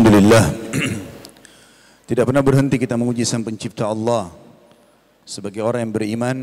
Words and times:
Alhamdulillah. 0.00 0.46
Tidak 2.08 2.24
pernah 2.24 2.40
berhenti 2.40 2.80
kita 2.80 2.96
menguji 2.96 3.20
sang 3.28 3.44
pencipta 3.44 3.84
Allah. 3.84 4.32
Sebagai 5.28 5.60
orang 5.60 5.84
yang 5.84 5.92
beriman 5.92 6.36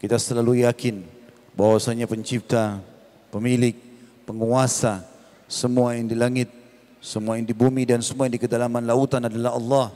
Kita 0.00 0.16
selalu 0.16 0.64
yakin 0.64 1.04
bahwasanya 1.52 2.08
pencipta, 2.08 2.80
pemilik, 3.28 3.76
penguasa 4.24 5.04
Semua 5.44 6.00
yang 6.00 6.08
di 6.08 6.16
langit, 6.16 6.48
semua 6.96 7.36
yang 7.36 7.44
di 7.44 7.52
bumi 7.52 7.84
dan 7.84 8.00
semua 8.00 8.24
yang 8.24 8.40
di 8.40 8.40
kedalaman 8.40 8.88
lautan 8.88 9.28
adalah 9.28 9.52
Allah. 9.52 9.92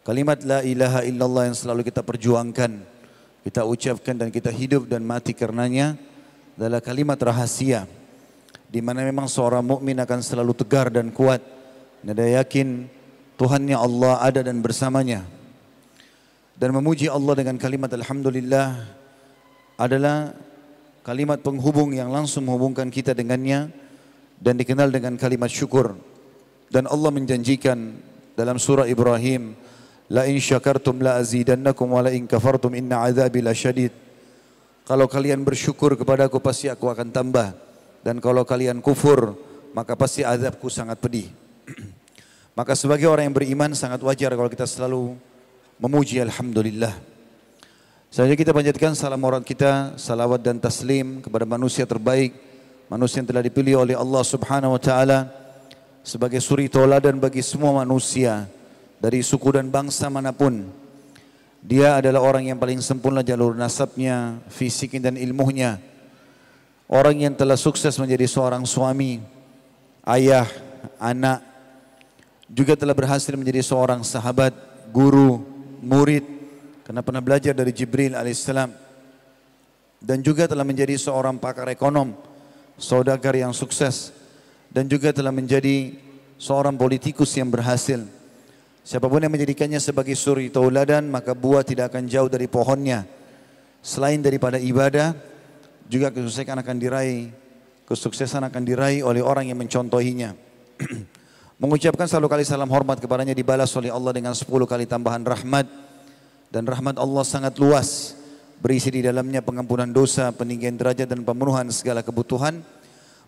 Kalimat 0.00 0.48
la 0.48 0.64
ilaha 0.64 1.04
illallah 1.04 1.52
yang 1.52 1.56
selalu 1.60 1.84
kita 1.84 2.00
perjuangkan 2.00 2.72
Kita 3.44 3.68
ucapkan 3.68 4.16
dan 4.16 4.32
kita 4.32 4.48
hidup 4.48 4.88
dan 4.88 5.04
mati 5.04 5.36
karenanya 5.36 5.92
Adalah 6.56 6.80
kalimat 6.80 7.20
rahasia 7.20 7.84
di 8.66 8.80
mana 8.82 9.04
memang 9.06 9.30
seorang 9.30 9.62
mukmin 9.62 9.94
akan 10.00 10.20
selalu 10.24 10.56
tegar 10.56 10.90
dan 10.90 11.14
kuat. 11.14 11.55
Dan 12.06 12.14
dia 12.14 12.38
yakin 12.38 12.86
Tuhannya 13.34 13.74
Allah 13.74 14.22
ada 14.22 14.40
dan 14.46 14.62
bersamanya. 14.62 15.26
Dan 16.54 16.70
memuji 16.70 17.10
Allah 17.10 17.34
dengan 17.34 17.58
kalimat 17.58 17.90
Alhamdulillah 17.90 18.78
adalah 19.74 20.30
kalimat 21.02 21.42
penghubung 21.42 21.98
yang 21.98 22.14
langsung 22.14 22.46
menghubungkan 22.46 22.94
kita 22.94 23.10
dengannya 23.10 23.74
dan 24.38 24.54
dikenal 24.54 24.86
dengan 24.94 25.18
kalimat 25.18 25.50
syukur. 25.50 25.98
Dan 26.70 26.86
Allah 26.86 27.10
menjanjikan 27.10 27.98
dalam 28.38 28.62
surah 28.62 28.86
Ibrahim, 28.86 29.58
La 30.06 30.22
in 30.30 30.38
syakartum 30.38 31.02
la 31.02 31.18
azidannakum 31.18 31.90
wa 31.90 32.06
la 32.06 32.14
in 32.14 32.30
kafartum 32.30 32.70
inna 32.78 33.02
azabi. 33.02 33.42
Kalau 34.86 35.10
kalian 35.10 35.42
bersyukur 35.42 35.98
kepadaku 35.98 36.38
pasti 36.38 36.70
aku 36.70 36.86
akan 36.86 37.10
tambah. 37.10 37.50
Dan 38.06 38.22
kalau 38.22 38.46
kalian 38.46 38.78
kufur, 38.78 39.34
maka 39.74 39.98
pasti 39.98 40.22
azabku 40.22 40.70
sangat 40.70 41.02
pedih. 41.02 41.26
maka 42.56 42.72
sebagai 42.72 43.04
orang 43.04 43.28
yang 43.28 43.36
beriman 43.36 43.76
sangat 43.76 44.00
wajar 44.00 44.32
kalau 44.32 44.48
kita 44.48 44.64
selalu 44.64 45.12
memuji 45.76 46.16
Alhamdulillah. 46.24 46.96
Selanjutnya 48.08 48.40
kita 48.48 48.52
panjatkan 48.56 48.96
salam 48.96 49.20
orang 49.28 49.44
kita, 49.44 49.92
salawat 50.00 50.40
dan 50.40 50.56
taslim 50.56 51.20
kepada 51.20 51.44
manusia 51.44 51.84
terbaik, 51.84 52.32
manusia 52.88 53.20
yang 53.20 53.28
telah 53.28 53.44
dipilih 53.44 53.84
oleh 53.84 53.92
Allah 53.92 54.24
Subhanahu 54.24 54.72
wa 54.72 54.80
taala 54.80 55.28
sebagai 56.00 56.40
suri 56.40 56.72
tauladan 56.72 57.20
bagi 57.20 57.44
semua 57.44 57.76
manusia 57.76 58.48
dari 59.04 59.20
suku 59.20 59.52
dan 59.52 59.68
bangsa 59.68 60.08
mana 60.08 60.32
pun. 60.32 60.64
Dia 61.60 62.00
adalah 62.00 62.24
orang 62.24 62.48
yang 62.48 62.56
paling 62.56 62.80
sempurna 62.80 63.20
jalur 63.20 63.52
nasabnya, 63.52 64.40
fisiknya 64.48 65.12
dan 65.12 65.20
ilmunya. 65.20 65.76
Orang 66.88 67.20
yang 67.20 67.36
telah 67.36 67.58
sukses 67.58 67.98
menjadi 68.00 68.24
seorang 68.24 68.64
suami, 68.64 69.18
ayah, 70.06 70.46
anak, 71.02 71.55
juga 72.50 72.78
telah 72.78 72.94
berhasil 72.94 73.34
menjadi 73.34 73.62
seorang 73.62 74.06
sahabat, 74.06 74.54
guru, 74.94 75.42
murid, 75.82 76.22
karena 76.86 77.02
pernah 77.02 77.22
belajar 77.22 77.52
dari 77.52 77.74
Jibril 77.74 78.14
alaihissalam. 78.14 78.70
Dan 79.98 80.22
juga 80.22 80.46
telah 80.46 80.62
menjadi 80.62 80.94
seorang 80.94 81.40
pakar 81.40 81.66
ekonom, 81.72 82.14
saudagar 82.78 83.34
yang 83.34 83.50
sukses, 83.50 84.14
dan 84.70 84.86
juga 84.86 85.10
telah 85.10 85.32
menjadi 85.32 85.96
seorang 86.36 86.76
politikus 86.76 87.32
yang 87.34 87.50
berhasil. 87.50 88.04
Siapa 88.86 89.10
pun 89.10 89.18
yang 89.18 89.34
menjadikannya 89.34 89.82
sebagai 89.82 90.14
suri 90.14 90.46
tauladan, 90.46 91.10
maka 91.10 91.34
buah 91.34 91.66
tidak 91.66 91.90
akan 91.90 92.06
jauh 92.06 92.30
dari 92.30 92.46
pohonnya. 92.46 93.02
Selain 93.82 94.22
daripada 94.22 94.62
ibadah, 94.62 95.16
juga 95.90 96.14
kesuksesan 96.14 96.62
akan 96.62 96.76
diraih 96.78 97.46
kesuksesan 97.86 98.42
akan 98.50 98.62
diraih 98.66 99.06
oleh 99.06 99.22
orang 99.22 99.46
yang 99.46 99.56
mencontohinya. 99.62 100.34
Mengucapkan 101.56 102.04
selalu 102.04 102.28
kali 102.28 102.44
salam 102.44 102.68
hormat 102.68 103.00
kepadanya 103.00 103.32
dibalas 103.32 103.72
oleh 103.80 103.88
Allah 103.88 104.12
dengan 104.12 104.36
sepuluh 104.36 104.68
kali 104.68 104.84
tambahan 104.84 105.24
rahmat 105.24 105.64
dan 106.52 106.68
rahmat 106.68 107.00
Allah 107.00 107.24
sangat 107.24 107.56
luas 107.56 108.12
berisi 108.60 108.92
di 108.92 109.00
dalamnya 109.00 109.40
pengampunan 109.40 109.88
dosa, 109.88 110.28
peninggian 110.36 110.76
derajat 110.76 111.08
dan 111.08 111.24
pemenuhan 111.24 111.64
segala 111.72 112.04
kebutuhan. 112.04 112.60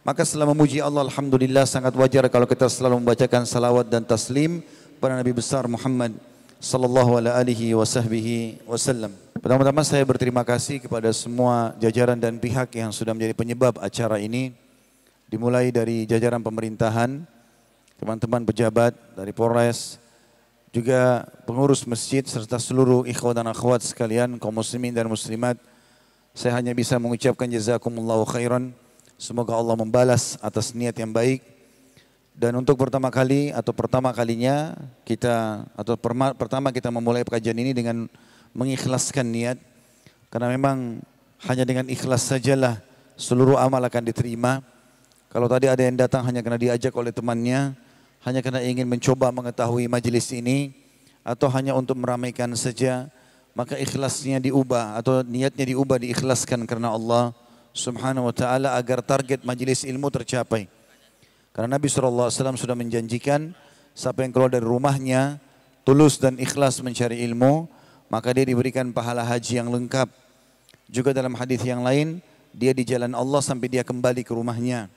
Maka 0.04 0.28
setelah 0.28 0.52
memuji 0.52 0.76
Allah 0.84 1.08
Alhamdulillah 1.08 1.64
sangat 1.64 1.96
wajar 1.96 2.28
kalau 2.28 2.44
kita 2.44 2.68
selalu 2.68 3.00
membacakan 3.00 3.48
salawat 3.48 3.88
dan 3.88 4.04
taslim 4.04 4.60
pada 5.00 5.16
Nabi 5.16 5.32
besar 5.32 5.64
Muhammad 5.64 6.12
sallallahu 6.60 7.24
alaihi 7.24 7.72
wasallam. 8.68 9.16
Pertama-tama 9.40 9.80
saya 9.88 10.04
berterima 10.04 10.44
kasih 10.44 10.84
kepada 10.84 11.08
semua 11.16 11.72
jajaran 11.80 12.20
dan 12.20 12.36
pihak 12.36 12.76
yang 12.76 12.92
sudah 12.92 13.16
menjadi 13.16 13.32
penyebab 13.32 13.80
acara 13.80 14.20
ini. 14.20 14.52
Dimulai 15.32 15.72
dari 15.72 16.04
jajaran 16.04 16.44
pemerintahan, 16.44 17.38
teman-teman 17.98 18.47
pejabat 18.47 18.94
dari 19.19 19.34
Polres, 19.34 19.98
juga 20.70 21.26
pengurus 21.44 21.82
masjid 21.84 22.22
serta 22.22 22.56
seluruh 22.60 23.04
ikhwan 23.09 23.34
dan 23.34 23.50
akhwat 23.50 23.82
sekalian, 23.82 24.38
kaum 24.38 24.54
muslimin 24.54 24.94
dan 24.94 25.10
muslimat. 25.10 25.59
Saya 26.37 26.54
hanya 26.54 26.70
bisa 26.76 26.94
mengucapkan 27.03 27.50
jazakumullahu 27.50 28.22
khairan. 28.31 28.70
Semoga 29.19 29.58
Allah 29.58 29.75
membalas 29.75 30.38
atas 30.38 30.70
niat 30.70 30.94
yang 30.94 31.10
baik. 31.10 31.42
Dan 32.38 32.54
untuk 32.54 32.78
pertama 32.78 33.10
kali 33.10 33.50
atau 33.50 33.75
pertama 33.75 34.14
kalinya 34.14 34.78
kita 35.03 35.66
atau 35.75 35.98
pertama 36.38 36.70
kita 36.70 36.87
memulai 36.87 37.26
pengajian 37.26 37.58
ini 37.58 37.75
dengan 37.75 38.06
mengikhlaskan 38.54 39.26
niat 39.26 39.58
karena 40.31 40.47
memang 40.54 41.03
hanya 41.50 41.66
dengan 41.66 41.91
ikhlas 41.91 42.31
sajalah 42.31 42.78
seluruh 43.19 43.58
amal 43.58 43.82
akan 43.82 44.06
diterima. 44.06 44.62
Kalau 45.28 45.50
tadi 45.50 45.66
ada 45.66 45.82
yang 45.82 45.98
datang 45.98 46.22
hanya 46.31 46.38
karena 46.38 46.56
diajak 46.56 46.94
oleh 46.94 47.10
temannya, 47.10 47.75
hanya 48.26 48.40
karena 48.42 48.64
ingin 48.64 48.88
mencoba 48.88 49.30
mengetahui 49.30 49.86
majelis 49.86 50.30
ini 50.34 50.74
atau 51.22 51.46
hanya 51.52 51.76
untuk 51.76 51.98
meramaikan 52.00 52.50
saja, 52.58 53.12
maka 53.54 53.78
ikhlasnya 53.78 54.43
diubah 54.43 54.98
atau 54.98 55.22
niatnya 55.22 55.75
diubah 55.75 55.98
diikhlaskan 56.02 56.66
karena 56.66 56.94
Allah 56.94 57.34
Subhanahu 57.75 58.26
wa 58.26 58.34
taala 58.34 58.75
agar 58.75 59.04
target 59.04 59.46
majelis 59.46 59.87
ilmu 59.87 60.10
tercapai. 60.10 60.66
Karena 61.54 61.75
Nabi 61.75 61.90
SAW 61.90 62.31
sudah 62.31 62.75
menjanjikan 62.78 63.50
siapa 63.94 64.22
yang 64.22 64.31
keluar 64.31 64.50
dari 64.50 64.62
rumahnya 64.62 65.43
tulus 65.82 66.19
dan 66.19 66.38
ikhlas 66.38 66.78
mencari 66.84 67.22
ilmu, 67.26 67.66
maka 68.12 68.31
dia 68.31 68.46
diberikan 68.46 68.90
pahala 68.94 69.26
haji 69.26 69.58
yang 69.62 69.72
lengkap. 69.72 70.10
Juga 70.88 71.10
dalam 71.10 71.34
hadis 71.34 71.60
yang 71.64 71.82
lain, 71.84 72.20
dia 72.54 72.72
di 72.72 72.84
jalan 72.84 73.12
Allah 73.12 73.40
sampai 73.43 73.69
dia 73.69 73.82
kembali 73.82 74.20
ke 74.25 74.32
rumahnya. 74.32 74.88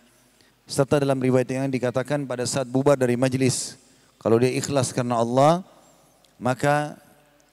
Serta 0.71 1.03
dalam 1.03 1.19
riwayat 1.19 1.51
yang 1.51 1.67
dikatakan 1.67 2.23
pada 2.23 2.47
saat 2.47 2.63
bubar 2.63 2.95
dari 2.95 3.19
majlis, 3.19 3.75
kalau 4.23 4.39
dia 4.39 4.55
ikhlas 4.55 4.95
karena 4.95 5.19
Allah, 5.19 5.67
maka 6.39 6.95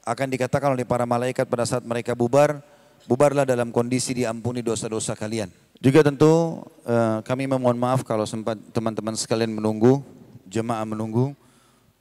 akan 0.07 0.31
dikatakan 0.31 0.71
oleh 0.71 0.87
para 0.87 1.03
malaikat 1.03 1.43
pada 1.51 1.67
saat 1.67 1.83
mereka 1.83 2.15
bubar, 2.15 2.63
bubarlah 3.11 3.43
dalam 3.43 3.75
kondisi 3.75 4.15
diampuni 4.15 4.63
dosa-dosa 4.63 5.19
kalian. 5.19 5.51
Juga 5.83 5.99
tentu 5.99 6.63
uh, 6.87 7.19
kami 7.27 7.43
memohon 7.43 7.75
maaf 7.75 8.07
kalau 8.07 8.23
sempat 8.23 8.55
teman-teman 8.71 9.19
sekalian 9.19 9.51
menunggu, 9.51 9.99
jemaah 10.47 10.87
menunggu. 10.87 11.35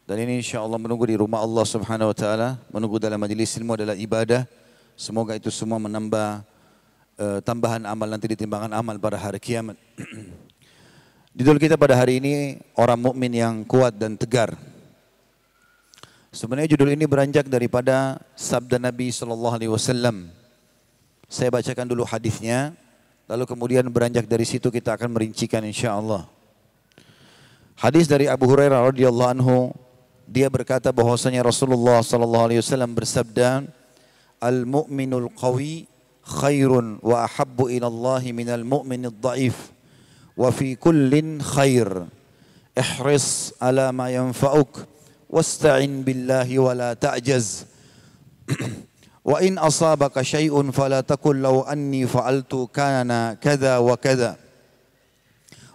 Dan 0.06 0.22
ini 0.22 0.38
insya 0.38 0.62
Allah 0.62 0.78
menunggu 0.78 1.02
di 1.02 1.18
rumah 1.18 1.42
Allah 1.42 1.66
subhanahu 1.66 2.14
wa 2.14 2.16
ta'ala. 2.16 2.62
Menunggu 2.70 3.02
dalam 3.02 3.18
majlis 3.18 3.58
ilmu 3.58 3.74
adalah 3.74 3.98
ibadah. 3.98 4.46
Semoga 4.94 5.34
itu 5.34 5.50
semua 5.50 5.82
menambah 5.82 6.46
uh, 7.18 7.42
tambahan 7.42 7.82
amal 7.90 8.06
nanti 8.06 8.30
ditimbangan 8.38 8.70
amal 8.70 8.94
pada 9.02 9.18
hari 9.18 9.42
kiamat. 9.42 9.74
Judul 11.36 11.60
kita 11.60 11.76
pada 11.76 11.92
hari 11.92 12.24
ini 12.24 12.56
orang 12.72 12.96
mukmin 12.96 13.28
yang 13.28 13.60
kuat 13.68 13.92
dan 14.00 14.16
tegar. 14.16 14.56
Sebenarnya 16.32 16.72
judul 16.72 16.96
ini 16.96 17.04
beranjak 17.04 17.48
daripada 17.52 18.16
sabda 18.32 18.80
Nabi 18.80 19.12
Sallallahu 19.12 19.56
Alaihi 19.60 19.72
Wasallam. 19.72 20.32
Saya 21.28 21.52
bacakan 21.52 21.84
dulu 21.84 22.08
hadisnya, 22.08 22.72
lalu 23.28 23.44
kemudian 23.44 23.84
beranjak 23.92 24.24
dari 24.24 24.48
situ 24.48 24.72
kita 24.72 24.96
akan 24.96 25.12
merincikan 25.12 25.60
insya 25.68 25.92
Allah. 26.00 26.24
Hadis 27.76 28.08
dari 28.08 28.24
Abu 28.24 28.48
Hurairah 28.48 28.88
radhiyallahu 28.88 29.32
anhu 29.36 29.56
dia 30.24 30.48
berkata 30.48 30.88
bahwasanya 30.92 31.44
Rasulullah 31.44 32.00
sallallahu 32.00 32.52
alaihi 32.52 32.60
wasallam 32.60 32.92
bersabda 32.96 33.68
al-mu'minul 34.40 35.28
qawi 35.36 35.88
khairun 36.24 37.00
wa 37.04 37.24
ahabbu 37.24 37.68
ila 37.72 37.86
Allah 37.88 38.22
minal 38.32 38.64
mu'minid 38.64 39.16
dhaif 39.16 39.77
wa 40.38 40.54
fi 40.54 40.78
kullin 40.78 41.42
khair 41.42 42.06
ihris 42.78 43.50
ala 43.58 43.90
ma 43.90 44.06
yanfa'uk 44.06 44.86
wasta'in 45.26 46.06
billahi 46.06 46.62
wa 46.62 46.72
la 46.78 46.94
ta'jaz 46.94 47.66
wa 49.26 49.42
in 49.42 49.58
asabaka 49.58 50.22
syai'un 50.22 50.70
fala 50.70 51.02
taqul 51.02 51.42
law 51.42 51.66
anni 51.66 52.06
fa'altu 52.06 52.70
kana 52.70 53.34
kadha 53.42 53.82
wa 53.82 53.98
kadha 53.98 54.38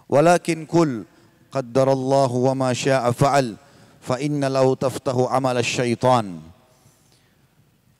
walakin 0.08 0.64
kul 0.64 1.04
qaddarallahu 1.52 2.50
wa 2.50 2.52
ma 2.56 2.70
syaa 2.72 3.12
fa'al 3.12 3.60
fa 4.04 4.20
inna 4.20 4.52
lau 4.52 4.76
taftahu 4.76 5.24
amal 5.32 5.56
syaitan. 5.64 6.44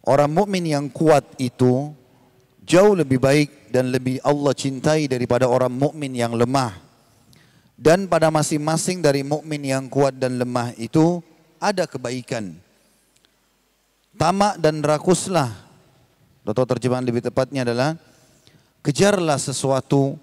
Orang 0.04 0.36
mukmin 0.36 0.68
yang 0.68 0.92
kuat 0.92 1.24
itu 1.40 1.96
jauh 2.64 2.96
lebih 2.96 3.20
baik 3.20 3.70
dan 3.70 3.92
lebih 3.92 4.18
Allah 4.24 4.56
cintai 4.56 5.06
daripada 5.06 5.46
orang 5.46 5.70
mukmin 5.70 6.10
yang 6.16 6.32
lemah. 6.32 6.80
Dan 7.74 8.08
pada 8.08 8.32
masing-masing 8.32 9.04
dari 9.04 9.20
mukmin 9.26 9.60
yang 9.60 9.84
kuat 9.90 10.16
dan 10.16 10.40
lemah 10.40 10.72
itu 10.80 11.20
ada 11.60 11.84
kebaikan. 11.84 12.56
Tamak 14.16 14.62
dan 14.62 14.80
rakuslah. 14.80 15.52
Atau 16.44 16.64
terjemahan 16.68 17.04
lebih 17.04 17.24
tepatnya 17.24 17.64
adalah 17.64 17.96
kejarlah 18.84 19.40
sesuatu 19.40 20.20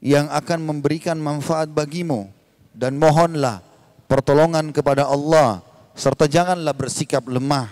yang 0.00 0.32
akan 0.32 0.64
memberikan 0.64 1.16
manfaat 1.20 1.68
bagimu 1.68 2.32
dan 2.72 2.96
mohonlah 2.96 3.60
pertolongan 4.08 4.72
kepada 4.72 5.04
Allah 5.08 5.60
serta 5.92 6.24
janganlah 6.24 6.72
bersikap 6.72 7.24
lemah. 7.28 7.68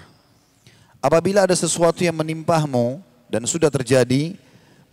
Apabila 1.00 1.44
ada 1.44 1.56
sesuatu 1.56 2.00
yang 2.04 2.16
menimpahmu 2.16 3.00
dan 3.34 3.50
sudah 3.50 3.66
terjadi, 3.66 4.38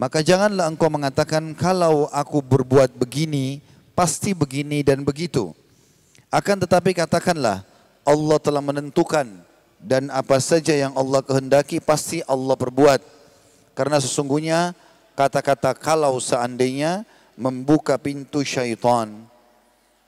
maka 0.02 0.26
janganlah 0.26 0.66
engkau 0.66 0.90
mengatakan 0.90 1.54
kalau 1.54 2.10
aku 2.10 2.42
berbuat 2.42 2.90
begini, 2.98 3.62
pasti 3.94 4.34
begini 4.34 4.82
dan 4.82 5.06
begitu. 5.06 5.54
Akan 6.34 6.58
tetapi 6.58 6.98
katakanlah 6.98 7.62
Allah 8.02 8.38
telah 8.42 8.66
menentukan 8.66 9.30
dan 9.78 10.10
apa 10.10 10.42
saja 10.42 10.74
yang 10.74 10.90
Allah 10.98 11.22
kehendaki 11.22 11.78
pasti 11.78 12.26
Allah 12.26 12.58
perbuat. 12.58 12.98
Karena 13.78 14.02
sesungguhnya 14.02 14.74
kata-kata 15.14 15.78
kalau 15.78 16.18
seandainya 16.18 17.06
membuka 17.38 18.02
pintu 18.02 18.42
syaitan. 18.42 19.22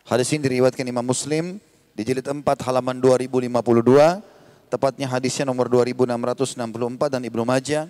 Hadis 0.09 0.33
ini 0.33 0.41
diriwayatkan 0.41 0.89
Imam 0.89 1.06
Muslim 1.06 1.62
di 1.94 2.01
jilid 2.01 2.25
4 2.25 2.41
halaman 2.65 2.97
2052, 2.97 4.25
tepatnya 4.74 5.06
hadisnya 5.06 5.45
nomor 5.45 5.69
2664 5.69 7.13
dan 7.13 7.21
Ibnu 7.29 7.45
Majah 7.45 7.86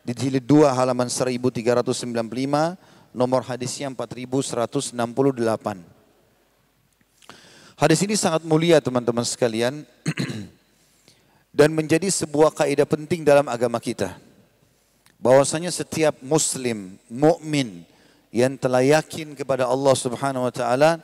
di 0.00 0.12
jilid 0.16 0.44
2 0.44 0.72
halaman 0.72 1.08
1395 1.08 3.12
nomor 3.12 3.44
hadisnya 3.44 3.92
4168. 3.92 4.96
Hadis 7.80 8.04
ini 8.04 8.12
sangat 8.12 8.44
mulia 8.44 8.76
teman-teman 8.84 9.24
sekalian 9.24 9.88
dan 11.58 11.72
menjadi 11.72 12.12
sebuah 12.12 12.52
kaidah 12.52 12.84
penting 12.84 13.24
dalam 13.24 13.48
agama 13.48 13.80
kita. 13.80 14.20
Bahwasanya 15.20 15.72
setiap 15.72 16.16
muslim, 16.24 16.96
mukmin 17.08 17.84
yang 18.32 18.56
telah 18.56 18.80
yakin 18.80 19.34
kepada 19.34 19.66
Allah 19.66 19.94
Subhanahu 19.96 20.48
wa 20.48 20.54
taala 20.54 21.02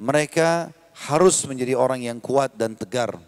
mereka 0.00 0.72
harus 1.08 1.44
menjadi 1.44 1.76
orang 1.76 2.06
yang 2.06 2.18
kuat 2.20 2.54
dan 2.56 2.76
tegar. 2.76 3.18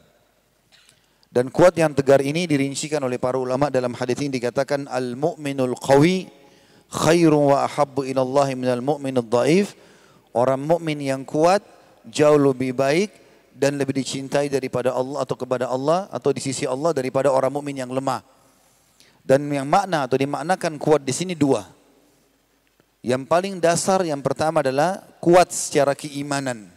Dan 1.33 1.49
kuat 1.49 1.73
yang 1.81 1.97
tegar 1.97 2.21
ini 2.21 2.45
dirincikan 2.45 3.01
oleh 3.01 3.17
para 3.17 3.41
ulama 3.41 3.73
dalam 3.73 3.97
hadis 3.97 4.21
ini 4.21 4.37
dikatakan 4.37 4.85
al-mu'minul 4.85 5.73
qawi 5.81 6.29
khairu 6.93 7.57
wa 7.57 7.65
ahabbu 7.65 8.05
ila 8.05 8.21
Allah 8.21 8.53
minal 8.53 8.85
mu'minul 8.85 9.25
dhaif. 9.25 9.73
Orang 10.37 10.69
mukmin 10.69 11.01
yang 11.01 11.25
kuat 11.25 11.65
jauh 12.05 12.37
lebih 12.37 12.77
baik 12.77 13.17
dan 13.53 13.81
lebih 13.81 13.97
dicintai 13.97 14.53
daripada 14.53 14.93
Allah 14.93 15.25
atau 15.25 15.37
kepada 15.37 15.73
Allah 15.73 16.09
atau 16.13 16.33
di 16.37 16.41
sisi 16.41 16.69
Allah 16.69 16.93
daripada 16.93 17.33
orang 17.33 17.53
mukmin 17.53 17.81
yang 17.81 17.89
lemah. 17.89 18.21
Dan 19.25 19.49
yang 19.49 19.65
makna 19.65 20.05
atau 20.05 20.21
dimaknakan 20.21 20.77
kuat 20.77 21.01
di 21.01 21.17
sini 21.17 21.33
dua. 21.33 21.65
Yang 23.01 23.25
paling 23.25 23.55
dasar 23.57 24.05
yang 24.05 24.21
pertama 24.21 24.61
adalah 24.61 25.01
kuat 25.17 25.49
secara 25.49 25.97
keimanan. 25.97 26.69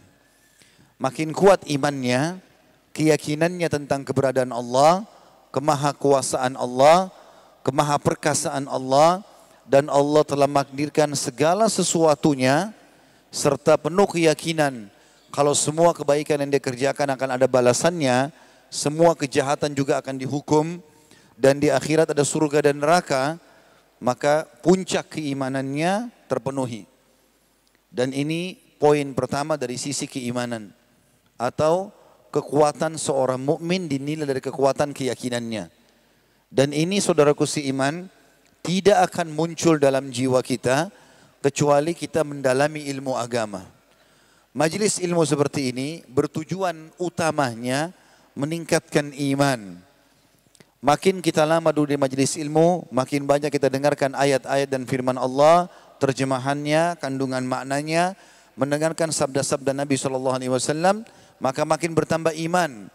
Makin 0.96 1.32
kuat 1.36 1.64
imannya, 1.68 2.40
keyakinannya 2.96 3.68
tentang 3.68 4.00
keberadaan 4.08 4.56
Allah, 4.56 5.04
kemahakuasaan 5.52 6.56
Allah, 6.56 7.12
kemahaperkasaan 7.60 8.64
Allah, 8.64 9.20
dan 9.68 9.92
Allah 9.92 10.24
telah 10.24 10.48
menakdirkan 10.48 11.12
segala 11.12 11.68
sesuatunya 11.68 12.72
serta 13.28 13.76
penuh 13.76 14.08
keyakinan 14.08 14.88
kalau 15.36 15.52
semua 15.52 15.92
kebaikan 15.92 16.40
yang 16.40 16.48
dia 16.48 16.64
kerjakan 16.64 17.12
akan 17.12 17.36
ada 17.36 17.44
balasannya, 17.44 18.32
semua 18.72 19.12
kejahatan 19.12 19.76
juga 19.76 20.00
akan 20.00 20.16
dihukum 20.16 20.80
dan 21.36 21.60
di 21.60 21.68
akhirat 21.68 22.08
ada 22.08 22.24
surga 22.24 22.72
dan 22.72 22.80
neraka, 22.80 23.36
maka 24.00 24.48
puncak 24.64 25.20
keimanannya 25.20 26.08
terpenuhi. 26.24 26.88
Dan 27.92 28.16
ini 28.16 28.56
poin 28.80 29.12
pertama 29.12 29.60
dari 29.60 29.76
sisi 29.76 30.08
keimanan 30.08 30.72
atau 31.36 31.92
kekuatan 32.36 33.00
seorang 33.00 33.40
mukmin 33.40 33.88
dinilai 33.88 34.28
dari 34.28 34.44
kekuatan 34.44 34.92
keyakinannya. 34.92 35.72
Dan 36.52 36.76
ini 36.76 37.00
saudaraku 37.00 37.48
si 37.48 37.64
iman 37.72 38.12
tidak 38.60 39.08
akan 39.12 39.32
muncul 39.32 39.80
dalam 39.80 40.12
jiwa 40.12 40.44
kita 40.44 40.92
kecuali 41.40 41.96
kita 41.96 42.20
mendalami 42.26 42.84
ilmu 42.92 43.16
agama. 43.16 43.64
Majelis 44.52 45.00
ilmu 45.00 45.24
seperti 45.24 45.72
ini 45.72 46.04
bertujuan 46.08 46.92
utamanya 47.00 47.92
meningkatkan 48.36 49.12
iman. 49.12 49.80
Makin 50.84 51.24
kita 51.24 51.42
lama 51.48 51.72
duduk 51.72 51.96
di 51.96 51.98
majelis 51.98 52.36
ilmu, 52.36 52.84
makin 52.92 53.24
banyak 53.24 53.48
kita 53.48 53.72
dengarkan 53.72 54.12
ayat-ayat 54.12 54.68
dan 54.68 54.84
firman 54.84 55.16
Allah, 55.16 55.72
terjemahannya, 55.98 57.00
kandungan 57.00 57.42
maknanya, 57.42 58.14
mendengarkan 58.56 59.12
sabda-sabda 59.12 59.76
Nabi 59.76 59.96
Shallallahu 60.00 60.36
Alaihi 60.36 60.52
Wasallam, 60.52 61.04
maka 61.38 61.62
makin 61.62 61.92
bertambah 61.92 62.32
iman. 62.48 62.88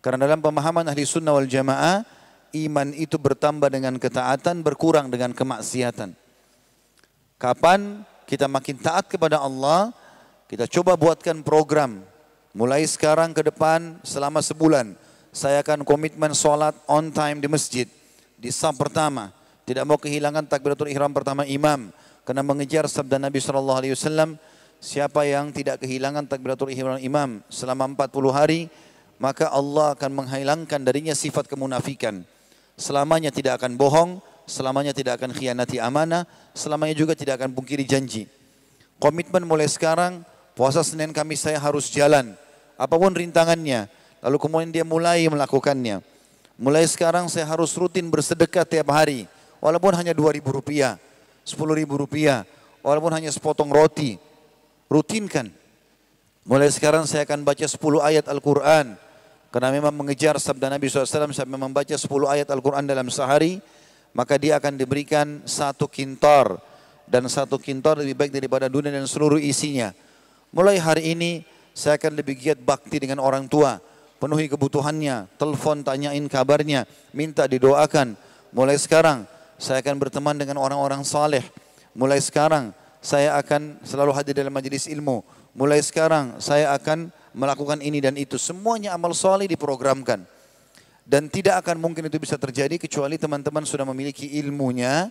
Karena 0.00 0.28
dalam 0.28 0.40
pemahaman 0.40 0.86
ahli 0.86 1.02
sunnah 1.02 1.34
wal 1.34 1.48
jamaah, 1.48 2.06
iman 2.54 2.88
itu 2.94 3.18
bertambah 3.18 3.68
dengan 3.68 3.98
ketaatan, 3.98 4.62
berkurang 4.62 5.10
dengan 5.10 5.34
kemaksiatan. 5.34 6.14
Kapan 7.36 8.06
kita 8.24 8.48
makin 8.48 8.76
taat 8.80 9.10
kepada 9.10 9.42
Allah, 9.42 9.92
kita 10.48 10.64
coba 10.70 10.96
buatkan 10.96 11.42
program. 11.44 12.00
Mulai 12.56 12.88
sekarang 12.88 13.36
ke 13.36 13.44
depan 13.44 14.00
selama 14.00 14.40
sebulan, 14.40 14.96
saya 15.28 15.60
akan 15.60 15.84
komitmen 15.84 16.32
sholat 16.32 16.72
on 16.88 17.12
time 17.12 17.44
di 17.44 17.48
masjid. 17.50 17.84
Di 18.40 18.48
sab 18.48 18.80
pertama, 18.80 19.28
tidak 19.68 19.84
mau 19.84 20.00
kehilangan 20.00 20.48
takbiratul 20.48 20.88
ihram 20.88 21.12
pertama 21.12 21.44
imam. 21.44 21.92
Karena 22.24 22.42
mengejar 22.42 22.88
sabda 22.88 23.20
Nabi 23.20 23.38
SAW, 23.38 24.40
siapa 24.86 25.26
yang 25.26 25.50
tidak 25.50 25.82
kehilangan 25.82 26.30
takbiratul 26.30 26.70
ihram 26.70 27.02
imam 27.02 27.42
selama 27.50 27.90
40 27.90 28.30
hari, 28.30 28.60
maka 29.18 29.50
Allah 29.50 29.98
akan 29.98 30.22
menghilangkan 30.22 30.78
darinya 30.86 31.18
sifat 31.18 31.50
kemunafikan 31.50 32.22
selamanya 32.76 33.32
tidak 33.32 33.58
akan 33.58 33.74
bohong, 33.74 34.10
selamanya 34.44 34.92
tidak 34.92 35.18
akan 35.18 35.32
khianati 35.32 35.80
amanah, 35.80 36.28
selamanya 36.52 36.94
juga 36.94 37.16
tidak 37.16 37.40
akan 37.42 37.56
pungkiri 37.56 37.88
janji. 37.88 38.28
Komitmen 39.00 39.44
mulai 39.48 39.66
sekarang, 39.66 40.22
puasa 40.52 40.84
Senin 40.84 41.10
Kamis 41.10 41.42
saya 41.44 41.56
harus 41.56 41.88
jalan, 41.88 42.36
apa 42.76 42.94
pun 42.94 43.12
rintangannya. 43.12 43.88
Lalu 44.20 44.36
kemudian 44.40 44.70
dia 44.72 44.84
mulai 44.84 45.28
melakukannya. 45.28 46.00
Mulai 46.56 46.88
sekarang 46.88 47.28
saya 47.28 47.44
harus 47.44 47.76
rutin 47.76 48.08
bersedekah 48.08 48.64
tiap 48.64 48.88
hari, 48.88 49.28
walaupun 49.60 49.92
hanya 49.92 50.16
dua 50.16 50.32
ribu 50.32 50.52
rupiah, 50.52 50.96
sepuluh 51.44 51.76
ribu 51.76 52.00
rupiah, 52.00 52.48
walaupun 52.80 53.12
hanya 53.12 53.28
sepotong 53.28 53.68
roti. 53.68 54.16
Rutinkan. 54.86 55.50
Mulai 56.46 56.70
sekarang 56.70 57.10
saya 57.10 57.26
akan 57.26 57.42
baca 57.42 57.66
10 57.66 57.78
ayat 58.02 58.30
Al-Quran. 58.30 58.94
Karena 59.50 59.70
memang 59.72 59.94
mengejar 59.94 60.36
sabda 60.38 60.68
Nabi 60.68 60.86
SAW 60.86 61.32
sampai 61.32 61.58
membaca 61.58 61.96
10 61.96 62.06
ayat 62.28 62.48
Al-Quran 62.52 62.86
dalam 62.86 63.08
sehari, 63.10 63.58
maka 64.14 64.38
dia 64.38 64.60
akan 64.60 64.78
diberikan 64.78 65.42
satu 65.42 65.90
kintar. 65.90 66.60
Dan 67.06 67.26
satu 67.30 67.58
kintar 67.58 67.98
lebih 67.98 68.18
baik 68.18 68.32
daripada 68.34 68.66
dunia 68.66 68.90
dan 68.90 69.06
seluruh 69.06 69.38
isinya. 69.38 69.94
Mulai 70.50 70.78
hari 70.78 71.14
ini 71.14 71.46
saya 71.74 71.98
akan 71.98 72.18
lebih 72.18 72.38
giat 72.38 72.58
bakti 72.62 72.98
dengan 73.02 73.22
orang 73.22 73.46
tua. 73.46 73.78
Penuhi 74.16 74.48
kebutuhannya, 74.48 75.28
telepon 75.36 75.84
tanyain 75.84 76.24
kabarnya, 76.26 76.88
minta 77.12 77.44
didoakan. 77.44 78.16
Mulai 78.54 78.80
sekarang 78.80 79.28
saya 79.60 79.84
akan 79.84 80.00
berteman 80.00 80.36
dengan 80.40 80.56
orang-orang 80.62 81.04
saleh. 81.04 81.44
Mulai 81.92 82.20
sekarang 82.20 82.72
saya 83.06 83.38
akan 83.38 83.78
selalu 83.86 84.10
hadir 84.10 84.34
dalam 84.34 84.50
majelis 84.50 84.90
ilmu. 84.90 85.22
Mulai 85.54 85.78
sekarang 85.78 86.42
saya 86.42 86.74
akan 86.74 87.14
melakukan 87.38 87.78
ini 87.78 88.02
dan 88.02 88.18
itu. 88.18 88.34
Semuanya 88.34 88.98
amal 88.98 89.14
soleh 89.14 89.46
diprogramkan. 89.46 90.26
Dan 91.06 91.30
tidak 91.30 91.62
akan 91.62 91.78
mungkin 91.78 92.10
itu 92.10 92.18
bisa 92.18 92.34
terjadi 92.34 92.82
kecuali 92.82 93.14
teman-teman 93.14 93.62
sudah 93.62 93.86
memiliki 93.86 94.42
ilmunya, 94.42 95.06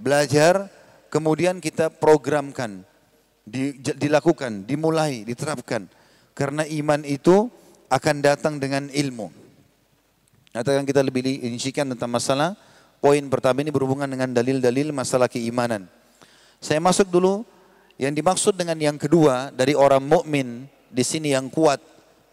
belajar, 0.00 0.72
kemudian 1.12 1.60
kita 1.60 1.92
programkan, 1.92 2.80
dilakukan, 4.00 4.64
dimulai, 4.64 5.28
diterapkan. 5.28 5.84
Karena 6.32 6.64
iman 6.64 7.04
itu 7.04 7.52
akan 7.92 8.16
datang 8.24 8.56
dengan 8.56 8.88
ilmu. 8.88 9.28
Nanti 10.56 10.68
akan 10.72 10.88
kita 10.88 11.04
lebih 11.04 11.44
rincikan 11.44 11.92
tentang 11.92 12.08
masalah 12.08 12.56
poin 13.04 13.20
pertama 13.28 13.60
ini 13.60 13.68
berhubungan 13.68 14.08
dengan 14.08 14.32
dalil-dalil 14.32 14.96
masalah 14.96 15.28
keimanan. 15.28 15.84
Saya 16.58 16.82
masuk 16.82 17.10
dulu 17.10 17.46
yang 17.98 18.10
dimaksud 18.14 18.58
dengan 18.58 18.78
yang 18.78 18.98
kedua 18.98 19.54
dari 19.54 19.72
orang 19.78 20.02
mukmin 20.02 20.66
di 20.90 21.04
sini 21.06 21.34
yang 21.34 21.50
kuat, 21.50 21.78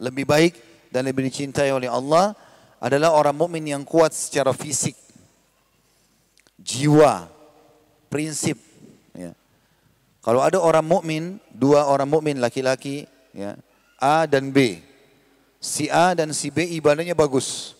lebih 0.01 0.25
baik 0.25 0.53
dan 0.89 1.05
lebih 1.05 1.29
dicintai 1.29 1.69
oleh 1.69 1.89
Allah 1.89 2.33
adalah 2.81 3.13
orang 3.13 3.37
mukmin 3.37 3.65
yang 3.65 3.85
kuat 3.85 4.13
secara 4.13 4.53
fisik, 4.53 4.97
jiwa, 6.57 7.29
prinsip. 8.09 8.57
Ya. 9.13 9.37
Kalau 10.21 10.41
ada 10.41 10.57
orang 10.57 10.85
mukmin, 10.85 11.37
dua 11.53 11.85
orang 11.85 12.09
mukmin 12.09 12.41
laki-laki, 12.41 13.05
ya, 13.33 13.57
A 14.01 14.25
dan 14.25 14.49
B. 14.49 14.81
Si 15.61 15.85
A 15.93 16.17
dan 16.17 16.33
si 16.33 16.49
B 16.49 16.65
ibadahnya 16.65 17.13
bagus. 17.13 17.77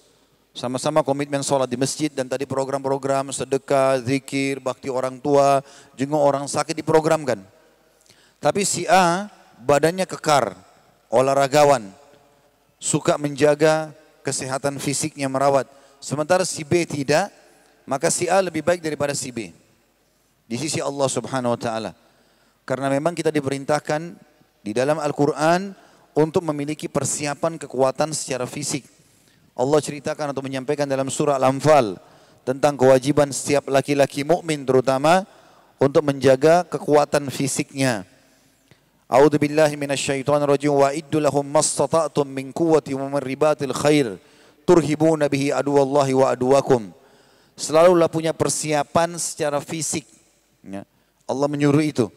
Sama-sama 0.52 1.00
komitmen 1.00 1.40
sholat 1.40 1.72
di 1.72 1.80
masjid 1.80 2.12
dan 2.12 2.28
tadi 2.28 2.44
program-program 2.44 3.32
sedekah, 3.32 4.04
zikir, 4.04 4.60
bakti 4.60 4.92
orang 4.92 5.16
tua, 5.16 5.64
jenguk 5.96 6.20
orang 6.20 6.44
sakit 6.44 6.76
diprogramkan. 6.76 7.40
Tapi 8.44 8.68
si 8.68 8.84
A 8.84 9.32
badannya 9.64 10.04
kekar, 10.04 10.60
olahragawan, 11.08 11.88
suka 12.76 13.16
menjaga 13.16 13.96
kesehatan 14.28 14.76
fisiknya 14.76 15.32
merawat. 15.32 15.72
Sementara 16.04 16.44
si 16.44 16.68
B 16.68 16.84
tidak, 16.84 17.32
maka 17.88 18.12
si 18.12 18.28
A 18.28 18.44
lebih 18.44 18.60
baik 18.60 18.84
daripada 18.84 19.16
si 19.16 19.32
B. 19.32 19.56
Di 20.52 20.60
sisi 20.60 20.84
Allah 20.84 21.08
subhanahu 21.08 21.56
wa 21.56 21.62
ta'ala. 21.62 21.92
Karena 22.68 22.92
memang 22.92 23.16
kita 23.16 23.32
diperintahkan 23.32 24.20
di 24.60 24.72
dalam 24.76 25.00
Al-Quran 25.00 25.72
untuk 26.12 26.44
memiliki 26.44 26.92
persiapan 26.92 27.56
kekuatan 27.56 28.12
secara 28.12 28.44
fisik. 28.44 28.84
Allah 29.62 29.78
ceritakan 29.78 30.34
atau 30.34 30.42
menyampaikan 30.42 30.90
dalam 30.90 31.06
surah 31.06 31.38
Al-Anfal 31.38 32.02
tentang 32.42 32.74
kewajiban 32.74 33.30
setiap 33.30 33.70
laki-laki 33.70 34.26
mukmin 34.26 34.66
terutama 34.66 35.30
untuk 35.78 36.02
menjaga 36.02 36.66
kekuatan 36.66 37.30
fisiknya. 37.30 38.02
A'udzu 39.06 39.38
billahi 39.38 39.78
minasyaitonir 39.78 40.50
rajim 40.50 40.74
wa 40.74 40.90
iddu 40.90 41.22
lahum 41.22 41.46
mastata'tum 41.46 42.26
min 42.26 42.50
quwwati 42.50 42.98
wa 42.98 43.06
min 43.06 43.22
ribatil 43.22 43.76
khair 43.76 44.18
turhibuna 44.66 45.30
bihi 45.30 45.54
aduwallahi 45.54 46.18
wa 46.18 46.34
aduwakum. 46.34 46.90
Selalulah 47.54 48.10
punya 48.10 48.34
persiapan 48.34 49.22
secara 49.22 49.62
fisik. 49.62 50.08
Ya. 50.66 50.88
Allah 51.30 51.46
menyuruh 51.46 51.86
itu. 51.86 52.10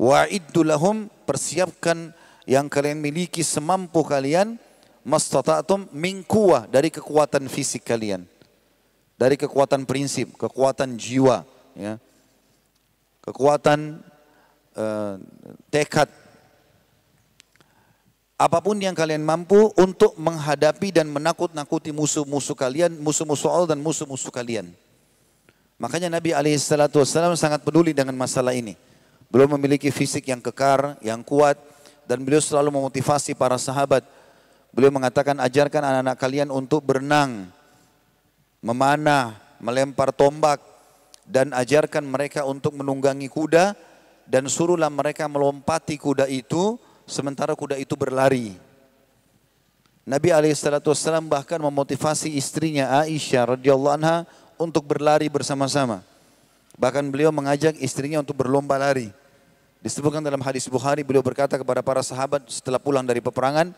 Wa 0.00 0.26
iddu 0.26 0.66
lahum 0.66 1.06
persiapkan 1.28 2.10
yang 2.48 2.66
kalian 2.66 2.98
miliki 2.98 3.46
semampu 3.46 4.02
kalian 4.02 4.58
mastata'tum 5.06 5.86
min 5.94 6.26
quwwah 6.26 6.66
dari 6.66 6.90
kekuatan 6.90 7.46
fisik 7.46 7.86
kalian. 7.86 8.26
Dari 9.16 9.38
kekuatan 9.38 9.86
prinsip, 9.86 10.34
kekuatan 10.34 10.98
jiwa, 10.98 11.46
ya. 11.72 11.96
Kekuatan 13.24 14.02
uh, 14.76 15.14
tekad 15.72 16.10
apa 18.36 18.60
pun 18.60 18.76
yang 18.76 18.92
kalian 18.92 19.24
mampu 19.24 19.72
untuk 19.80 20.12
menghadapi 20.20 20.92
dan 20.92 21.08
menakut-nakuti 21.08 21.88
musuh-musuh 21.88 22.52
kalian, 22.52 22.92
musuh-musuh 23.00 23.48
Allah 23.48 23.72
dan 23.72 23.80
musuh-musuh 23.80 24.28
kalian. 24.28 24.76
Makanya 25.80 26.12
Nabi 26.12 26.36
SAW 26.60 27.32
sangat 27.32 27.64
peduli 27.64 27.96
dengan 27.96 28.12
masalah 28.12 28.52
ini. 28.52 28.76
Belum 29.32 29.56
memiliki 29.56 29.88
fisik 29.88 30.28
yang 30.28 30.44
kekar, 30.44 31.00
yang 31.00 31.24
kuat, 31.24 31.56
dan 32.04 32.20
beliau 32.20 32.44
selalu 32.44 32.76
memotivasi 32.76 33.32
para 33.32 33.56
sahabat. 33.56 34.04
Beliau 34.76 34.92
mengatakan 34.92 35.40
ajarkan 35.40 35.80
anak-anak 35.80 36.20
kalian 36.20 36.52
untuk 36.52 36.84
berenang, 36.84 37.48
memanah, 38.60 39.40
melempar 39.56 40.12
tombak, 40.12 40.60
dan 41.24 41.56
ajarkan 41.56 42.04
mereka 42.04 42.44
untuk 42.44 42.76
menunggangi 42.76 43.24
kuda, 43.32 43.72
dan 44.28 44.44
suruhlah 44.52 44.92
mereka 44.92 45.24
melompati 45.32 45.96
kuda 45.96 46.28
itu 46.28 46.76
sementara 47.08 47.56
kuda 47.56 47.80
itu 47.80 47.96
berlari. 47.96 48.52
Nabi 50.04 50.28
SAW 50.52 51.24
bahkan 51.24 51.56
memotivasi 51.56 52.36
istrinya 52.36 53.00
Aisyah 53.00 53.56
radhiyallahu 53.56 53.96
anha 53.96 54.28
untuk 54.60 54.84
berlari 54.84 55.32
bersama-sama. 55.32 56.04
Bahkan 56.76 57.08
beliau 57.08 57.32
mengajak 57.32 57.80
istrinya 57.80 58.20
untuk 58.20 58.36
berlomba 58.44 58.76
lari. 58.76 59.08
Disebutkan 59.80 60.20
dalam 60.20 60.44
hadis 60.44 60.68
Bukhari 60.68 61.00
beliau 61.00 61.24
berkata 61.24 61.56
kepada 61.56 61.80
para 61.80 62.04
sahabat 62.04 62.44
setelah 62.52 62.76
pulang 62.76 63.08
dari 63.08 63.24
peperangan, 63.24 63.72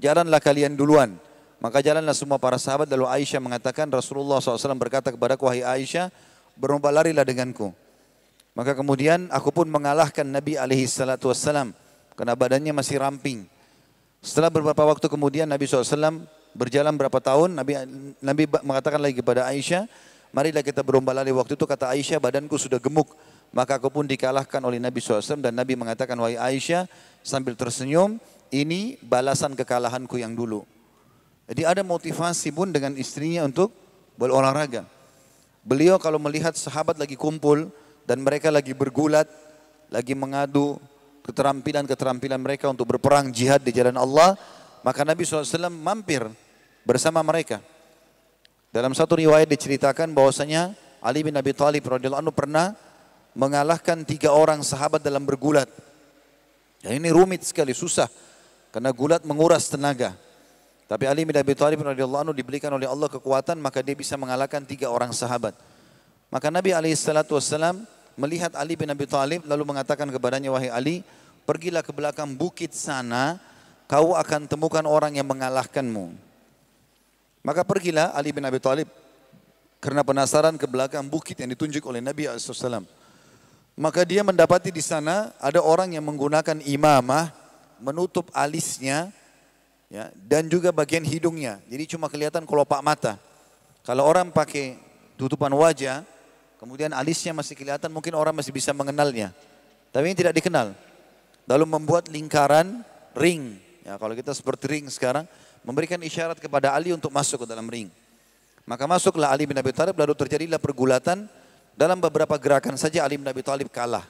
jalanlah 0.00 0.40
kalian 0.40 0.74
duluan. 0.74 1.14
Maka 1.60 1.84
jalanlah 1.84 2.16
semua 2.16 2.40
para 2.40 2.56
sahabat 2.56 2.88
lalu 2.88 3.04
Aisyah 3.04 3.36
mengatakan 3.36 3.84
Rasulullah 3.92 4.40
SAW 4.40 4.80
berkata 4.80 5.12
kepada 5.12 5.36
wahai 5.36 5.60
Aisyah, 5.60 6.08
berlomba 6.56 6.88
larilah 6.88 7.20
denganku. 7.20 7.76
Maka 8.56 8.72
kemudian 8.72 9.28
aku 9.28 9.52
pun 9.52 9.68
mengalahkan 9.68 10.24
Nabi 10.24 10.56
alaihi 10.56 10.88
salatu 10.88 11.28
wassalam 11.28 11.76
karena 12.16 12.32
badannya 12.32 12.72
masih 12.72 12.96
ramping. 12.96 13.44
Setelah 14.24 14.48
beberapa 14.48 14.84
waktu 14.88 15.06
kemudian 15.06 15.44
Nabi 15.44 15.68
SAW 15.68 16.24
berjalan 16.56 16.96
berapa 16.96 17.20
tahun, 17.20 17.56
Nabi 17.56 17.72
Nabi 18.24 18.42
mengatakan 18.64 19.00
lagi 19.00 19.20
kepada 19.20 19.44
Aisyah, 19.48 19.84
marilah 20.32 20.64
kita 20.64 20.80
berlomba 20.80 21.12
lari. 21.12 21.32
Waktu 21.32 21.60
itu 21.60 21.64
kata 21.68 21.92
Aisyah, 21.92 22.18
badanku 22.20 22.56
sudah 22.56 22.80
gemuk. 22.80 23.12
Maka 23.50 23.76
aku 23.82 23.90
pun 23.90 24.06
dikalahkan 24.06 24.62
oleh 24.62 24.78
Nabi 24.78 25.02
SAW 25.02 25.42
dan 25.42 25.52
Nabi 25.56 25.74
mengatakan, 25.74 26.14
wahai 26.22 26.38
Aisyah, 26.38 26.86
sambil 27.20 27.58
tersenyum, 27.58 28.22
ini 28.50 28.98
balasan 29.02 29.54
kekalahanku 29.54 30.18
yang 30.18 30.34
dulu. 30.34 30.66
Jadi 31.50 31.66
ada 31.66 31.82
motivasi 31.82 32.54
pun 32.54 32.70
dengan 32.70 32.94
istrinya 32.94 33.42
untuk 33.42 33.74
berolahraga. 34.14 34.86
Beliau 35.66 35.98
kalau 35.98 36.22
melihat 36.22 36.54
sahabat 36.54 36.94
lagi 36.98 37.18
kumpul, 37.18 37.70
dan 38.10 38.26
mereka 38.26 38.50
lagi 38.50 38.74
bergulat, 38.74 39.30
lagi 39.86 40.18
mengadu 40.18 40.82
keterampilan-keterampilan 41.22 42.42
mereka 42.42 42.66
untuk 42.66 42.90
berperang 42.90 43.30
jihad 43.30 43.62
di 43.62 43.70
jalan 43.70 43.94
Allah, 43.94 44.34
maka 44.82 45.06
Nabi 45.06 45.22
SAW 45.22 45.70
mampir 45.70 46.26
bersama 46.82 47.22
mereka. 47.22 47.62
Dalam 48.74 48.94
satu 48.98 49.14
riwayat 49.14 49.46
diceritakan 49.46 50.10
bahwasanya 50.10 50.74
Ali 50.98 51.22
bin 51.22 51.38
Abi 51.38 51.54
Thalib 51.54 51.86
radhiyallahu 51.86 52.22
anhu 52.22 52.34
pernah 52.34 52.74
mengalahkan 53.34 54.02
tiga 54.02 54.34
orang 54.34 54.58
sahabat 54.66 55.02
dalam 55.06 55.22
bergulat. 55.22 55.70
Dan 56.82 56.98
ini 56.98 57.14
rumit 57.14 57.46
sekali, 57.46 57.70
susah. 57.76 58.10
Karena 58.70 58.90
gulat 58.94 59.22
menguras 59.26 59.66
tenaga. 59.66 60.14
Tapi 60.90 61.06
Ali 61.06 61.22
bin 61.22 61.34
Abi 61.38 61.54
Thalib 61.54 61.82
radhiyallahu 61.82 62.30
anhu 62.30 62.34
diberikan 62.34 62.70
oleh 62.74 62.86
Allah 62.86 63.06
kekuatan 63.06 63.58
maka 63.62 63.78
dia 63.82 63.94
bisa 63.94 64.18
mengalahkan 64.18 64.62
tiga 64.66 64.90
orang 64.90 65.14
sahabat. 65.14 65.54
Maka 66.30 66.50
Nabi 66.50 66.74
alaihi 66.74 66.98
salatu 66.98 67.38
wasallam 67.38 67.86
melihat 68.18 68.54
Ali 68.58 68.74
bin 68.74 68.90
Abi 68.90 69.06
Thalib 69.06 69.46
lalu 69.46 69.62
mengatakan 69.66 70.06
kepadanya 70.10 70.50
wahai 70.50 70.70
Ali 70.70 70.96
pergilah 71.46 71.82
ke 71.82 71.94
belakang 71.94 72.34
bukit 72.34 72.74
sana 72.74 73.38
kau 73.90 74.14
akan 74.14 74.46
temukan 74.46 74.86
orang 74.86 75.18
yang 75.18 75.26
mengalahkanmu 75.26 76.30
maka 77.40 77.64
pergilah 77.64 78.12
Ali 78.12 78.36
bin 78.36 78.44
Abi 78.44 78.60
Thalib 78.60 78.88
karena 79.80 80.04
penasaran 80.04 80.60
ke 80.60 80.68
belakang 80.68 81.08
bukit 81.08 81.40
yang 81.40 81.48
ditunjuk 81.56 81.80
oleh 81.88 82.04
Nabi 82.04 82.28
SAW. 82.28 82.84
Maka 83.80 84.04
dia 84.04 84.20
mendapati 84.20 84.68
di 84.68 84.84
sana 84.84 85.32
ada 85.40 85.64
orang 85.64 85.96
yang 85.96 86.04
menggunakan 86.04 86.60
imamah 86.60 87.32
menutup 87.80 88.28
alisnya 88.36 89.10
ya, 89.88 90.12
dan 90.28 90.46
juga 90.46 90.70
bagian 90.70 91.02
hidungnya. 91.02 91.58
Jadi 91.66 91.96
cuma 91.96 92.06
kelihatan 92.06 92.46
kelopak 92.46 92.80
mata. 92.84 93.16
Kalau 93.82 94.04
orang 94.04 94.28
pakai 94.30 94.76
tutupan 95.16 95.50
wajah, 95.56 96.04
Kemudian 96.60 96.92
alisnya 96.92 97.32
masih 97.32 97.56
kelihatan, 97.56 97.88
mungkin 97.88 98.12
orang 98.12 98.36
masih 98.36 98.52
bisa 98.52 98.76
mengenalnya. 98.76 99.32
Tapi 99.88 100.12
ini 100.12 100.16
tidak 100.20 100.36
dikenal. 100.36 100.76
Lalu 101.48 101.64
membuat 101.64 102.12
lingkaran 102.12 102.84
ring. 103.16 103.56
Ya, 103.80 103.96
kalau 103.96 104.12
kita 104.12 104.36
seperti 104.36 104.68
ring 104.68 104.84
sekarang, 104.92 105.24
memberikan 105.64 105.96
isyarat 105.96 106.36
kepada 106.36 106.76
Ali 106.76 106.92
untuk 106.92 107.08
masuk 107.08 107.42
ke 107.42 107.46
dalam 107.48 107.64
ring. 107.64 107.88
Maka 108.68 108.84
masuklah 108.84 109.32
Ali 109.32 109.48
bin 109.48 109.56
Abi 109.56 109.72
Thalib, 109.72 109.96
lalu 109.96 110.12
terjadilah 110.12 110.60
pergulatan. 110.60 111.24
Dalam 111.72 111.96
beberapa 111.96 112.36
gerakan 112.36 112.76
saja 112.76 113.08
Ali 113.08 113.16
bin 113.16 113.24
Abi 113.24 113.40
Thalib 113.40 113.72
kalah. 113.72 114.04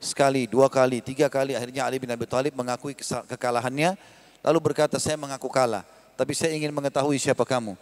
Sekali, 0.00 0.48
dua 0.48 0.72
kali, 0.72 1.04
tiga 1.04 1.28
kali, 1.28 1.52
akhirnya 1.52 1.84
Ali 1.84 2.00
bin 2.00 2.08
Abi 2.08 2.24
Thalib 2.24 2.56
mengakui 2.56 2.96
kekalahannya. 2.96 4.00
Lalu 4.40 4.58
berkata, 4.72 4.96
saya 4.96 5.20
mengaku 5.20 5.52
kalah. 5.52 5.84
Tapi 6.16 6.32
saya 6.32 6.56
ingin 6.56 6.72
mengetahui 6.72 7.20
siapa 7.20 7.44
kamu. 7.44 7.76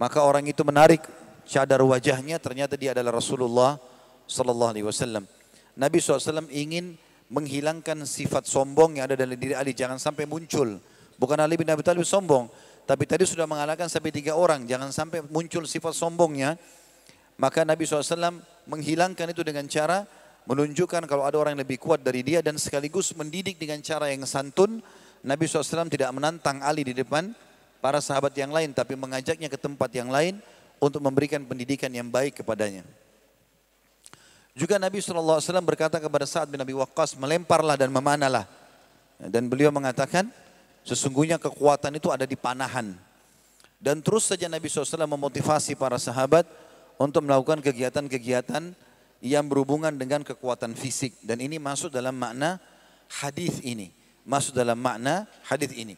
Maka 0.00 0.24
orang 0.24 0.48
itu 0.48 0.64
menarik 0.64 1.04
cadar 1.44 1.84
wajahnya 1.84 2.40
ternyata 2.40 2.80
dia 2.80 2.96
adalah 2.96 3.20
Rasulullah 3.20 3.76
sallallahu 4.24 4.72
alaihi 4.72 4.86
wasallam. 4.88 5.28
Nabi 5.76 6.00
SAW 6.00 6.48
ingin 6.48 6.96
menghilangkan 7.28 8.08
sifat 8.08 8.48
sombong 8.48 8.96
yang 8.96 9.12
ada 9.12 9.20
dalam 9.20 9.36
diri 9.36 9.52
Ali 9.52 9.76
jangan 9.76 10.00
sampai 10.00 10.24
muncul. 10.24 10.80
Bukan 11.20 11.36
Ali 11.36 11.60
bin 11.60 11.68
Abi 11.68 11.84
Thalib 11.84 12.08
sombong, 12.08 12.48
tapi 12.88 13.04
tadi 13.04 13.28
sudah 13.28 13.44
mengalahkan 13.44 13.92
sampai 13.92 14.08
tiga 14.08 14.34
orang, 14.34 14.64
jangan 14.64 14.88
sampai 14.88 15.20
muncul 15.28 15.68
sifat 15.68 15.92
sombongnya. 15.92 16.56
Maka 17.36 17.64
Nabi 17.64 17.84
SAW 17.84 18.40
menghilangkan 18.68 19.32
itu 19.32 19.44
dengan 19.44 19.64
cara 19.68 20.08
menunjukkan 20.50 21.06
kalau 21.06 21.22
ada 21.22 21.38
orang 21.38 21.54
yang 21.54 21.62
lebih 21.62 21.78
kuat 21.78 22.02
dari 22.02 22.26
dia 22.26 22.42
dan 22.42 22.58
sekaligus 22.58 23.14
mendidik 23.14 23.54
dengan 23.54 23.78
cara 23.86 24.10
yang 24.10 24.26
santun. 24.26 24.82
Nabi 25.22 25.46
SAW 25.46 25.86
tidak 25.86 26.10
menantang 26.10 26.58
Ali 26.58 26.82
di 26.82 26.90
depan 26.90 27.30
para 27.78 28.02
sahabat 28.02 28.34
yang 28.34 28.50
lain, 28.50 28.74
tapi 28.74 28.98
mengajaknya 28.98 29.46
ke 29.46 29.54
tempat 29.54 29.94
yang 29.94 30.10
lain 30.10 30.42
untuk 30.82 30.98
memberikan 30.98 31.46
pendidikan 31.46 31.92
yang 31.94 32.10
baik 32.10 32.42
kepadanya. 32.42 32.82
Juga 34.58 34.82
Nabi 34.82 34.98
SAW 34.98 35.38
berkata 35.62 36.02
kepada 36.02 36.26
Sa'ad 36.26 36.50
bin 36.50 36.58
Abi 36.58 36.74
Waqqas, 36.74 37.14
melemparlah 37.14 37.78
dan 37.78 37.94
memanalah. 37.94 38.50
Dan 39.22 39.46
beliau 39.46 39.70
mengatakan, 39.70 40.26
sesungguhnya 40.82 41.38
kekuatan 41.38 41.94
itu 41.94 42.10
ada 42.10 42.26
di 42.26 42.34
panahan. 42.34 42.98
Dan 43.78 44.02
terus 44.02 44.26
saja 44.26 44.50
Nabi 44.50 44.66
SAW 44.66 45.06
memotivasi 45.06 45.78
para 45.78 45.94
sahabat 46.00 46.42
untuk 46.98 47.22
melakukan 47.22 47.62
kegiatan-kegiatan 47.62 48.89
yang 49.20 49.46
berhubungan 49.46 49.92
dengan 49.94 50.24
kekuatan 50.24 50.72
fisik 50.72 51.16
dan 51.20 51.40
ini 51.44 51.60
masuk 51.60 51.92
dalam 51.92 52.16
makna 52.16 52.56
hadis 53.20 53.60
ini. 53.60 53.92
Masuk 54.24 54.52
dalam 54.56 54.76
makna 54.76 55.24
hadis 55.48 55.72
ini. 55.76 55.96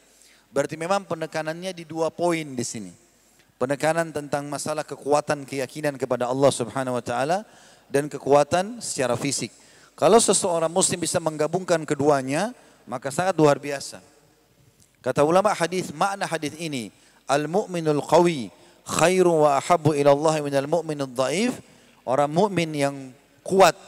Berarti 0.53 0.77
memang 0.77 1.09
penekanannya 1.09 1.73
di 1.75 1.89
dua 1.89 2.13
poin 2.13 2.45
di 2.45 2.65
sini. 2.67 2.93
Penekanan 3.57 4.11
tentang 4.11 4.51
masalah 4.51 4.83
kekuatan 4.83 5.47
keyakinan 5.47 5.95
kepada 5.95 6.27
Allah 6.27 6.51
Subhanahu 6.51 6.99
wa 6.99 7.05
taala 7.05 7.47
dan 7.87 8.11
kekuatan 8.11 8.83
secara 8.83 9.15
fisik. 9.15 9.55
Kalau 9.95 10.19
seseorang 10.19 10.73
muslim 10.73 10.99
bisa 10.99 11.23
menggabungkan 11.23 11.85
keduanya, 11.87 12.51
maka 12.89 13.13
sangat 13.15 13.39
luar 13.39 13.63
biasa. 13.63 14.03
Kata 15.03 15.23
ulama 15.23 15.55
hadis, 15.55 15.95
makna 15.95 16.27
hadis 16.27 16.55
ini, 16.59 16.91
al-mu'minul 17.27 18.03
qawi 18.03 18.51
khairu 18.87 19.47
wa 19.47 19.59
ahabbu 19.59 19.95
ila 19.95 20.11
Allah 20.15 20.35
minal 20.43 20.69
mu'minul 20.71 21.11
dhaif. 21.11 21.59
Orang 22.03 22.35
mukmin 22.35 22.71
yang 22.75 22.97
kuat 23.47 23.79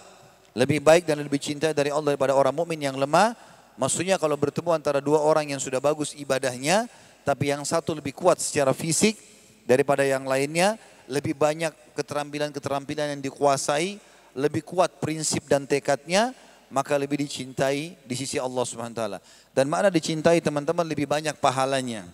lebih 0.54 0.78
baik 0.78 1.10
dan 1.10 1.18
lebih 1.18 1.42
cinta 1.42 1.74
dari 1.74 1.90
Allah 1.90 2.14
daripada 2.14 2.34
orang 2.34 2.54
mukmin 2.54 2.78
yang 2.78 2.94
lemah. 2.94 3.34
Maksudnya 3.74 4.22
kalau 4.22 4.38
bertemu 4.38 4.70
antara 4.70 5.02
dua 5.02 5.18
orang 5.18 5.50
yang 5.50 5.58
sudah 5.58 5.82
bagus 5.82 6.14
ibadahnya, 6.14 6.86
tapi 7.26 7.50
yang 7.50 7.66
satu 7.66 7.90
lebih 7.90 8.14
kuat 8.14 8.38
secara 8.38 8.70
fisik, 8.70 9.18
daripada 9.66 10.06
yang 10.06 10.22
lainnya, 10.22 10.78
lebih 11.10 11.34
banyak 11.34 11.74
keterampilan-keterampilan 11.98 13.18
yang 13.18 13.22
dikuasai, 13.24 13.98
lebih 14.38 14.62
kuat 14.62 15.02
prinsip 15.02 15.42
dan 15.50 15.66
tekadnya, 15.66 16.30
maka 16.70 16.94
lebih 16.94 17.18
dicintai 17.18 17.98
di 17.98 18.14
sisi 18.14 18.38
Allah 18.38 18.62
Subhanahu 18.62 18.94
wa 18.94 19.00
taala. 19.02 19.18
Dan 19.50 19.66
makna 19.66 19.90
dicintai 19.90 20.38
teman-teman 20.38 20.86
lebih 20.86 21.10
banyak 21.10 21.34
pahalanya. 21.42 22.06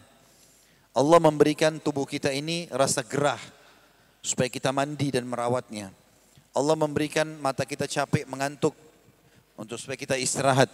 Allah 0.96 1.18
memberikan 1.20 1.76
tubuh 1.76 2.08
kita 2.08 2.32
ini 2.32 2.66
rasa 2.72 3.04
gerah 3.04 3.38
supaya 4.20 4.48
kita 4.52 4.72
mandi 4.72 5.12
dan 5.12 5.24
merawatnya. 5.24 5.92
Allah 6.50 6.76
memberikan 6.76 7.26
mata 7.38 7.62
kita 7.64 7.88
capek 7.88 8.26
mengantuk 8.26 8.76
untuk 9.56 9.76
supaya 9.76 9.96
kita 9.96 10.16
istirahat. 10.16 10.68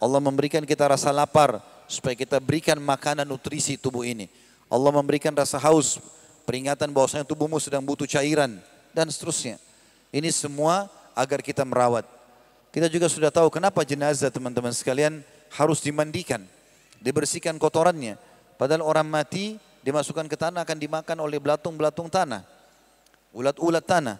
Allah 0.00 0.20
memberikan 0.20 0.64
kita 0.64 0.88
rasa 0.88 1.12
lapar 1.12 1.60
supaya 1.84 2.16
kita 2.16 2.40
berikan 2.40 2.80
makanan 2.80 3.28
nutrisi 3.28 3.76
tubuh 3.76 4.06
ini. 4.06 4.30
Allah 4.70 4.90
memberikan 4.94 5.34
rasa 5.34 5.58
haus 5.58 5.98
peringatan 6.46 6.90
bahwasanya 6.90 7.26
tubuhmu 7.26 7.58
sedang 7.58 7.84
butuh 7.84 8.06
cairan 8.08 8.58
dan 8.94 9.06
seterusnya. 9.10 9.58
Ini 10.10 10.30
semua 10.34 10.90
agar 11.14 11.42
kita 11.44 11.62
merawat. 11.62 12.06
Kita 12.70 12.86
juga 12.86 13.10
sudah 13.10 13.34
tahu 13.34 13.50
kenapa 13.50 13.82
jenazah 13.82 14.30
teman-teman 14.30 14.70
sekalian 14.70 15.26
harus 15.50 15.82
dimandikan, 15.82 16.42
dibersihkan 17.02 17.58
kotorannya. 17.58 18.14
Padahal 18.54 18.86
orang 18.86 19.06
mati 19.10 19.58
dimasukkan 19.82 20.30
ke 20.30 20.36
tanah 20.38 20.62
akan 20.62 20.78
dimakan 20.78 21.18
oleh 21.18 21.42
belatung-belatung 21.42 22.06
tanah, 22.06 22.46
ulat-ulat 23.34 23.84
tanah. 23.84 24.18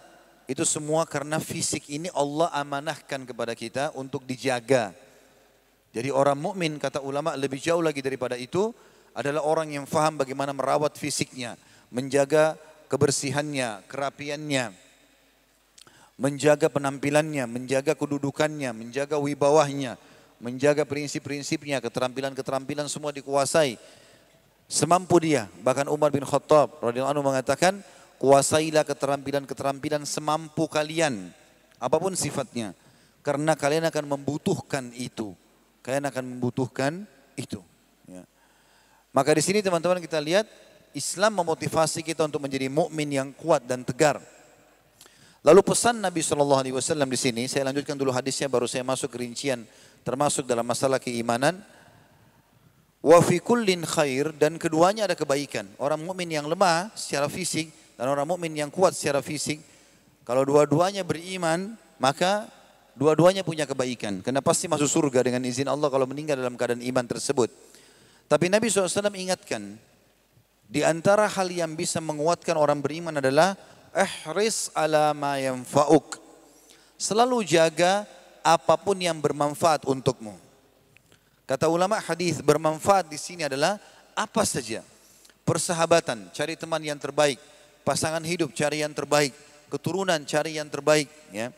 Itu 0.51 0.67
semua 0.67 1.07
karena 1.07 1.39
fisik 1.39 1.87
ini 1.87 2.11
Allah 2.11 2.51
amanahkan 2.51 3.23
kepada 3.23 3.55
kita 3.55 3.95
untuk 3.95 4.27
dijaga. 4.27 4.91
Jadi 5.95 6.11
orang 6.11 6.39
mukmin 6.39 6.79
kata 6.79 7.03
ulama 7.03 7.35
lebih 7.39 7.63
jauh 7.63 7.83
lagi 7.83 8.03
daripada 8.03 8.35
itu 8.35 8.75
adalah 9.15 9.43
orang 9.43 9.75
yang 9.75 9.87
faham 9.87 10.19
bagaimana 10.19 10.55
merawat 10.55 10.95
fisiknya 10.95 11.59
menjaga 11.91 12.55
kebersihannya, 12.87 13.87
kerapiannya, 13.91 14.75
menjaga 16.19 16.71
penampilannya, 16.71 17.45
menjaga 17.47 17.95
kedudukannya, 17.95 18.71
menjaga 18.75 19.19
wibawahnya, 19.19 19.99
menjaga 20.43 20.87
prinsip-prinsipnya, 20.87 21.83
keterampilan-keterampilan 21.83 22.87
semua 22.87 23.11
dikuasai. 23.15 23.79
Semampu 24.71 25.19
dia, 25.19 25.51
bahkan 25.67 25.87
Umar 25.91 26.15
bin 26.15 26.23
Khattab 26.23 26.79
radhiyallahu 26.79 27.15
anhu 27.19 27.27
mengatakan, 27.27 27.83
kuasailah 28.21 28.85
keterampilan-keterampilan 28.85 30.05
semampu 30.05 30.69
kalian, 30.69 31.33
apa 31.81 31.97
pun 31.97 32.13
sifatnya, 32.13 32.77
karena 33.25 33.57
kalian 33.57 33.89
akan 33.89 34.05
membutuhkan 34.05 34.93
itu. 34.93 35.33
Kalian 35.81 36.05
akan 36.13 36.25
membutuhkan 36.37 37.09
itu. 37.41 37.65
Ya. 38.05 38.29
Maka 39.17 39.33
di 39.33 39.41
sini 39.41 39.65
teman-teman 39.65 39.97
kita 40.05 40.21
lihat 40.21 40.45
Islam 40.93 41.41
memotivasi 41.41 42.05
kita 42.05 42.29
untuk 42.29 42.45
menjadi 42.45 42.69
mukmin 42.69 43.09
yang 43.09 43.33
kuat 43.33 43.65
dan 43.65 43.81
tegar. 43.81 44.21
Lalu 45.41 45.65
pesan 45.65 46.05
Nabi 46.05 46.21
Wasallam 46.21 47.09
di 47.09 47.17
sini, 47.17 47.49
saya 47.49 47.65
lanjutkan 47.73 47.97
dulu 47.97 48.13
hadisnya, 48.13 48.53
baru 48.53 48.69
saya 48.69 48.85
masuk 48.85 49.17
rincian 49.17 49.65
termasuk 50.05 50.45
dalam 50.45 50.69
masalah 50.69 51.01
keimanan. 51.01 51.65
Wa 53.01 53.25
fi 53.25 53.41
kullin 53.41 53.89
khair 53.89 54.37
dan 54.37 54.61
keduanya 54.61 55.09
ada 55.09 55.17
kebaikan. 55.17 55.65
Orang 55.81 56.05
mukmin 56.05 56.29
yang 56.29 56.45
lemah 56.45 56.93
secara 56.93 57.33
fisik 57.33 57.80
dan 58.01 58.09
orang 58.09 58.25
mukmin 58.25 58.57
yang 58.57 58.73
kuat 58.73 58.97
secara 58.97 59.21
fisik, 59.21 59.61
kalau 60.25 60.41
dua-duanya 60.49 61.05
beriman, 61.05 61.77
maka 62.01 62.49
dua-duanya 62.97 63.45
punya 63.45 63.69
kebaikan. 63.69 64.25
Karena 64.25 64.41
pasti 64.41 64.73
masuk 64.73 64.89
surga 64.89 65.21
dengan 65.21 65.45
izin 65.45 65.69
Allah 65.69 65.93
kalau 65.93 66.09
meninggal 66.09 66.41
dalam 66.41 66.57
keadaan 66.57 66.81
iman 66.81 67.05
tersebut. 67.05 67.53
Tapi 68.25 68.49
Nabi 68.49 68.73
SAW 68.73 69.13
ingatkan, 69.13 69.77
di 70.65 70.81
antara 70.81 71.29
hal 71.29 71.53
yang 71.53 71.77
bisa 71.77 72.01
menguatkan 72.01 72.57
orang 72.57 72.81
beriman 72.81 73.21
adalah 73.21 73.53
ihris 73.93 74.73
ala 74.73 75.13
ma 75.13 75.37
yanfa'uk. 75.37 76.17
Selalu 76.97 77.45
jaga 77.45 78.09
apa 78.41 78.81
pun 78.81 78.97
yang 78.97 79.21
bermanfaat 79.21 79.85
untukmu. 79.85 80.41
Kata 81.45 81.69
ulama 81.69 82.01
hadis 82.01 82.41
bermanfaat 82.41 83.13
di 83.13 83.21
sini 83.21 83.45
adalah 83.45 83.77
apa 84.17 84.41
saja. 84.49 84.81
Persahabatan, 85.45 86.33
cari 86.33 86.57
teman 86.57 86.81
yang 86.81 86.97
terbaik. 86.97 87.37
Pasangan 87.91 88.23
hidup, 88.23 88.55
cari 88.55 88.87
yang 88.87 88.95
terbaik. 88.95 89.35
Keturunan, 89.67 90.23
cari 90.23 90.63
yang 90.63 90.71
terbaik. 90.71 91.11
Ya. 91.35 91.51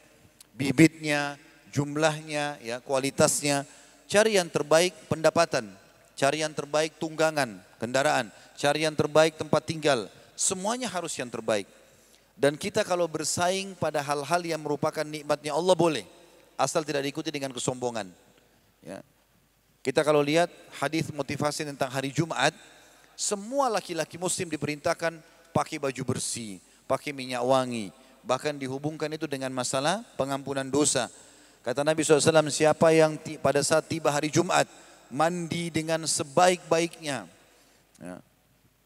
Bibitnya, 0.56 1.36
jumlahnya, 1.76 2.56
ya, 2.64 2.80
kualitasnya. 2.80 3.68
Cari 4.08 4.40
yang 4.40 4.48
terbaik 4.48 4.96
pendapatan. 5.12 5.68
Cari 6.16 6.40
yang 6.40 6.56
terbaik 6.56 6.96
tunggangan, 6.96 7.60
kendaraan 7.76 8.32
cari 8.62 8.86
yang 8.86 8.94
terbaik 8.94 9.34
tempat 9.34 9.62
tinggal, 9.66 10.06
semuanya 10.38 10.86
harus 10.86 11.10
yang 11.18 11.26
terbaik. 11.26 11.66
Dan 12.38 12.54
kita 12.54 12.86
kalau 12.86 13.10
bersaing 13.10 13.76
pada 13.76 13.98
hal-hal 13.98 14.40
yang 14.42 14.62
merupakan 14.62 15.04
nikmatnya 15.04 15.52
Allah 15.52 15.74
boleh, 15.76 16.06
asal 16.54 16.86
tidak 16.86 17.02
diikuti 17.02 17.34
dengan 17.34 17.50
kesombongan. 17.50 18.06
Ya. 18.82 19.02
Kita 19.82 20.06
kalau 20.06 20.22
lihat 20.22 20.48
hadis 20.78 21.10
motivasi 21.10 21.66
tentang 21.66 21.90
hari 21.90 22.14
Jumat, 22.14 22.54
semua 23.18 23.66
laki-laki 23.66 24.14
muslim 24.16 24.46
diperintahkan 24.46 25.18
pakai 25.52 25.78
baju 25.78 26.02
bersih, 26.16 26.58
pakai 26.88 27.12
minyak 27.12 27.44
wangi, 27.44 27.92
bahkan 28.24 28.56
dihubungkan 28.56 29.12
itu 29.12 29.28
dengan 29.28 29.52
masalah 29.52 30.02
pengampunan 30.16 30.66
dosa. 30.66 31.12
Kata 31.62 31.86
Nabi 31.86 32.02
SAW, 32.02 32.50
siapa 32.50 32.90
yang 32.90 33.14
pada 33.38 33.62
saat 33.62 33.86
tiba 33.86 34.10
hari 34.10 34.32
Jumat, 34.32 34.66
mandi 35.12 35.70
dengan 35.70 36.02
sebaik-baiknya. 36.08 37.28
Ya. 38.02 38.16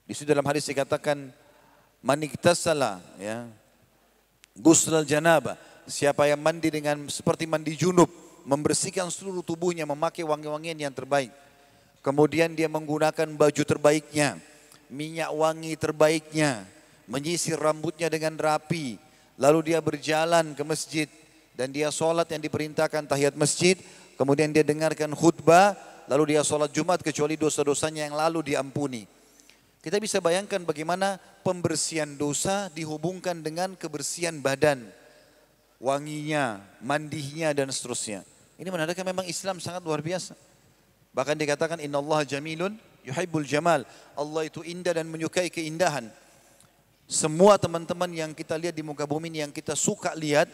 Di 0.05 0.13
situ 0.13 0.29
dalam 0.29 0.45
hadis 0.45 0.69
dikatakan 0.69 1.33
maniktasala 2.05 3.01
ya. 3.17 3.49
Guslal 4.53 5.09
janaba. 5.09 5.57
Siapa 5.87 6.27
yang 6.27 6.43
mandi 6.43 6.69
dengan 6.69 7.07
seperti 7.07 7.47
mandi 7.47 7.79
junub, 7.79 8.11
membersihkan 8.43 9.07
seluruh 9.07 9.43
tubuhnya, 9.43 9.87
memakai 9.87 10.27
wangi-wangian 10.27 10.77
yang 10.77 10.91
terbaik. 10.91 11.31
Kemudian 12.03 12.55
dia 12.55 12.67
menggunakan 12.71 13.27
baju 13.35 13.63
terbaiknya, 13.63 14.39
minyak 14.91 15.31
wangi 15.35 15.75
terbaiknya, 15.75 16.67
menyisir 17.11 17.59
rambutnya 17.59 18.11
dengan 18.11 18.39
rapi, 18.39 18.99
lalu 19.39 19.73
dia 19.73 19.79
berjalan 19.83 20.55
ke 20.55 20.63
masjid 20.63 21.09
dan 21.57 21.73
dia 21.73 21.89
sholat 21.89 22.29
yang 22.29 22.43
diperintahkan 22.43 23.09
tahiyat 23.09 23.35
masjid, 23.35 23.79
kemudian 24.21 24.53
dia 24.53 24.63
dengarkan 24.63 25.13
khutbah, 25.17 25.75
lalu 26.07 26.37
dia 26.37 26.43
sholat 26.45 26.71
Jumat 26.71 27.01
kecuali 27.01 27.35
dosa-dosanya 27.35 28.07
yang 28.07 28.17
lalu 28.17 28.55
diampuni. 28.55 29.09
Kita 29.81 30.03
bisa 30.03 30.19
bayangkan 30.19 30.67
bagaimana 30.67 31.23
pembersihan 31.47 32.19
dosa 32.19 32.67
dihubungkan 32.75 33.39
dengan 33.39 33.79
kebersihan 33.79 34.43
badan. 34.43 34.83
Wanginya, 35.79 36.59
mandinya 36.83 37.55
dan 37.55 37.71
seterusnya. 37.71 38.27
Ini 38.57 38.67
menandakan 38.73 39.05
memang 39.07 39.27
Islam 39.29 39.63
sangat 39.63 39.85
luar 39.87 40.03
biasa. 40.03 40.35
Bahkan 41.15 41.37
dikatakan 41.39 41.79
Inna 41.79 42.03
Allah 42.03 42.27
jamilun 42.27 42.75
yuhibbul 43.07 43.47
jamal. 43.47 43.87
Allah 44.19 44.43
itu 44.45 44.67
indah 44.67 44.93
dan 44.99 45.07
menyukai 45.07 45.47
keindahan. 45.47 46.11
Semua 47.07 47.55
teman-teman 47.55 48.11
yang 48.11 48.35
kita 48.35 48.59
lihat 48.59 48.75
di 48.75 48.83
muka 48.83 49.07
bumi 49.07 49.31
ini 49.31 49.39
yang 49.47 49.55
kita 49.55 49.79
suka 49.79 50.11
lihat, 50.19 50.51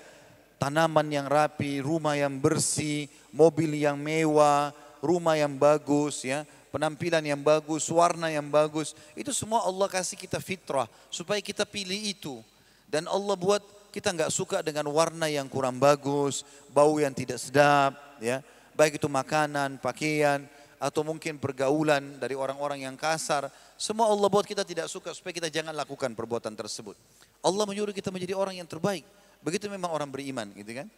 tanaman 0.61 1.09
yang 1.09 1.25
rapi, 1.25 1.81
rumah 1.81 2.13
yang 2.13 2.37
bersih, 2.37 3.09
mobil 3.33 3.73
yang 3.73 3.97
mewah, 3.97 4.77
rumah 5.01 5.35
yang 5.41 5.57
bagus 5.57 6.29
ya, 6.29 6.45
penampilan 6.69 7.25
yang 7.25 7.41
bagus, 7.41 7.89
warna 7.89 8.29
yang 8.29 8.53
bagus. 8.53 8.93
Itu 9.17 9.33
semua 9.33 9.65
Allah 9.65 9.89
kasih 9.89 10.21
kita 10.21 10.37
fitrah 10.45 10.87
supaya 11.09 11.41
kita 11.41 11.65
pilih 11.65 11.97
itu. 11.97 12.45
Dan 12.93 13.09
Allah 13.09 13.33
buat 13.33 13.65
kita 13.89 14.13
nggak 14.13 14.33
suka 14.33 14.61
dengan 14.61 14.89
warna 14.93 15.33
yang 15.33 15.49
kurang 15.49 15.81
bagus, 15.81 16.45
bau 16.69 17.01
yang 17.01 17.17
tidak 17.17 17.41
sedap, 17.41 17.97
ya. 18.21 18.45
Baik 18.73 18.97
itu 18.97 19.09
makanan, 19.09 19.77
pakaian, 19.81 20.49
atau 20.83 21.07
mungkin 21.07 21.39
pergaulan 21.39 22.19
dari 22.19 22.35
orang-orang 22.35 22.83
yang 22.91 22.99
kasar. 22.99 23.47
Semua 23.79 24.11
Allah 24.11 24.27
buat 24.27 24.43
kita 24.43 24.67
tidak 24.67 24.91
suka 24.91 25.15
supaya 25.15 25.31
kita 25.31 25.47
jangan 25.47 25.71
lakukan 25.71 26.11
perbuatan 26.11 26.59
tersebut. 26.59 26.99
Allah 27.39 27.63
menyuruh 27.71 27.95
kita 27.95 28.11
menjadi 28.11 28.35
orang 28.35 28.59
yang 28.59 28.67
terbaik. 28.67 29.07
Begitu 29.47 29.71
memang 29.71 29.95
orang 29.95 30.11
beriman 30.11 30.51
gitu 30.59 30.83
kan. 30.83 30.91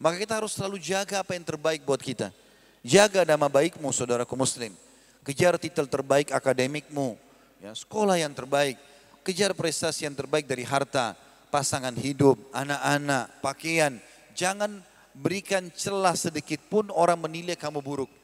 Maka 0.00 0.16
kita 0.16 0.40
harus 0.40 0.56
selalu 0.56 0.80
jaga 0.80 1.20
apa 1.20 1.36
yang 1.36 1.44
terbaik 1.44 1.84
buat 1.84 2.00
kita. 2.00 2.32
Jaga 2.80 3.28
nama 3.28 3.52
baikmu 3.52 3.92
saudaraku 3.92 4.32
muslim. 4.32 4.72
Kejar 5.20 5.60
titel 5.60 5.84
terbaik 5.84 6.32
akademikmu. 6.32 7.20
Ya, 7.60 7.76
sekolah 7.76 8.16
yang 8.16 8.32
terbaik. 8.32 8.80
Kejar 9.22 9.52
prestasi 9.54 10.08
yang 10.08 10.16
terbaik 10.16 10.50
dari 10.50 10.66
harta, 10.66 11.14
pasangan 11.52 11.94
hidup, 11.94 12.40
anak-anak, 12.50 13.38
pakaian. 13.44 14.02
Jangan 14.34 14.82
berikan 15.14 15.68
celah 15.70 16.16
sedikit 16.16 16.58
pun 16.66 16.88
orang 16.90 17.20
menilai 17.20 17.54
kamu 17.54 17.78
buruk. 17.78 18.21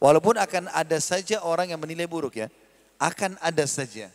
Walaupun 0.00 0.40
akan 0.40 0.72
ada 0.72 0.96
saja 0.96 1.44
orang 1.44 1.76
yang 1.76 1.80
menilai 1.80 2.08
buruk 2.08 2.40
ya. 2.40 2.48
Akan 2.96 3.36
ada 3.44 3.68
saja. 3.68 4.08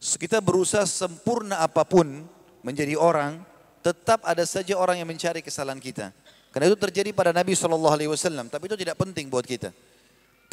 Kita 0.00 0.44
berusaha 0.44 0.84
sempurna 0.84 1.60
apa 1.60 1.84
pun, 1.88 2.24
menjadi 2.60 3.00
orang, 3.00 3.40
tetap 3.80 4.20
ada 4.24 4.44
saja 4.44 4.76
orang 4.76 5.00
yang 5.00 5.08
mencari 5.08 5.40
kesalahan 5.40 5.80
kita. 5.80 6.12
Karena 6.52 6.68
itu 6.68 6.76
terjadi 6.76 7.12
pada 7.16 7.32
Nabi 7.32 7.56
SAW, 7.56 8.48
tapi 8.48 8.64
itu 8.68 8.76
tidak 8.76 8.96
penting 9.00 9.32
buat 9.32 9.44
kita. 9.44 9.72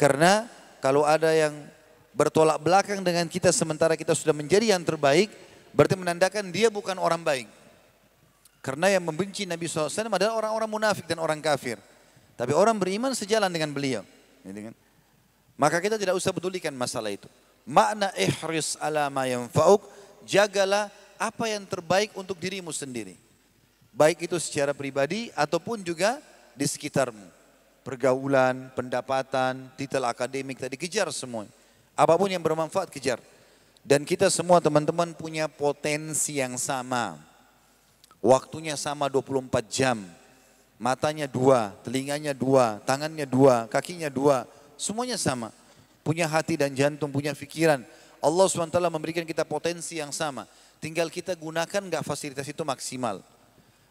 Karena 0.00 0.48
kalau 0.80 1.04
ada 1.04 1.32
yang 1.32 1.52
bertolak 2.14 2.62
belakang 2.62 3.04
dengan 3.04 3.26
kita 3.28 3.52
sementara 3.52 3.98
kita 3.98 4.16
sudah 4.16 4.32
menjadi 4.32 4.72
yang 4.76 4.84
terbaik, 4.84 5.28
berarti 5.76 5.98
menandakan 5.98 6.48
dia 6.54 6.72
bukan 6.72 6.96
orang 6.96 7.20
baik. 7.20 7.48
Karena 8.64 8.92
yang 8.92 9.04
membenci 9.04 9.44
Nabi 9.44 9.66
SAW 9.66 9.90
adalah 9.90 10.34
orang-orang 10.38 10.70
munafik 10.70 11.04
dan 11.08 11.18
orang 11.18 11.38
kafir. 11.42 11.78
Tapi 12.38 12.54
orang 12.54 12.78
beriman 12.78 13.10
sejalan 13.18 13.50
dengan 13.50 13.74
beliau. 13.74 14.06
Gitu 14.46 14.70
kan? 14.70 14.74
Maka 15.58 15.82
kita 15.82 15.98
tidak 15.98 16.14
usah 16.14 16.30
pedulikan 16.30 16.70
masalah 16.70 17.10
itu. 17.10 17.26
Makna 17.66 18.14
ihris 18.14 18.78
ala 18.78 19.10
ma 19.10 19.26
yanfa'uk, 19.26 19.82
jagalah 20.22 20.86
apa 21.18 21.50
yang 21.50 21.66
terbaik 21.66 22.14
untuk 22.14 22.38
dirimu 22.38 22.70
sendiri. 22.70 23.18
Baik 23.90 24.30
itu 24.30 24.38
secara 24.38 24.70
pribadi 24.70 25.34
ataupun 25.34 25.82
juga 25.82 26.22
di 26.54 26.62
sekitarmu. 26.62 27.26
Pergaulan, 27.82 28.70
pendapatan, 28.78 29.74
titel 29.74 30.06
akademik 30.06 30.62
tadi 30.62 30.78
kejar 30.78 31.10
semua. 31.10 31.50
Apa 31.98 32.14
pun 32.14 32.30
yang 32.30 32.38
bermanfaat 32.38 32.94
kejar. 32.94 33.18
Dan 33.82 34.06
kita 34.06 34.30
semua 34.30 34.62
teman-teman 34.62 35.10
punya 35.10 35.50
potensi 35.50 36.38
yang 36.38 36.54
sama. 36.54 37.18
Waktunya 38.22 38.78
sama 38.78 39.10
24 39.10 39.66
jam. 39.66 39.98
Matanya 40.78 41.26
dua, 41.26 41.74
telinganya 41.82 42.30
dua, 42.30 42.78
tangannya 42.86 43.26
dua, 43.26 43.66
kakinya 43.66 44.06
dua. 44.06 44.46
Semuanya 44.78 45.18
sama. 45.18 45.50
Punya 46.06 46.30
hati 46.30 46.54
dan 46.54 46.70
jantung, 46.70 47.10
punya 47.10 47.34
pikiran. 47.34 47.82
Allah 48.22 48.46
SWT 48.46 48.78
memberikan 48.90 49.26
kita 49.26 49.42
potensi 49.42 49.98
yang 49.98 50.14
sama. 50.14 50.46
Tinggal 50.78 51.10
kita 51.10 51.34
gunakan 51.34 51.82
nggak 51.90 52.06
fasilitas 52.06 52.46
itu 52.46 52.62
maksimal. 52.62 53.18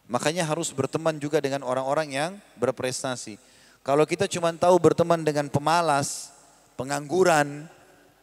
Makanya 0.08 0.48
harus 0.48 0.72
berteman 0.72 1.20
juga 1.20 1.36
dengan 1.44 1.60
orang-orang 1.60 2.08
yang 2.16 2.30
berprestasi. 2.56 3.36
Kalau 3.84 4.08
kita 4.08 4.24
cuma 4.24 4.48
tahu 4.56 4.80
berteman 4.80 5.20
dengan 5.20 5.52
pemalas, 5.52 6.32
pengangguran, 6.80 7.68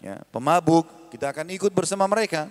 ya, 0.01 0.17
pemabuk, 0.33 0.89
kita 1.13 1.29
akan 1.29 1.53
ikut 1.53 1.69
bersama 1.69 2.09
mereka. 2.09 2.49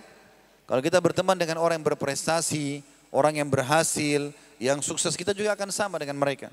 Kalau 0.63 0.79
kita 0.79 1.03
berteman 1.03 1.35
dengan 1.35 1.59
orang 1.59 1.83
yang 1.83 1.87
berprestasi, 1.91 2.79
orang 3.11 3.43
yang 3.43 3.51
berhasil, 3.51 4.31
yang 4.61 4.79
sukses, 4.79 5.13
kita 5.13 5.35
juga 5.35 5.53
akan 5.53 5.69
sama 5.71 5.99
dengan 5.99 6.15
mereka. 6.19 6.51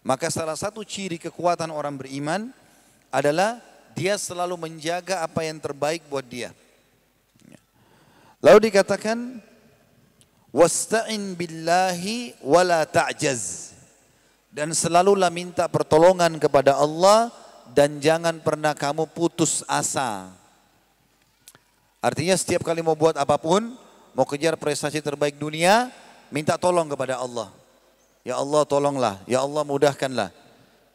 Maka 0.00 0.32
salah 0.32 0.56
satu 0.56 0.80
ciri 0.80 1.20
kekuatan 1.20 1.68
orang 1.68 1.98
beriman 2.00 2.48
adalah 3.12 3.60
dia 3.92 4.16
selalu 4.16 4.56
menjaga 4.56 5.20
apa 5.20 5.44
yang 5.44 5.60
terbaik 5.60 6.06
buat 6.08 6.24
dia. 6.24 6.54
Lalu 8.40 8.72
dikatakan 8.72 9.44
wasta'in 10.48 11.36
billahi 11.36 12.32
wala 12.40 12.88
ta'jaz. 12.88 13.76
Dan 14.50 14.74
selalulah 14.74 15.30
minta 15.30 15.68
pertolongan 15.70 16.34
kepada 16.40 16.74
Allah 16.74 17.30
dan 17.70 18.02
jangan 18.02 18.40
pernah 18.42 18.74
kamu 18.74 19.06
putus 19.12 19.62
asa. 19.68 20.32
Artinya 22.00 22.34
setiap 22.34 22.64
kali 22.64 22.80
mau 22.80 22.96
buat 22.96 23.14
apa 23.14 23.36
pun, 23.36 23.76
mau 24.16 24.26
kejar 24.26 24.56
prestasi 24.56 24.98
terbaik 25.04 25.36
dunia, 25.36 25.92
minta 26.30 26.56
tolong 26.56 26.88
kepada 26.90 27.18
Allah. 27.20 27.50
Ya 28.20 28.36
Allah 28.36 28.62
tolonglah, 28.68 29.14
ya 29.24 29.40
Allah 29.44 29.62
mudahkanlah. 29.64 30.30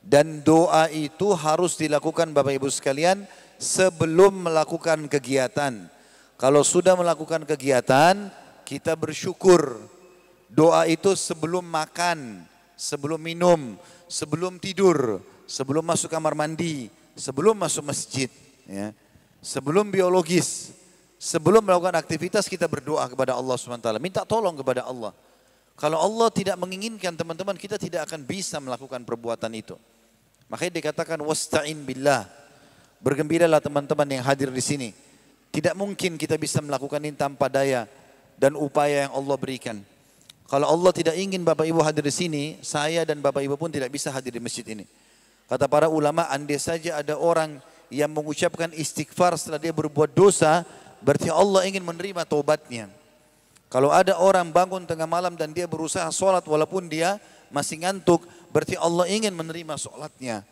Dan 0.06 0.46
doa 0.46 0.86
itu 0.94 1.34
harus 1.34 1.74
dilakukan 1.82 2.30
Bapak 2.30 2.62
Ibu 2.62 2.70
sekalian 2.70 3.26
sebelum 3.58 4.46
melakukan 4.46 5.10
kegiatan. 5.10 5.90
Kalau 6.38 6.62
sudah 6.62 6.94
melakukan 6.94 7.48
kegiatan, 7.48 8.30
kita 8.68 8.94
bersyukur. 8.94 9.82
Doa 10.46 10.86
itu 10.86 11.18
sebelum 11.18 11.66
makan, 11.66 12.46
sebelum 12.78 13.18
minum, 13.18 13.82
sebelum 14.06 14.62
tidur, 14.62 15.26
sebelum 15.50 15.82
masuk 15.82 16.14
kamar 16.14 16.38
mandi, 16.38 16.94
sebelum 17.18 17.58
masuk 17.58 17.90
masjid, 17.90 18.30
ya. 18.70 18.94
sebelum 19.42 19.90
biologis, 19.90 20.70
sebelum 21.18 21.66
melakukan 21.66 21.98
aktivitas 21.98 22.46
kita 22.46 22.70
berdoa 22.70 23.10
kepada 23.10 23.34
Allah 23.34 23.58
SWT. 23.58 23.98
Minta 23.98 24.22
tolong 24.22 24.54
kepada 24.54 24.86
Allah. 24.86 25.18
Kalau 25.76 26.00
Allah 26.00 26.32
tidak 26.32 26.56
menginginkan 26.56 27.20
teman-teman, 27.20 27.60
kita 27.60 27.76
tidak 27.76 28.08
akan 28.08 28.24
bisa 28.24 28.64
melakukan 28.64 29.04
perbuatan 29.04 29.52
itu. 29.52 29.76
Makanya 30.48 30.80
dikatakan 30.80 31.20
wasta'in 31.20 31.84
billah. 31.84 32.24
Bergembiralah 33.04 33.60
teman-teman 33.60 34.08
yang 34.08 34.24
hadir 34.24 34.48
di 34.48 34.64
sini. 34.64 34.90
Tidak 35.52 35.76
mungkin 35.76 36.16
kita 36.16 36.40
bisa 36.40 36.64
melakukan 36.64 37.04
ini 37.04 37.16
tanpa 37.20 37.52
daya 37.52 37.88
dan 38.40 38.56
upaya 38.56 39.08
yang 39.08 39.14
Allah 39.16 39.36
berikan. 39.36 39.78
Kalau 40.46 40.70
Allah 40.70 40.92
tidak 40.94 41.18
ingin 41.18 41.42
Bapak 41.42 41.66
Ibu 41.66 41.82
hadir 41.82 42.06
di 42.06 42.14
sini, 42.14 42.44
saya 42.62 43.02
dan 43.04 43.20
Bapak 43.20 43.42
Ibu 43.44 43.58
pun 43.58 43.74
tidak 43.74 43.90
bisa 43.90 44.14
hadir 44.14 44.32
di 44.32 44.40
masjid 44.40 44.64
ini. 44.64 44.86
Kata 45.50 45.66
para 45.66 45.90
ulama, 45.90 46.30
andai 46.30 46.58
saja 46.62 47.02
ada 47.02 47.18
orang 47.18 47.58
yang 47.90 48.10
mengucapkan 48.14 48.70
istighfar 48.74 49.38
setelah 49.38 49.62
dia 49.62 49.74
berbuat 49.74 50.14
dosa, 50.14 50.66
berarti 51.02 51.30
Allah 51.34 51.66
ingin 51.66 51.82
menerima 51.82 52.26
taubatnya. 52.26 52.90
Kalau 53.76 53.92
ada 53.92 54.16
orang 54.16 54.56
bangun 54.56 54.88
tengah 54.88 55.04
malam 55.04 55.36
dan 55.36 55.52
dia 55.52 55.68
berusaha 55.68 56.08
sholat 56.08 56.48
walaupun 56.48 56.88
dia 56.88 57.20
masih 57.52 57.84
ngantuk, 57.84 58.24
berarti 58.56 58.80
Allah 58.80 59.04
ingin 59.12 59.36
menerima 59.36 59.76
sholatnya. 59.76 60.48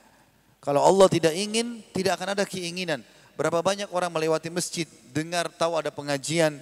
Kalau 0.59 0.83
Allah 0.83 1.07
tidak 1.07 1.31
ingin, 1.31 1.79
tidak 1.95 2.19
akan 2.19 2.35
ada 2.35 2.43
keinginan. 2.43 2.99
Berapa 3.39 3.63
banyak 3.63 3.87
orang 3.95 4.11
melewati 4.11 4.51
masjid, 4.51 4.83
dengar 5.15 5.47
tahu 5.47 5.79
ada 5.79 5.87
pengajian, 5.87 6.59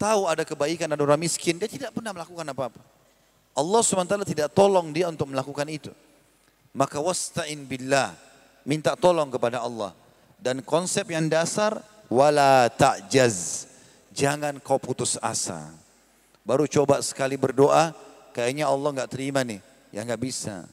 tahu 0.00 0.24
ada 0.24 0.40
kebaikan, 0.40 0.88
ada 0.88 1.04
orang 1.04 1.20
miskin, 1.20 1.60
dia 1.60 1.68
tidak 1.68 1.92
pernah 1.92 2.16
melakukan 2.16 2.48
apa-apa. 2.48 2.80
Allah 3.52 3.80
SWT 3.84 4.24
tidak 4.24 4.56
tolong 4.56 4.96
dia 4.96 5.04
untuk 5.04 5.28
melakukan 5.28 5.68
itu. 5.68 5.92
Maka 6.72 6.96
wasta'in 6.96 7.68
billah, 7.68 8.16
minta 8.64 8.96
tolong 8.96 9.28
kepada 9.28 9.60
Allah. 9.60 9.92
Dan 10.40 10.64
konsep 10.64 11.12
yang 11.12 11.28
dasar, 11.28 11.84
wala 12.08 12.72
ta'jaz, 12.72 13.68
jangan 14.16 14.56
kau 14.64 14.80
putus 14.80 15.20
asa. 15.20 15.79
Baru 16.50 16.66
coba 16.66 16.98
sekali 16.98 17.38
berdoa, 17.38 17.94
kayaknya 18.34 18.66
Allah 18.66 18.90
nggak 18.90 19.10
terima 19.14 19.46
nih, 19.46 19.62
ya 19.94 20.02
nggak 20.02 20.18
bisa. 20.18 20.66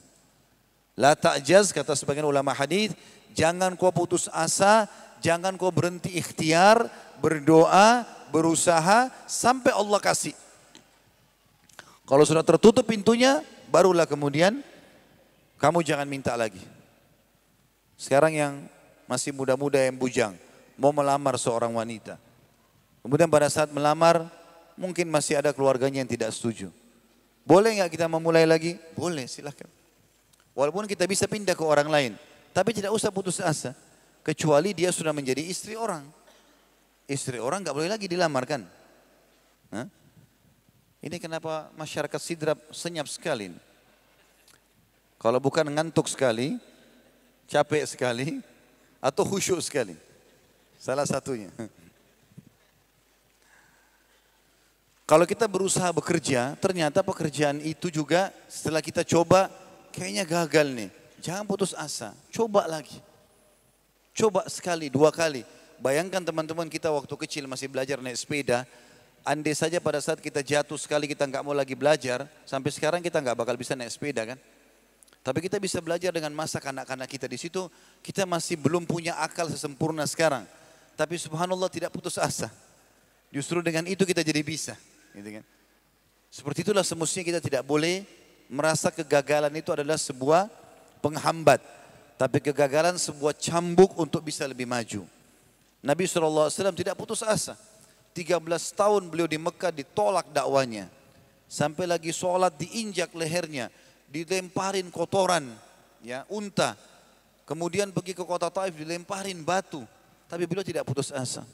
La 0.98 1.14
ta'jaz 1.14 1.70
kata 1.70 1.94
sebagian 1.94 2.26
ulama 2.26 2.50
hadis, 2.50 2.90
jangan 3.30 3.78
kau 3.78 3.94
putus 3.94 4.26
asa, 4.34 4.90
Jangan 5.18 5.58
kau 5.58 5.74
berhenti 5.74 6.14
ikhtiar, 6.14 6.86
berdoa, 7.18 8.06
berusaha 8.30 9.10
sampai 9.26 9.74
Allah 9.74 9.98
kasih. 9.98 10.34
Kalau 12.06 12.24
sudah 12.24 12.46
tertutup 12.46 12.86
pintunya, 12.86 13.42
barulah 13.68 14.06
kemudian 14.08 14.62
kamu 15.58 15.82
jangan 15.82 16.06
minta 16.08 16.32
lagi. 16.38 16.62
Sekarang 17.98 18.32
yang 18.32 18.54
masih 19.10 19.34
muda-muda 19.34 19.82
yang 19.82 19.98
bujang, 19.98 20.38
mau 20.78 20.94
melamar 20.94 21.34
seorang 21.34 21.74
wanita. 21.74 22.14
Kemudian 23.02 23.26
pada 23.26 23.50
saat 23.50 23.74
melamar, 23.74 24.30
mungkin 24.78 25.10
masih 25.10 25.42
ada 25.42 25.50
keluarganya 25.50 26.00
yang 26.00 26.10
tidak 26.10 26.30
setuju. 26.30 26.70
Boleh 27.42 27.82
nggak 27.82 27.90
kita 27.90 28.06
memulai 28.06 28.46
lagi? 28.46 28.78
Boleh, 28.94 29.26
silahkan. 29.26 29.66
Walaupun 30.54 30.86
kita 30.86 31.04
bisa 31.10 31.26
pindah 31.26 31.58
ke 31.58 31.64
orang 31.66 31.90
lain, 31.90 32.12
tapi 32.54 32.70
tidak 32.70 32.94
usah 32.94 33.10
putus 33.10 33.42
asa 33.42 33.74
kecuali 34.22 34.70
dia 34.74 34.94
sudah 34.94 35.10
menjadi 35.10 35.42
istri 35.42 35.74
orang. 35.74 36.06
Istri 37.08 37.40
orang 37.40 37.64
nggak 37.64 37.76
boleh 37.76 37.90
lagi 37.90 38.06
dilamarkan. 38.06 38.62
Hah? 39.74 39.86
Ini 40.98 41.16
kenapa 41.22 41.70
masyarakat 41.78 42.20
Sidrap 42.20 42.58
senyap 42.74 43.06
sekali. 43.08 43.54
Kalau 45.18 45.38
bukan 45.42 45.66
ngantuk 45.66 46.06
sekali, 46.10 46.58
capek 47.48 47.86
sekali, 47.86 48.28
atau 49.00 49.22
khusyuk 49.24 49.62
sekali. 49.62 49.94
Salah 50.78 51.06
satunya. 51.06 51.50
Kalau 55.08 55.24
kita 55.24 55.48
berusaha 55.48 55.88
bekerja, 55.88 56.52
ternyata 56.60 57.00
pekerjaan 57.00 57.64
itu 57.64 57.88
juga 57.88 58.28
setelah 58.44 58.84
kita 58.84 59.00
coba, 59.08 59.48
kayaknya 59.88 60.28
gagal 60.28 60.68
nih. 60.68 60.90
Jangan 61.24 61.48
putus 61.48 61.72
asa, 61.72 62.12
coba 62.28 62.68
lagi. 62.68 63.00
Coba 64.12 64.44
sekali, 64.52 64.92
dua 64.92 65.08
kali. 65.08 65.48
Bayangkan 65.80 66.20
teman-teman 66.20 66.68
kita 66.68 66.92
waktu 66.92 67.08
kecil 67.24 67.48
masih 67.48 67.72
belajar 67.72 68.04
naik 68.04 68.20
sepeda, 68.20 68.68
andai 69.24 69.56
saja 69.56 69.80
pada 69.80 69.96
saat 69.96 70.20
kita 70.20 70.44
jatuh 70.44 70.76
sekali 70.76 71.08
kita 71.08 71.24
nggak 71.24 71.40
mau 71.40 71.56
lagi 71.56 71.72
belajar, 71.72 72.28
sampai 72.44 72.68
sekarang 72.68 73.00
kita 73.00 73.16
nggak 73.16 73.36
bakal 73.40 73.56
bisa 73.56 73.72
naik 73.72 73.88
sepeda 73.88 74.28
kan? 74.28 74.36
Tapi 75.24 75.40
kita 75.40 75.56
bisa 75.56 75.80
belajar 75.80 76.12
dengan 76.12 76.36
masa 76.36 76.60
kanak-kanak 76.60 77.08
kita 77.08 77.24
di 77.24 77.40
situ, 77.40 77.64
kita 78.04 78.28
masih 78.28 78.60
belum 78.60 78.84
punya 78.84 79.16
akal 79.24 79.48
sesempurna 79.48 80.04
sekarang. 80.04 80.44
Tapi 81.00 81.16
subhanallah 81.16 81.72
tidak 81.72 81.96
putus 81.96 82.20
asa. 82.20 82.52
Justru 83.32 83.64
dengan 83.64 83.88
itu 83.88 84.04
kita 84.04 84.20
jadi 84.20 84.44
bisa. 84.44 84.76
Gitu 85.18 85.42
kan? 85.42 85.44
Seperti 86.30 86.62
itulah 86.62 86.86
semestinya 86.86 87.34
kita 87.34 87.40
tidak 87.42 87.62
boleh 87.66 88.06
merasa 88.46 88.94
kegagalan 88.94 89.50
itu 89.58 89.74
adalah 89.74 89.98
sebuah 89.98 90.46
penghambat. 91.02 91.60
Tapi 92.18 92.38
kegagalan 92.42 92.98
sebuah 92.98 93.34
cambuk 93.38 93.94
untuk 93.98 94.26
bisa 94.26 94.46
lebih 94.46 94.66
maju. 94.66 95.06
Nabi 95.78 96.04
SAW 96.06 96.50
tidak 96.74 96.98
putus 96.98 97.22
asa. 97.22 97.54
13 98.10 98.42
tahun 98.74 99.06
beliau 99.06 99.30
di 99.30 99.38
Mekah 99.38 99.70
ditolak 99.70 100.26
dakwanya. 100.34 100.90
Sampai 101.46 101.86
lagi 101.86 102.10
sholat 102.10 102.58
diinjak 102.58 103.14
lehernya. 103.14 103.70
Dilemparin 104.10 104.90
kotoran. 104.90 105.46
ya 106.02 106.26
Unta. 106.26 106.74
Kemudian 107.46 107.94
pergi 107.94 108.12
ke 108.12 108.26
kota 108.26 108.50
Taif 108.50 108.74
dilemparin 108.74 109.38
batu. 109.46 109.86
Tapi 110.26 110.44
beliau 110.44 110.66
tidak 110.66 110.84
putus 110.84 111.14
asa. 111.14 111.46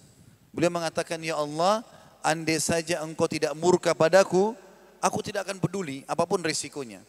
Beliau 0.50 0.72
mengatakan, 0.72 1.20
Ya 1.22 1.38
Allah, 1.38 1.84
andai 2.24 2.56
saja 2.56 3.04
engkau 3.04 3.28
tidak 3.28 3.52
murka 3.52 3.92
padaku, 3.92 4.56
aku 5.04 5.20
tidak 5.20 5.44
akan 5.44 5.60
peduli 5.60 6.00
apa 6.08 6.24
pun 6.24 6.40
risikonya. 6.40 7.04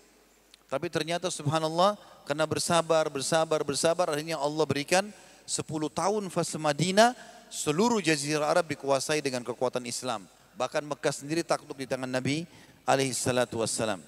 Tapi 0.67 0.91
ternyata 0.91 1.32
subhanallah 1.32 1.95
karena 2.28 2.43
bersabar, 2.43 3.08
bersabar, 3.08 3.63
bersabar 3.63 4.12
akhirnya 4.12 4.36
Allah 4.36 4.65
berikan 4.67 5.08
10 5.47 5.63
tahun 5.93 6.28
fase 6.28 6.60
Madinah 6.60 7.15
seluruh 7.47 8.04
jazirah 8.04 8.51
Arab 8.51 8.67
dikuasai 8.67 9.23
dengan 9.23 9.45
kekuatan 9.45 9.86
Islam. 9.88 10.28
Bahkan 10.60 10.84
Mekah 10.84 11.13
sendiri 11.15 11.45
takluk 11.47 11.80
di 11.80 11.88
tangan 11.88 12.10
Nabi 12.10 12.43
alaihi 12.84 13.15
salatu 13.15 13.63
wassalam. 13.63 14.04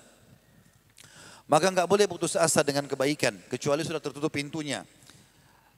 Maka 1.48 1.72
enggak 1.72 1.88
boleh 1.88 2.04
putus 2.12 2.36
asa 2.36 2.60
dengan 2.60 2.84
kebaikan 2.91 3.32
kecuali 3.48 3.88
sudah 3.88 4.04
tertutup 4.04 4.28
pintunya. 4.28 4.84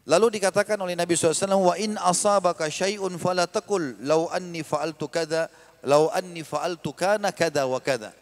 Lalu 0.07 0.39
dikatakan 0.39 0.79
oleh 0.79 0.95
Nabi 0.95 1.13
SAW, 1.17 1.59
wa 1.59 1.75
in 1.75 1.99
asabaka 1.99 2.71
syai'un 2.71 3.13
fala 3.19 3.45
taqul 3.45 3.99
law 4.03 4.31
anni 4.31 4.63
fa'altu 4.63 5.11
kada 5.11 5.51
lau 5.83 6.11
anni 6.11 6.43
fa'altu 6.43 6.91
kana 6.95 7.31
kada 7.31 7.67
wa 7.67 7.79
kada. 7.79 8.15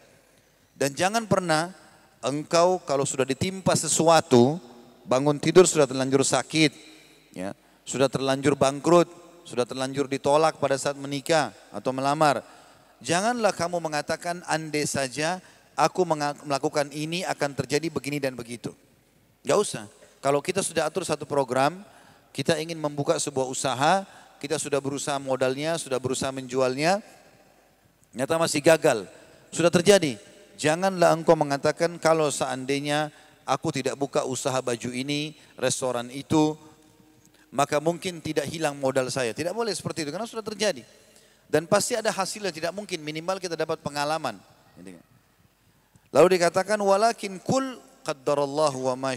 Dan 0.78 0.94
jangan 0.94 1.26
pernah 1.26 1.74
engkau 2.22 2.82
kalau 2.86 3.06
sudah 3.06 3.26
ditimpa 3.26 3.74
sesuatu, 3.74 4.62
bangun 5.06 5.42
tidur 5.42 5.66
sudah 5.66 5.90
terlanjur 5.90 6.22
sakit, 6.22 6.72
ya, 7.34 7.54
sudah 7.88 8.12
terlanjur 8.12 8.54
bangkrut, 8.54 9.10
sudah 9.48 9.66
terlanjur 9.66 10.06
ditolak 10.12 10.60
pada 10.62 10.76
saat 10.78 11.00
menikah 11.00 11.56
atau 11.72 11.96
melamar. 11.96 12.44
Janganlah 13.00 13.54
kamu 13.54 13.78
mengatakan 13.78 14.42
andai 14.50 14.86
saja 14.90 15.40
aku 15.78 16.04
melakukan 16.46 16.90
ini 16.92 17.22
akan 17.24 17.54
terjadi 17.54 17.88
begini 17.94 18.18
dan 18.18 18.34
begitu. 18.34 18.74
Gak 19.46 19.58
usah. 19.58 19.86
Kalau 20.28 20.44
kita 20.44 20.60
sudah 20.60 20.92
atur 20.92 21.08
satu 21.08 21.24
program, 21.24 21.88
kita 22.36 22.60
ingin 22.60 22.76
membuka 22.76 23.16
sebuah 23.16 23.48
usaha, 23.48 24.04
kita 24.44 24.60
sudah 24.60 24.84
berusaha 24.84 25.16
modalnya, 25.24 25.80
sudah 25.80 25.96
berusaha 26.04 26.36
menjualnya, 26.36 27.00
Nyata 28.12 28.36
masih 28.36 28.60
gagal. 28.60 29.08
Sudah 29.56 29.72
terjadi. 29.72 30.20
Janganlah 30.60 31.16
engkau 31.16 31.40
mengatakan 31.40 31.96
kalau 31.96 32.28
seandainya 32.28 33.08
aku 33.48 33.72
tidak 33.72 33.96
buka 33.96 34.28
usaha 34.28 34.60
baju 34.60 34.92
ini, 34.92 35.40
restoran 35.56 36.12
itu, 36.12 36.60
maka 37.48 37.80
mungkin 37.80 38.20
tidak 38.20 38.52
hilang 38.52 38.76
modal 38.76 39.08
saya. 39.08 39.32
Tidak 39.32 39.56
boleh 39.56 39.72
seperti 39.72 40.04
itu 40.04 40.12
karena 40.12 40.28
sudah 40.28 40.44
terjadi. 40.44 40.84
Dan 41.48 41.72
pasti 41.72 41.96
ada 41.96 42.12
hasil 42.12 42.44
yang 42.44 42.52
tidak 42.52 42.76
mungkin, 42.76 43.00
minimal 43.00 43.40
kita 43.40 43.56
dapat 43.56 43.80
pengalaman. 43.80 44.36
Lalu 46.12 46.28
dikatakan 46.36 46.76
walakin 46.84 47.40
kul 47.40 47.80
qaddarallahu 48.04 48.92
wa 48.92 48.96
ma. 49.00 49.16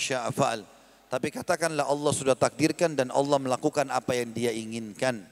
Tapi 1.10 1.34
katakanlah 1.34 1.90
Allah 1.90 2.12
sudah 2.14 2.38
takdirkan 2.38 2.94
dan 2.94 3.10
Allah 3.10 3.42
melakukan 3.42 3.90
apa 3.90 4.14
yang 4.14 4.30
dia 4.30 4.54
inginkan. 4.54 5.26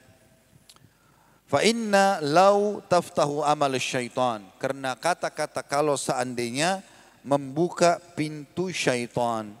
Fa 1.47 1.63
inna 1.63 2.19
lau 2.19 2.83
taftahu 2.83 3.47
amal 3.47 3.71
syaitan. 3.79 4.43
Karena 4.59 4.99
kata-kata 4.99 5.63
kalau 5.63 5.95
seandainya 5.95 6.83
membuka 7.23 7.95
pintu 8.11 8.75
syaitan. 8.75 9.55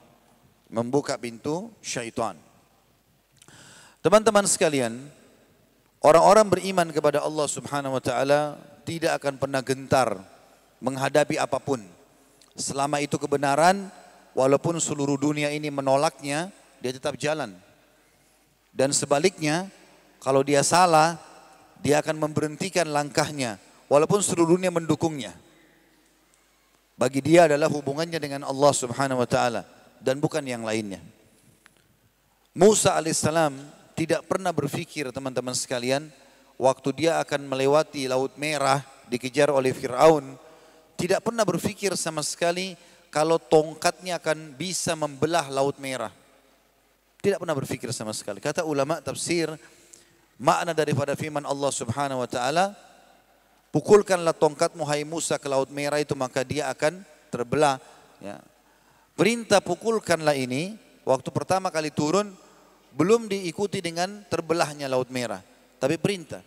Membuka 0.67 1.15
pintu 1.15 1.71
syaitan. 1.79 2.35
Teman-teman 4.03 4.43
sekalian, 4.43 4.99
orang-orang 6.03 6.51
beriman 6.51 6.91
kepada 6.91 7.23
Allah 7.23 7.47
Subhanahu 7.47 7.95
wa 7.95 8.03
taala 8.03 8.59
tidak 8.83 9.23
akan 9.23 9.39
pernah 9.39 9.63
gentar 9.63 10.19
menghadapi 10.83 11.39
apa 11.39 11.63
pun. 11.63 11.79
Selama 12.59 12.99
itu 12.99 13.15
kebenaran, 13.15 13.87
walaupun 14.37 14.77
seluruh 14.77 15.17
dunia 15.17 15.49
ini 15.53 15.69
menolaknya, 15.69 16.53
dia 16.79 16.91
tetap 16.93 17.17
jalan. 17.19 17.53
Dan 18.69 18.93
sebaliknya, 18.93 19.67
kalau 20.21 20.45
dia 20.45 20.61
salah, 20.61 21.17
dia 21.79 22.03
akan 22.03 22.19
memberhentikan 22.19 22.87
langkahnya 22.91 23.57
walaupun 23.87 24.19
seluruh 24.19 24.55
dunia 24.55 24.69
mendukungnya. 24.69 25.33
Bagi 26.99 27.23
dia 27.23 27.47
adalah 27.47 27.71
hubungannya 27.71 28.19
dengan 28.19 28.43
Allah 28.43 28.73
Subhanahu 28.75 29.23
wa 29.23 29.29
taala 29.29 29.63
dan 30.03 30.19
bukan 30.19 30.43
yang 30.43 30.67
lainnya. 30.67 30.99
Musa 32.51 32.99
alaihissalam 32.99 33.55
tidak 33.95 34.27
pernah 34.27 34.51
berpikir 34.51 35.07
teman-teman 35.15 35.55
sekalian 35.55 36.11
waktu 36.59 36.89
dia 36.91 37.23
akan 37.23 37.47
melewati 37.47 38.03
laut 38.11 38.35
merah 38.35 38.83
dikejar 39.07 39.47
oleh 39.47 39.71
Firaun 39.71 40.35
tidak 40.99 41.23
pernah 41.23 41.47
berpikir 41.47 41.95
sama 41.95 42.19
sekali 42.19 42.75
kalau 43.09 43.41
tongkatnya 43.41 44.21
akan 44.21 44.53
bisa 44.57 44.93
membelah 44.93 45.49
laut 45.49 45.77
merah. 45.81 46.13
Tidak 47.19 47.35
pernah 47.35 47.57
berpikir 47.57 47.91
sama 47.91 48.15
sekali. 48.15 48.39
Kata 48.39 48.63
ulama 48.63 49.03
tafsir, 49.03 49.51
Makna 50.39 50.71
daripada 50.71 51.19
firman 51.19 51.43
Allah 51.43 51.67
Subhanahu 51.67 52.23
wa 52.23 52.29
taala, 52.31 52.71
pukulkanlah 53.75 54.31
tongkatmu 54.31 54.87
hai 54.87 55.03
Musa 55.03 55.35
ke 55.35 55.51
laut 55.51 55.67
merah 55.67 55.99
itu 55.99 56.15
maka 56.15 56.47
dia 56.47 56.71
akan 56.71 57.03
terbelah 57.27 57.75
ya. 58.23 58.39
Perintah 59.19 59.59
pukulkanlah 59.59 60.39
ini 60.39 60.79
waktu 61.03 61.27
pertama 61.35 61.67
kali 61.67 61.91
turun 61.91 62.31
belum 62.95 63.27
diikuti 63.27 63.83
dengan 63.83 64.23
terbelahnya 64.31 64.87
laut 64.87 65.11
merah, 65.11 65.43
tapi 65.75 65.99
perintah. 65.99 66.39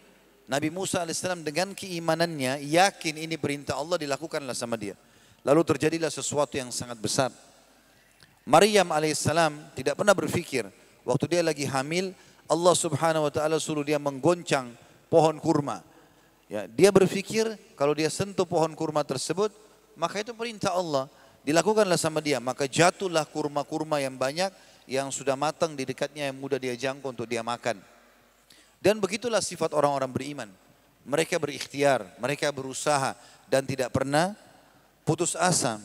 Nabi 0.48 0.72
Musa 0.72 1.04
alaihissalam 1.04 1.44
dengan 1.44 1.76
keimanannya 1.76 2.64
yakin 2.64 3.20
ini 3.20 3.36
perintah 3.36 3.76
Allah 3.76 4.00
dilakukanlah 4.00 4.56
sama 4.56 4.80
dia. 4.80 4.96
Lalu 5.42 5.62
terjadilah 5.66 6.10
sesuatu 6.10 6.54
yang 6.54 6.70
sangat 6.70 6.98
besar. 7.02 7.30
Maryam 8.46 8.90
alaihissalam 8.90 9.74
tidak 9.74 9.98
pernah 9.98 10.14
berpikir 10.14 10.66
waktu 11.06 11.24
dia 11.30 11.42
lagi 11.42 11.62
hamil 11.66 12.10
Allah 12.50 12.74
Subhanahu 12.74 13.26
wa 13.26 13.32
taala 13.32 13.58
suruh 13.62 13.86
dia 13.86 13.98
menggoncang 14.02 14.74
pohon 15.06 15.38
kurma. 15.38 15.82
Ya, 16.50 16.66
dia 16.68 16.90
berpikir 16.92 17.48
kalau 17.78 17.96
dia 17.96 18.12
sentuh 18.12 18.44
pohon 18.44 18.76
kurma 18.76 19.06
tersebut, 19.06 19.50
maka 19.96 20.20
itu 20.20 20.36
perintah 20.36 20.74
Allah. 20.74 21.08
Dilakukanlah 21.42 21.98
sama 21.98 22.22
dia, 22.22 22.38
maka 22.38 22.70
jatuhlah 22.70 23.26
kurma-kurma 23.26 23.98
yang 23.98 24.14
banyak 24.14 24.54
yang 24.86 25.10
sudah 25.10 25.34
matang 25.34 25.74
di 25.74 25.82
dekatnya 25.82 26.30
yang 26.30 26.36
mudah 26.38 26.60
dia 26.60 26.74
jangkau 26.78 27.10
untuk 27.10 27.26
dia 27.26 27.42
makan. 27.42 27.82
Dan 28.78 28.98
begitulah 29.02 29.42
sifat 29.42 29.74
orang-orang 29.74 30.10
beriman. 30.10 30.50
Mereka 31.02 31.38
berikhtiar, 31.42 32.06
mereka 32.22 32.50
berusaha 32.54 33.18
dan 33.50 33.66
tidak 33.66 33.90
pernah 33.90 34.38
putus 35.02 35.34
asa. 35.34 35.78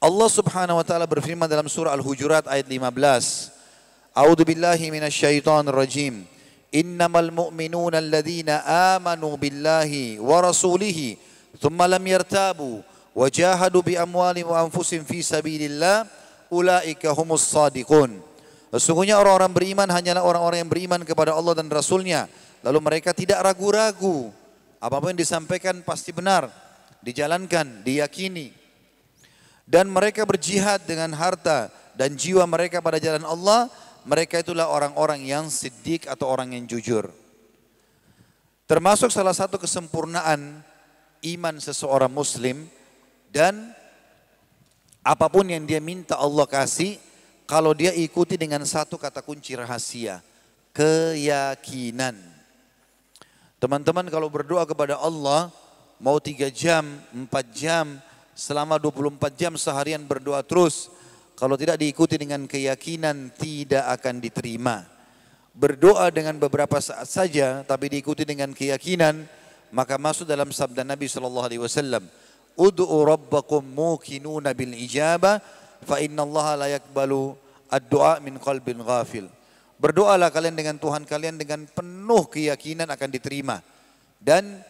Allah 0.00 0.28
Subhanahu 0.32 0.80
wa 0.80 0.84
taala 0.84 1.04
berfirman 1.04 1.44
dalam 1.44 1.68
surah 1.68 1.92
Al-Hujurat 1.92 2.48
ayat 2.48 2.64
15. 2.64 4.16
A'udzu 4.16 4.44
billahi 4.48 4.88
minasyaitonir 4.88 5.76
rajim. 5.76 6.24
Innamal 6.72 7.28
mu'minuna 7.28 8.00
alladhina 8.00 8.64
amanu 8.96 9.36
billahi 9.36 10.22
wa 10.22 10.40
rasulihi 10.40 11.18
thumma 11.58 11.90
lam 11.90 12.00
yartabu 12.00 12.80
wa 13.12 13.26
jahadu 13.26 13.82
bi 13.82 13.98
amwalihim 13.98 14.54
wa 14.54 14.62
anfusihim 14.62 15.02
fi 15.02 15.20
sabilillah 15.20 16.06
ulaika 16.48 17.12
humus 17.12 17.44
sadiqun. 17.44 18.22
Sesungguhnya 18.70 19.18
orang-orang 19.18 19.50
beriman 19.50 19.88
hanyalah 19.90 20.22
orang-orang 20.22 20.62
yang 20.62 20.70
beriman 20.70 21.02
kepada 21.02 21.34
Allah 21.34 21.58
dan 21.58 21.66
Rasulnya. 21.66 22.30
Lalu 22.62 22.78
mereka 22.80 23.10
tidak 23.10 23.42
ragu-ragu. 23.42 24.30
Apa 24.80 24.96
pun 25.02 25.12
yang 25.12 25.20
disampaikan 25.20 25.82
pasti 25.84 26.14
benar 26.14 26.69
Dijalankan, 27.00 27.82
diyakini. 27.82 28.52
Dan 29.64 29.88
mereka 29.88 30.26
berjihad 30.26 30.82
dengan 30.84 31.14
harta 31.14 31.70
dan 31.94 32.18
jiwa 32.18 32.42
mereka 32.44 32.82
pada 32.82 32.98
jalan 32.98 33.22
Allah 33.22 33.70
mereka 34.04 34.40
itulah 34.40 34.66
orang-orang 34.66 35.22
yang 35.28 35.52
siddiq 35.52 36.08
atau 36.08 36.26
orang 36.26 36.56
yang 36.56 36.64
jujur. 36.64 37.12
Termasuk 38.64 39.10
salah 39.10 39.34
satu 39.34 39.58
kesempurnaan 39.58 40.62
iman 41.20 41.54
seseorang 41.58 42.10
muslim 42.10 42.70
dan 43.28 43.74
apa 45.02 45.26
pun 45.28 45.44
yang 45.48 45.64
dia 45.66 45.82
minta 45.82 46.16
Allah 46.16 46.46
kasih 46.46 46.96
kalau 47.50 47.74
dia 47.74 47.90
ikuti 47.90 48.38
dengan 48.38 48.62
satu 48.62 48.94
kata 48.94 49.26
kunci 49.26 49.58
rahasia, 49.58 50.22
keyakinan. 50.70 52.14
Teman-teman 53.58 54.06
kalau 54.08 54.30
berdoa 54.30 54.62
kepada 54.64 54.96
Allah, 54.96 55.50
mau 56.00 56.16
tiga 56.18 56.48
jam, 56.48 56.98
empat 57.12 57.46
jam, 57.52 58.00
selama 58.32 58.80
24 58.80 59.36
jam 59.36 59.52
seharian 59.60 60.00
berdoa 60.02 60.40
terus. 60.40 60.88
Kalau 61.36 61.56
tidak 61.56 61.80
diikuti 61.80 62.20
dengan 62.20 62.44
keyakinan 62.44 63.32
tidak 63.36 63.84
akan 64.00 64.20
diterima. 64.20 64.84
Berdoa 65.56 66.12
dengan 66.12 66.36
beberapa 66.36 66.80
saat 66.80 67.08
saja 67.08 67.64
tapi 67.64 67.88
diikuti 67.88 68.28
dengan 68.28 68.52
keyakinan 68.52 69.24
maka 69.72 69.96
masuk 69.96 70.26
dalam 70.26 70.50
sabda 70.50 70.82
Nabi 70.82 71.06
sallallahu 71.06 71.46
alaihi 71.46 71.62
wasallam, 71.62 72.04
"Ud'u 72.58 72.84
rabbakum 73.06 73.62
mukinuna 73.62 74.52
bil 74.52 74.74
ijabah 74.74 75.40
fa 75.86 75.96
inna 76.02 76.26
Allah 76.26 76.46
la 76.66 76.68
yakbalu 76.76 77.32
ad-du'a 77.70 78.20
min 78.20 78.36
qalbin 78.36 78.82
ghafil." 78.82 79.30
Berdoalah 79.80 80.28
kalian 80.28 80.60
dengan 80.60 80.76
Tuhan 80.76 81.08
kalian 81.08 81.40
dengan 81.40 81.64
penuh 81.64 82.28
keyakinan 82.28 82.92
akan 82.92 83.08
diterima. 83.08 83.64
Dan 84.20 84.60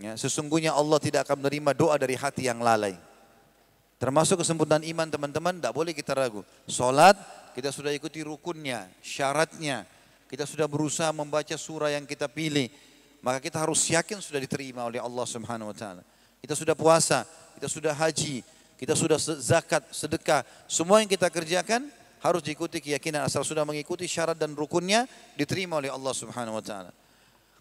ya, 0.00 0.12
sesungguhnya 0.16 0.72
Allah 0.72 1.00
tidak 1.00 1.28
akan 1.28 1.44
menerima 1.44 1.70
doa 1.76 1.96
dari 1.96 2.16
hati 2.16 2.48
yang 2.48 2.60
lalai. 2.60 2.96
Termasuk 3.96 4.44
kesempurnaan 4.44 4.84
iman 4.84 5.08
teman-teman, 5.08 5.56
tidak 5.56 5.72
boleh 5.72 5.96
kita 5.96 6.12
ragu. 6.12 6.44
Solat, 6.68 7.16
kita 7.56 7.72
sudah 7.72 7.88
ikuti 7.96 8.20
rukunnya, 8.20 8.92
syaratnya. 9.00 9.88
Kita 10.28 10.44
sudah 10.44 10.68
berusaha 10.68 11.08
membaca 11.16 11.56
surah 11.56 11.96
yang 11.96 12.04
kita 12.04 12.28
pilih. 12.28 12.68
Maka 13.24 13.40
kita 13.40 13.56
harus 13.56 13.80
yakin 13.88 14.20
sudah 14.20 14.36
diterima 14.36 14.84
oleh 14.84 15.00
Allah 15.00 15.24
subhanahu 15.24 15.72
wa 15.72 15.76
ta'ala. 15.76 16.04
Kita 16.44 16.52
sudah 16.52 16.76
puasa, 16.76 17.24
kita 17.56 17.66
sudah 17.72 17.96
haji, 17.96 18.44
kita 18.76 18.92
sudah 18.92 19.16
zakat, 19.40 19.88
sedekah. 19.88 20.44
Semua 20.68 21.00
yang 21.00 21.08
kita 21.08 21.32
kerjakan 21.32 21.88
harus 22.20 22.44
diikuti 22.44 22.84
keyakinan 22.84 23.24
asal 23.24 23.40
sudah 23.42 23.64
mengikuti 23.64 24.04
syarat 24.04 24.36
dan 24.36 24.52
rukunnya 24.52 25.08
diterima 25.34 25.80
oleh 25.80 25.88
Allah 25.88 26.12
Subhanahu 26.12 26.60
wa 26.60 26.64
taala. 26.64 26.92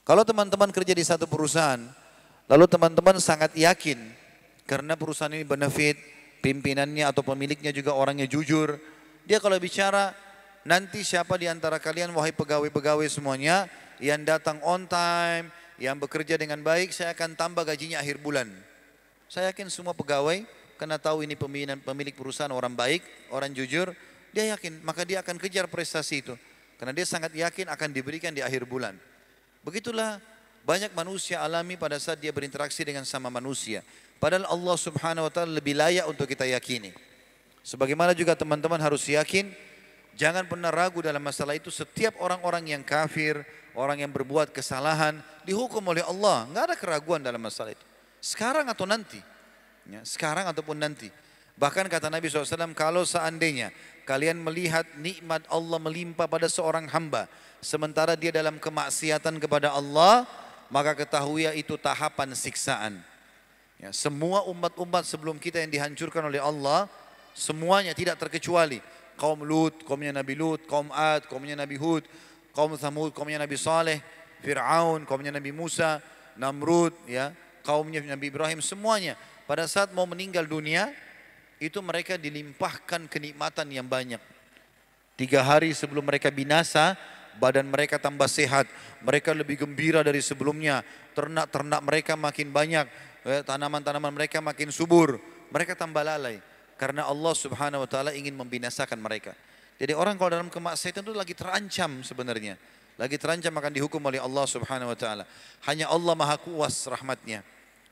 Kalau 0.05 0.21
teman-teman 0.21 0.69
kerja 0.69 0.93
di 0.93 1.01
satu 1.01 1.25
perusahaan, 1.25 1.81
lalu 2.45 2.65
teman-teman 2.69 3.17
sangat 3.17 3.53
yakin 3.57 3.97
karena 4.65 4.97
perusahaan 4.97 5.33
ini 5.33 5.45
benefit, 5.45 5.97
pimpinannya 6.41 7.05
atau 7.05 7.21
pemiliknya 7.21 7.69
juga 7.69 7.93
orangnya 7.93 8.25
jujur, 8.25 8.77
dia 9.25 9.37
kalau 9.37 9.57
bicara 9.61 10.13
nanti 10.65 11.05
siapa 11.05 11.37
di 11.37 11.45
antara 11.45 11.77
kalian 11.77 12.09
wahai 12.13 12.33
pegawai-pegawai 12.33 13.05
semuanya 13.09 13.69
yang 14.01 14.25
datang 14.25 14.57
on 14.65 14.89
time, 14.89 15.53
yang 15.77 16.01
bekerja 16.01 16.35
dengan 16.39 16.61
baik, 16.65 16.91
saya 16.91 17.13
akan 17.13 17.37
tambah 17.37 17.61
gajinya 17.61 18.01
akhir 18.01 18.19
bulan. 18.19 18.49
Saya 19.29 19.53
yakin 19.53 19.69
semua 19.69 19.93
pegawai 19.93 20.45
karena 20.75 20.97
tahu 20.99 21.23
ini 21.23 21.37
pemilik 21.79 22.15
perusahaan 22.15 22.51
orang 22.51 22.73
baik, 22.73 23.01
orang 23.31 23.53
jujur, 23.53 23.93
dia 24.35 24.51
yakin, 24.57 24.83
maka 24.83 25.07
dia 25.07 25.23
akan 25.23 25.39
kejar 25.39 25.69
prestasi 25.71 26.25
itu. 26.25 26.35
Karena 26.75 26.91
dia 26.91 27.07
sangat 27.07 27.31
yakin 27.31 27.71
akan 27.71 27.89
diberikan 27.95 28.35
di 28.35 28.43
akhir 28.43 28.67
bulan. 28.67 28.99
Begitulah 29.63 30.19
banyak 30.65 30.91
manusia 30.97 31.45
alami 31.45 31.77
pada 31.77 32.01
saat 32.01 32.17
dia 32.17 32.33
berinteraksi 32.33 32.81
dengan 32.81 33.05
sama 33.05 33.29
manusia. 33.29 33.85
Padahal 34.17 34.49
Allah 34.49 34.75
subhanahu 34.75 35.29
wa 35.29 35.31
ta'ala 35.31 35.61
lebih 35.61 35.77
layak 35.77 36.09
untuk 36.09 36.25
kita 36.25 36.49
yakini. 36.49 36.89
Sebagaimana 37.61 38.17
juga 38.17 38.33
teman-teman 38.33 38.81
harus 38.81 39.05
yakin, 39.05 39.53
jangan 40.17 40.49
pernah 40.49 40.73
ragu 40.73 41.05
dalam 41.05 41.21
masalah 41.21 41.53
itu. 41.53 41.69
Setiap 41.69 42.17
orang-orang 42.17 42.73
yang 42.73 42.81
kafir, 42.81 43.45
orang 43.77 44.01
yang 44.01 44.09
berbuat 44.09 44.49
kesalahan, 44.49 45.21
dihukum 45.45 45.85
oleh 45.85 46.01
Allah. 46.01 46.49
Nggak 46.49 46.63
ada 46.73 46.75
keraguan 46.77 47.21
dalam 47.21 47.41
masalah 47.41 47.77
itu. 47.77 47.85
Sekarang 48.17 48.65
atau 48.65 48.89
nanti. 48.89 49.21
Ya, 49.85 50.01
sekarang 50.01 50.49
ataupun 50.49 50.81
nanti. 50.81 51.13
Bahkan 51.55 51.87
kata 51.87 52.09
Nabi 52.09 52.25
SAW, 52.25 52.73
kalau 52.73 53.05
seandainya 53.05 53.69
kalian 54.03 54.41
melihat 54.41 54.83
nikmat 54.97 55.45
Allah 55.47 55.77
melimpah 55.77 56.25
pada 56.25 56.49
seorang 56.49 56.89
hamba, 56.89 57.29
sementara 57.61 58.17
dia 58.17 58.33
dalam 58.33 58.57
kemaksiatan 58.57 59.37
kepada 59.39 59.71
Allah, 59.71 60.25
maka 60.69 60.97
ketahui 60.97 61.45
itu 61.57 61.77
tahapan 61.77 62.33
siksaan. 62.33 63.01
Ya, 63.75 63.91
semua 63.91 64.47
umat-umat 64.47 65.03
sebelum 65.03 65.35
kita 65.35 65.59
yang 65.59 65.71
dihancurkan 65.71 66.23
oleh 66.25 66.39
Allah, 66.39 66.87
semuanya 67.35 67.91
tidak 67.91 68.15
terkecuali. 68.17 68.79
Kaum 69.15 69.43
Lut, 69.43 69.83
kaumnya 69.87 70.11
Nabi 70.11 70.35
Lut, 70.35 70.63
kaum 70.67 70.91
Ad, 70.91 71.27
kaumnya 71.27 71.55
Nabi 71.55 71.79
Hud, 71.79 72.03
kaum 72.51 72.75
Thamud, 72.75 73.15
kaumnya 73.15 73.39
Nabi 73.39 73.55
Saleh, 73.55 73.99
Fir'aun, 74.43 75.07
kaumnya 75.07 75.31
Nabi 75.31 75.55
Musa, 75.55 76.03
Namrud, 76.35 76.91
ya, 77.07 77.31
kaumnya 77.63 78.03
Nabi 78.03 78.27
Ibrahim, 78.31 78.59
semuanya. 78.59 79.15
Pada 79.47 79.67
saat 79.71 79.91
mau 79.95 80.03
meninggal 80.03 80.43
dunia, 80.47 80.91
itu 81.59 81.79
mereka 81.79 82.19
dilimpahkan 82.19 83.07
kenikmatan 83.07 83.67
yang 83.71 83.87
banyak. 83.87 84.19
Tiga 85.15 85.39
hari 85.39 85.71
sebelum 85.71 86.03
mereka 86.03 86.27
binasa, 86.27 86.99
badan 87.37 87.67
mereka 87.67 87.99
tambah 87.99 88.27
sehat, 88.27 88.67
mereka 89.03 89.35
lebih 89.35 89.63
gembira 89.63 90.01
dari 90.01 90.19
sebelumnya, 90.23 90.81
ternak-ternak 91.13 91.81
mereka 91.83 92.13
makin 92.15 92.49
banyak, 92.51 92.85
eh, 93.27 93.41
tanaman-tanaman 93.43 94.11
mereka 94.11 94.39
makin 94.39 94.71
subur, 94.71 95.19
mereka 95.51 95.75
tambah 95.75 96.03
lalai. 96.03 96.39
Karena 96.75 97.07
Allah 97.07 97.31
subhanahu 97.31 97.87
wa 97.87 97.89
ta'ala 97.89 98.11
ingin 98.11 98.35
membinasakan 98.35 98.99
mereka. 98.99 99.31
Jadi 99.79 99.95
orang 99.95 100.19
kalau 100.19 100.35
dalam 100.39 100.51
kemaksiatan 100.51 101.03
itu 101.03 101.15
lagi 101.15 101.31
terancam 101.35 102.03
sebenarnya. 102.03 102.59
Lagi 102.95 103.19
terancam 103.19 103.51
akan 103.51 103.71
dihukum 103.75 103.99
oleh 104.03 104.19
Allah 104.19 104.43
subhanahu 104.47 104.91
wa 104.91 104.97
ta'ala. 104.99 105.23
Hanya 105.67 105.91
Allah 105.91 106.13
maha 106.15 106.35
kuas 106.39 106.87
rahmatnya. 106.87 107.43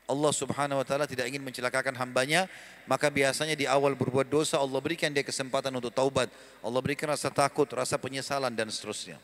Allah 0.04 0.32
subhanahu 0.36 0.84
wa 0.84 0.86
ta'ala 0.86 1.08
tidak 1.08 1.32
ingin 1.32 1.40
mencelakakan 1.40 1.96
hambanya 1.96 2.44
maka 2.84 3.08
biasanya 3.08 3.56
di 3.56 3.64
awal 3.64 3.96
berbuat 3.96 4.28
dosa 4.28 4.60
Allah 4.60 4.76
berikan 4.76 5.08
dia 5.08 5.24
kesempatan 5.24 5.72
untuk 5.72 5.96
taubat 5.96 6.28
Allah 6.60 6.80
berikan 6.84 7.08
rasa 7.08 7.32
takut, 7.32 7.64
rasa 7.72 7.96
penyesalan 7.96 8.52
dan 8.52 8.68
seterusnya 8.68 9.16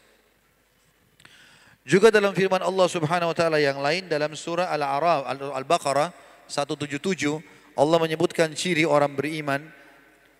juga 1.85 2.09
dalam 2.09 2.33
firman 2.33 2.61
Allah 2.65 2.87
subhanahu 2.89 3.29
wa 3.31 3.37
ta'ala 3.37 3.61
yang 3.61 3.77
lain 3.77 4.09
dalam 4.09 4.33
surah 4.33 4.73
Al-A'raf 4.73 5.29
Al-Baqarah 5.29 6.09
177 6.49 7.77
Allah 7.77 7.97
menyebutkan 8.01 8.49
ciri 8.57 8.87
orang 8.87 9.13
beriman 9.13 9.61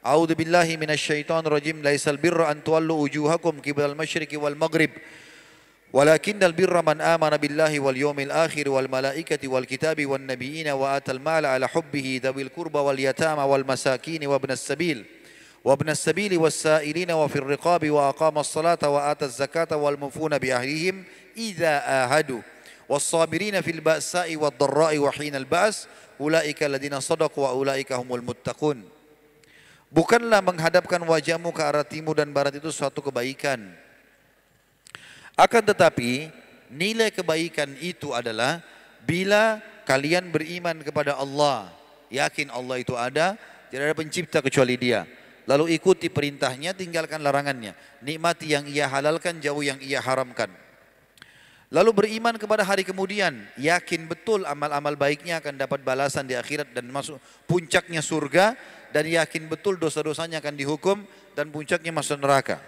A'udzu 0.06 0.38
billahi 0.38 0.78
minasyaitonir 0.78 1.50
rajim 1.50 1.82
laisal 1.82 2.22
birra 2.22 2.54
an 2.54 2.62
tuwallu 2.62 3.06
wujuhakum 3.06 3.58
qiblal 3.62 3.98
masyriqi 3.98 4.38
wal 4.38 4.58
maghrib 4.58 4.94
ولكن 5.96 6.44
البر 6.44 6.82
من 6.82 7.02
آمن 7.02 7.30
بالله 7.30 7.80
واليوم 7.80 8.20
الآخر 8.20 8.70
والملائكة 8.70 9.48
والكتاب 9.48 10.06
والنبيين 10.06 10.68
وآتى 10.68 11.12
المال 11.12 11.46
على 11.46 11.68
حبه 11.68 12.22
ذوي 12.24 12.42
القربى 12.42 12.80
واليتامى 12.80 13.44
والمساكين 13.44 14.28
وابن 14.28 14.52
السبيل 14.52 15.06
وابن 15.64 15.90
السبيل 15.90 16.38
والسائلين 16.38 17.12
وفي 17.12 17.36
الرقاب 17.36 17.90
وأقام 17.92 18.38
الصلاة 18.38 18.90
وآتى 18.90 19.26
الزكاة 19.26 19.76
والمفون 19.78 20.38
بأهلهم 20.38 21.04
idza 21.35 21.83
ahadu 22.07 22.41
والصابرين 22.91 23.63
في 23.63 23.71
البأساء 23.79 24.35
والضراء 24.35 24.99
وحين 24.99 25.39
البأس 25.39 25.87
أولئك 26.19 26.59
الذين 26.59 26.99
صدقوا 26.99 27.39
وأولئك 27.47 27.87
هم 27.95 28.11
المتقون. 28.11 28.79
Bukanlah 29.91 30.43
menghadapkan 30.43 30.99
wajahmu 30.99 31.55
ke 31.55 31.63
arah 31.63 31.87
timur 31.87 32.19
dan 32.19 32.35
barat 32.35 32.59
itu 32.59 32.71
suatu 32.75 32.99
kebaikan. 32.99 33.63
Akan 35.39 35.63
tetapi 35.63 36.31
nilai 36.71 37.15
kebaikan 37.15 37.75
itu 37.79 38.11
adalah 38.11 38.63
bila 39.03 39.59
kalian 39.87 40.31
beriman 40.31 40.79
kepada 40.83 41.19
Allah, 41.19 41.71
yakin 42.07 42.55
Allah 42.55 42.79
itu 42.79 42.95
ada, 42.95 43.35
tidak 43.71 43.85
ada 43.91 43.97
pencipta 43.99 44.39
kecuali 44.43 44.79
Dia. 44.79 45.07
Lalu 45.51 45.75
ikuti 45.75 46.07
perintahnya, 46.07 46.71
tinggalkan 46.71 47.19
larangannya. 47.23 47.75
Nikmati 47.99 48.55
yang 48.55 48.71
ia 48.71 48.87
halalkan, 48.87 49.43
jauh 49.43 49.63
yang 49.63 49.83
ia 49.83 49.99
haramkan. 49.99 50.70
Lalu 51.71 51.91
beriman 51.95 52.35
kepada 52.35 52.67
hari 52.67 52.83
kemudian, 52.83 53.47
yakin 53.55 54.11
betul 54.11 54.43
amal-amal 54.43 54.99
baiknya 54.99 55.39
akan 55.39 55.55
dapat 55.55 55.87
balasan 55.87 56.27
di 56.27 56.35
akhirat 56.35 56.75
dan 56.75 56.91
masuk 56.91 57.23
puncaknya 57.47 58.03
surga 58.03 58.59
dan 58.91 59.07
yakin 59.07 59.47
betul 59.47 59.79
dosa-dosanya 59.79 60.43
akan 60.43 60.59
dihukum 60.59 61.07
dan 61.39 61.47
puncaknya 61.55 61.95
masuk 61.95 62.19
neraka. 62.19 62.59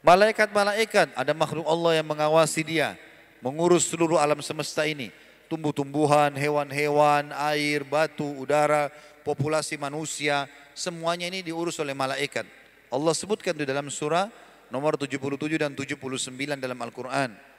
Malaikat-malaikat, 0.00 1.12
ada 1.12 1.32
makhluk 1.36 1.68
Allah 1.68 2.00
yang 2.00 2.08
mengawasi 2.08 2.64
dia, 2.64 2.96
mengurus 3.44 3.92
seluruh 3.92 4.16
alam 4.16 4.40
semesta 4.40 4.88
ini. 4.88 5.12
Tumbuh-tumbuhan, 5.52 6.32
hewan-hewan, 6.32 7.36
air, 7.52 7.84
batu, 7.84 8.24
udara, 8.24 8.88
populasi 9.28 9.76
manusia, 9.76 10.48
semuanya 10.72 11.28
ini 11.28 11.44
diurus 11.44 11.76
oleh 11.84 11.92
malaikat. 11.92 12.48
Allah 12.88 13.12
sebutkan 13.12 13.52
di 13.52 13.68
dalam 13.68 13.92
surah 13.92 14.32
nomor 14.72 14.96
77 14.96 15.20
dan 15.60 15.76
79 15.76 16.32
dalam 16.56 16.80
Al-Quran. 16.80 17.51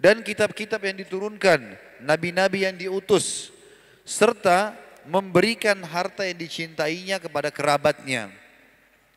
Dan 0.00 0.24
kitab-kitab 0.24 0.80
yang 0.80 0.96
diturunkan, 0.96 1.76
nabi-nabi 2.00 2.64
yang 2.64 2.72
diutus, 2.72 3.52
serta 4.00 4.72
memberikan 5.04 5.76
harta 5.84 6.24
yang 6.24 6.40
dicintainya 6.40 7.20
kepada 7.20 7.52
kerabatnya. 7.52 8.32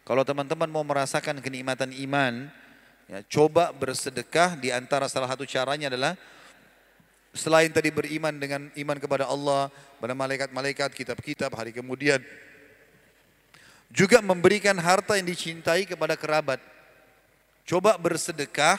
Kalau 0.03 0.27
teman-teman 0.27 0.67
mau 0.67 0.83
merasakan 0.83 1.39
kenikmatan 1.39 1.95
iman, 2.03 2.51
ya, 3.07 3.23
coba 3.31 3.71
bersedekah 3.71 4.59
di 4.59 4.75
antara 4.75 5.07
salah 5.07 5.31
satu 5.31 5.47
caranya 5.47 5.87
adalah 5.87 6.19
selain 7.31 7.71
tadi 7.71 7.87
beriman 7.87 8.35
dengan 8.35 8.67
iman 8.75 8.97
kepada 8.99 9.23
Allah, 9.31 9.71
pada 10.03 10.11
malaikat-malaikat, 10.11 10.91
kitab-kitab, 10.91 11.55
hari 11.55 11.71
kemudian 11.71 12.19
juga 13.87 14.19
memberikan 14.19 14.75
harta 14.75 15.15
yang 15.15 15.31
dicintai 15.31 15.87
kepada 15.87 16.19
kerabat. 16.19 16.59
Coba 17.63 17.95
bersedekah 17.95 18.75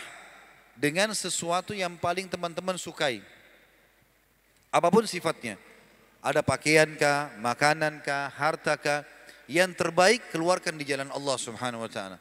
dengan 0.74 1.14
sesuatu 1.14 1.72
yang 1.72 1.94
paling 1.98 2.26
teman-teman 2.26 2.74
sukai. 2.78 3.22
Apa 4.74 4.90
pun 4.90 5.06
sifatnya. 5.06 5.54
Ada 6.24 6.40
pakaiankah, 6.42 7.38
makanankah, 7.38 8.32
hartakah, 8.34 9.06
yang 9.44 9.76
terbaik 9.76 10.32
keluarkan 10.32 10.74
di 10.80 10.88
jalan 10.88 11.12
Allah 11.12 11.36
Subhanahu 11.36 11.84
wa 11.84 11.90
taala. 11.90 12.16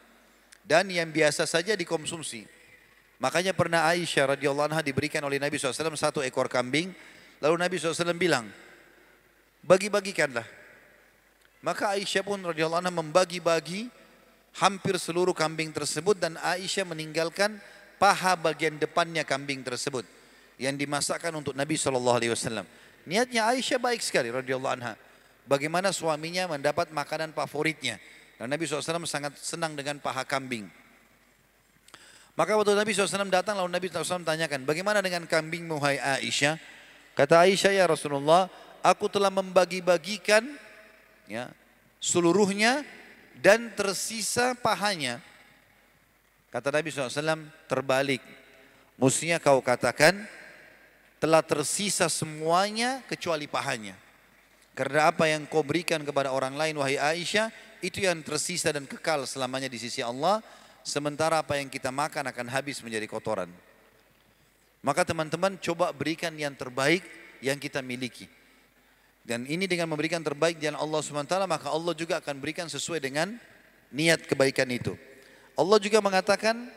Dan 0.64 0.92
yang 0.92 1.12
biasa 1.12 1.48
saja 1.48 1.76
dikonsumsi. 1.76 2.48
Makanya 3.20 3.56
pernah 3.56 3.88
Aisyah 3.88 4.36
radhiyallahu 4.36 4.68
anha 4.72 4.84
diberikan 4.84 5.24
oleh 5.24 5.40
Nabi 5.40 5.56
SAW 5.56 5.96
satu 5.96 6.20
ekor 6.24 6.52
kambing. 6.52 6.92
Lalu 7.40 7.56
Nabi 7.56 7.76
SAW 7.80 8.16
bilang, 8.16 8.48
bagi-bagikanlah. 9.64 10.44
Maka 11.64 11.96
Aisyah 11.96 12.24
pun 12.28 12.40
radhiyallahu 12.44 12.84
anha 12.84 12.92
membagi-bagi 12.92 13.88
hampir 14.60 15.00
seluruh 15.00 15.32
kambing 15.32 15.72
tersebut 15.72 16.20
dan 16.20 16.36
Aisyah 16.44 16.84
meninggalkan 16.84 17.58
paha 18.04 18.36
bagian 18.36 18.76
depannya 18.76 19.24
kambing 19.24 19.64
tersebut 19.64 20.04
yang 20.60 20.76
dimasakkan 20.76 21.32
untuk 21.32 21.56
Nabi 21.56 21.80
Shallallahu 21.80 22.20
Alaihi 22.20 22.36
Wasallam. 22.36 22.68
Niatnya 23.08 23.48
Aisyah 23.48 23.80
baik 23.80 24.04
sekali 24.04 24.28
radhiyallahu 24.28 24.76
anha. 24.76 25.00
Bagaimana 25.48 25.96
suaminya 25.96 26.52
mendapat 26.52 26.92
makanan 26.92 27.32
favoritnya. 27.32 27.96
Dan 28.36 28.52
Nabi 28.52 28.68
SAW 28.68 29.08
sangat 29.08 29.40
senang 29.40 29.76
dengan 29.76 30.00
paha 30.00 30.24
kambing. 30.28 30.68
Maka 32.36 32.56
waktu 32.60 32.76
Nabi 32.76 32.92
SAW 32.96 33.28
datang 33.28 33.60
lalu 33.60 33.72
Nabi 33.72 33.88
SAW 33.92 34.24
tanyakan, 34.24 34.64
bagaimana 34.64 35.00
dengan 35.04 35.24
kambing 35.28 35.68
muhai 35.68 36.00
Aisyah? 36.00 36.60
Kata 37.14 37.44
Aisyah 37.44 37.72
ya 37.76 37.86
Rasulullah, 37.88 38.48
aku 38.84 39.12
telah 39.12 39.30
membagi-bagikan 39.30 40.48
ya, 41.28 41.52
seluruhnya 42.00 42.88
dan 43.40 43.72
tersisa 43.76 44.56
pahanya. 44.60 45.20
Kata 46.54 46.70
Nabi 46.70 46.94
SAW 46.94 47.50
terbalik. 47.66 48.22
Mestinya 49.02 49.42
kau 49.42 49.58
katakan 49.66 50.22
telah 51.18 51.42
tersisa 51.42 52.06
semuanya 52.06 53.02
kecuali 53.10 53.50
pahanya. 53.50 53.98
Karena 54.78 55.10
apa 55.10 55.26
yang 55.26 55.50
kau 55.50 55.66
berikan 55.66 56.06
kepada 56.06 56.30
orang 56.30 56.54
lain 56.54 56.78
wahai 56.78 57.02
Aisyah 57.02 57.50
itu 57.82 58.06
yang 58.06 58.22
tersisa 58.22 58.70
dan 58.70 58.86
kekal 58.86 59.26
selamanya 59.26 59.66
di 59.66 59.82
sisi 59.82 60.06
Allah 60.06 60.46
sementara 60.86 61.42
apa 61.42 61.58
yang 61.58 61.74
kita 61.74 61.90
makan 61.90 62.30
akan 62.30 62.48
habis 62.54 62.86
menjadi 62.86 63.10
kotoran. 63.10 63.50
Maka 64.86 65.02
teman-teman 65.02 65.58
coba 65.58 65.90
berikan 65.90 66.38
yang 66.38 66.54
terbaik 66.54 67.02
yang 67.42 67.58
kita 67.58 67.82
miliki. 67.82 68.30
Dan 69.26 69.50
ini 69.50 69.66
dengan 69.66 69.90
memberikan 69.90 70.22
terbaik 70.22 70.62
di 70.62 70.70
Allah 70.70 71.00
SWT 71.02 71.34
maka 71.50 71.74
Allah 71.74 71.96
juga 71.98 72.22
akan 72.22 72.36
berikan 72.38 72.70
sesuai 72.70 73.02
dengan 73.02 73.34
niat 73.90 74.22
kebaikan 74.30 74.70
itu. 74.70 74.94
Allah 75.54 75.78
juga 75.78 76.02
mengatakan 76.02 76.70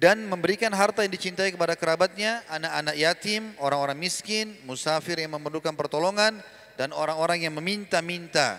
dan 0.00 0.24
memberikan 0.24 0.72
harta 0.72 1.04
yang 1.04 1.12
dicintai 1.12 1.52
kepada 1.52 1.76
kerabatnya, 1.76 2.40
anak-anak 2.48 2.96
yatim, 2.96 3.52
orang-orang 3.60 4.00
miskin, 4.00 4.56
musafir 4.64 5.20
yang 5.20 5.36
memerlukan 5.36 5.76
pertolongan, 5.76 6.40
dan 6.80 6.96
orang-orang 6.96 7.44
yang 7.44 7.52
meminta-minta 7.52 8.56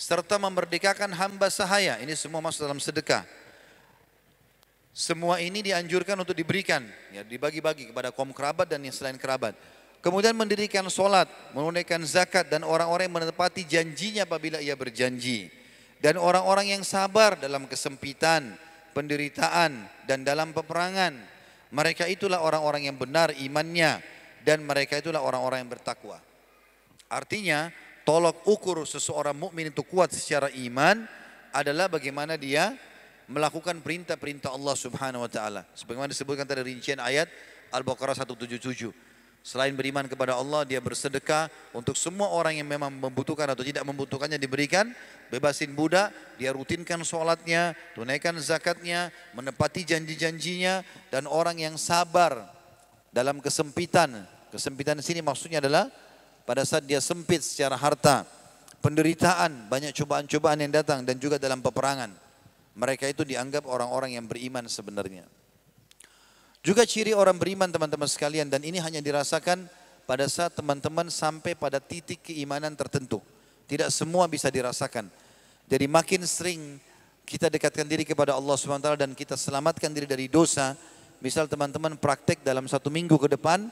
serta 0.00 0.40
memerdekakan 0.40 1.12
hamba 1.12 1.52
sahaya. 1.52 2.00
Ini 2.00 2.16
semua 2.16 2.40
masuk 2.40 2.64
dalam 2.64 2.80
sedekah. 2.80 3.28
Semua 4.96 5.42
ini 5.44 5.60
dianjurkan 5.60 6.16
untuk 6.16 6.32
diberikan, 6.32 6.86
ya, 7.12 7.20
dibagi-bagi 7.20 7.92
kepada 7.92 8.08
kaum 8.08 8.32
kerabat 8.32 8.70
dan 8.70 8.80
yang 8.80 8.94
selain 8.94 9.20
kerabat. 9.20 9.52
Kemudian 10.00 10.32
mendirikan 10.32 10.86
solat, 10.88 11.28
menunaikan 11.52 12.00
zakat 12.06 12.48
dan 12.48 12.64
orang-orang 12.64 13.12
yang 13.12 13.16
menepati 13.20 13.66
janjinya 13.68 14.24
apabila 14.24 14.62
ia 14.62 14.72
berjanji. 14.72 15.63
Dan 16.04 16.20
orang-orang 16.20 16.76
yang 16.76 16.84
sabar 16.84 17.40
dalam 17.40 17.64
kesempitan, 17.64 18.60
penderitaan 18.92 19.88
dan 20.04 20.20
dalam 20.20 20.52
peperangan. 20.52 21.16
Mereka 21.72 22.04
itulah 22.12 22.44
orang-orang 22.44 22.92
yang 22.92 23.00
benar 23.00 23.32
imannya 23.32 24.04
dan 24.44 24.60
mereka 24.62 25.00
itulah 25.00 25.24
orang-orang 25.24 25.64
yang 25.64 25.72
bertakwa. 25.72 26.20
Artinya 27.08 27.72
tolok 28.04 28.44
ukur 28.44 28.84
seseorang 28.84 29.32
mukmin 29.32 29.72
itu 29.72 29.80
kuat 29.80 30.12
secara 30.12 30.52
iman 30.52 31.08
adalah 31.56 31.88
bagaimana 31.88 32.36
dia 32.36 32.76
melakukan 33.24 33.80
perintah-perintah 33.80 34.52
Allah 34.52 34.76
Subhanahu 34.76 35.24
wa 35.24 35.30
taala. 35.32 35.64
Sebagaimana 35.72 36.12
disebutkan 36.12 36.44
tadi 36.44 36.62
rincian 36.68 37.00
ayat 37.00 37.26
Al-Baqarah 37.72 38.12
177. 38.12 39.13
Selain 39.44 39.76
beriman 39.76 40.08
kepada 40.08 40.40
Allah, 40.40 40.64
dia 40.64 40.80
bersedekah 40.80 41.52
untuk 41.76 42.00
semua 42.00 42.32
orang 42.32 42.56
yang 42.56 42.64
memang 42.64 42.88
membutuhkan 42.88 43.44
atau 43.52 43.60
tidak 43.60 43.84
membutuhkannya 43.84 44.40
diberikan. 44.40 44.88
Bebasin 45.28 45.76
budak, 45.76 46.16
dia 46.40 46.48
rutinkan 46.56 47.04
sholatnya, 47.04 47.76
tunaikan 47.92 48.32
zakatnya, 48.40 49.12
menepati 49.36 49.84
janji-janjinya. 49.84 50.80
Dan 51.12 51.28
orang 51.28 51.60
yang 51.60 51.76
sabar 51.76 52.40
dalam 53.12 53.36
kesempitan. 53.44 54.24
Kesempitan 54.48 54.96
di 54.96 55.04
sini 55.04 55.20
maksudnya 55.20 55.60
adalah 55.60 55.92
pada 56.48 56.64
saat 56.64 56.88
dia 56.88 57.04
sempit 57.04 57.44
secara 57.44 57.76
harta, 57.76 58.24
penderitaan, 58.80 59.68
banyak 59.68 59.92
cobaan-cobaan 59.92 60.64
yang 60.64 60.72
datang 60.72 61.04
dan 61.04 61.20
juga 61.20 61.36
dalam 61.36 61.60
peperangan. 61.60 62.16
Mereka 62.80 63.12
itu 63.12 63.28
dianggap 63.28 63.68
orang-orang 63.68 64.16
yang 64.16 64.24
beriman 64.24 64.64
sebenarnya. 64.72 65.28
Juga 66.64 66.88
ciri 66.88 67.12
orang 67.12 67.36
beriman 67.36 67.68
teman-teman 67.68 68.08
sekalian 68.08 68.48
dan 68.48 68.64
ini 68.64 68.80
hanya 68.80 69.04
dirasakan 69.04 69.68
pada 70.08 70.24
saat 70.32 70.56
teman-teman 70.56 71.12
sampai 71.12 71.52
pada 71.52 71.76
titik 71.76 72.24
keimanan 72.24 72.72
tertentu. 72.72 73.20
Tidak 73.68 73.92
semua 73.92 74.24
bisa 74.24 74.48
dirasakan. 74.48 75.12
Jadi 75.68 75.84
makin 75.84 76.24
sering 76.24 76.80
kita 77.28 77.52
dekatkan 77.52 77.84
diri 77.84 78.08
kepada 78.08 78.32
Allah 78.32 78.56
SWT 78.56 78.96
dan 78.96 79.12
kita 79.12 79.36
selamatkan 79.36 79.92
diri 79.92 80.08
dari 80.08 80.24
dosa. 80.24 80.72
Misal 81.20 81.52
teman-teman 81.52 82.00
praktek 82.00 82.40
dalam 82.40 82.64
satu 82.64 82.88
minggu 82.88 83.16
ke 83.20 83.36
depan, 83.36 83.68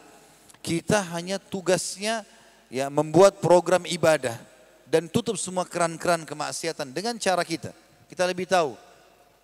kita 0.60 1.00
hanya 1.16 1.40
tugasnya 1.40 2.28
ya 2.68 2.92
membuat 2.92 3.40
program 3.40 3.88
ibadah 3.88 4.36
dan 4.84 5.08
tutup 5.08 5.40
semua 5.40 5.64
keran-keran 5.64 6.28
kemaksiatan 6.28 6.92
dengan 6.92 7.16
cara 7.16 7.40
kita. 7.40 7.72
Kita 8.12 8.28
lebih 8.28 8.44
tahu 8.44 8.76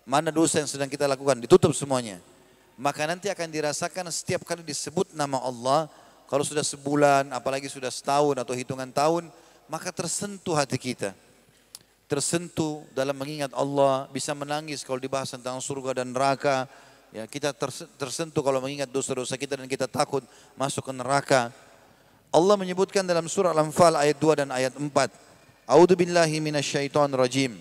mana 0.05 0.29
dosa 0.29 0.61
yang 0.61 0.69
sedang 0.69 0.89
kita 0.89 1.09
lakukan, 1.09 1.41
ditutup 1.41 1.73
semuanya. 1.73 2.21
Maka 2.79 3.03
nanti 3.03 3.27
akan 3.27 3.51
dirasakan 3.51 4.07
setiap 4.07 4.47
kali 4.47 4.63
disebut 4.63 5.11
nama 5.11 5.35
Allah, 5.43 5.91
kalau 6.31 6.47
sudah 6.47 6.63
sebulan, 6.63 7.27
apalagi 7.35 7.67
sudah 7.67 7.91
setahun 7.91 8.39
atau 8.39 8.55
hitungan 8.55 8.87
tahun, 8.87 9.27
maka 9.67 9.91
tersentuh 9.91 10.55
hati 10.55 10.79
kita. 10.79 11.11
Tersentuh 12.07 12.87
dalam 12.95 13.19
mengingat 13.19 13.51
Allah, 13.51 14.07
bisa 14.15 14.31
menangis 14.31 14.87
kalau 14.87 14.95
dibahas 14.95 15.27
tentang 15.27 15.59
surga 15.59 16.01
dan 16.01 16.15
neraka. 16.15 16.71
Ya, 17.11 17.27
kita 17.27 17.51
tersentuh 17.99 18.39
kalau 18.39 18.63
mengingat 18.63 18.87
dosa-dosa 18.87 19.35
kita 19.35 19.59
dan 19.59 19.67
kita 19.67 19.83
takut 19.83 20.23
masuk 20.55 20.87
ke 20.87 20.93
neraka. 20.95 21.51
Allah 22.31 22.55
menyebutkan 22.55 23.03
dalam 23.03 23.27
surah 23.27 23.51
Al-Anfal 23.51 23.99
ayat 23.99 24.15
2 24.15 24.39
dan 24.45 24.49
ayat 24.55 24.71
4. 24.71 24.87
A'udzu 25.67 25.99
billahi 25.99 26.39
minasyaitonir 26.39 27.19
rajim. 27.19 27.59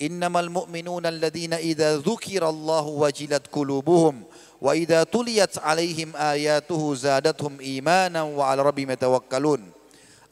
Innamal 0.00 0.48
mu'minuna 0.48 1.12
alladziina 1.12 1.60
idza 1.60 2.00
dzukirallahu 2.00 3.04
wajilat 3.04 3.52
qulubuhum 3.52 4.24
wa 4.56 4.72
idza 4.72 5.04
tuliyat 5.04 5.60
'alaihim 5.60 6.16
ayatuhu 6.16 6.96
zadatuhum 6.96 7.60
imanan 7.60 8.32
wa 8.32 8.48
'ala 8.48 8.64
rabbihim 8.64 8.96
yatawakkalun. 8.96 9.60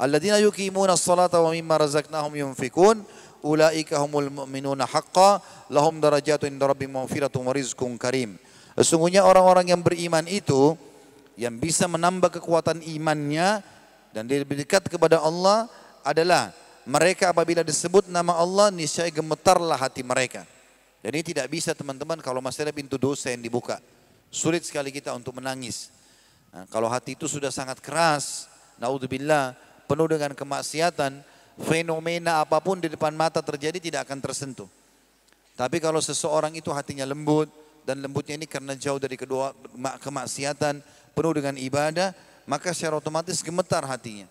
Alladziina 0.00 0.40
yuqimuna 0.40 0.96
as-salata 0.96 1.44
wa 1.44 1.52
mimma 1.52 1.84
razaqnahum 1.84 2.32
yunfikun 2.32 3.04
ulaika 3.44 4.00
humul 4.00 4.32
mu'minuna 4.32 4.88
haqqan 4.88 5.44
lahum 5.68 6.00
darajatun 6.00 6.48
inda 6.48 6.64
rabbihim 6.64 6.96
maghfiratun 6.96 7.44
wa 7.44 7.52
rizqun 7.52 8.00
karim. 8.00 8.40
Sesungguhnya 8.72 9.26
orang-orang 9.26 9.68
yang 9.74 9.84
beriman 9.84 10.24
itu 10.30 10.80
yang 11.36 11.60
bisa 11.60 11.84
menambah 11.84 12.40
kekuatan 12.40 12.80
imannya 12.82 13.60
dan 14.16 14.24
lebih 14.24 14.64
dekat 14.64 14.88
kepada 14.88 15.20
Allah 15.20 15.68
adalah 16.00 16.56
mereka 16.88 17.36
apabila 17.36 17.60
disebut 17.60 18.08
nama 18.08 18.32
Allah 18.32 18.72
niscaya 18.72 19.12
gemetarlah 19.12 19.76
hati 19.76 20.00
mereka. 20.00 20.48
Dan 21.04 21.12
ini 21.12 21.20
tidak 21.20 21.52
bisa 21.52 21.76
teman-teman 21.76 22.16
kalau 22.24 22.40
masih 22.40 22.64
ada 22.64 22.72
pintu 22.72 22.96
dosa 22.96 23.28
yang 23.28 23.44
dibuka. 23.44 23.76
Sulit 24.32 24.64
sekali 24.64 24.88
kita 24.88 25.12
untuk 25.12 25.36
menangis. 25.36 25.92
Nah, 26.48 26.64
kalau 26.72 26.88
hati 26.88 27.12
itu 27.12 27.28
sudah 27.28 27.52
sangat 27.52 27.84
keras, 27.84 28.48
naudzubillah, 28.80 29.52
penuh 29.84 30.08
dengan 30.08 30.32
kemaksiatan, 30.32 31.20
fenomena 31.60 32.40
apa 32.40 32.56
pun 32.56 32.80
di 32.80 32.88
depan 32.88 33.12
mata 33.12 33.44
terjadi 33.44 33.76
tidak 33.76 34.08
akan 34.08 34.18
tersentuh. 34.24 34.68
Tapi 35.60 35.84
kalau 35.84 36.00
seseorang 36.00 36.56
itu 36.56 36.72
hatinya 36.72 37.04
lembut 37.04 37.52
dan 37.84 38.00
lembutnya 38.00 38.40
ini 38.40 38.48
karena 38.48 38.72
jauh 38.72 38.96
dari 38.96 39.20
kedua 39.20 39.52
kemaksiatan, 40.00 40.80
penuh 41.12 41.32
dengan 41.36 41.52
ibadah, 41.60 42.16
maka 42.48 42.72
secara 42.72 42.96
otomatis 42.96 43.44
gemetar 43.44 43.84
hatinya. 43.84 44.24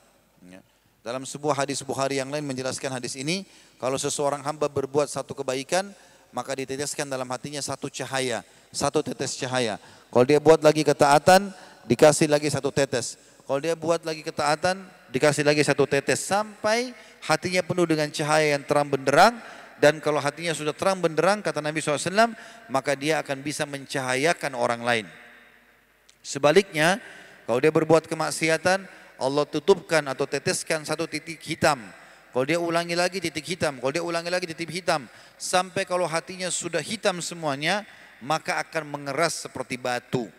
Ya. 0.49 0.65
Dalam 1.07 1.23
sebuah 1.23 1.63
hadis 1.63 1.79
Bukhari 1.87 2.19
yang 2.19 2.27
lain 2.27 2.43
menjelaskan 2.43 2.91
hadis 2.91 3.15
ini, 3.15 3.47
kalau 3.79 3.95
seseorang 3.95 4.43
hamba 4.43 4.67
berbuat 4.67 5.07
satu 5.07 5.31
kebaikan, 5.31 5.87
maka 6.35 6.51
diteteskan 6.51 7.07
dalam 7.07 7.23
hatinya 7.31 7.63
satu 7.63 7.87
cahaya, 7.87 8.43
satu 8.75 8.99
tetes 8.99 9.39
cahaya. 9.39 9.79
Kalau 10.11 10.27
dia 10.27 10.43
buat 10.43 10.59
lagi 10.59 10.83
ketaatan, 10.83 11.55
dikasih 11.87 12.27
lagi 12.27 12.51
satu 12.51 12.75
tetes. 12.75 13.15
Kalau 13.47 13.63
dia 13.63 13.71
buat 13.79 14.03
lagi 14.03 14.19
ketaatan, 14.19 14.83
dikasih 15.07 15.47
lagi 15.47 15.63
satu 15.63 15.87
tetes 15.87 16.27
sampai 16.27 16.91
hatinya 17.23 17.63
penuh 17.63 17.87
dengan 17.87 18.11
cahaya 18.11 18.59
yang 18.59 18.67
terang 18.67 18.91
benderang 18.91 19.39
dan 19.79 20.03
kalau 20.03 20.19
hatinya 20.19 20.51
sudah 20.51 20.75
terang 20.75 20.99
benderang 20.99 21.39
kata 21.39 21.63
Nabi 21.63 21.79
SAW 21.79 22.35
maka 22.67 22.99
dia 22.99 23.23
akan 23.23 23.39
bisa 23.39 23.63
mencahayakan 23.63 24.59
orang 24.59 24.83
lain. 24.83 25.07
Sebaliknya, 26.19 26.99
Kalau 27.47 27.63
dia 27.63 27.71
berbuat 27.71 28.11
kemaksiatan, 28.11 28.83
Allah 29.17 29.45
tutupkan 29.49 30.05
atau 30.05 30.29
teteskan 30.29 30.85
satu 30.85 31.09
titik 31.09 31.41
hitam. 31.41 31.81
Kalau 32.31 32.45
dia 32.45 32.61
ulangi 32.61 32.93
lagi 32.93 33.17
titik 33.17 33.57
hitam, 33.57 33.81
kalau 33.81 33.89
dia 33.89 34.05
ulangi 34.05 34.29
lagi 34.29 34.45
titik 34.45 34.69
hitam, 34.69 35.09
sampai 35.41 35.89
kalau 35.89 36.05
hatinya 36.05 36.53
sudah 36.53 36.81
hitam 36.81 37.17
semuanya, 37.17 37.81
maka 38.21 38.61
akan 38.61 38.85
mengeras 38.85 39.49
seperti 39.49 39.73
batu. 39.77 40.29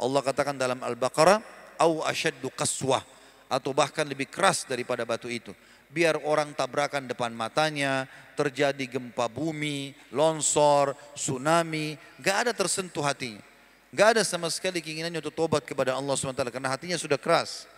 Allah 0.00 0.20
katakan 0.24 0.56
dalam 0.56 0.80
Al-Baqarah, 0.80 1.44
au 1.76 2.00
asyaddu 2.08 2.48
qaswah 2.56 3.04
atau 3.52 3.76
bahkan 3.76 4.08
lebih 4.08 4.32
keras 4.32 4.64
daripada 4.64 5.04
batu 5.04 5.28
itu. 5.28 5.52
Biar 5.92 6.16
orang 6.24 6.56
tabrakan 6.56 7.04
depan 7.04 7.36
matanya, 7.36 8.08
terjadi 8.32 8.96
gempa 8.96 9.28
bumi, 9.28 9.92
longsor, 10.08 10.96
tsunami, 11.12 12.00
gak 12.16 12.48
ada 12.48 12.52
tersentuh 12.56 13.04
hatinya. 13.04 13.44
Gak 13.92 14.16
ada 14.16 14.22
sama 14.24 14.48
sekali 14.48 14.80
keinginannya 14.80 15.20
untuk 15.20 15.36
tobat 15.36 15.68
kepada 15.68 15.92
Allah 15.92 16.16
SWT 16.16 16.48
karena 16.48 16.72
hatinya 16.72 16.96
sudah 16.96 17.20
keras. 17.20 17.68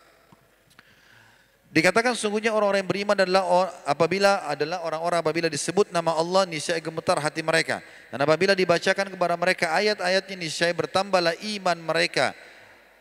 Dikatakan 1.75 2.15
sungguhnya 2.15 2.55
orang-orang 2.55 2.87
yang 2.87 2.91
beriman 2.95 3.19
adalah 3.19 3.75
apabila 3.83 4.47
adalah 4.47 4.87
orang-orang 4.87 5.19
apabila 5.19 5.49
disebut 5.51 5.91
nama 5.91 6.15
Allah 6.15 6.47
niscaya 6.47 6.79
gemetar 6.79 7.19
hati 7.19 7.43
mereka. 7.43 7.83
Dan 8.15 8.23
apabila 8.23 8.55
dibacakan 8.55 9.11
kepada 9.11 9.35
mereka 9.35 9.75
ayat-ayatnya 9.75 10.39
niscaya 10.39 10.71
bertambahlah 10.71 11.35
iman 11.35 11.75
mereka 11.83 12.31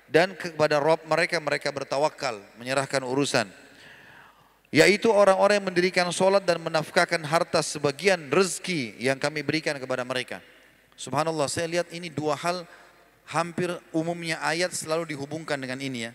dan 0.09 0.33
kepada 0.33 0.81
Rob 0.81 1.05
mereka 1.05 1.37
mereka 1.37 1.69
bertawakal 1.69 2.41
menyerahkan 2.57 3.05
urusan. 3.05 3.45
Yaitu 4.73 5.13
orang-orang 5.13 5.61
yang 5.61 5.69
mendirikan 5.69 6.09
solat 6.09 6.41
dan 6.41 6.57
menafkahkan 6.57 7.21
harta 7.29 7.61
sebagian 7.61 8.25
rezeki 8.33 8.97
yang 8.97 9.21
kami 9.21 9.45
berikan 9.45 9.77
kepada 9.77 10.01
mereka. 10.01 10.41
Subhanallah 10.97 11.45
saya 11.45 11.69
lihat 11.69 11.93
ini 11.93 12.09
dua 12.09 12.33
hal 12.41 12.65
hampir 13.29 13.69
umumnya 13.93 14.41
ayat 14.41 14.73
selalu 14.73 15.13
dihubungkan 15.13 15.61
dengan 15.61 15.77
ini 15.77 16.09
ya. 16.09 16.11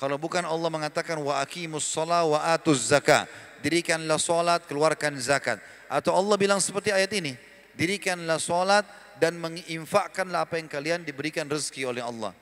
Kalau 0.00 0.16
bukan 0.16 0.48
Allah 0.48 0.72
mengatakan 0.72 1.20
wa 1.20 1.44
aqimus 1.44 1.84
shalah 1.84 2.24
wa 2.24 2.40
atuz 2.40 2.88
zakat, 2.88 3.28
dirikanlah 3.60 4.16
salat, 4.16 4.64
keluarkan 4.64 5.12
zakat. 5.20 5.60
Atau 5.92 6.16
Allah 6.16 6.40
bilang 6.40 6.56
seperti 6.56 6.88
ayat 6.88 7.12
ini, 7.12 7.36
dirikanlah 7.76 8.40
salat 8.40 8.88
dan 9.20 9.36
menginfakkanlah 9.36 10.48
apa 10.48 10.56
yang 10.56 10.72
kalian 10.72 11.04
diberikan 11.04 11.44
rezeki 11.44 11.84
oleh 11.84 12.00
Allah. 12.00 12.32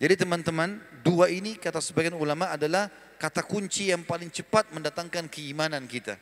Jadi 0.00 0.24
teman-teman, 0.24 0.80
dua 1.04 1.28
ini 1.28 1.60
kata 1.60 1.84
sebagian 1.84 2.16
ulama 2.16 2.48
adalah 2.48 2.88
kata 3.20 3.44
kunci 3.44 3.92
yang 3.92 4.00
paling 4.00 4.32
cepat 4.32 4.72
mendatangkan 4.72 5.28
keimanan 5.28 5.84
kita. 5.84 6.16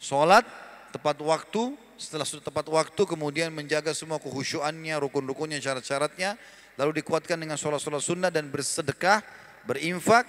Salat 0.00 0.48
tepat 0.96 1.20
waktu, 1.20 1.76
setelah 2.00 2.24
sudah 2.24 2.48
tepat 2.48 2.72
waktu 2.72 3.02
kemudian 3.04 3.52
menjaga 3.52 3.92
semua 3.92 4.16
kehusuannya, 4.16 4.96
rukun-rukunnya, 4.96 5.60
syarat-syaratnya, 5.60 6.40
lalu 6.80 7.02
dikuatkan 7.02 7.36
dengan 7.36 7.60
sholat-sholat 7.60 8.02
sunnah 8.02 8.30
dan 8.32 8.48
bersedekah, 8.48 9.20
berinfak, 9.68 10.24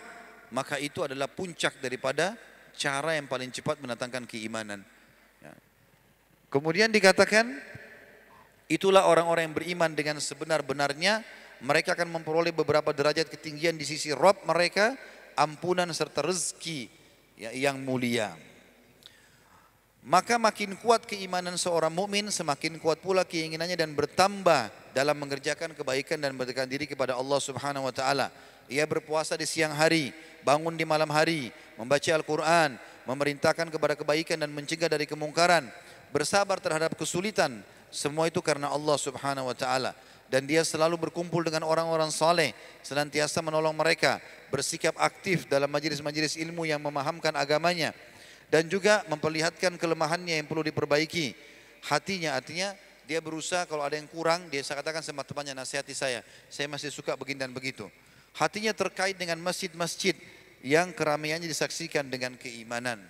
maka 0.54 0.78
itu 0.78 1.02
adalah 1.02 1.26
puncak 1.32 1.80
daripada 1.80 2.38
cara 2.78 3.18
yang 3.18 3.30
paling 3.30 3.50
cepat 3.50 3.80
mendatangkan 3.80 4.26
keimanan. 4.30 4.82
Ya. 5.40 5.54
Kemudian 6.50 6.94
dikatakan, 6.94 7.58
itulah 8.70 9.10
orang-orang 9.10 9.50
yang 9.50 9.56
beriman 9.56 9.92
dengan 9.94 10.18
sebenar-benarnya, 10.22 11.26
mereka 11.64 11.96
akan 11.96 12.20
memperoleh 12.20 12.52
beberapa 12.52 12.92
derajat 12.92 13.32
ketinggian 13.32 13.80
di 13.80 13.86
sisi 13.88 14.12
Rob 14.12 14.36
mereka, 14.44 14.94
ampunan 15.40 15.90
serta 15.90 16.22
rezeki 16.22 16.92
ya, 17.40 17.50
yang 17.56 17.82
mulia. 17.82 18.36
Maka 20.04 20.36
makin 20.36 20.76
kuat 20.84 21.08
keimanan 21.08 21.56
seorang 21.56 21.88
mukmin, 21.88 22.28
semakin 22.28 22.76
kuat 22.76 23.00
pula 23.00 23.24
keinginannya 23.24 23.80
dan 23.80 23.96
bertambah 23.96 24.68
dalam 24.92 25.16
mengerjakan 25.16 25.72
kebaikan 25.72 26.20
dan 26.20 26.36
berdekatan 26.36 26.68
diri 26.68 26.84
kepada 26.84 27.16
Allah 27.16 27.40
Subhanahu 27.40 27.88
wa 27.88 27.94
taala. 27.96 28.28
Ia 28.68 28.84
berpuasa 28.84 29.40
di 29.40 29.48
siang 29.48 29.72
hari, 29.72 30.12
bangun 30.44 30.76
di 30.76 30.84
malam 30.84 31.08
hari, 31.08 31.56
membaca 31.80 32.12
Al-Qur'an, 32.12 32.76
memerintahkan 33.08 33.72
kepada 33.72 33.96
kebaikan 33.96 34.44
dan 34.44 34.52
mencegah 34.52 34.92
dari 34.92 35.08
kemungkaran, 35.08 35.72
bersabar 36.12 36.60
terhadap 36.60 37.00
kesulitan. 37.00 37.64
Semua 37.88 38.28
itu 38.28 38.44
karena 38.44 38.76
Allah 38.76 39.00
Subhanahu 39.00 39.48
wa 39.48 39.56
taala 39.56 39.96
dan 40.28 40.44
dia 40.44 40.68
selalu 40.68 41.00
berkumpul 41.00 41.48
dengan 41.48 41.64
orang-orang 41.64 42.12
saleh, 42.12 42.52
senantiasa 42.84 43.40
menolong 43.40 43.72
mereka, 43.72 44.20
bersikap 44.52 45.00
aktif 45.00 45.48
dalam 45.48 45.72
majelis-majelis 45.72 46.36
ilmu 46.36 46.68
yang 46.68 46.84
memahamkan 46.84 47.32
agamanya 47.40 47.96
dan 48.54 48.70
juga 48.70 49.02
memperlihatkan 49.10 49.82
kelemahannya 49.82 50.38
yang 50.38 50.46
perlu 50.46 50.62
diperbaiki. 50.62 51.34
Hatinya 51.90 52.38
artinya 52.38 52.78
dia 53.10 53.18
berusaha 53.18 53.66
kalau 53.66 53.82
ada 53.82 53.98
yang 53.98 54.06
kurang 54.06 54.46
dia 54.54 54.62
katakan 54.62 55.02
sama 55.02 55.26
temannya 55.26 55.58
nasihati 55.58 55.98
saya. 55.98 56.22
Saya 56.54 56.70
masih 56.70 56.94
suka 56.94 57.18
begini 57.18 57.42
dan 57.42 57.50
begitu. 57.50 57.90
Hatinya 58.38 58.70
terkait 58.70 59.18
dengan 59.18 59.42
masjid-masjid 59.42 60.14
yang 60.62 60.94
keramaiannya 60.94 61.50
disaksikan 61.50 62.14
dengan 62.14 62.38
keimanan. 62.38 63.02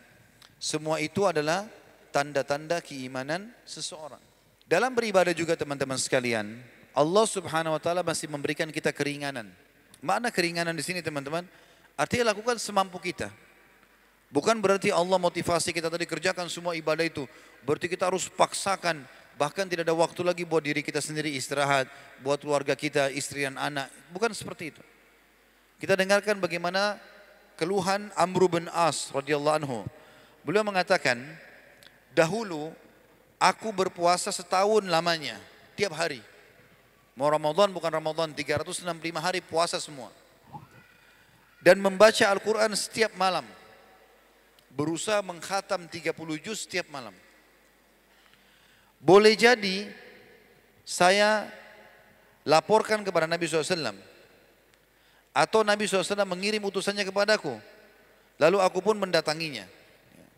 Semua 0.64 1.04
itu 1.04 1.28
adalah 1.28 1.68
tanda-tanda 2.16 2.80
keimanan 2.80 3.52
seseorang. 3.68 4.24
Dalam 4.64 4.96
beribadah 4.96 5.36
juga 5.36 5.60
teman-teman 5.60 6.00
sekalian, 6.00 6.56
Allah 6.96 7.26
Subhanahu 7.28 7.76
wa 7.76 7.82
taala 7.84 8.00
masih 8.00 8.32
memberikan 8.32 8.72
kita 8.72 8.96
keringanan. 8.96 9.52
Mana 10.00 10.32
keringanan 10.32 10.72
di 10.72 10.88
sini 10.88 11.04
teman-teman? 11.04 11.44
Artinya 12.00 12.32
lakukan 12.32 12.56
semampu 12.64 12.96
kita. 12.96 13.28
Bukan 14.34 14.58
berarti 14.58 14.90
Allah 14.90 15.22
motivasi 15.22 15.70
kita 15.70 15.94
tadi 15.94 16.10
kerjakan 16.10 16.50
semua 16.50 16.74
ibadah 16.74 17.06
itu. 17.06 17.30
Berarti 17.62 17.86
kita 17.86 18.10
harus 18.10 18.26
paksakan. 18.34 19.06
Bahkan 19.38 19.70
tidak 19.70 19.86
ada 19.86 19.94
waktu 19.94 20.26
lagi 20.26 20.42
buat 20.42 20.66
diri 20.66 20.82
kita 20.82 20.98
sendiri 20.98 21.30
istirahat. 21.38 21.86
Buat 22.26 22.42
keluarga 22.42 22.74
kita, 22.74 23.14
istri 23.14 23.46
dan 23.46 23.62
anak. 23.62 23.94
Bukan 24.10 24.34
seperti 24.34 24.74
itu. 24.74 24.82
Kita 25.78 25.94
dengarkan 25.94 26.42
bagaimana 26.42 26.98
keluhan 27.62 28.10
Amr 28.18 28.50
bin 28.50 28.66
As 28.74 29.14
radhiyallahu 29.14 29.58
anhu. 29.62 29.86
Beliau 30.42 30.66
mengatakan, 30.66 31.22
dahulu 32.18 32.74
aku 33.38 33.70
berpuasa 33.70 34.34
setahun 34.34 34.82
lamanya, 34.90 35.38
tiap 35.78 35.94
hari. 35.94 36.26
Mau 37.14 37.30
Ramadan 37.30 37.70
bukan 37.70 37.94
Ramadan, 37.94 38.34
365 38.34 38.82
hari 39.14 39.46
puasa 39.46 39.78
semua. 39.78 40.10
Dan 41.62 41.78
membaca 41.78 42.26
Al-Quran 42.34 42.74
setiap 42.74 43.14
malam 43.14 43.46
berusaha 44.74 45.22
menghatam 45.22 45.86
30 45.86 46.14
juz 46.42 46.66
setiap 46.66 46.90
malam. 46.90 47.14
Boleh 49.04 49.38
jadi 49.38 49.92
saya 50.84 51.48
laporkan 52.48 53.04
kepada 53.04 53.28
Nabi 53.30 53.48
SAW. 53.48 53.96
Atau 55.34 55.66
Nabi 55.66 55.90
SAW 55.90 56.24
mengirim 56.30 56.62
utusannya 56.62 57.04
kepadaku. 57.08 57.58
Lalu 58.38 58.58
aku 58.62 58.80
pun 58.82 58.98
mendatanginya. 58.98 59.66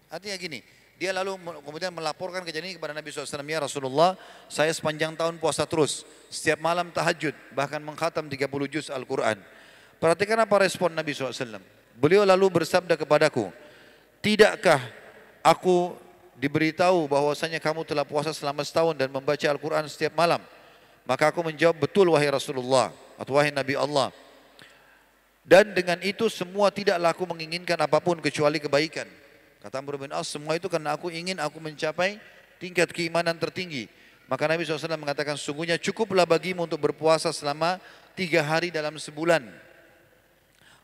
Artinya 0.07 0.37
gini, 0.39 0.59
dia 0.95 1.11
lalu 1.11 1.35
kemudian 1.63 1.91
melaporkan 1.91 2.47
kejadian 2.47 2.71
ini 2.71 2.77
kepada 2.79 2.95
Nabi 2.95 3.11
SAW. 3.11 3.43
Ya 3.43 3.59
Rasulullah, 3.59 4.15
saya 4.47 4.71
sepanjang 4.71 5.19
tahun 5.19 5.35
puasa 5.43 5.67
terus. 5.67 6.07
Setiap 6.31 6.63
malam 6.63 6.91
tahajud, 6.95 7.35
bahkan 7.51 7.83
menghatam 7.83 8.31
30 8.31 8.47
juz 8.71 8.87
Al-Quran. 8.87 9.39
Perhatikan 9.99 10.39
apa 10.39 10.55
respon 10.63 10.95
Nabi 10.95 11.11
SAW. 11.11 11.59
Beliau 11.95 12.27
lalu 12.27 12.51
bersabda 12.51 12.99
kepadaku, 12.99 13.51
Tidakkah 14.25 14.81
aku 15.45 15.93
diberitahu 16.33 17.05
bahwasanya 17.05 17.61
kamu 17.61 17.85
telah 17.85 18.01
puasa 18.01 18.33
selama 18.33 18.65
setahun 18.65 18.97
dan 18.97 19.13
membaca 19.13 19.45
Al-Quran 19.45 19.85
setiap 19.85 20.17
malam? 20.17 20.41
Maka 21.05 21.29
aku 21.29 21.45
menjawab, 21.45 21.77
betul 21.77 22.09
wahai 22.09 22.33
Rasulullah 22.33 22.89
atau 23.21 23.37
wahai 23.37 23.53
Nabi 23.53 23.77
Allah. 23.77 24.09
Dan 25.45 25.77
dengan 25.77 26.01
itu 26.01 26.25
semua 26.25 26.73
tidaklah 26.73 27.13
aku 27.13 27.29
menginginkan 27.29 27.77
apa 27.77 28.01
pun 28.01 28.17
kecuali 28.17 28.57
kebaikan. 28.57 29.05
Kata 29.61 29.77
Amr 29.77 30.01
bin 30.01 30.09
As, 30.09 30.25
semua 30.25 30.57
itu 30.57 30.65
karena 30.73 30.97
aku 30.97 31.13
ingin 31.13 31.37
aku 31.37 31.61
mencapai 31.61 32.17
tingkat 32.57 32.89
keimanan 32.89 33.37
tertinggi. 33.37 33.85
Maka 34.25 34.49
Nabi 34.49 34.65
SAW 34.65 34.97
mengatakan, 34.97 35.37
sungguhnya 35.37 35.77
cukuplah 35.77 36.25
bagimu 36.25 36.65
untuk 36.65 36.81
berpuasa 36.81 37.29
selama 37.29 37.77
tiga 38.17 38.41
hari 38.41 38.73
dalam 38.73 38.97
sebulan. 38.97 39.45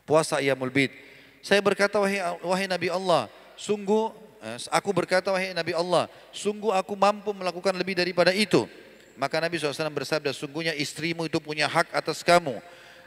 Puasa 0.06 0.38
Iyamul 0.38 0.70
Bid. 0.70 0.94
Saya 1.42 1.58
berkata 1.58 1.98
wahai, 1.98 2.22
wahai 2.46 2.66
Nabi 2.70 2.86
Allah, 2.86 3.26
sungguh 3.58 4.14
eh, 4.46 4.58
aku 4.70 4.94
berkata 4.94 5.34
wahai 5.34 5.50
Nabi 5.50 5.74
Allah, 5.74 6.06
sungguh 6.30 6.70
aku 6.70 6.94
mampu 6.94 7.34
melakukan 7.34 7.74
lebih 7.74 7.98
daripada 7.98 8.30
itu. 8.30 8.70
Maka 9.18 9.42
Nabi 9.42 9.58
SAW 9.58 9.92
bersabda, 9.92 10.30
sungguhnya 10.32 10.72
istrimu 10.72 11.26
itu 11.26 11.42
punya 11.42 11.66
hak 11.66 11.92
atas 11.92 12.22
kamu. 12.22 12.62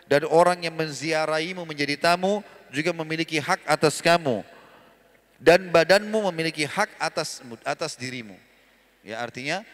Dan 0.05 0.27
orang 0.29 0.61
yang 0.61 0.75
menziarahimu 0.77 1.65
menjadi 1.65 1.97
tamu 1.97 2.45
juga 2.69 2.93
memiliki 2.93 3.41
hak 3.41 3.65
atas 3.65 4.03
kamu. 4.03 4.45
Dan 5.41 5.73
badanmu 5.73 6.29
memiliki 6.29 6.67
hak 6.67 6.93
atas 7.01 7.41
atas 7.65 7.97
dirimu. 7.97 8.37
Ya 9.01 9.17
artinya 9.23 9.65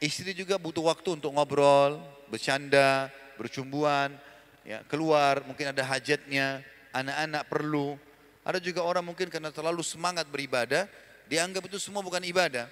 istri 0.00 0.32
juga 0.32 0.56
butuh 0.56 0.88
waktu 0.88 1.20
untuk 1.20 1.30
ngobrol, 1.36 2.00
bercanda, 2.32 3.12
bercumbuan, 3.36 4.16
ya, 4.64 4.80
keluar, 4.88 5.44
mungkin 5.44 5.70
ada 5.70 5.84
hajatnya, 5.84 6.64
anak-anak 6.94 7.42
perlu. 7.50 7.98
Ada 8.46 8.62
juga 8.62 8.86
orang 8.86 9.02
mungkin 9.02 9.26
karena 9.28 9.50
terlalu 9.50 9.82
semangat 9.82 10.30
beribadah, 10.30 10.86
dianggap 11.26 11.66
itu 11.66 11.82
semua 11.82 12.00
bukan 12.00 12.22
ibadah. 12.22 12.70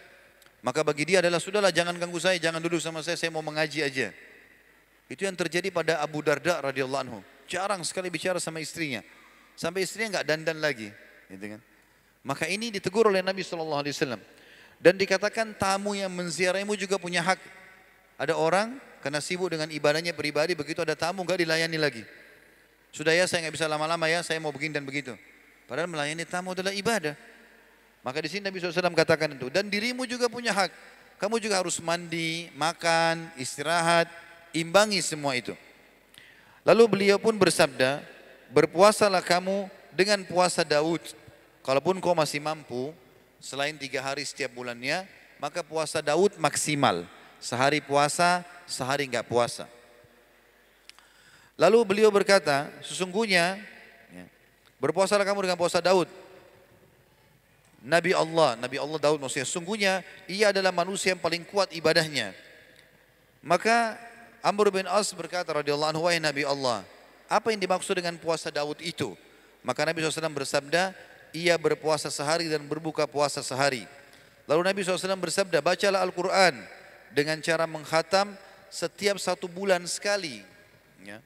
Maka 0.63 0.87
bagi 0.87 1.03
dia 1.03 1.19
adalah 1.19 1.43
sudahlah 1.43 1.75
jangan 1.75 1.99
ganggu 1.99 2.23
saya, 2.23 2.39
jangan 2.39 2.63
duduk 2.63 2.79
sama 2.79 3.03
saya, 3.03 3.19
saya 3.19 3.35
mau 3.35 3.43
mengaji 3.43 3.83
aja. 3.83 4.15
Itu 5.11 5.27
yang 5.27 5.35
terjadi 5.35 5.75
pada 5.75 5.99
Abu 5.99 6.23
Darda 6.23 6.63
radhiyallahu 6.63 7.03
anhu. 7.03 7.21
jarang 7.51 7.85
sekali 7.85 8.09
bicara 8.09 8.41
sama 8.41 8.65
istrinya. 8.65 9.05
Sampai 9.59 9.85
istrinya 9.85 10.17
nggak 10.17 10.27
dandan 10.31 10.59
lagi. 10.63 10.89
Gitu 11.29 11.59
kan. 11.59 11.61
Maka 12.23 12.49
ini 12.49 12.71
ditegur 12.73 13.11
oleh 13.11 13.21
Nabi 13.21 13.43
Wasallam. 13.45 14.23
Dan 14.81 14.95
dikatakan 14.97 15.53
tamu 15.59 15.93
yang 15.93 16.09
menziarahimu 16.09 16.73
juga 16.79 16.97
punya 16.97 17.21
hak. 17.21 17.43
Ada 18.17 18.39
orang 18.39 18.79
karena 19.03 19.19
sibuk 19.19 19.51
dengan 19.51 19.69
ibadahnya 19.69 20.15
pribadi, 20.15 20.55
begitu 20.55 20.81
ada 20.81 20.95
tamu 20.95 21.27
nggak 21.27 21.43
dilayani 21.43 21.77
lagi. 21.77 22.03
Sudah 22.93 23.17
ya 23.17 23.25
saya 23.25 23.49
nggak 23.49 23.57
bisa 23.57 23.67
lama-lama 23.67 24.05
ya, 24.05 24.21
saya 24.21 24.37
mau 24.37 24.53
begini 24.53 24.77
dan 24.77 24.85
begitu. 24.85 25.17
Padahal 25.65 25.89
melayani 25.89 26.29
tamu 26.29 26.53
adalah 26.53 26.77
ibadah. 26.77 27.17
Maka 28.05 28.21
di 28.21 28.29
sini 28.29 28.45
Nabi 28.45 28.61
SAW 28.61 28.93
katakan 28.93 29.33
itu. 29.33 29.49
Dan 29.49 29.73
dirimu 29.73 30.05
juga 30.05 30.29
punya 30.29 30.53
hak. 30.53 30.69
Kamu 31.17 31.41
juga 31.41 31.57
harus 31.57 31.81
mandi, 31.81 32.53
makan, 32.53 33.33
istirahat, 33.41 34.11
imbangi 34.53 35.01
semua 35.01 35.33
itu. 35.33 35.57
Lalu 36.69 36.85
beliau 36.87 37.17
pun 37.17 37.33
bersabda, 37.41 38.05
berpuasalah 38.53 39.25
kamu 39.25 39.71
dengan 39.95 40.21
puasa 40.29 40.61
Daud. 40.61 41.01
Kalaupun 41.65 41.97
kau 42.03 42.13
masih 42.13 42.43
mampu, 42.43 42.93
selain 43.41 43.73
tiga 43.79 44.03
hari 44.03 44.27
setiap 44.27 44.53
bulannya, 44.53 45.07
maka 45.41 45.65
puasa 45.65 46.05
Daud 46.05 46.37
maksimal. 46.37 47.07
Sehari 47.43 47.81
puasa, 47.81 48.45
sehari 48.69 49.07
enggak 49.09 49.27
puasa. 49.27 49.67
Lalu 51.63 51.79
beliau 51.87 52.11
berkata, 52.11 52.67
sesungguhnya 52.83 53.55
ya, 54.11 54.25
berpuasalah 54.83 55.23
kamu 55.23 55.47
dengan 55.47 55.55
puasa 55.55 55.79
Daud. 55.79 56.11
Nabi 57.87 58.11
Allah, 58.11 58.59
Nabi 58.59 58.83
Allah 58.83 58.99
Daud 58.99 59.23
maksudnya, 59.23 59.47
sesungguhnya 59.47 59.93
ia 60.27 60.51
adalah 60.51 60.75
manusia 60.75 61.15
yang 61.15 61.23
paling 61.23 61.47
kuat 61.47 61.71
ibadahnya. 61.71 62.35
Maka 63.47 63.95
Amr 64.43 64.75
bin 64.75 64.91
As 64.91 65.15
berkata 65.15 65.55
radhiyallahu 65.55 65.95
anhu, 65.95 66.03
wahai 66.03 66.19
Nabi 66.19 66.43
Allah, 66.43 66.83
apa 67.31 67.55
yang 67.55 67.63
dimaksud 67.63 67.95
dengan 67.95 68.19
puasa 68.19 68.51
Daud 68.51 68.83
itu? 68.83 69.15
Maka 69.63 69.87
Nabi 69.87 70.03
SAW 70.03 70.35
bersabda, 70.35 70.91
ia 71.31 71.55
berpuasa 71.55 72.11
sehari 72.11 72.51
dan 72.51 72.67
berbuka 72.67 73.07
puasa 73.07 73.39
sehari. 73.39 73.87
Lalu 74.51 74.67
Nabi 74.67 74.79
SAW 74.83 75.15
bersabda, 75.15 75.63
bacalah 75.63 76.03
Al-Quran 76.03 76.59
dengan 77.15 77.39
cara 77.39 77.71
menghatam 77.71 78.35
setiap 78.67 79.15
satu 79.23 79.47
bulan 79.47 79.87
sekali. 79.87 80.43
Ya. 81.07 81.23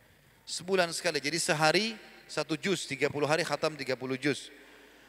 Sebulan 0.47 0.95
sekali. 0.95 1.19
Jadi 1.19 1.43
sehari 1.43 1.87
satu 2.31 2.55
juz, 2.55 2.87
30 2.87 3.11
hari 3.27 3.43
khatam 3.43 3.75
30 3.75 3.99
juz. 4.15 4.55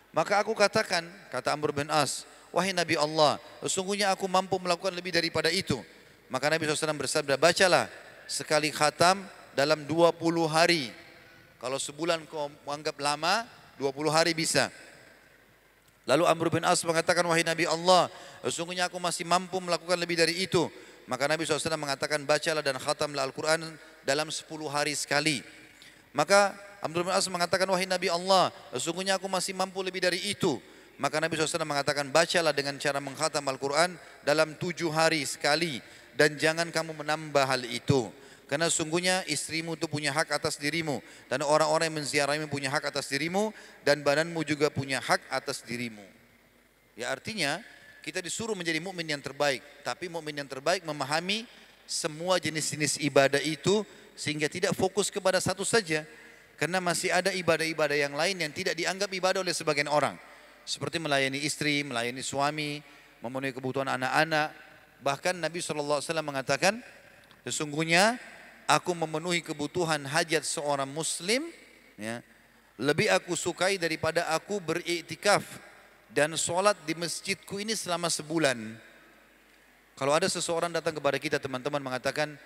Maka 0.10 0.42
aku 0.42 0.58
katakan, 0.58 1.06
kata 1.30 1.54
Amr 1.54 1.70
bin 1.70 1.94
As, 1.94 2.26
wahai 2.50 2.74
Nabi 2.74 2.98
Allah, 2.98 3.38
sesungguhnya 3.62 4.10
aku 4.10 4.26
mampu 4.26 4.58
melakukan 4.58 4.90
lebih 4.98 5.14
daripada 5.14 5.54
itu. 5.54 5.78
Maka 6.26 6.50
Nabi 6.50 6.66
SAW 6.66 6.98
bersabda, 6.98 7.38
bacalah 7.38 7.86
sekali 8.26 8.74
khatam 8.74 9.22
dalam 9.54 9.86
20 9.86 10.18
hari. 10.50 10.90
Kalau 11.62 11.78
sebulan 11.78 12.26
kau 12.26 12.50
menganggap 12.66 12.98
lama, 12.98 13.46
20 13.78 14.10
hari 14.10 14.34
bisa. 14.34 14.74
Lalu 16.10 16.24
Amr 16.26 16.48
bin 16.50 16.64
As 16.66 16.82
mengatakan, 16.82 17.22
wahai 17.30 17.46
Nabi 17.46 17.70
Allah, 17.70 18.10
sesungguhnya 18.42 18.90
aku 18.90 18.98
masih 18.98 19.22
mampu 19.22 19.62
melakukan 19.62 20.02
lebih 20.02 20.18
dari 20.18 20.50
itu. 20.50 20.66
Maka 21.08 21.24
Nabi 21.24 21.48
SAW 21.48 21.80
mengatakan, 21.80 22.20
bacalah 22.28 22.60
dan 22.60 22.76
khatamlah 22.76 23.24
Al-Quran 23.24 23.64
dalam 24.04 24.28
10 24.28 24.44
hari 24.68 24.92
sekali. 24.92 25.40
Maka 26.12 26.52
Abdul 26.84 27.08
bin 27.08 27.16
As 27.16 27.26
mengatakan, 27.32 27.64
wahai 27.72 27.88
Nabi 27.88 28.12
Allah, 28.12 28.52
sesungguhnya 28.76 29.16
aku 29.16 29.32
masih 29.32 29.56
mampu 29.56 29.80
lebih 29.80 30.04
dari 30.04 30.20
itu. 30.28 30.60
Maka 31.00 31.24
Nabi 31.24 31.40
SAW 31.40 31.64
mengatakan, 31.64 32.12
bacalah 32.12 32.52
dengan 32.52 32.76
cara 32.76 33.00
menghatam 33.00 33.40
Al-Quran 33.48 33.96
dalam 34.28 34.60
tujuh 34.60 34.92
hari 34.92 35.24
sekali. 35.24 35.80
Dan 36.18 36.36
jangan 36.36 36.74
kamu 36.74 36.92
menambah 37.06 37.46
hal 37.46 37.64
itu. 37.64 38.12
Karena 38.50 38.68
sungguhnya 38.68 39.22
istrimu 39.30 39.78
itu 39.78 39.86
punya 39.86 40.12
hak 40.12 40.34
atas 40.34 40.60
dirimu. 40.60 41.00
Dan 41.32 41.46
orang-orang 41.46 41.88
yang 41.88 41.98
menziarahimu 42.02 42.50
punya 42.52 42.68
hak 42.74 42.90
atas 42.90 43.08
dirimu. 43.08 43.54
Dan 43.86 44.02
badanmu 44.02 44.42
juga 44.44 44.68
punya 44.74 44.98
hak 45.00 45.24
atas 45.30 45.62
dirimu. 45.62 46.04
Ya 46.98 47.14
artinya 47.14 47.62
kita 48.08 48.24
disuruh 48.24 48.56
menjadi 48.56 48.80
mukmin 48.80 49.04
yang 49.04 49.20
terbaik. 49.20 49.60
Tapi 49.84 50.08
mukmin 50.08 50.40
yang 50.40 50.48
terbaik 50.48 50.88
memahami 50.88 51.44
semua 51.84 52.40
jenis-jenis 52.40 53.04
ibadah 53.04 53.44
itu 53.44 53.84
sehingga 54.16 54.48
tidak 54.48 54.72
fokus 54.80 55.12
kepada 55.12 55.44
satu 55.44 55.68
saja 55.68 56.08
karena 56.56 56.80
masih 56.80 57.12
ada 57.12 57.36
ibadah-ibadah 57.36 58.00
yang 58.00 58.16
lain 58.16 58.40
yang 58.40 58.52
tidak 58.56 58.80
dianggap 58.80 59.12
ibadah 59.12 59.44
oleh 59.44 59.52
sebagian 59.52 59.92
orang 59.92 60.16
seperti 60.64 61.04
melayani 61.04 61.44
istri, 61.44 61.84
melayani 61.84 62.24
suami, 62.24 62.80
memenuhi 63.20 63.52
kebutuhan 63.52 63.92
anak-anak. 63.92 64.56
Bahkan 65.04 65.44
Nabi 65.44 65.60
SAW 65.60 66.02
mengatakan, 66.24 66.80
sesungguhnya 67.44 68.20
aku 68.68 68.96
memenuhi 68.96 69.44
kebutuhan 69.44 70.04
hajat 70.08 70.44
seorang 70.44 70.90
muslim, 70.90 71.48
ya, 71.96 72.20
lebih 72.80 73.08
aku 73.12 73.38
sukai 73.38 73.80
daripada 73.80 74.28
aku 74.34 74.60
beriktikaf 74.60 75.46
dan 76.12 76.34
sholat 76.40 76.76
di 76.88 76.96
masjidku 76.96 77.60
ini 77.60 77.76
selama 77.76 78.08
sebulan. 78.08 78.58
Kalau 79.98 80.14
ada 80.14 80.30
seseorang 80.30 80.70
datang 80.70 80.94
kepada 80.94 81.18
kita 81.18 81.38
teman-teman 81.42 81.82
mengatakan, 81.82 82.38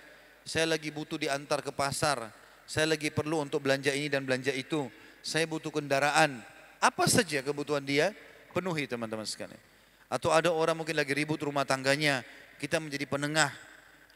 saya 0.47 0.65
lagi 0.65 0.87
butuh 0.89 1.19
diantar 1.19 1.59
ke 1.59 1.69
pasar, 1.75 2.31
saya 2.63 2.87
lagi 2.95 3.11
perlu 3.11 3.43
untuk 3.43 3.61
belanja 3.67 3.91
ini 3.91 4.07
dan 4.07 4.23
belanja 4.23 4.55
itu, 4.55 4.87
saya 5.19 5.43
butuh 5.45 5.69
kendaraan. 5.69 6.39
Apa 6.79 7.05
saja 7.05 7.43
kebutuhan 7.43 7.83
dia, 7.83 8.15
penuhi 8.55 8.87
teman-teman 8.87 9.27
sekalian. 9.27 9.59
Atau 10.07 10.31
ada 10.31 10.49
orang 10.51 10.79
mungkin 10.79 10.95
lagi 10.95 11.11
ribut 11.11 11.43
rumah 11.43 11.67
tangganya, 11.67 12.23
kita 12.57 12.79
menjadi 12.79 13.05
penengah. 13.05 13.51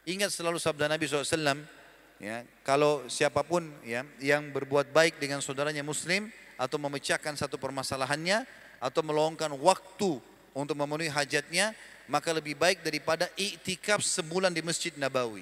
Ingat 0.08 0.32
selalu 0.32 0.58
sabda 0.60 0.90
Nabi 0.90 1.06
SAW, 1.08 1.66
ya, 2.24 2.48
kalau 2.64 3.04
siapa 3.12 3.44
pun 3.44 3.68
ya, 3.84 4.08
yang 4.24 4.50
berbuat 4.50 4.96
baik 4.96 5.20
dengan 5.20 5.44
saudaranya 5.44 5.84
muslim, 5.84 6.32
atau 6.56 6.80
memecahkan 6.80 7.36
satu 7.36 7.60
permasalahannya, 7.60 8.48
atau 8.86 9.02
meluangkan 9.02 9.50
waktu 9.58 10.22
untuk 10.54 10.78
memenuhi 10.78 11.10
hajatnya, 11.10 11.74
maka 12.06 12.30
lebih 12.30 12.54
baik 12.54 12.86
daripada 12.86 13.26
iktikaf 13.34 14.06
sebulan 14.06 14.54
di 14.54 14.62
Masjid 14.62 14.94
Nabawi. 14.94 15.42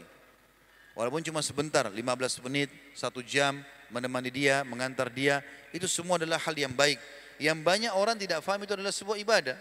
Walaupun 0.96 1.20
cuma 1.20 1.44
sebentar, 1.44 1.84
15 1.92 2.40
menit, 2.48 2.72
satu 2.96 3.20
jam, 3.20 3.60
menemani 3.92 4.32
dia, 4.32 4.64
mengantar 4.64 5.12
dia, 5.12 5.44
itu 5.76 5.90
semua 5.92 6.16
adalah 6.16 6.40
hal 6.40 6.56
yang 6.56 6.72
baik. 6.72 7.02
Yang 7.36 7.60
banyak 7.66 7.92
orang 7.92 8.16
tidak 8.16 8.40
faham 8.46 8.64
itu 8.64 8.80
adalah 8.80 8.94
sebuah 8.96 9.20
ibadah. 9.20 9.58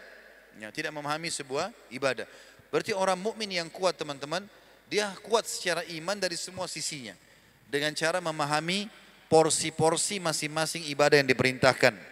Ya, 0.62 0.68
tidak 0.70 0.94
memahami 0.94 1.32
sebuah 1.32 1.72
ibadah. 1.90 2.28
Berarti 2.70 2.92
orang 2.94 3.18
mukmin 3.18 3.50
yang 3.50 3.66
kuat 3.72 3.98
teman-teman, 3.98 4.44
dia 4.86 5.10
kuat 5.24 5.48
secara 5.48 5.82
iman 5.88 6.20
dari 6.20 6.36
semua 6.36 6.68
sisinya. 6.68 7.16
Dengan 7.66 7.96
cara 7.96 8.20
memahami 8.20 8.86
porsi-porsi 9.32 10.20
masing-masing 10.20 10.84
ibadah 10.92 11.16
yang 11.24 11.28
diperintahkan. 11.32 12.11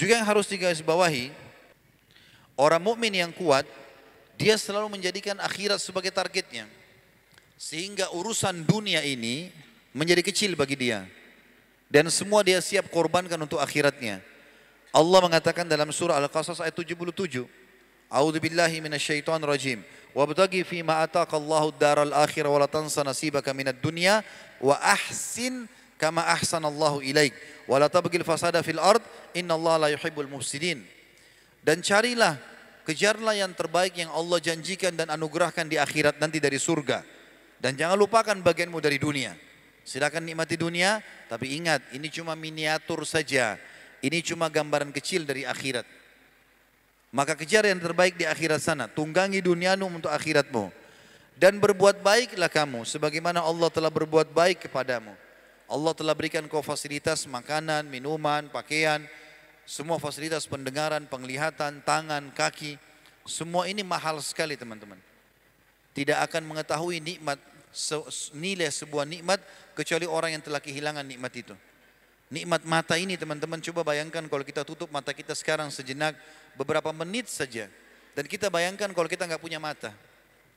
Juga 0.00 0.16
yang 0.16 0.24
harus 0.24 0.48
digarisbawahi, 0.48 1.28
Orang 2.60 2.84
mukmin 2.84 3.08
yang 3.16 3.32
kuat, 3.32 3.64
dia 4.36 4.52
selalu 4.60 4.92
menjadikan 4.92 5.32
akhirat 5.40 5.80
sebagai 5.80 6.12
targetnya. 6.12 6.68
Sehingga 7.56 8.12
urusan 8.12 8.68
dunia 8.68 9.00
ini 9.00 9.48
menjadi 9.96 10.20
kecil 10.20 10.52
bagi 10.60 10.76
dia. 10.76 11.08
Dan 11.88 12.12
semua 12.12 12.44
dia 12.44 12.60
siap 12.60 12.92
korbankan 12.92 13.40
untuk 13.40 13.56
akhiratnya. 13.64 14.20
Allah 14.92 15.20
mengatakan 15.24 15.64
dalam 15.64 15.88
surah 15.88 16.20
Al-Qasas 16.20 16.60
ayat 16.60 16.76
77. 16.76 17.48
A'udzu 18.12 18.38
billahi 18.44 18.84
minasyaitonir 18.84 19.48
rajim. 19.48 19.80
Wabtaghi 20.12 20.60
fi 20.60 20.84
ma 20.84 21.00
ataka 21.00 21.40
Allahu 21.40 21.72
daral 21.80 22.12
akhir 22.12 22.44
wa 22.44 22.60
la 22.60 22.68
tansa 22.68 23.00
nasibaka 23.00 23.56
minad 23.56 23.80
dunya 23.80 24.20
wa 24.60 24.76
ahsin 24.84 25.64
kama 26.00 26.24
ahsanallahu 26.24 27.04
ilaik 27.04 27.36
wa 27.68 27.76
fasada 28.24 28.64
fil 28.64 28.80
ard 28.80 29.04
innallaha 29.36 29.86
la 29.86 29.88
yuhibbul 29.92 30.26
mufsidin. 30.26 30.80
Dan 31.60 31.84
carilah 31.84 32.40
Kejarlah 32.90 33.38
yang 33.38 33.54
terbaik 33.54 33.94
yang 33.94 34.10
Allah 34.10 34.42
janjikan 34.42 34.90
dan 34.96 35.12
anugerahkan 35.14 35.68
di 35.68 35.78
akhirat 35.78 36.18
nanti 36.18 36.40
dari 36.42 36.56
surga. 36.58 37.06
Dan 37.62 37.78
jangan 37.78 37.94
lupakan 37.94 38.34
bagianmu 38.40 38.82
dari 38.82 38.98
dunia. 38.98 39.30
Silakan 39.86 40.26
nikmati 40.26 40.58
dunia, 40.58 40.98
tapi 41.30 41.54
ingat 41.54 41.86
ini 41.92 42.08
cuma 42.08 42.34
miniatur 42.34 43.06
saja. 43.06 43.60
Ini 44.02 44.24
cuma 44.26 44.50
gambaran 44.50 44.90
kecil 44.96 45.28
dari 45.28 45.46
akhirat. 45.46 45.84
Maka 47.14 47.38
kejar 47.38 47.68
yang 47.68 47.78
terbaik 47.78 48.18
di 48.18 48.24
akhirat 48.26 48.58
sana. 48.58 48.90
Tunggangi 48.90 49.38
duniamu 49.38 49.86
untuk 49.86 50.10
akhiratmu. 50.10 50.72
Dan 51.38 51.62
berbuat 51.62 52.02
baiklah 52.02 52.48
kamu 52.48 52.82
sebagaimana 52.90 53.38
Allah 53.38 53.70
telah 53.70 53.92
berbuat 53.92 54.34
baik 54.34 54.66
kepadamu. 54.66 55.14
Allah 55.70 55.94
telah 55.94 56.18
berikan 56.18 56.42
kau 56.50 56.66
fasilitas 56.66 57.30
makanan, 57.30 57.86
minuman, 57.86 58.50
pakaian, 58.50 59.06
semua 59.62 60.02
fasilitas 60.02 60.42
pendengaran, 60.50 61.06
penglihatan, 61.06 61.78
tangan, 61.86 62.34
kaki, 62.34 62.74
semua 63.22 63.70
ini 63.70 63.86
mahal 63.86 64.18
sekali 64.18 64.58
teman-teman. 64.58 64.98
Tidak 65.94 66.18
akan 66.26 66.42
mengetahui 66.42 66.98
nikmat 66.98 67.38
nilai 68.34 68.66
sebuah 68.66 69.06
nikmat 69.06 69.38
kecuali 69.78 70.10
orang 70.10 70.34
yang 70.34 70.42
telah 70.42 70.58
kehilangan 70.58 71.06
nikmat 71.06 71.30
itu. 71.38 71.54
Nikmat 72.34 72.66
mata 72.66 72.98
ini 72.98 73.14
teman-teman 73.14 73.62
coba 73.62 73.94
bayangkan 73.94 74.26
kalau 74.26 74.42
kita 74.42 74.66
tutup 74.66 74.90
mata 74.90 75.14
kita 75.14 75.38
sekarang 75.38 75.70
sejenak 75.70 76.18
beberapa 76.58 76.90
menit 76.90 77.30
saja. 77.30 77.70
Dan 78.14 78.26
kita 78.26 78.50
bayangkan 78.50 78.90
kalau 78.90 79.06
kita 79.06 79.22
nggak 79.22 79.42
punya 79.42 79.62
mata. 79.62 79.94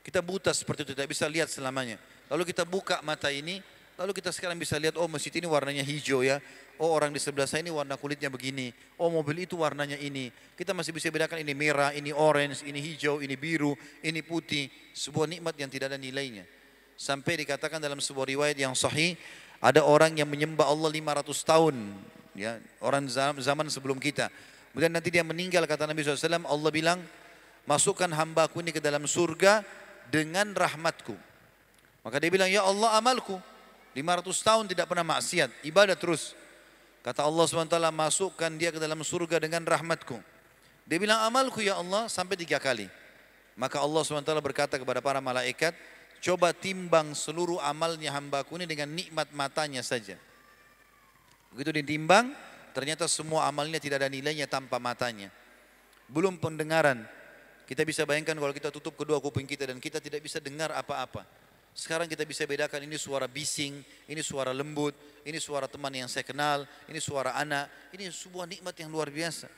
Kita 0.01 0.25
buta 0.25 0.49
seperti 0.51 0.89
itu, 0.89 0.91
tidak 0.97 1.09
bisa 1.13 1.29
lihat 1.29 1.53
selamanya. 1.53 2.01
Lalu 2.33 2.49
kita 2.49 2.65
buka 2.65 2.99
mata 3.05 3.29
ini, 3.29 3.61
Lalu 3.93 4.11
kita 4.17 4.33
sekarang 4.33 4.57
bisa 4.57 4.73
lihat, 4.81 4.97
oh 4.97 5.05
masjid 5.05 5.29
ini 5.37 5.45
warnanya 5.45 5.85
hijau 5.85 6.25
ya. 6.25 6.41
Oh 6.81 6.89
orang 6.89 7.13
di 7.13 7.21
sebelah 7.21 7.45
saya 7.45 7.61
ini 7.61 7.69
warna 7.69 7.93
kulitnya 7.93 8.33
begini. 8.33 8.73
Oh 8.97 9.13
mobil 9.13 9.45
itu 9.45 9.61
warnanya 9.61 10.01
ini. 10.01 10.33
Kita 10.57 10.73
masih 10.73 10.89
bisa 10.89 11.13
bedakan 11.13 11.37
ini 11.45 11.53
merah, 11.53 11.93
ini 11.93 12.09
orange, 12.09 12.65
ini 12.65 12.81
hijau, 12.81 13.21
ini 13.21 13.37
biru, 13.37 13.77
ini 14.01 14.25
putih. 14.25 14.65
Sebuah 14.97 15.29
nikmat 15.29 15.53
yang 15.61 15.69
tidak 15.69 15.93
ada 15.93 15.99
nilainya. 16.01 16.41
Sampai 16.97 17.37
dikatakan 17.45 17.77
dalam 17.77 18.01
sebuah 18.01 18.25
riwayat 18.33 18.57
yang 18.57 18.73
sahih, 18.73 19.13
ada 19.61 19.85
orang 19.85 20.17
yang 20.17 20.25
menyembah 20.25 20.65
Allah 20.65 20.89
500 20.89 21.29
tahun. 21.45 21.75
Ya, 22.33 22.57
orang 22.81 23.05
zaman 23.37 23.69
sebelum 23.69 24.01
kita. 24.01 24.33
Kemudian 24.73 24.89
nanti 24.89 25.13
dia 25.13 25.21
meninggal 25.21 25.69
kata 25.69 25.85
Nabi 25.85 26.01
SAW, 26.01 26.49
Allah 26.49 26.71
bilang, 26.73 26.97
masukkan 27.69 28.09
hambaku 28.09 28.65
ini 28.65 28.73
ke 28.73 28.81
dalam 28.81 29.05
surga 29.05 29.61
dengan 30.09 30.49
rahmatku. 30.57 31.13
Maka 32.01 32.17
dia 32.17 32.33
bilang, 32.33 32.49
ya 32.49 32.65
Allah 32.65 32.97
amalku. 32.97 33.37
500 33.93 34.25
tahun 34.41 34.65
tidak 34.65 34.89
pernah 34.89 35.05
maksiat, 35.05 35.49
ibadah 35.65 35.93
terus. 35.93 36.33
Kata 37.05 37.21
Allah 37.27 37.45
SWT, 37.45 37.77
masukkan 37.93 38.51
dia 38.57 38.73
ke 38.73 38.81
dalam 38.81 38.97
surga 39.05 39.37
dengan 39.37 39.61
rahmatku. 39.61 40.17
Dia 40.89 40.97
bilang, 40.97 41.21
amalku 41.21 41.61
ya 41.61 41.77
Allah, 41.77 42.09
sampai 42.09 42.33
tiga 42.33 42.57
kali. 42.57 42.89
Maka 43.53 43.77
Allah 43.77 44.01
SWT 44.01 44.33
berkata 44.41 44.81
kepada 44.81 44.97
para 44.97 45.21
malaikat, 45.21 45.77
coba 46.25 46.55
timbang 46.55 47.13
seluruh 47.13 47.61
amalnya 47.61 48.09
hambaku 48.17 48.57
ini 48.57 48.65
dengan 48.65 48.89
nikmat 48.89 49.29
matanya 49.35 49.85
saja. 49.85 50.17
Begitu 51.53 51.85
ditimbang, 51.85 52.33
ternyata 52.73 53.05
semua 53.05 53.45
amalnya 53.45 53.77
tidak 53.77 54.01
ada 54.01 54.09
nilainya 54.09 54.49
tanpa 54.49 54.81
matanya. 54.81 55.29
Belum 56.09 56.33
pendengaran. 56.41 57.05
Kita 57.69 57.85
bisa 57.85 58.03
bayangkan 58.09 58.35
kalau 58.35 58.51
kita 58.51 58.73
tutup 58.73 58.97
kedua 58.97 59.21
kuping 59.21 59.45
kita 59.45 59.69
dan 59.69 59.77
kita 59.77 60.01
tidak 60.01 60.25
bisa 60.25 60.41
dengar 60.41 60.73
apa-apa. 60.73 61.42
Sekarang 61.73 62.05
kita 62.05 62.21
bisa 62.21 62.45
bedakan 62.45 62.85
ini 62.85 63.01
suara 63.01 63.25
bising, 63.25 63.81
ini 64.05 64.21
suara 64.21 64.53
lembut, 64.53 64.93
ini 65.25 65.41
suara 65.41 65.65
teman 65.65 65.89
yang 65.89 66.05
saya 66.05 66.21
kenal, 66.21 66.69
ini 66.85 67.01
suara 67.01 67.33
anak. 67.33 67.65
Ini 67.97 68.13
sebuah 68.13 68.45
nikmat 68.45 68.77
yang 68.77 68.93
luar 68.93 69.09
biasa. 69.09 69.49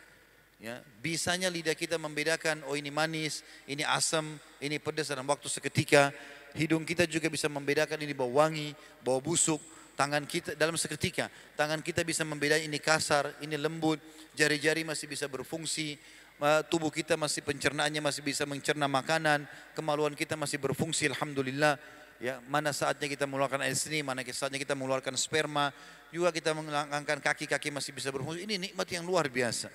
Ya, 0.55 0.79
bisanya 1.03 1.51
lidah 1.51 1.75
kita 1.75 1.99
membedakan, 1.99 2.63
oh 2.71 2.79
ini 2.79 2.87
manis, 2.87 3.43
ini 3.67 3.83
asam, 3.83 4.39
ini 4.63 4.79
pedas 4.79 5.11
dalam 5.11 5.27
waktu 5.27 5.51
seketika. 5.51 6.15
Hidung 6.55 6.87
kita 6.87 7.03
juga 7.03 7.27
bisa 7.27 7.51
membedakan 7.51 7.99
ini 7.99 8.15
bau 8.15 8.31
wangi, 8.31 8.71
bau 9.03 9.19
busuk. 9.19 9.59
Tangan 9.95 10.27
kita 10.27 10.59
dalam 10.59 10.75
seketika, 10.75 11.31
tangan 11.55 11.79
kita 11.79 12.03
bisa 12.03 12.27
membedakan 12.27 12.67
ini 12.67 12.83
kasar, 12.83 13.31
ini 13.39 13.55
lembut, 13.55 13.95
jari-jari 14.35 14.83
masih 14.83 15.07
bisa 15.07 15.23
berfungsi, 15.31 15.95
tubuh 16.67 16.91
kita 16.91 17.15
masih 17.15 17.39
pencernaannya 17.39 18.03
masih 18.03 18.19
bisa 18.19 18.43
mencerna 18.43 18.91
makanan, 18.91 19.47
kemaluan 19.71 20.11
kita 20.11 20.35
masih 20.35 20.59
berfungsi, 20.59 21.07
alhamdulillah 21.07 21.79
ya 22.19 22.39
mana 22.47 22.71
saatnya 22.71 23.11
kita 23.11 23.27
mengeluarkan 23.27 23.63
air 23.65 23.75
seni, 23.75 23.99
mana 24.01 24.23
saatnya 24.23 24.59
kita 24.61 24.77
mengeluarkan 24.77 25.15
sperma, 25.19 25.71
juga 26.13 26.31
kita 26.31 26.55
mengangkat 26.55 27.19
kaki-kaki 27.19 27.71
masih 27.73 27.91
bisa 27.91 28.11
berfungsi. 28.13 28.47
Ini 28.47 28.55
nikmat 28.71 28.87
yang 28.91 29.03
luar 29.03 29.27
biasa. 29.27 29.67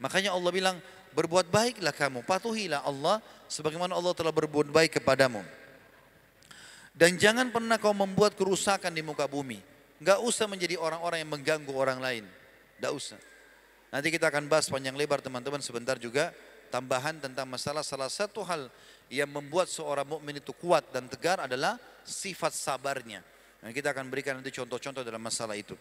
Makanya 0.00 0.34
Allah 0.34 0.50
bilang, 0.50 0.76
berbuat 1.14 1.48
baiklah 1.48 1.94
kamu, 1.94 2.26
patuhilah 2.26 2.82
Allah 2.82 3.22
sebagaimana 3.46 3.94
Allah 3.94 4.12
telah 4.12 4.34
berbuat 4.34 4.68
baik 4.68 4.98
kepadamu. 5.00 5.40
Dan 6.94 7.18
jangan 7.18 7.50
pernah 7.50 7.74
kau 7.78 7.94
membuat 7.94 8.38
kerusakan 8.38 8.94
di 8.94 9.02
muka 9.02 9.26
bumi. 9.26 9.58
Gak 9.98 10.22
usah 10.22 10.46
menjadi 10.46 10.78
orang-orang 10.78 11.26
yang 11.26 11.30
mengganggu 11.30 11.72
orang 11.74 11.98
lain. 11.98 12.24
Gak 12.78 12.92
usah. 12.94 13.18
Nanti 13.90 14.10
kita 14.10 14.30
akan 14.30 14.50
bahas 14.50 14.66
panjang 14.66 14.94
lebar 14.94 15.22
teman-teman 15.22 15.62
sebentar 15.62 15.98
juga 15.98 16.34
tambahan 16.74 17.22
tentang 17.22 17.46
masalah 17.46 17.86
salah 17.86 18.10
satu 18.10 18.42
hal 18.42 18.66
yang 19.12 19.28
membuat 19.28 19.68
seorang 19.68 20.06
mukmin 20.08 20.40
itu 20.40 20.52
kuat 20.56 20.88
dan 20.92 21.08
tegar 21.08 21.44
adalah 21.44 21.76
sifat 22.04 22.52
sabarnya. 22.52 23.20
Dan 23.64 23.72
kita 23.72 23.96
akan 23.96 24.12
berikan 24.12 24.36
nanti 24.36 24.52
contoh-contoh 24.52 25.00
dalam 25.00 25.20
masalah 25.20 25.56
itu. 25.56 25.72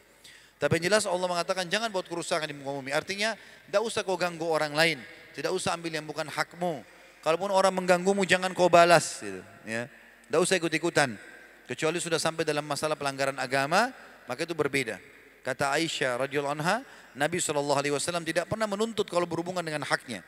Tapi 0.55 0.80
yang 0.80 0.93
jelas 0.93 1.03
Allah 1.03 1.28
mengatakan 1.28 1.67
jangan 1.67 1.91
buat 1.91 2.07
kerusakan 2.07 2.47
di 2.47 2.55
muka 2.55 2.80
bumi. 2.80 2.95
Artinya 2.95 3.36
tidak 3.67 3.84
usah 3.84 4.07
kau 4.07 4.15
ganggu 4.15 4.47
orang 4.47 4.71
lain. 4.71 5.03
Tidak 5.36 5.51
usah 5.51 5.76
ambil 5.76 5.91
yang 5.91 6.07
bukan 6.07 6.30
hakmu. 6.32 6.80
Kalaupun 7.19 7.51
orang 7.51 7.76
mengganggumu 7.76 8.24
jangan 8.24 8.55
kau 8.55 8.71
balas. 8.71 9.19
Gitu, 9.19 9.43
ya. 9.67 9.91
Tidak 10.32 10.39
usah 10.39 10.55
ikut-ikutan. 10.55 11.19
Kecuali 11.67 11.99
sudah 11.99 12.19
sampai 12.19 12.47
dalam 12.47 12.63
masalah 12.63 12.95
pelanggaran 12.95 13.36
agama, 13.39 13.91
maka 14.28 14.47
itu 14.47 14.55
berbeda. 14.55 14.99
Kata 15.43 15.76
Aisyah 15.76 16.24
radhiyallahu 16.24 16.55
anha, 16.55 16.84
Nabi 17.19 17.43
SAW 17.43 18.24
tidak 18.24 18.47
pernah 18.47 18.67
menuntut 18.67 19.07
kalau 19.11 19.28
berhubungan 19.28 19.63
dengan 19.63 19.84
haknya. 19.84 20.24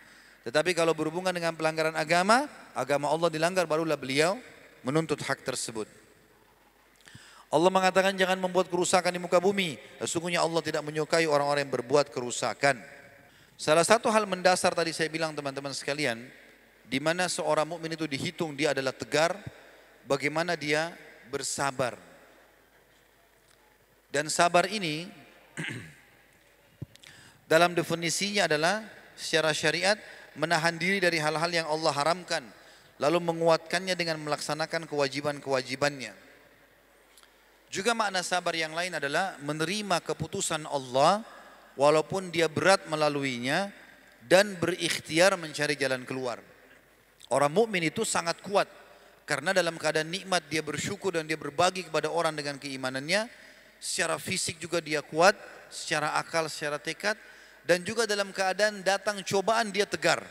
Tetapi 0.45 0.77
kalau 0.77 0.93
berhubungan 0.93 1.33
dengan 1.33 1.57
pelanggaran 1.57 1.97
agama, 1.97 2.45
agama 2.77 3.09
Allah 3.09 3.33
dilanggar 3.33 3.65
barulah 3.65 3.97
beliau 3.97 4.37
menuntut 4.85 5.17
hak 5.25 5.41
tersebut. 5.41 5.89
Allah 7.49 7.71
mengatakan 7.73 8.13
jangan 8.13 8.37
membuat 8.37 8.69
kerusakan 8.69 9.09
di 9.09 9.17
muka 9.17 9.41
bumi. 9.41 9.81
Sesungguhnya 9.97 10.45
Allah 10.45 10.61
tidak 10.61 10.85
menyukai 10.85 11.25
orang-orang 11.25 11.65
yang 11.65 11.73
berbuat 11.73 12.13
kerusakan. 12.13 12.77
Salah 13.57 13.81
satu 13.81 14.13
hal 14.13 14.29
mendasar 14.29 14.77
tadi 14.77 14.93
saya 14.93 15.09
bilang 15.09 15.33
teman-teman 15.33 15.73
sekalian, 15.73 16.21
di 16.85 16.99
mana 17.01 17.25
seorang 17.25 17.65
mukmin 17.65 17.97
itu 17.97 18.05
dihitung 18.05 18.53
dia 18.53 18.75
adalah 18.75 18.93
tegar, 18.93 19.39
bagaimana 20.05 20.53
dia 20.53 20.93
bersabar. 21.33 21.97
Dan 24.13 24.29
sabar 24.29 24.69
ini 24.69 25.09
dalam 27.51 27.73
definisinya 27.73 28.45
adalah 28.45 28.85
secara 29.15 29.55
syariat 29.55 29.95
menahan 30.36 30.75
diri 30.75 30.99
dari 30.99 31.19
hal-hal 31.19 31.51
yang 31.51 31.67
Allah 31.67 31.91
haramkan, 31.95 32.43
lalu 32.99 33.19
menguatkannya 33.19 33.95
dengan 33.95 34.19
melaksanakan 34.23 34.88
kewajiban-kewajibannya. 34.88 36.13
Juga 37.71 37.91
makna 37.91 38.23
sabar 38.23 38.55
yang 38.55 38.71
lain 38.71 38.95
adalah 38.95 39.36
menerima 39.43 39.99
keputusan 39.99 40.63
Allah 40.63 41.23
walaupun 41.75 42.31
dia 42.31 42.47
berat 42.47 42.88
melaluinya 42.88 43.67
dan 44.23 44.55
berikhtiar 44.55 45.36
mencari 45.36 45.75
jalan 45.75 46.07
keluar. 46.07 46.39
Orang 47.27 47.51
mukmin 47.51 47.83
itu 47.83 48.07
sangat 48.07 48.39
kuat 48.39 48.69
karena 49.27 49.51
dalam 49.51 49.75
keadaan 49.75 50.07
nikmat 50.07 50.45
dia 50.47 50.61
bersyukur 50.61 51.17
dan 51.17 51.27
dia 51.27 51.36
berbagi 51.36 51.89
kepada 51.89 52.07
orang 52.13 52.38
dengan 52.38 52.55
keimanannya. 52.61 53.27
Secara 53.75 54.15
fisik 54.17 54.55
juga 54.57 54.79
dia 54.79 55.03
kuat, 55.03 55.36
secara 55.67 56.15
akal, 56.15 56.47
secara 56.47 56.79
tekad 56.79 57.19
dan 57.66 57.82
juga 57.82 58.05
dalam 58.05 58.30
keadaan 58.30 58.86
datang 58.86 59.26
cobaan 59.26 59.74
dia 59.74 59.89
tegar. 59.89 60.22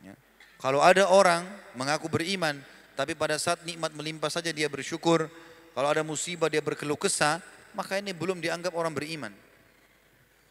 Ya. 0.00 0.16
Kalau 0.56 0.80
ada 0.80 1.04
orang 1.12 1.44
mengaku 1.76 2.08
beriman, 2.08 2.56
tapi 2.96 3.12
pada 3.12 3.36
saat 3.36 3.60
nikmat 3.68 3.92
melimpah 3.92 4.32
saja 4.32 4.48
dia 4.50 4.72
bersyukur, 4.72 5.28
kalau 5.76 5.88
ada 5.88 6.00
musibah 6.00 6.48
dia 6.48 6.64
berkeluh 6.64 6.96
kesah, 6.96 7.44
maka 7.76 8.00
ini 8.00 8.16
belum 8.16 8.40
dianggap 8.40 8.72
orang 8.72 8.92
beriman. 8.96 9.32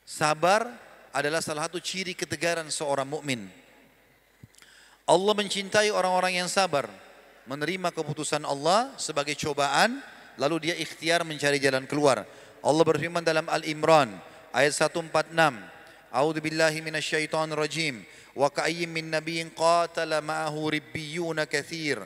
Sabar 0.05 0.69
adalah 1.09 1.41
salah 1.41 1.65
satu 1.65 1.81
ciri 1.81 2.13
ketegaran 2.13 2.69
seorang 2.69 3.09
mukmin. 3.09 3.49
Allah 5.09 5.33
mencintai 5.33 5.89
orang-orang 5.89 6.37
yang 6.37 6.49
sabar, 6.49 6.85
menerima 7.49 7.89
keputusan 7.89 8.45
Allah 8.45 8.93
sebagai 9.01 9.33
cobaan, 9.33 9.99
lalu 10.37 10.69
dia 10.69 10.75
ikhtiar 10.77 11.25
mencari 11.25 11.57
jalan 11.57 11.89
keluar. 11.89 12.23
Allah 12.61 12.85
berfirman 12.85 13.25
dalam 13.25 13.49
Al-Imran 13.49 14.30
ayat 14.51 14.73
146 14.75 15.33
A'udzu 16.11 16.43
billahi 16.43 16.83
minasyaitonir 16.83 17.55
rajim 17.55 18.03
wa 18.35 18.51
ka'ayyin 18.51 18.91
min 18.91 19.07
nabiyyin 19.07 19.47
qatala 19.55 20.19
ma'ahu 20.19 20.75
ribbiyuna 20.75 21.47
katsir 21.47 22.03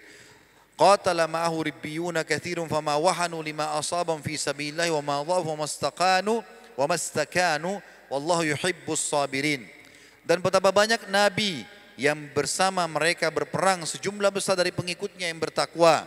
qatala 0.78 1.26
ma'ahu 1.26 1.66
ribbiyuna 1.66 2.22
katsirun 2.22 2.70
fama 2.70 2.93
wahanu 3.02 3.41
lima 3.41 3.74
asabam 3.74 4.22
fi 4.22 4.38
sabilillah 4.38 4.89
wa 4.93 5.02
ma 5.02 5.16
dhafu 5.26 5.58
mastaqanu 5.58 6.46
wa 6.78 6.86
mastakanu 6.86 7.82
wallahu 8.14 8.46
yuhibbus 8.46 9.10
sabirin 9.10 9.66
dan 10.26 10.41
betapa 10.41 10.70
banyak 10.70 11.02
nabi 11.10 11.66
yang 11.96 12.18
bersama 12.36 12.84
mereka 12.89 13.32
berperang 13.32 13.88
sejumlah 13.88 14.34
besar 14.34 14.60
dari 14.60 14.74
pengikutnya 14.76 15.32
yang 15.32 15.39
bertakwa. 15.39 16.04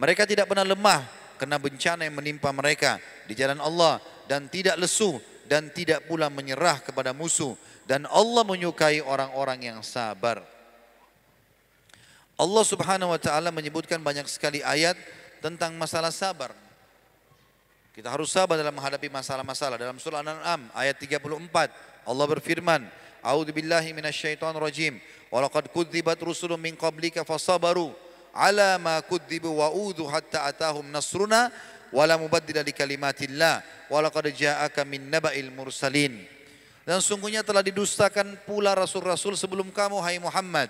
Mereka 0.00 0.24
tidak 0.24 0.48
pernah 0.48 0.64
lemah 0.64 1.04
kena 1.36 1.60
bencana 1.60 2.08
yang 2.08 2.16
menimpa 2.16 2.48
mereka 2.54 2.96
di 3.28 3.36
jalan 3.36 3.60
Allah 3.60 4.00
dan 4.30 4.48
tidak 4.48 4.80
lesu 4.80 5.20
dan 5.48 5.72
tidak 5.72 6.04
pula 6.04 6.28
menyerah 6.28 6.84
kepada 6.84 7.16
musuh 7.16 7.56
dan 7.88 8.04
Allah 8.12 8.44
menyukai 8.44 9.00
orang-orang 9.00 9.72
yang 9.72 9.80
sabar. 9.80 10.44
Allah 12.38 12.64
Subhanahu 12.68 13.10
wa 13.10 13.18
taala 13.18 13.50
menyebutkan 13.50 13.98
banyak 13.98 14.28
sekali 14.30 14.62
ayat 14.62 14.94
tentang 15.42 15.74
masalah 15.74 16.14
sabar. 16.14 16.54
Kita 17.96 18.14
harus 18.14 18.30
sabar 18.30 18.54
dalam 18.54 18.70
menghadapi 18.70 19.10
masalah-masalah. 19.10 19.74
Dalam 19.74 19.98
surah 19.98 20.22
Al-An'am 20.22 20.70
ayat 20.70 21.02
34 21.02 21.26
Allah 22.06 22.26
berfirman, 22.30 22.86
"A'udzu 23.26 23.50
billahi 23.50 23.90
minasyaitonir 23.90 24.62
rajim. 24.62 25.02
Wa 25.34 25.42
laqad 25.42 25.66
kudzibat 25.74 26.22
rusulun 26.22 26.62
min 26.62 26.78
qablika 26.78 27.26
fasabaru 27.26 27.90
ala 28.30 28.78
ma 28.78 29.02
kudzibu 29.02 29.50
wa 29.50 29.74
udhu 29.74 30.06
hatta 30.06 30.46
atahum 30.46 30.86
nasruna 30.94 31.50
wala 31.94 32.20
mubaddila 32.20 32.60
li 32.64 32.72
kalimatillah 32.74 33.88
walaqad 33.92 34.32
ja'aka 34.32 34.84
min 34.84 35.08
naba'il 35.08 35.52
mursalin 35.52 36.18
dan 36.88 37.04
sungguhnya 37.04 37.44
telah 37.44 37.60
didustakan 37.60 38.40
pula 38.48 38.72
rasul-rasul 38.72 39.36
sebelum 39.36 39.68
kamu 39.72 40.00
hai 40.00 40.20
Muhammad 40.20 40.68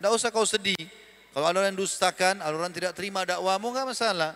tidak 0.00 0.10
usah 0.12 0.28
kau 0.32 0.44
sedih 0.44 0.78
kalau 1.34 1.50
ada 1.50 1.66
yang 1.66 1.76
dustakan 1.76 2.40
ada 2.40 2.54
orang 2.54 2.72
tidak 2.72 2.92
terima 2.94 3.26
dakwamu 3.26 3.72
enggak 3.74 3.96
masalah 3.96 4.32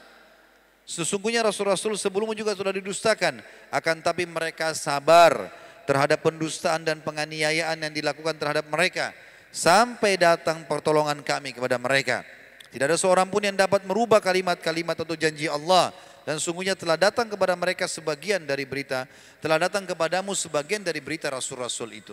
Sesungguhnya 0.88 1.44
Rasul-Rasul 1.44 2.00
sebelumnya 2.00 2.40
juga 2.40 2.56
sudah 2.56 2.72
didustakan. 2.72 3.44
Akan 3.68 4.00
tapi 4.00 4.24
mereka 4.24 4.72
sabar 4.72 5.52
terhadap 5.84 6.24
pendustaan 6.24 6.80
dan 6.80 7.04
penganiayaan 7.04 7.76
yang 7.76 7.92
dilakukan 7.92 8.40
terhadap 8.40 8.64
mereka. 8.72 9.12
Sampai 9.52 10.16
datang 10.16 10.64
pertolongan 10.64 11.20
kami 11.20 11.52
kepada 11.52 11.76
mereka. 11.76 12.24
Tidak 12.72 12.88
ada 12.88 12.96
seorang 12.96 13.28
pun 13.28 13.44
yang 13.44 13.52
dapat 13.52 13.84
merubah 13.84 14.24
kalimat-kalimat 14.24 14.96
atau 14.96 15.12
janji 15.12 15.44
Allah. 15.44 15.92
Dan 16.28 16.36
sungguhnya 16.36 16.76
telah 16.76 17.00
datang 17.00 17.24
kepada 17.24 17.56
mereka 17.56 17.88
sebagian 17.88 18.44
dari 18.44 18.68
berita. 18.68 19.08
Telah 19.40 19.64
datang 19.64 19.88
kepadamu 19.88 20.36
sebagian 20.36 20.84
dari 20.84 21.00
berita 21.00 21.32
Rasul-Rasul 21.32 21.88
itu. 21.96 22.12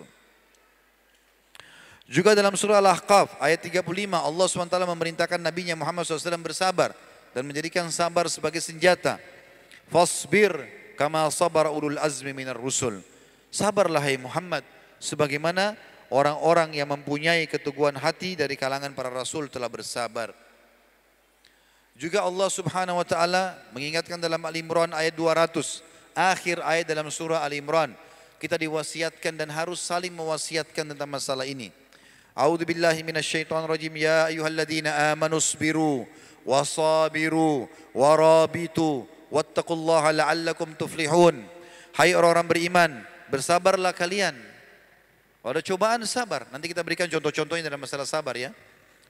Juga 2.07 2.31
dalam 2.31 2.55
surah 2.55 2.79
Al-Ahqaf 2.79 3.35
ayat 3.43 3.59
35 3.59 3.83
Allah 4.15 4.45
SWT 4.47 4.71
memerintahkan 4.71 5.35
Nabi 5.35 5.67
Muhammad 5.75 6.07
SAW 6.07 6.39
bersabar 6.39 6.95
dan 7.35 7.43
menjadikan 7.43 7.91
sabar 7.91 8.31
sebagai 8.31 8.63
senjata. 8.63 9.19
Fasbir 9.91 10.63
kama 10.95 11.27
sabar 11.27 11.67
ulul 11.67 11.99
azmi 11.99 12.31
minar 12.31 12.55
rusul. 12.55 13.03
Sabarlah 13.51 13.99
hai 13.99 14.15
Muhammad 14.15 14.63
sebagaimana 14.95 15.75
orang-orang 16.07 16.71
yang 16.71 16.87
mempunyai 16.87 17.51
keteguhan 17.51 17.99
hati 17.99 18.39
dari 18.39 18.55
kalangan 18.55 18.95
para 18.95 19.11
rasul 19.11 19.51
telah 19.51 19.67
bersabar. 19.67 20.44
Juga 21.95 22.27
Allah 22.27 22.51
Subhanahu 22.51 22.99
wa 22.99 23.07
taala 23.07 23.55
mengingatkan 23.71 24.19
dalam 24.19 24.43
Al 24.43 24.51
Imran 24.51 24.91
ayat 24.91 25.15
200, 25.15 25.79
akhir 26.11 26.59
ayat 26.59 26.91
dalam 26.91 27.07
surah 27.07 27.39
Al 27.39 27.55
Imran, 27.55 27.95
kita 28.35 28.59
diwasiatkan 28.59 29.31
dan 29.39 29.47
harus 29.47 29.79
saling 29.79 30.11
mewasiatkan 30.11 30.91
tentang 30.91 31.07
masalah 31.07 31.47
ini. 31.47 31.71
A'udzu 32.35 32.67
billahi 32.67 32.99
minasyaitonir 32.99 33.71
rajim 33.71 33.95
ya 33.95 34.27
ayyuhalladzina 34.27 35.15
amanu 35.15 35.39
sabiru 35.39 36.03
wasabiru 36.43 37.71
warabitu 37.95 39.07
wattaqullaha 39.31 40.11
la'allakum 40.11 40.75
tuflihun. 40.75 41.47
Hai 41.95 42.11
orang-orang 42.11 42.43
beriman, 42.43 42.91
bersabarlah 43.31 43.95
kalian. 43.95 44.35
Ada 45.47 45.63
cobaan 45.63 46.03
sabar. 46.03 46.43
Nanti 46.51 46.67
kita 46.67 46.83
berikan 46.83 47.07
contoh-contohnya 47.07 47.71
dalam 47.71 47.79
masalah 47.79 48.03
sabar 48.03 48.35
ya. 48.35 48.51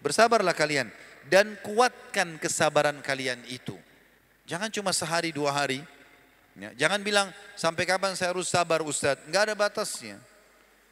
Bersabarlah 0.06 0.54
kalian 0.54 0.94
dan 1.30 1.58
kuatkan 1.66 2.38
kesabaran 2.38 3.02
kalian 3.02 3.42
itu. 3.50 3.74
Jangan 4.46 4.70
cuma 4.70 4.94
sehari 4.94 5.34
dua 5.34 5.50
hari. 5.50 5.82
Ya, 6.56 6.88
jangan 6.88 7.02
bilang 7.04 7.28
sampai 7.58 7.84
kapan 7.84 8.16
saya 8.16 8.32
harus 8.32 8.48
sabar 8.48 8.80
Ustadz. 8.86 9.26
Enggak 9.28 9.52
ada 9.52 9.56
batasnya. 9.58 10.18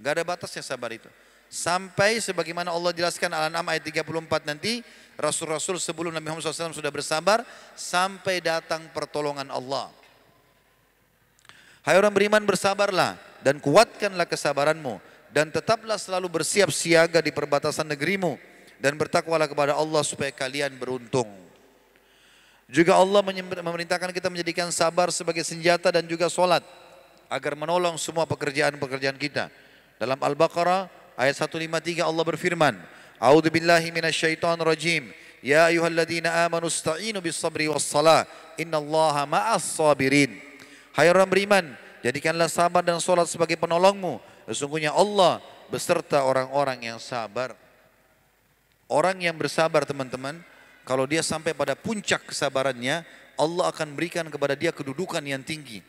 Enggak 0.02 0.12
ada 0.20 0.24
batasnya 0.26 0.64
sabar 0.66 0.92
itu. 0.92 1.08
Sampai 1.54 2.18
sebagaimana 2.18 2.74
Allah 2.74 2.90
jelaskan 2.98 3.30
Al-An'am 3.30 3.70
ayat 3.70 3.86
34 3.86 4.50
nanti 4.50 4.82
Rasul-Rasul 5.22 5.78
sebelum 5.78 6.10
Nabi 6.10 6.34
Muhammad 6.34 6.50
SAW 6.50 6.74
sudah 6.74 6.90
bersabar 6.90 7.46
sampai 7.78 8.42
datang 8.42 8.90
pertolongan 8.90 9.54
Allah. 9.54 9.94
Hai 11.86 11.94
orang 11.94 12.10
beriman 12.10 12.42
bersabarlah 12.42 13.22
dan 13.46 13.62
kuatkanlah 13.62 14.26
kesabaranmu 14.26 14.98
dan 15.30 15.54
tetaplah 15.54 16.02
selalu 16.02 16.42
bersiap 16.42 16.74
siaga 16.74 17.22
di 17.22 17.30
perbatasan 17.30 17.86
negerimu 17.86 18.40
dan 18.84 19.00
bertakwalah 19.00 19.48
kepada 19.48 19.80
Allah 19.80 20.04
supaya 20.04 20.28
kalian 20.36 20.76
beruntung. 20.76 21.32
Juga 22.68 23.00
Allah 23.00 23.24
memerintahkan 23.64 24.12
kita 24.12 24.28
menjadikan 24.28 24.68
sabar 24.76 25.08
sebagai 25.08 25.48
senjata 25.48 25.88
dan 25.88 26.04
juga 26.04 26.28
solat 26.28 26.68
agar 27.32 27.56
menolong 27.56 27.96
semua 27.96 28.28
pekerjaan-pekerjaan 28.28 29.16
kita. 29.16 29.48
Dalam 29.96 30.20
Al-Baqarah 30.20 30.92
ayat 31.16 31.36
153 31.40 32.04
Allah 32.04 32.24
berfirman, 32.28 32.76
A'udzu 33.24 33.48
billahi 33.48 33.88
minasyaitonir 33.96 34.68
rajim. 34.68 35.16
Ya 35.40 35.72
ayyuhalladzina 35.72 36.44
amanu 36.44 36.68
ista'inu 36.68 37.24
bis 37.24 37.40
sabri 37.40 37.72
was 37.72 37.88
salah. 37.88 38.28
Innallaha 38.60 39.24
ma'as 39.24 39.64
sabirin. 39.80 40.36
Hai 40.92 41.08
orang 41.08 41.32
beriman, 41.32 41.72
jadikanlah 42.04 42.52
sabar 42.52 42.84
dan 42.84 43.00
salat 43.00 43.32
sebagai 43.32 43.56
penolongmu. 43.56 44.20
Sesungguhnya 44.52 44.92
Allah 44.92 45.40
beserta 45.72 46.28
orang-orang 46.28 46.92
yang 46.92 47.00
sabar. 47.00 47.56
Orang 48.94 49.18
yang 49.26 49.34
bersabar 49.34 49.90
teman-teman, 49.90 50.38
kalau 50.86 51.10
dia 51.10 51.26
sampai 51.26 51.58
pada 51.58 51.74
puncak 51.74 52.30
kesabarannya, 52.30 53.02
Allah 53.34 53.66
akan 53.74 53.98
berikan 53.98 54.30
kepada 54.30 54.54
dia 54.54 54.70
kedudukan 54.70 55.26
yang 55.26 55.42
tinggi. 55.42 55.82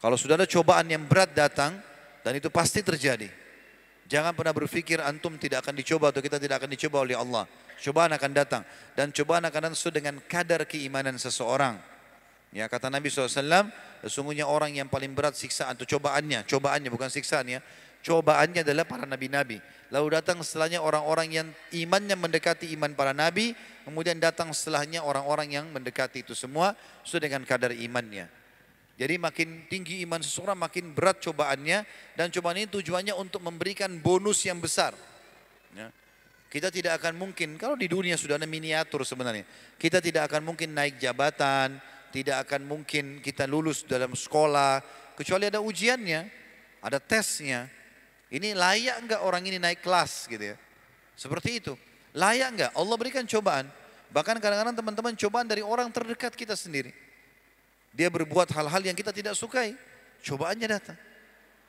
Kalau 0.00 0.16
sudah 0.16 0.40
ada 0.40 0.48
cobaan 0.48 0.88
yang 0.88 1.04
berat 1.04 1.36
datang, 1.36 1.76
dan 2.24 2.32
itu 2.32 2.48
pasti 2.48 2.80
terjadi. 2.80 3.28
Jangan 4.08 4.32
pernah 4.32 4.56
berpikir 4.56 5.04
antum 5.04 5.36
tidak 5.36 5.68
akan 5.68 5.76
dicoba 5.76 6.08
atau 6.08 6.24
kita 6.24 6.40
tidak 6.40 6.64
akan 6.64 6.72
dicoba 6.72 7.04
oleh 7.04 7.16
Allah. 7.16 7.44
Cobaan 7.76 8.16
akan 8.16 8.30
datang 8.32 8.62
dan 8.96 9.12
cobaan 9.12 9.44
akan 9.44 9.60
datang 9.68 9.76
sesuai 9.76 10.00
dengan 10.00 10.16
kadar 10.24 10.64
keimanan 10.64 11.20
seseorang. 11.20 11.76
Ya 12.54 12.70
kata 12.70 12.86
Nabi 12.86 13.10
SAW, 13.10 13.68
sesungguhnya 14.06 14.46
orang 14.46 14.78
yang 14.78 14.86
paling 14.86 15.10
berat 15.12 15.34
siksaan 15.34 15.74
atau 15.74 15.84
cobaannya, 15.84 16.46
cobaannya 16.46 16.86
bukan 16.86 17.10
siksaannya, 17.10 17.58
cobaannya 18.04 18.60
adalah 18.60 18.84
para 18.84 19.08
nabi-nabi. 19.08 19.58
Lalu 19.88 20.20
datang 20.20 20.44
setelahnya 20.44 20.84
orang-orang 20.84 21.28
yang 21.32 21.48
imannya 21.72 22.14
mendekati 22.14 22.68
iman 22.76 22.92
para 22.92 23.16
nabi, 23.16 23.56
kemudian 23.88 24.20
datang 24.20 24.52
setelahnya 24.52 25.00
orang-orang 25.00 25.56
yang 25.56 25.64
mendekati 25.72 26.20
itu 26.20 26.36
semua 26.36 26.76
sesuai 27.02 27.32
dengan 27.32 27.42
kadar 27.48 27.72
imannya. 27.72 28.28
Jadi 28.94 29.14
makin 29.18 29.66
tinggi 29.66 30.06
iman 30.06 30.22
seseorang 30.22 30.54
makin 30.54 30.94
berat 30.94 31.18
cobaannya 31.18 31.82
dan 32.14 32.30
cobaan 32.30 32.62
ini 32.62 32.70
tujuannya 32.70 33.14
untuk 33.18 33.42
memberikan 33.42 33.90
bonus 33.98 34.46
yang 34.46 34.62
besar. 34.62 34.94
Ya. 35.74 35.90
Kita 36.46 36.70
tidak 36.70 37.02
akan 37.02 37.18
mungkin, 37.18 37.58
kalau 37.58 37.74
di 37.74 37.90
dunia 37.90 38.14
sudah 38.14 38.38
ada 38.38 38.46
miniatur 38.46 39.02
sebenarnya, 39.02 39.42
kita 39.74 39.98
tidak 39.98 40.30
akan 40.30 40.46
mungkin 40.46 40.70
naik 40.70 41.02
jabatan, 41.02 41.82
tidak 42.14 42.46
akan 42.46 42.62
mungkin 42.62 43.18
kita 43.18 43.42
lulus 43.50 43.82
dalam 43.82 44.14
sekolah, 44.14 44.78
kecuali 45.18 45.50
ada 45.50 45.58
ujiannya, 45.58 46.30
ada 46.78 47.02
tesnya. 47.02 47.66
Ini 48.34 48.50
layak 48.58 49.06
enggak 49.06 49.20
orang 49.22 49.46
ini 49.46 49.62
naik 49.62 49.78
kelas 49.78 50.26
gitu 50.26 50.42
ya. 50.42 50.56
Seperti 51.14 51.62
itu. 51.62 51.78
Layak 52.10 52.48
enggak? 52.50 52.70
Allah 52.74 52.96
berikan 52.98 53.22
cobaan. 53.22 53.70
Bahkan 54.10 54.42
kadang-kadang 54.42 54.74
teman-teman 54.74 55.14
cobaan 55.14 55.46
dari 55.46 55.62
orang 55.62 55.86
terdekat 55.94 56.34
kita 56.34 56.58
sendiri. 56.58 56.90
Dia 57.94 58.10
berbuat 58.10 58.50
hal-hal 58.50 58.82
yang 58.82 58.98
kita 58.98 59.14
tidak 59.14 59.38
sukai. 59.38 59.78
Cobaannya 60.26 60.66
datang. 60.66 60.98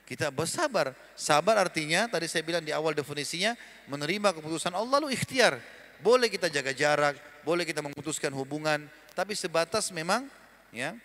Kita 0.09 0.34
bersabar. 0.34 0.97
Sabar 1.13 1.61
artinya 1.61 2.09
tadi 2.09 2.26
saya 2.26 2.41
bilang 2.41 2.66
di 2.66 2.74
awal 2.74 2.97
definisinya 2.97 3.53
menerima 3.86 4.34
keputusan 4.34 4.74
Allah 4.74 4.97
lalu 5.01 5.13
ikhtiar. 5.13 5.61
Boleh 6.01 6.34
kita 6.34 6.49
jaga 6.49 6.74
jarak, 6.74 7.18
boleh 7.45 7.61
kita 7.61 7.86
memutuskan 7.86 8.34
hubungan, 8.34 8.89
tapi 9.13 9.38
sebatas 9.38 9.93
memang 9.93 10.26
ya 10.74 10.97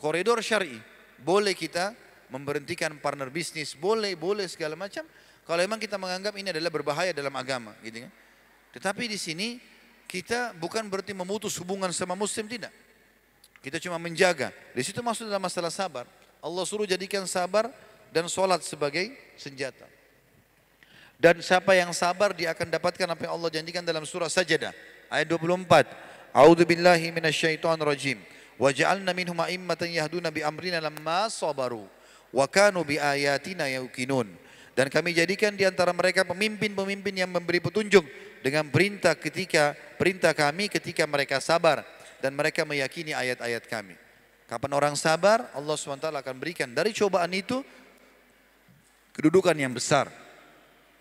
koridor 0.00 0.40
syar'i. 0.40 0.80
Boleh 1.20 1.56
kita 1.56 1.96
memberhentikan 2.30 2.94
partner 2.98 3.30
bisnis, 3.30 3.74
boleh, 3.78 4.18
boleh 4.18 4.46
segala 4.50 4.74
macam. 4.74 5.06
Kalau 5.46 5.60
memang 5.62 5.78
kita 5.78 5.94
menganggap 5.94 6.34
ini 6.34 6.50
adalah 6.50 6.70
berbahaya 6.74 7.14
dalam 7.14 7.30
agama, 7.38 7.70
gitu 7.86 8.02
kan. 8.02 8.12
Tetapi 8.74 9.06
di 9.06 9.18
sini 9.18 9.48
kita 10.10 10.54
bukan 10.58 10.90
berarti 10.90 11.14
memutus 11.14 11.54
hubungan 11.62 11.90
sama 11.94 12.18
muslim 12.18 12.50
tidak. 12.50 12.74
Kita 13.62 13.78
cuma 13.82 13.98
menjaga. 13.98 14.50
Di 14.74 14.82
situ 14.82 14.98
masuk 15.02 15.26
dalam 15.26 15.42
masalah 15.42 15.70
sabar. 15.70 16.06
Allah 16.42 16.64
suruh 16.66 16.86
jadikan 16.86 17.26
sabar 17.26 17.70
dan 18.10 18.30
sholat 18.30 18.62
sebagai 18.62 19.10
senjata. 19.34 19.86
Dan 21.16 21.40
siapa 21.40 21.72
yang 21.72 21.90
sabar 21.96 22.36
dia 22.36 22.52
akan 22.52 22.68
dapatkan 22.68 23.08
apa 23.08 23.22
yang 23.24 23.32
Allah 23.40 23.50
janjikan 23.50 23.80
dalam 23.80 24.04
surah 24.04 24.28
Sajadah 24.28 24.70
ayat 25.08 25.26
24. 25.32 26.36
A'udzu 26.36 26.68
billahi 26.68 27.08
minasyaitonir 27.08 27.88
rajim. 27.88 28.18
Wa 28.60 28.70
minhum 29.16 29.36
a'immatan 29.40 29.88
yahduna 29.88 30.28
bi 30.28 30.44
amrina 30.44 30.78
lamma 30.84 31.32
sabaru 31.32 31.95
wa 32.34 32.46
kanu 32.50 32.82
bi 32.86 32.96
ayatina 32.96 33.68
yuqinun. 33.70 34.30
Dan 34.76 34.92
kami 34.92 35.16
jadikan 35.16 35.56
di 35.56 35.64
antara 35.64 35.90
mereka 35.96 36.20
pemimpin-pemimpin 36.28 37.16
yang 37.16 37.32
memberi 37.32 37.64
petunjuk 37.64 38.04
dengan 38.44 38.68
perintah 38.68 39.16
ketika 39.16 39.72
perintah 39.96 40.36
kami 40.36 40.68
ketika 40.68 41.08
mereka 41.08 41.40
sabar 41.40 41.80
dan 42.20 42.36
mereka 42.36 42.68
meyakini 42.68 43.16
ayat-ayat 43.16 43.64
kami. 43.64 43.96
Kapan 44.46 44.72
orang 44.76 44.94
sabar, 44.94 45.48
Allah 45.56 45.74
SWT 45.74 46.06
akan 46.06 46.36
berikan 46.38 46.70
dari 46.70 46.94
cobaan 46.94 47.32
itu 47.34 47.64
kedudukan 49.16 49.56
yang 49.56 49.72
besar. 49.72 50.12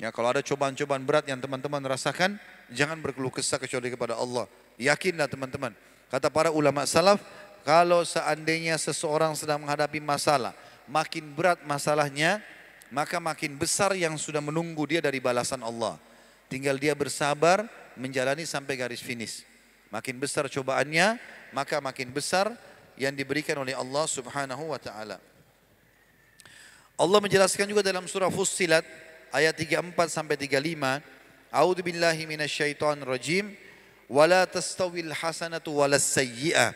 Ya, 0.01 0.09
kalau 0.09 0.31
ada 0.31 0.41
cobaan-cobaan 0.41 1.03
berat 1.03 1.27
yang 1.27 1.39
teman-teman 1.39 1.83
rasakan, 1.83 2.39
jangan 2.71 2.99
berkeluh 2.99 3.31
kesah 3.31 3.59
kecuali 3.61 3.91
kepada 3.91 4.17
Allah. 4.17 4.49
Yakinlah 4.79 5.27
teman-teman. 5.29 5.71
Kata 6.09 6.27
para 6.31 6.51
ulama 6.51 6.83
salaf, 6.87 7.21
kalau 7.63 8.03
seandainya 8.03 8.75
seseorang 8.75 9.35
sedang 9.37 9.61
menghadapi 9.63 10.01
masalah, 10.03 10.51
makin 10.89 11.33
berat 11.33 11.61
masalahnya, 11.65 12.41
maka 12.93 13.17
makin 13.17 13.57
besar 13.57 13.93
yang 13.97 14.15
sudah 14.15 14.41
menunggu 14.41 14.85
dia 14.85 15.01
dari 15.01 15.17
balasan 15.17 15.61
Allah. 15.65 15.97
Tinggal 16.47 16.77
dia 16.77 16.93
bersabar 16.93 17.65
menjalani 17.97 18.45
sampai 18.45 18.77
garis 18.77 19.01
finish. 19.01 19.41
Makin 19.89 20.17
besar 20.21 20.45
cobaannya, 20.49 21.17
maka 21.55 21.81
makin 21.81 22.11
besar 22.11 22.53
yang 22.95 23.15
diberikan 23.15 23.59
oleh 23.59 23.73
Allah 23.75 24.05
Subhanahu 24.07 24.71
wa 24.71 24.79
taala. 24.79 25.17
Allah 26.95 27.19
menjelaskan 27.19 27.67
juga 27.67 27.83
dalam 27.83 28.07
surah 28.07 28.31
Fussilat 28.31 28.87
ayat 29.35 29.51
34 29.51 29.91
sampai 30.07 30.39
35, 30.39 31.03
A'udzu 31.51 31.81
billahi 31.83 32.23
minasyaitonir 32.23 33.03
rajim, 33.03 33.51
wala 34.07 34.47
tastawil 34.47 35.11
hasanatu 35.11 35.75
walas 35.75 36.07
sayyi'ah 36.07 36.71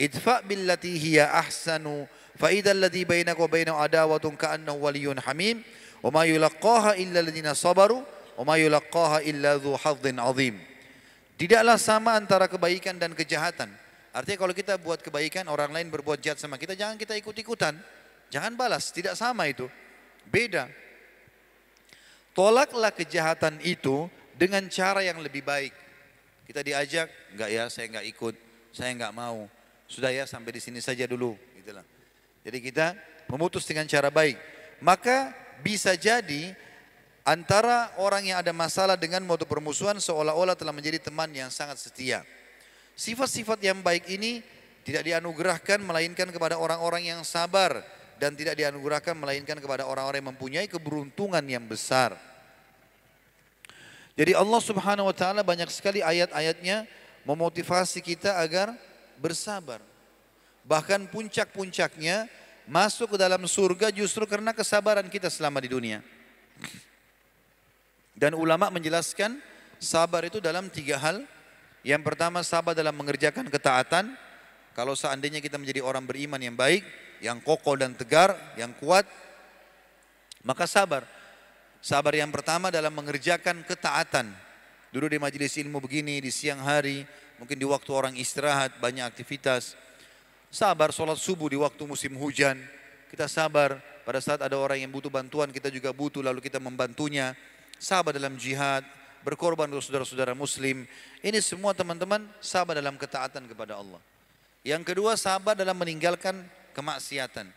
idfa 0.00 0.42
billati 0.44 0.98
hiya 0.98 1.30
ahsanu 1.32 2.04
fa 2.36 2.52
idzal 2.52 2.78
ladzi 2.78 3.04
bainaka 3.04 3.40
wa 3.40 3.50
bainahu 3.50 3.76
adawatun 3.78 4.36
ka'annahu 4.36 4.78
waliyyun 4.88 5.20
hamim 5.20 5.60
wa 6.02 6.10
ma 6.10 6.22
yulaqqaha 6.26 6.98
illa 6.98 7.22
alladziina 7.22 7.54
sabaru 7.54 8.02
wa 8.36 8.42
ma 8.44 8.54
yulaqqaha 8.58 9.22
illa. 9.24 9.60
Tidaklah 11.38 11.74
sama 11.74 12.14
antara 12.14 12.46
kebaikan 12.46 12.98
dan 13.02 13.16
kejahatan. 13.18 13.66
Artinya 14.12 14.38
kalau 14.44 14.54
kita 14.54 14.76
buat 14.76 15.00
kebaikan, 15.00 15.48
orang 15.48 15.72
lain 15.72 15.88
berbuat 15.88 16.20
jahat 16.20 16.36
sama 16.36 16.60
kita, 16.60 16.76
jangan 16.76 17.00
kita 17.00 17.16
ikut-ikutan. 17.16 17.80
Jangan 18.28 18.52
balas, 18.54 18.92
tidak 18.92 19.16
sama 19.16 19.48
itu. 19.48 19.66
Beda. 20.28 20.68
Tolaklah 22.36 22.92
kejahatan 22.92 23.60
itu 23.64 24.08
dengan 24.36 24.64
cara 24.68 25.00
yang 25.00 25.20
lebih 25.20 25.44
baik. 25.44 25.72
Kita 26.48 26.60
diajak, 26.60 27.08
enggak 27.32 27.50
ya, 27.50 27.64
saya 27.72 27.88
enggak 27.88 28.06
ikut, 28.08 28.34
saya 28.72 28.90
enggak 28.92 29.12
mau. 29.16 29.48
Sudah 29.88 30.12
ya, 30.12 30.28
sampai 30.28 30.56
di 30.56 30.60
sini 30.60 30.80
saja 30.80 31.08
dulu. 31.08 31.36
Gitulah. 31.56 31.91
Jadi 32.42 32.58
kita 32.58 32.98
memutus 33.30 33.62
dengan 33.64 33.86
cara 33.86 34.10
baik. 34.10 34.34
Maka 34.82 35.30
bisa 35.62 35.94
jadi 35.94 36.54
antara 37.22 37.94
orang 38.02 38.26
yang 38.26 38.38
ada 38.42 38.50
masalah 38.50 38.98
dengan 38.98 39.22
motu 39.22 39.46
permusuhan 39.46 39.94
seolah-olah 40.02 40.58
telah 40.58 40.74
menjadi 40.74 40.98
teman 40.98 41.30
yang 41.30 41.48
sangat 41.54 41.78
setia. 41.78 42.26
Sifat-sifat 42.98 43.62
yang 43.62 43.78
baik 43.80 44.10
ini 44.10 44.42
tidak 44.82 45.06
dianugerahkan 45.06 45.78
melainkan 45.78 46.28
kepada 46.34 46.58
orang-orang 46.58 47.14
yang 47.14 47.22
sabar 47.22 47.86
dan 48.18 48.34
tidak 48.34 48.58
dianugerahkan 48.58 49.14
melainkan 49.14 49.58
kepada 49.58 49.86
orang-orang 49.86 50.22
yang 50.22 50.30
mempunyai 50.34 50.66
keberuntungan 50.66 51.42
yang 51.46 51.62
besar. 51.66 52.18
Jadi 54.12 54.36
Allah 54.36 54.60
Subhanahu 54.60 55.08
wa 55.08 55.16
taala 55.16 55.40
banyak 55.40 55.70
sekali 55.72 56.04
ayat-ayatnya 56.04 56.84
memotivasi 57.24 58.02
kita 58.04 58.36
agar 58.42 58.74
bersabar. 59.16 59.91
Bahkan 60.62 61.10
puncak-puncaknya 61.10 62.30
masuk 62.70 63.14
ke 63.14 63.16
dalam 63.18 63.42
surga 63.44 63.90
justru 63.90 64.22
karena 64.24 64.54
kesabaran 64.54 65.06
kita 65.10 65.26
selama 65.26 65.58
di 65.58 65.68
dunia. 65.70 65.98
Dan 68.14 68.38
ulama 68.38 68.70
menjelaskan 68.70 69.40
sabar 69.82 70.22
itu 70.22 70.38
dalam 70.38 70.70
tiga 70.70 71.00
hal. 71.02 71.26
Yang 71.82 72.02
pertama 72.06 72.46
sabar 72.46 72.78
dalam 72.78 72.94
mengerjakan 72.94 73.50
ketaatan. 73.50 74.14
Kalau 74.72 74.94
seandainya 74.94 75.42
kita 75.42 75.58
menjadi 75.58 75.82
orang 75.82 76.06
beriman 76.06 76.38
yang 76.38 76.54
baik, 76.54 76.86
yang 77.18 77.42
kokoh 77.42 77.74
dan 77.74 77.92
tegar, 77.98 78.38
yang 78.54 78.70
kuat, 78.78 79.04
maka 80.46 80.64
sabar. 80.70 81.02
Sabar 81.82 82.14
yang 82.14 82.30
pertama 82.30 82.70
dalam 82.70 82.94
mengerjakan 82.94 83.66
ketaatan. 83.66 84.30
Dulu 84.94 85.10
di 85.10 85.18
majelis 85.18 85.58
ilmu 85.58 85.82
begini, 85.82 86.22
di 86.22 86.30
siang 86.30 86.62
hari, 86.62 87.02
mungkin 87.42 87.58
di 87.58 87.66
waktu 87.66 87.90
orang 87.90 88.14
istirahat, 88.14 88.78
banyak 88.78 89.02
aktivitas. 89.02 89.74
Sabar 90.52 90.92
sholat 90.92 91.16
subuh 91.16 91.48
di 91.48 91.56
waktu 91.56 91.80
musim 91.88 92.12
hujan. 92.20 92.60
Kita 93.08 93.24
sabar 93.24 93.80
pada 94.04 94.20
saat 94.20 94.44
ada 94.44 94.52
orang 94.60 94.84
yang 94.84 94.92
butuh 94.92 95.08
bantuan, 95.08 95.48
kita 95.48 95.72
juga 95.72 95.96
butuh 95.96 96.20
lalu 96.20 96.44
kita 96.44 96.60
membantunya. 96.60 97.32
Sabar 97.80 98.12
dalam 98.12 98.36
jihad, 98.36 98.84
berkorban 99.24 99.64
untuk 99.72 99.80
saudara-saudara 99.80 100.36
muslim. 100.36 100.84
Ini 101.24 101.40
semua 101.40 101.72
teman-teman 101.72 102.28
sabar 102.44 102.76
dalam 102.76 103.00
ketaatan 103.00 103.48
kepada 103.48 103.80
Allah. 103.80 103.96
Yang 104.60 104.92
kedua 104.92 105.16
sabar 105.16 105.56
dalam 105.56 105.72
meninggalkan 105.72 106.44
kemaksiatan. 106.76 107.48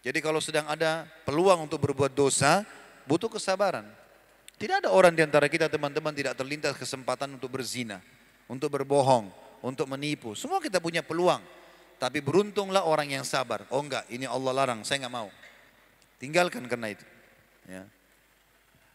Jadi 0.00 0.18
kalau 0.24 0.40
sedang 0.40 0.64
ada 0.64 1.04
peluang 1.28 1.68
untuk 1.68 1.76
berbuat 1.84 2.16
dosa, 2.16 2.64
butuh 3.04 3.28
kesabaran. 3.28 3.84
Tidak 4.56 4.80
ada 4.80 4.88
orang 4.88 5.12
di 5.12 5.20
antara 5.20 5.44
kita 5.44 5.68
teman-teman 5.68 6.16
tidak 6.16 6.40
terlintas 6.40 6.72
kesempatan 6.80 7.36
untuk 7.36 7.52
berzina, 7.52 8.00
untuk 8.48 8.72
berbohong, 8.72 9.28
untuk 9.60 9.84
menipu. 9.92 10.32
Semua 10.32 10.56
kita 10.56 10.80
punya 10.80 11.04
peluang. 11.04 11.63
Tapi 11.98 12.20
beruntunglah 12.20 12.84
orang 12.84 13.10
yang 13.10 13.24
sabar. 13.24 13.64
Oh 13.70 13.80
enggak, 13.80 14.04
ini 14.10 14.28
Allah 14.28 14.52
larang, 14.52 14.82
saya 14.82 15.04
enggak 15.04 15.14
mau. 15.14 15.28
Tinggalkan 16.18 16.64
karena 16.66 16.92
itu. 16.92 17.04
Ya. 17.68 17.84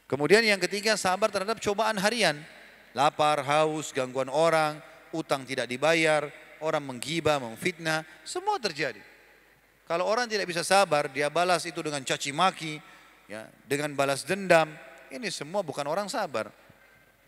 Kemudian 0.10 0.42
yang 0.42 0.58
ketiga 0.58 0.98
sabar 0.98 1.30
terhadap 1.30 1.62
cobaan 1.62 1.98
harian. 2.02 2.38
Lapar, 2.98 3.46
haus, 3.46 3.94
gangguan 3.94 4.34
orang, 4.34 4.82
utang 5.14 5.46
tidak 5.46 5.70
dibayar, 5.70 6.26
orang 6.60 6.82
menggibah, 6.82 7.38
memfitnah, 7.38 8.02
semua 8.26 8.58
terjadi. 8.58 9.00
Kalau 9.86 10.06
orang 10.06 10.30
tidak 10.30 10.50
bisa 10.50 10.62
sabar, 10.62 11.10
dia 11.10 11.30
balas 11.30 11.66
itu 11.66 11.82
dengan 11.82 12.02
caci 12.06 12.30
maki, 12.30 12.78
ya, 13.30 13.46
dengan 13.66 13.94
balas 13.94 14.26
dendam. 14.26 14.70
Ini 15.10 15.30
semua 15.34 15.66
bukan 15.66 15.86
orang 15.86 16.06
sabar. 16.10 16.54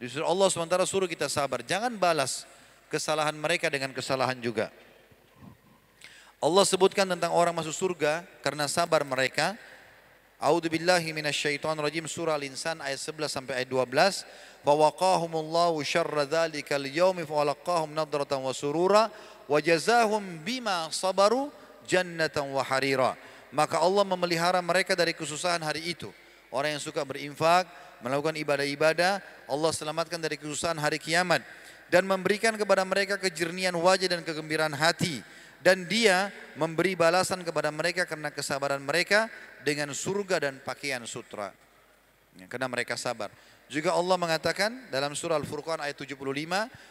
Justru 0.01 0.25
Allah 0.25 0.49
sementara 0.49 0.85
suruh 0.85 1.09
kita 1.09 1.29
sabar. 1.29 1.61
Jangan 1.61 1.93
balas 1.97 2.45
kesalahan 2.89 3.37
mereka 3.37 3.69
dengan 3.69 3.93
kesalahan 3.93 4.37
juga. 4.41 4.73
Allah 6.41 6.65
sebutkan 6.65 7.05
tentang 7.05 7.29
orang 7.37 7.53
masuk 7.53 7.69
surga 7.69 8.25
karena 8.41 8.65
sabar 8.65 9.05
mereka. 9.05 9.53
A'udzu 10.41 10.73
billahi 10.73 11.13
minasyaitonir 11.13 11.85
rajim 11.85 12.09
surah 12.09 12.33
Al-Insan 12.33 12.81
ayat 12.81 12.97
11 12.97 13.29
sampai 13.29 13.61
ayat 13.61 13.69
12. 13.69 14.25
Fawaqahumullahu 14.65 15.77
syarra 15.85 16.25
dzalikal 16.25 16.81
yaumi 16.81 17.29
fawalaqahum 17.29 17.93
nadratan 17.93 18.41
wa 18.41 18.49
surura 18.57 19.13
wa 19.45 19.57
jazahum 19.61 20.41
bima 20.41 20.89
sabaru 20.89 21.53
jannatan 21.85 22.49
wa 22.49 22.65
harira. 22.65 23.13
Maka 23.53 23.77
Allah 23.77 24.01
memelihara 24.01 24.57
mereka 24.65 24.97
dari 24.97 25.13
kesusahan 25.13 25.61
hari 25.61 25.93
itu. 25.93 26.09
Orang 26.49 26.73
yang 26.73 26.81
suka 26.81 27.05
berinfak, 27.05 27.69
melakukan 28.01 28.33
ibadah-ibadah, 28.41 29.21
Allah 29.45 29.71
selamatkan 29.77 30.17
dari 30.17 30.41
kesusahan 30.41 30.81
hari 30.81 30.97
kiamat 30.97 31.45
dan 31.93 32.01
memberikan 32.01 32.57
kepada 32.57 32.81
mereka 32.81 33.21
kejernihan 33.21 33.77
wajah 33.77 34.17
dan 34.17 34.25
kegembiraan 34.25 34.73
hati 34.73 35.21
dan 35.61 35.85
dia 35.85 36.33
memberi 36.57 36.97
balasan 36.97 37.45
kepada 37.45 37.69
mereka 37.69 38.09
karena 38.09 38.33
kesabaran 38.33 38.81
mereka 38.81 39.29
dengan 39.61 39.93
surga 39.93 40.49
dan 40.49 40.57
pakaian 40.61 41.01
sutra. 41.05 41.53
Ya, 42.37 42.49
karena 42.49 42.67
mereka 42.67 42.97
sabar. 42.97 43.29
Juga 43.71 43.95
Allah 43.95 44.19
mengatakan 44.19 44.91
dalam 44.91 45.15
surah 45.15 45.39
Al-Furqan 45.39 45.79
ayat 45.79 45.95
75, 45.95 46.19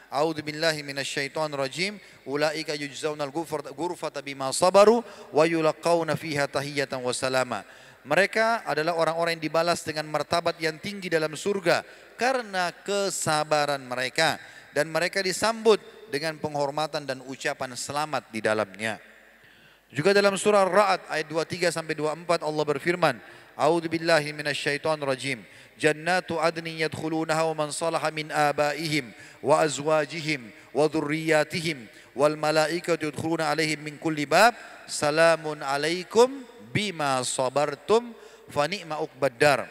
A'udzu 0.08 0.40
billahi 0.40 0.80
minasyaitonir 0.80 1.60
rajim, 1.60 2.00
ulaika 2.24 2.72
yujzaunal 2.72 3.28
ghurfata 3.76 4.24
bima 4.24 4.48
sabaru 4.48 5.04
wa 5.28 5.44
yulaqauna 5.44 6.16
fiha 6.16 6.48
tahiyatan 6.48 7.04
wa 7.04 7.12
salama. 7.12 7.60
Mereka 8.00 8.64
adalah 8.64 8.96
orang-orang 8.96 9.36
yang 9.36 9.52
dibalas 9.52 9.84
dengan 9.84 10.08
martabat 10.08 10.56
yang 10.56 10.80
tinggi 10.80 11.12
dalam 11.12 11.36
surga 11.36 11.84
karena 12.16 12.72
kesabaran 12.72 13.84
mereka 13.84 14.40
dan 14.72 14.88
mereka 14.88 15.20
disambut 15.20 15.99
dengan 16.10 16.36
penghormatan 16.36 17.06
dan 17.06 17.22
ucapan 17.24 17.78
selamat 17.78 18.28
di 18.34 18.42
dalamnya. 18.42 18.98
Juga 19.90 20.14
dalam 20.14 20.38
surah 20.38 20.66
Ar-Ra'd 20.66 21.02
ayat 21.10 21.26
23 21.26 21.74
sampai 21.74 21.94
24 21.98 22.46
Allah 22.46 22.64
berfirman, 22.66 23.16
A'udzu 23.58 23.90
billahi 23.90 24.30
minasyaitonir 24.30 25.06
rajim. 25.06 25.42
Jannatu 25.74 26.38
adni 26.38 26.84
yadkhulunaha 26.84 27.50
wa 27.50 27.64
man 27.66 27.68
salaha 27.74 28.12
min 28.14 28.30
abaihim 28.30 29.10
wa 29.40 29.64
azwajihim 29.64 30.52
wa 30.76 30.86
dhurriyyatihim 30.86 31.88
wal 32.14 32.36
malaikatu 32.36 33.08
yadkhuluna 33.10 33.50
alaihim 33.50 33.82
min 33.82 33.94
kulli 33.98 34.28
bab. 34.28 34.54
Salamun 34.86 35.64
alaikum 35.64 36.30
bima 36.70 37.18
sabartum 37.26 38.14
fa 38.46 38.70
ni'ma 38.70 39.02
uqbaddar. 39.02 39.66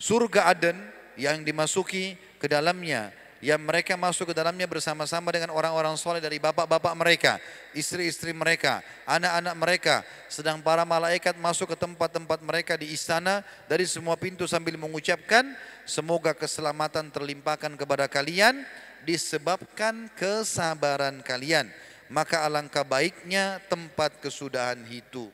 Surga 0.00 0.48
Aden 0.50 0.78
yang 1.20 1.44
dimasuki 1.44 2.16
ke 2.40 2.46
dalamnya 2.48 3.12
yang 3.44 3.60
mereka 3.60 3.92
masuk 3.92 4.32
ke 4.32 4.34
dalamnya 4.40 4.64
bersama-sama 4.64 5.28
dengan 5.28 5.52
orang-orang 5.52 6.00
soleh 6.00 6.16
dari 6.16 6.40
bapak-bapak 6.40 6.96
mereka, 6.96 7.36
istri-istri 7.76 8.32
mereka, 8.32 8.80
anak-anak 9.04 9.54
mereka. 9.60 9.94
Sedang 10.32 10.64
para 10.64 10.88
malaikat 10.88 11.36
masuk 11.36 11.76
ke 11.76 11.76
tempat-tempat 11.76 12.40
mereka 12.40 12.80
di 12.80 12.88
istana 12.96 13.44
dari 13.68 13.84
semua 13.84 14.16
pintu 14.16 14.48
sambil 14.48 14.80
mengucapkan, 14.80 15.44
semoga 15.84 16.32
keselamatan 16.32 17.12
terlimpahkan 17.12 17.76
kepada 17.76 18.08
kalian 18.08 18.64
disebabkan 19.04 20.08
kesabaran 20.16 21.20
kalian. 21.20 21.68
Maka 22.08 22.48
alangkah 22.48 22.80
baiknya 22.80 23.60
tempat 23.68 24.24
kesudahan 24.24 24.80
itu. 24.88 25.28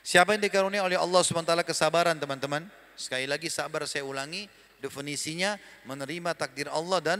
Siapa 0.00 0.32
yang 0.32 0.40
dikaruniai 0.40 0.80
oleh 0.80 0.96
Allah 0.96 1.20
SWT 1.20 1.52
kesabaran 1.68 2.16
teman-teman? 2.16 2.64
Sekali 2.96 3.28
lagi 3.28 3.52
sabar 3.52 3.84
saya 3.84 4.08
ulangi, 4.08 4.48
Definisinya 4.80 5.56
menerima 5.88 6.36
takdir 6.36 6.68
Allah 6.68 7.00
dan 7.00 7.18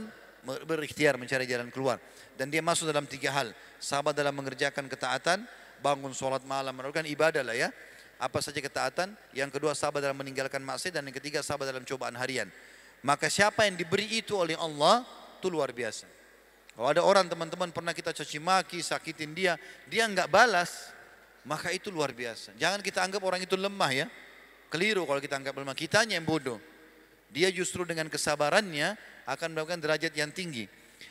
berikhtiar 0.63 1.17
mencari 1.17 1.49
jalan 1.49 1.67
keluar. 1.73 1.97
Dan 2.37 2.53
dia 2.53 2.61
masuk 2.61 2.87
dalam 2.87 3.09
tiga 3.09 3.33
hal. 3.33 3.51
Sabar 3.81 4.13
dalam 4.13 4.31
mengerjakan 4.37 4.85
ketaatan, 4.85 5.43
bangun 5.81 6.13
sholat 6.13 6.45
malam, 6.45 6.71
melakukan 6.77 7.03
ibadah 7.09 7.41
lah 7.41 7.57
ya. 7.57 7.69
Apa 8.21 8.39
saja 8.41 8.61
ketaatan. 8.61 9.13
Yang 9.33 9.57
kedua 9.57 9.73
sabar 9.73 9.99
dalam 9.99 10.17
meninggalkan 10.17 10.61
maksiat. 10.61 11.01
Dan 11.01 11.09
yang 11.09 11.17
ketiga 11.17 11.41
sabar 11.41 11.65
dalam 11.65 11.81
cobaan 11.83 12.13
harian. 12.15 12.47
Maka 13.01 13.29
siapa 13.29 13.65
yang 13.65 13.77
diberi 13.77 14.09
itu 14.09 14.37
oleh 14.37 14.57
Allah, 14.57 15.05
itu 15.37 15.49
luar 15.49 15.69
biasa. 15.73 16.09
Kalau 16.77 16.93
ada 16.93 17.01
orang 17.01 17.25
teman-teman 17.25 17.73
pernah 17.73 17.89
kita 17.89 18.13
caci 18.13 18.37
maki, 18.37 18.85
sakitin 18.85 19.33
dia, 19.33 19.57
dia 19.89 20.05
enggak 20.05 20.29
balas, 20.29 20.93
maka 21.41 21.73
itu 21.73 21.89
luar 21.89 22.13
biasa. 22.13 22.53
Jangan 22.53 22.85
kita 22.85 23.01
anggap 23.01 23.21
orang 23.25 23.41
itu 23.41 23.57
lemah 23.57 23.91
ya. 23.93 24.05
Keliru 24.69 25.07
kalau 25.09 25.17
kita 25.17 25.41
anggap 25.41 25.57
lemah. 25.57 25.73
Kitanya 25.73 26.21
yang 26.21 26.27
bodoh. 26.27 26.61
Dia 27.31 27.51
justru 27.51 27.83
dengan 27.83 28.07
kesabarannya 28.07 28.95
akan 29.27 29.47
mendapatkan 29.51 29.79
derajat 29.83 30.13
yang 30.15 30.31
tinggi. 30.31 30.65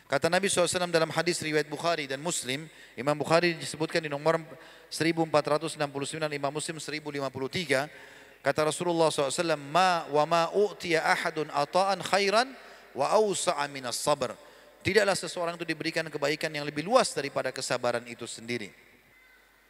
Kata 0.06 0.30
Nabi 0.30 0.46
SAW 0.46 0.86
dalam 0.86 1.10
hadis 1.10 1.42
riwayat 1.42 1.66
Bukhari 1.66 2.06
dan 2.06 2.22
Muslim, 2.22 2.70
Imam 2.94 3.18
Bukhari 3.18 3.58
disebutkan 3.58 3.98
di 3.98 4.06
nomor 4.06 4.38
1469, 4.86 5.82
Imam 6.30 6.52
Muslim 6.54 6.78
1053, 6.78 7.90
kata 8.38 8.60
Rasulullah 8.62 9.10
SAW, 9.10 9.58
Ma 9.58 10.06
wa 10.06 10.24
ma 10.24 10.42
u'tiya 10.54 11.02
ahadun 11.02 11.50
ata'an 11.50 11.98
khairan 12.06 12.54
wa 12.94 13.10
awsa'a 13.18 13.66
minas 13.66 13.98
sabr. 13.98 14.38
Tidaklah 14.86 15.18
seseorang 15.18 15.58
itu 15.58 15.66
diberikan 15.66 16.06
kebaikan 16.06 16.54
yang 16.54 16.62
lebih 16.62 16.86
luas 16.86 17.10
daripada 17.10 17.50
kesabaran 17.50 18.06
itu 18.06 18.30
sendiri. 18.30 18.70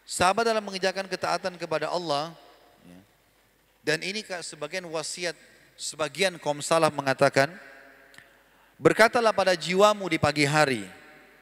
Sahabat 0.05 0.45
dalam 0.45 0.61
mengerjakan 0.61 1.09
ketaatan 1.09 1.57
kepada 1.57 1.89
Allah, 1.89 2.37
ya, 2.85 3.01
dan 3.89 3.99
ini 4.05 4.21
sebagian 4.45 4.85
wasiat, 4.93 5.33
sebagian 5.77 6.41
kaum 6.41 6.65
salaf 6.65 6.91
mengatakan, 6.91 7.53
Berkatalah 8.77 9.33
pada 9.33 9.57
jiwamu 9.57 10.05
di 10.05 10.21
pagi 10.21 10.45
hari, 10.45 10.85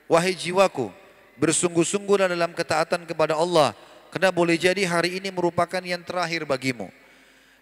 wahai 0.07 0.39
jiwaku, 0.39 0.95
bersungguh-sungguhlah 1.35 2.30
dalam 2.30 2.55
ketaatan 2.55 3.03
kepada 3.11 3.35
Allah, 3.35 3.74
karena 4.14 4.30
boleh 4.30 4.55
jadi 4.55 4.87
hari 4.87 5.18
ini 5.18 5.35
merupakan 5.35 5.82
yang 5.82 5.99
terakhir 6.07 6.47
bagimu. 6.47 6.87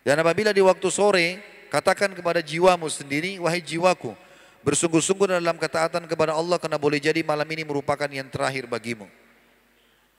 Dan 0.04 0.20
apabila 0.20 0.52
di 0.52 0.60
waktu 0.60 0.88
sore, 0.92 1.40
katakan 1.72 2.12
kepada 2.12 2.44
jiwamu 2.44 2.84
sendiri, 2.92 3.40
wahai 3.40 3.64
jiwaku, 3.64 4.12
bersungguh-sungguh 4.60 5.40
dalam 5.40 5.56
ketaatan 5.56 6.04
kepada 6.04 6.36
Allah, 6.36 6.60
karena 6.60 6.76
boleh 6.76 7.00
jadi 7.00 7.24
malam 7.24 7.48
ini 7.48 7.64
merupakan 7.64 8.12
yang 8.12 8.28
terakhir 8.28 8.68
bagimu. 8.68 9.08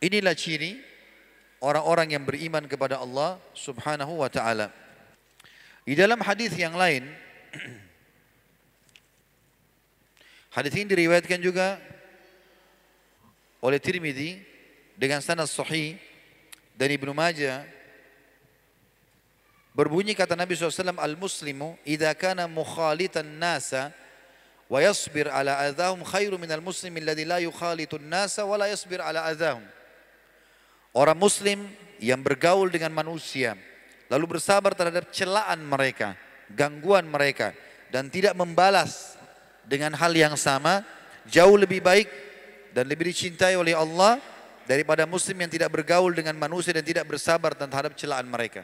Inilah 0.01 0.33
ciri 0.33 0.81
orang-orang 1.61 2.17
yang 2.17 2.25
beriman 2.25 2.65
kepada 2.65 2.97
Allah 2.97 3.37
Subhanahu 3.53 4.25
wa 4.25 4.33
taala. 4.33 4.82
Di 5.83 5.99
dalam 5.99 6.19
hadis 6.23 6.55
yang 6.55 6.75
lain 6.79 7.03
Hadis 10.53 10.69
ini 10.77 10.85
diriwayatkan 10.85 11.41
juga 11.41 11.81
oleh 13.57 13.81
Tirmidzi 13.81 14.37
dengan 14.93 15.17
sanad 15.17 15.49
sahih 15.49 15.97
dan 16.77 16.93
Ibnu 16.93 17.09
Majah. 17.09 17.65
Berbunyi 19.73 20.13
kata 20.13 20.37
Nabi 20.37 20.53
SAW 20.53 20.93
al-muslimu 20.93 21.73
idza 21.81 22.13
kana 22.13 22.45
mukhalitan 22.45 23.25
nasa 23.25 23.89
wa 24.69 24.77
yasbir 24.77 25.25
ala 25.25 25.57
adahum 25.65 26.05
khairu 26.05 26.37
minal 26.37 26.61
muslim 26.61 26.93
alladhi 27.01 27.25
la 27.25 27.41
yukhalitun 27.41 28.05
nasa 28.05 28.45
wa 28.45 28.53
la 28.53 28.69
yasbir 28.69 29.01
ala 29.01 29.25
adahum 29.25 29.65
orang 30.93 31.17
muslim 31.17 31.65
yang 31.97 32.21
bergaul 32.21 32.69
dengan 32.69 32.93
manusia 32.93 33.57
lalu 34.11 34.37
bersabar 34.37 34.75
terhadap 34.75 35.11
celaan 35.11 35.63
mereka 35.63 36.15
gangguan 36.51 37.07
mereka 37.07 37.55
dan 37.89 38.09
tidak 38.09 38.33
membalas 38.35 39.15
dengan 39.63 39.95
hal 39.95 40.11
yang 40.11 40.35
sama 40.35 40.83
jauh 41.27 41.55
lebih 41.55 41.79
baik 41.79 42.09
dan 42.75 42.89
lebih 42.89 43.13
dicintai 43.13 43.55
oleh 43.55 43.77
Allah 43.77 44.19
daripada 44.67 45.03
muslim 45.03 45.35
yang 45.43 45.51
tidak 45.51 45.69
bergaul 45.71 46.11
dengan 46.11 46.35
manusia 46.35 46.73
dan 46.73 46.83
tidak 46.83 47.07
bersabar 47.07 47.53
terhadap 47.53 47.93
celaan 47.95 48.27
mereka. 48.27 48.63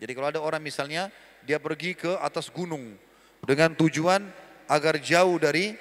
Jadi 0.00 0.10
kalau 0.12 0.28
ada 0.28 0.40
orang 0.42 0.60
misalnya 0.60 1.08
dia 1.44 1.60
pergi 1.60 1.94
ke 1.94 2.18
atas 2.18 2.48
gunung 2.50 2.96
dengan 3.44 3.72
tujuan 3.76 4.24
agar 4.68 4.96
jauh 4.98 5.36
dari 5.36 5.76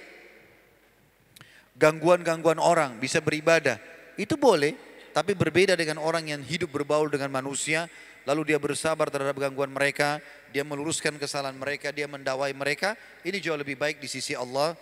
gangguan-gangguan 1.79 2.61
orang, 2.61 2.99
bisa 3.01 3.23
beribadah. 3.23 3.79
Itu 4.19 4.37
boleh, 4.37 4.77
tapi 5.13 5.37
berbeda 5.37 5.77
dengan 5.77 6.01
orang 6.01 6.25
yang 6.33 6.41
hidup 6.41 6.73
berbaul 6.73 7.05
dengan 7.05 7.29
manusia, 7.29 7.85
lalu 8.25 8.49
dia 8.49 8.57
bersabar 8.57 9.13
terhadap 9.13 9.37
gangguan 9.37 9.69
mereka, 9.69 10.17
dia 10.49 10.65
meluruskan 10.65 11.21
kesalahan 11.21 11.53
mereka, 11.53 11.93
dia 11.93 12.09
mendawai 12.09 12.49
mereka, 12.57 12.97
ini 13.21 13.37
jauh 13.37 13.55
lebih 13.55 13.77
baik 13.77 14.01
di 14.01 14.09
sisi 14.09 14.33
Allah 14.33 14.73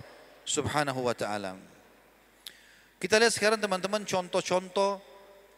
Subhanahu 0.47 1.03
wa 1.03 1.11
taala. 1.11 1.59
Kita 2.95 3.19
lihat 3.19 3.35
sekarang 3.35 3.59
teman-teman 3.59 4.07
contoh-contoh 4.07 5.03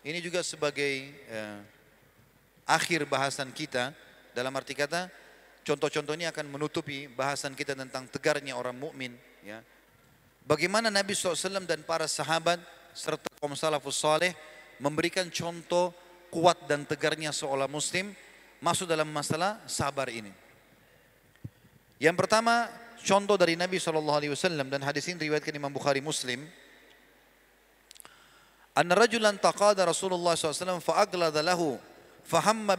ini 0.01 0.19
juga 0.25 0.41
sebagai 0.41 1.11
eh, 1.11 1.59
akhir 2.65 3.05
bahasan 3.05 3.53
kita 3.53 3.93
dalam 4.33 4.51
arti 4.57 4.73
kata 4.73 5.11
contoh-contoh 5.63 6.17
ini 6.17 6.25
akan 6.27 6.49
menutupi 6.49 7.07
bahasan 7.07 7.53
kita 7.53 7.77
tentang 7.77 8.09
tegarnya 8.09 8.57
orang 8.57 8.75
mukmin 8.75 9.13
ya. 9.45 9.61
Bagaimana 10.43 10.91
Nabi 10.91 11.15
SAW 11.15 11.63
dan 11.63 11.87
para 11.87 12.03
sahabat 12.03 12.59
serta 12.91 13.31
kaum 13.39 13.55
salafus 13.55 13.95
saleh 13.95 14.35
memberikan 14.81 15.29
contoh 15.29 15.93
kuat 16.33 16.65
dan 16.65 16.87
tegarnya 16.87 17.29
seorang 17.29 17.69
muslim 17.69 18.09
masuk 18.63 18.87
dalam 18.87 19.05
masalah 19.11 19.59
sabar 19.67 20.07
ini. 20.09 20.31
Yang 21.99 22.15
pertama, 22.25 22.71
contoh 23.03 23.35
dari 23.35 23.59
Nabi 23.59 23.77
SAW 23.77 24.23
dan 24.67 24.81
hadis 24.81 25.07
ini 25.11 25.29
riwayatkan 25.29 25.53
Imam 25.53 25.69
Bukhari 25.69 25.99
Muslim. 25.99 26.47
Anna 28.73 28.97
rajulan 28.97 29.37
taqada 29.37 29.85
Rasulullah 29.85 30.33
SAW 30.33 30.81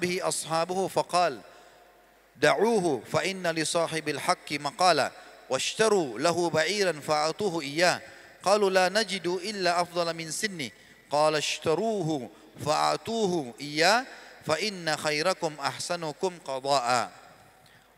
bihi 0.01 0.19
ashabuhu 0.19 0.91
faqal 0.91 1.39
da'uhu 2.35 3.05
fa 3.07 3.23
inna 3.23 3.55
li 3.55 3.63
sahibil 3.63 4.19
haqqi 4.19 4.59
maqala 4.59 5.15
washtaru 5.47 6.19
lahu 6.19 6.51
ba'iran 6.51 6.99
fa'atuhu 6.99 7.63
iyyah 7.63 8.03
qalu 8.43 8.73
la 8.73 8.91
najidu 8.91 9.39
illa 9.45 9.79
afdala 9.79 10.11
min 10.11 10.33
sinni 10.35 10.73
qala 11.15 11.39
ishtaruhu 11.39 12.27
fa'atuhu 12.59 13.55
iyyah 13.63 14.03
fa 14.43 14.59
inna 14.59 14.99
khairakum 14.99 15.55
ahsanukum 15.63 16.35
qada'a. 16.43 17.15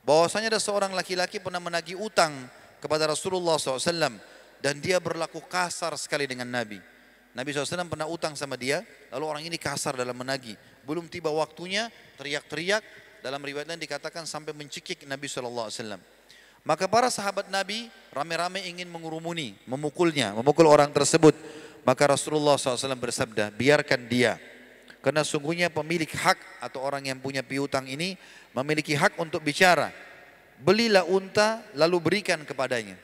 Bahwasanya 0.04 0.52
ada 0.52 0.60
seorang 0.60 0.92
laki-laki 0.92 1.40
pernah 1.40 1.58
menagih 1.58 1.96
utang 1.96 2.30
kepada 2.78 3.08
Rasulullah 3.08 3.56
SAW 3.58 4.20
dan 4.60 4.78
dia 4.78 5.00
berlaku 5.00 5.42
kasar 5.48 5.96
sekali 5.96 6.28
dengan 6.28 6.46
Nabi. 6.46 6.78
Nabi 7.34 7.48
SAW 7.52 7.90
pernah 7.90 8.08
utang 8.08 8.32
sama 8.32 8.56
dia, 8.56 8.80
lalu 9.12 9.24
orang 9.26 9.42
ini 9.44 9.58
kasar 9.60 9.92
dalam 9.98 10.16
menagih. 10.16 10.56
Belum 10.86 11.04
tiba 11.10 11.28
waktunya, 11.28 11.92
teriak-teriak, 12.16 12.80
dalam 13.20 13.42
riwayat 13.42 13.66
lain 13.66 13.82
dikatakan 13.82 14.24
sampai 14.24 14.54
mencekik 14.54 15.04
Nabi 15.04 15.26
SAW. 15.26 16.00
Maka 16.66 16.90
para 16.90 17.10
sahabat 17.10 17.46
Nabi 17.50 17.90
rame-rame 18.10 18.62
ingin 18.66 18.88
mengurumuni, 18.90 19.54
memukulnya, 19.66 20.34
memukul 20.34 20.66
orang 20.66 20.90
tersebut. 20.94 21.34
Maka 21.86 22.10
Rasulullah 22.10 22.58
SAW 22.58 22.98
bersabda, 22.98 23.54
biarkan 23.54 24.10
dia. 24.10 24.42
Karena 24.98 25.22
sungguhnya 25.22 25.70
pemilik 25.70 26.10
hak 26.10 26.58
atau 26.58 26.82
orang 26.82 27.06
yang 27.06 27.22
punya 27.22 27.46
piutang 27.46 27.86
ini 27.86 28.18
memiliki 28.50 28.98
hak 28.98 29.14
untuk 29.22 29.38
bicara. 29.46 29.94
Belilah 30.58 31.06
unta 31.06 31.62
lalu 31.78 32.02
berikan 32.02 32.42
kepadanya. 32.42 32.98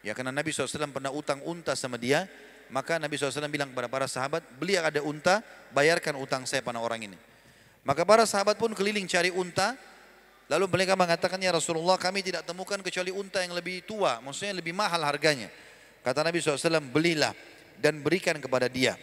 Ya 0.00 0.16
karena 0.16 0.32
Nabi 0.32 0.56
SAW 0.56 0.88
pernah 0.88 1.12
utang 1.12 1.44
unta 1.44 1.76
sama 1.76 2.00
dia. 2.00 2.24
Maka 2.72 2.96
Nabi 2.96 3.20
SAW 3.20 3.44
bilang 3.52 3.68
kepada 3.68 3.92
para 3.92 4.08
sahabat, 4.08 4.40
beli 4.56 4.80
ada 4.80 5.04
unta, 5.04 5.44
bayarkan 5.76 6.16
utang 6.16 6.48
saya 6.48 6.64
pada 6.64 6.80
orang 6.80 7.04
ini. 7.04 7.18
Maka 7.84 8.08
para 8.08 8.24
sahabat 8.24 8.56
pun 8.56 8.72
keliling 8.72 9.04
cari 9.04 9.28
unta. 9.28 9.76
Lalu 10.48 10.64
mereka 10.72 10.96
mengatakan, 10.96 11.36
ya 11.36 11.52
Rasulullah 11.52 12.00
kami 12.00 12.24
tidak 12.24 12.48
temukan 12.48 12.80
kecuali 12.80 13.12
unta 13.12 13.44
yang 13.44 13.52
lebih 13.52 13.84
tua. 13.84 14.24
Maksudnya 14.24 14.56
lebih 14.56 14.72
mahal 14.72 15.04
harganya. 15.04 15.52
Kata 16.00 16.24
Nabi 16.24 16.40
SAW, 16.40 16.80
belilah 16.88 17.36
dan 17.82 17.98
berikan 17.98 18.38
kepada 18.38 18.70
dia. 18.70 18.94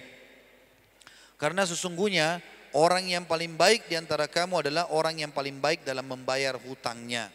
Karena 1.35 1.67
sesungguhnya 1.67 2.39
orang 2.71 3.11
yang 3.11 3.27
paling 3.27 3.59
baik 3.59 3.91
di 3.91 3.99
antara 3.99 4.31
kamu 4.31 4.63
adalah 4.63 4.87
orang 4.95 5.19
yang 5.19 5.31
paling 5.35 5.59
baik 5.59 5.83
dalam 5.83 6.07
membayar 6.07 6.55
hutangnya. 6.55 7.27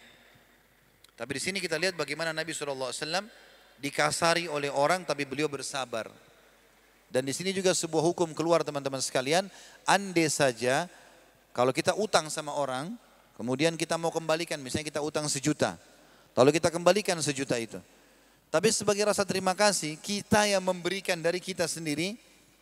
Tapi 1.14 1.30
di 1.36 1.40
sini 1.44 1.58
kita 1.60 1.76
lihat 1.76 1.94
bagaimana 1.94 2.32
Nabi 2.32 2.56
SAW 2.56 2.90
dikasari 3.78 4.48
oleh 4.48 4.72
orang 4.72 5.04
tapi 5.04 5.28
beliau 5.28 5.46
bersabar. 5.46 6.08
Dan 7.12 7.22
di 7.28 7.30
sini 7.30 7.54
juga 7.54 7.70
sebuah 7.70 8.02
hukum 8.02 8.34
keluar 8.34 8.66
teman-teman 8.66 8.98
sekalian. 8.98 9.46
Andai 9.86 10.26
saja 10.26 10.90
kalau 11.54 11.70
kita 11.70 11.94
utang 11.94 12.26
sama 12.26 12.50
orang, 12.50 12.98
kemudian 13.38 13.78
kita 13.78 13.94
mau 13.94 14.10
kembalikan, 14.10 14.58
misalnya 14.58 14.90
kita 14.90 14.98
utang 14.98 15.30
sejuta. 15.30 15.78
Lalu 16.34 16.58
kita 16.58 16.74
kembalikan 16.74 17.14
sejuta 17.22 17.54
itu. 17.54 17.78
Tapi 18.54 18.70
sebagai 18.70 19.02
rasa 19.02 19.26
terima 19.26 19.50
kasih, 19.50 19.98
kita 19.98 20.46
yang 20.46 20.62
memberikan 20.62 21.18
dari 21.18 21.42
kita 21.42 21.66
sendiri, 21.66 22.14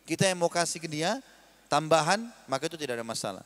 kita 0.09 0.25
yang 0.25 0.41
mau 0.41 0.49
kasih 0.49 0.81
ke 0.81 0.89
dia, 0.89 1.21
tambahan, 1.69 2.33
maka 2.49 2.65
itu 2.65 2.81
tidak 2.81 2.97
ada 2.97 3.05
masalah. 3.05 3.45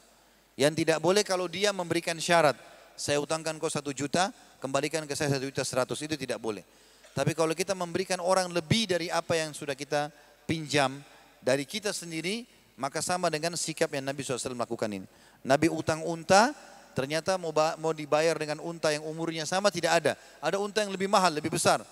Yang 0.56 0.80
tidak 0.80 1.04
boleh 1.04 1.28
kalau 1.28 1.52
dia 1.52 1.76
memberikan 1.76 2.16
syarat, 2.16 2.56
saya 2.96 3.20
utangkan 3.20 3.60
kau 3.60 3.68
satu 3.68 3.92
juta, 3.92 4.32
kembalikan 4.64 5.04
ke 5.04 5.12
saya 5.12 5.36
satu 5.36 5.44
juta 5.44 5.68
seratus, 5.68 6.00
itu 6.08 6.16
tidak 6.16 6.40
boleh. 6.40 6.64
Tapi 7.12 7.36
kalau 7.36 7.52
kita 7.52 7.76
memberikan 7.76 8.24
orang 8.24 8.48
lebih 8.48 8.88
dari 8.88 9.12
apa 9.12 9.36
yang 9.36 9.52
sudah 9.52 9.76
kita 9.76 10.08
pinjam 10.48 11.04
dari 11.44 11.68
kita 11.68 11.92
sendiri, 11.92 12.48
maka 12.80 13.04
sama 13.04 13.28
dengan 13.28 13.60
sikap 13.60 13.92
yang 13.92 14.08
Nabi 14.08 14.24
SAW 14.24 14.56
lakukan 14.56 14.88
ini. 14.88 15.04
Nabi 15.44 15.68
utang 15.68 16.00
unta, 16.00 16.56
ternyata 16.96 17.36
mau, 17.36 17.52
mau 17.76 17.92
dibayar 17.92 18.40
dengan 18.40 18.64
unta 18.64 18.88
yang 18.96 19.04
umurnya 19.04 19.44
sama 19.44 19.68
tidak 19.68 20.00
ada. 20.00 20.14
Ada 20.40 20.56
unta 20.64 20.80
yang 20.80 20.96
lebih 20.96 21.12
mahal, 21.12 21.36
lebih 21.36 21.52
besar. 21.52 21.84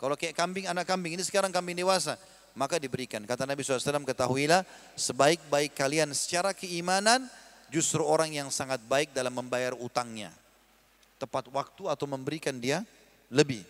Kalau 0.00 0.16
kayak 0.16 0.32
kambing, 0.32 0.64
anak 0.64 0.88
kambing, 0.88 1.20
ini 1.20 1.20
sekarang 1.20 1.52
kambing 1.52 1.76
dewasa 1.76 2.16
maka 2.54 2.80
diberikan. 2.80 3.22
Kata 3.22 3.46
Nabi 3.46 3.62
SAW, 3.62 4.02
ketahuilah 4.06 4.66
sebaik-baik 4.98 5.76
kalian 5.76 6.10
secara 6.16 6.50
keimanan 6.56 7.28
justru 7.70 8.02
orang 8.02 8.34
yang 8.34 8.48
sangat 8.50 8.82
baik 8.90 9.14
dalam 9.14 9.30
membayar 9.34 9.76
utangnya. 9.78 10.34
Tepat 11.20 11.52
waktu 11.52 11.82
atau 11.86 12.06
memberikan 12.08 12.56
dia 12.56 12.82
lebih. 13.30 13.62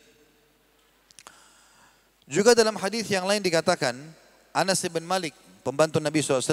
Juga 2.31 2.55
dalam 2.55 2.79
hadis 2.79 3.11
yang 3.11 3.27
lain 3.27 3.43
dikatakan 3.43 3.99
Anas 4.55 4.87
bin 4.87 5.03
Malik 5.03 5.35
pembantu 5.67 5.99
Nabi 5.99 6.23
SAW 6.23 6.47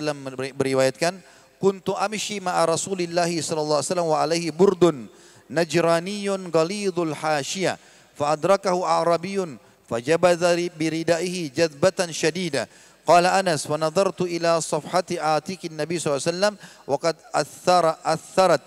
beriwayatkan 0.57 1.21
kuntu 1.61 1.93
amshi 1.93 2.41
ma'a 2.41 2.65
Rasulillah 2.65 3.29
sallallahu 3.29 3.77
alaihi 3.81 3.89
wasallam 3.93 4.09
wa 4.09 4.19
alaihi 4.25 4.49
burdun 4.49 5.05
najraniyun 5.53 6.49
ghalidul 6.49 7.13
hasyiah 7.13 7.77
fa 8.17 8.33
adrakahu 8.33 8.81
a'rabiyun 8.81 9.61
Fajabadha 9.87 10.51
biridaihi 10.75 11.47
jadbatan 11.49 12.11
syadida. 12.11 12.67
Qala 13.07 13.39
Anas 13.39 13.63
wa 13.63 13.79
nadartu 13.79 14.27
ila 14.27 14.59
safhati 14.59 15.15
atikin 15.15 15.71
Nabi 15.79 15.95
SAW 15.95 16.59
wa 16.83 16.97
athara 17.31 17.95
atharat 18.03 18.63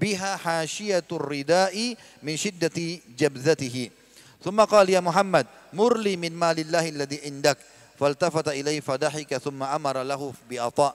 biha 0.00 0.40
hasyiyatur 0.40 1.28
ridai 1.28 1.92
min 2.24 2.40
syiddati 2.40 3.04
jabzatihi. 3.12 4.08
قال 4.46 4.86
يا 4.86 5.02
محمد 5.02 5.74
مر 5.74 5.98
لي 5.98 6.14
من 6.14 6.30
مال 6.30 6.54
الله 6.62 6.94
الذي 6.94 7.18
Faltafata 7.26 7.58
فالتفت 7.98 8.48
إليه 8.54 8.78
thumma 8.84 9.42
ثم 9.42 9.60
أمر 9.62 9.96
له 10.06 10.22
ata. 10.62 10.94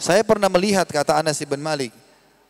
Saya 0.00 0.24
pernah 0.24 0.48
melihat 0.48 0.88
kata 0.88 1.20
Anas 1.20 1.36
bin 1.44 1.60
Malik 1.60 1.92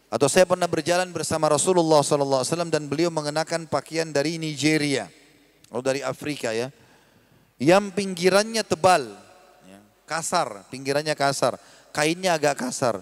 atau 0.06 0.30
saya 0.30 0.46
pernah 0.46 0.70
berjalan 0.70 1.10
bersama 1.10 1.50
Rasulullah 1.50 2.02
SAW 2.02 2.70
dan 2.70 2.86
beliau 2.86 3.10
mengenakan 3.10 3.66
pakaian 3.66 4.06
dari 4.10 4.38
Nigeria 4.38 5.10
atau 5.70 5.82
dari 5.82 6.00
Afrika 6.02 6.50
ya. 6.54 6.70
Yang 7.56 7.96
pinggirannya 7.96 8.60
tebal, 8.60 9.16
ya, 9.64 9.80
kasar, 10.04 10.68
pinggirannya 10.68 11.16
kasar, 11.16 11.56
kainnya 11.88 12.36
agak 12.36 12.60
kasar. 12.60 13.00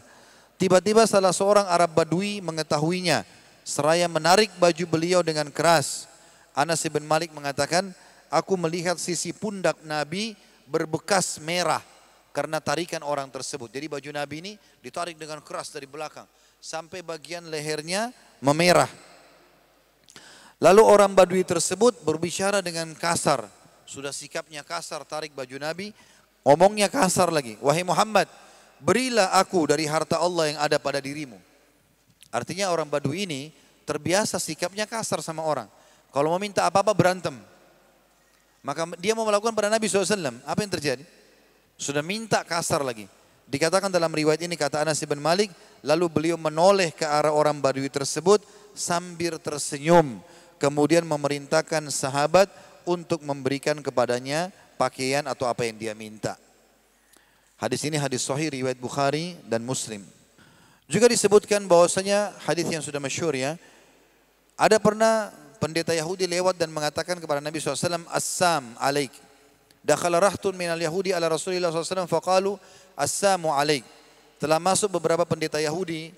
Tiba-tiba 0.55 1.03
salah 1.11 1.35
seorang 1.35 1.67
Arab 1.67 1.91
Badui 1.99 2.39
mengetahuinya, 2.39 3.27
seraya 3.67 4.07
menarik 4.07 4.55
baju 4.63 4.85
beliau 4.87 5.21
dengan 5.27 5.51
keras. 5.51 6.07
Anas 6.55 6.87
bin 6.87 7.03
Malik 7.03 7.35
mengatakan, 7.35 7.91
aku 8.31 8.55
melihat 8.55 8.95
sisi 8.95 9.35
pundak 9.35 9.83
Nabi 9.83 10.39
berbekas 10.71 11.43
merah 11.43 11.83
karena 12.31 12.63
tarikan 12.63 13.03
orang 13.03 13.27
tersebut. 13.31 13.71
Jadi 13.71 13.87
baju 13.91 14.11
Nabi 14.15 14.37
ini 14.39 14.53
ditarik 14.79 15.19
dengan 15.19 15.43
keras 15.43 15.75
dari 15.75 15.91
belakang 15.91 16.27
sampai 16.63 17.03
bagian 17.03 17.51
lehernya 17.51 18.15
memerah. 18.39 19.14
Lalu 20.65 20.81
orang 20.81 21.13
Badui 21.13 21.45
tersebut 21.45 22.01
berbicara 22.09 22.65
dengan 22.65 22.89
kasar. 22.97 23.45
Sudah 23.85 24.17
sikapnya 24.17 24.65
kasar 24.65 25.05
tarik 25.05 25.37
baju 25.37 25.61
Nabi, 25.61 25.93
omongnya 26.41 26.89
kasar 26.89 27.29
lagi. 27.29 27.61
Wahai 27.61 27.85
Muhammad, 27.85 28.25
berilah 28.81 29.29
aku 29.37 29.69
dari 29.69 29.85
harta 29.85 30.17
Allah 30.17 30.57
yang 30.57 30.59
ada 30.65 30.81
pada 30.81 31.05
dirimu. 31.05 31.37
Artinya 32.33 32.73
orang 32.73 32.89
Badui 32.89 33.29
ini 33.29 33.53
terbiasa 33.85 34.41
sikapnya 34.41 34.89
kasar 34.89 35.21
sama 35.21 35.45
orang. 35.45 35.69
Kalau 36.09 36.33
mau 36.33 36.41
minta 36.41 36.65
apa-apa 36.65 36.97
berantem. 36.97 37.37
Maka 38.65 38.89
dia 38.97 39.13
mau 39.13 39.29
melakukan 39.29 39.53
pada 39.53 39.69
Nabi 39.69 39.85
SAW. 39.85 40.41
Apa 40.49 40.65
yang 40.65 40.73
terjadi? 40.73 41.05
Sudah 41.77 42.01
minta 42.01 42.41
kasar 42.41 42.81
lagi. 42.81 43.05
Dikatakan 43.45 43.93
dalam 43.93 44.09
riwayat 44.09 44.41
ini 44.41 44.57
kata 44.57 44.81
Anas 44.81 45.05
bin 45.05 45.21
Malik, 45.21 45.53
lalu 45.85 46.09
beliau 46.09 46.41
menoleh 46.41 46.89
ke 46.97 47.05
arah 47.05 47.37
orang 47.37 47.61
Badui 47.61 47.93
tersebut 47.93 48.41
sambil 48.73 49.37
tersenyum. 49.37 50.25
Kemudian 50.59 51.03
memerintahkan 51.05 51.91
sahabat 51.91 52.47
untuk 52.85 53.25
memberikan 53.25 53.81
kepadanya 53.81 54.53
pakaian 54.77 55.25
atau 55.27 55.49
apa 55.49 55.67
yang 55.67 55.77
dia 55.77 55.93
minta. 55.97 56.37
Hadis 57.59 57.87
ini 57.87 57.97
hadis 57.97 58.27
sahih 58.27 58.51
riwayat 58.51 58.77
Bukhari 58.77 59.39
dan 59.47 59.63
Muslim. 59.65 60.05
Juga 60.85 61.09
disebutkan 61.09 61.65
bahwasanya 61.65 62.37
hadis 62.45 62.69
yang 62.69 62.85
sudah 62.85 63.01
masyhur 63.01 63.33
ya. 63.33 63.57
Ada 64.55 64.77
pernah 64.77 65.33
pendeta 65.57 65.97
Yahudi 65.97 66.29
lewat 66.29 66.61
dan 66.61 66.69
mengatakan 66.69 67.17
kepada 67.17 67.41
Nabi 67.41 67.57
SAW, 67.57 68.05
Assam 68.13 68.77
alaik. 68.77 69.11
Dakhala 69.85 70.17
rahtun 70.17 70.57
minal 70.57 70.81
Yahudi 70.81 71.13
ala 71.13 71.29
Rasulullah 71.29 71.69
SAW 71.69 72.09
faqalu 72.09 72.57
Assamu 72.97 73.53
alaik. 73.53 73.85
Telah 74.41 74.57
masuk 74.57 74.97
beberapa 74.97 75.29
pendeta 75.29 75.61
Yahudi 75.61 76.09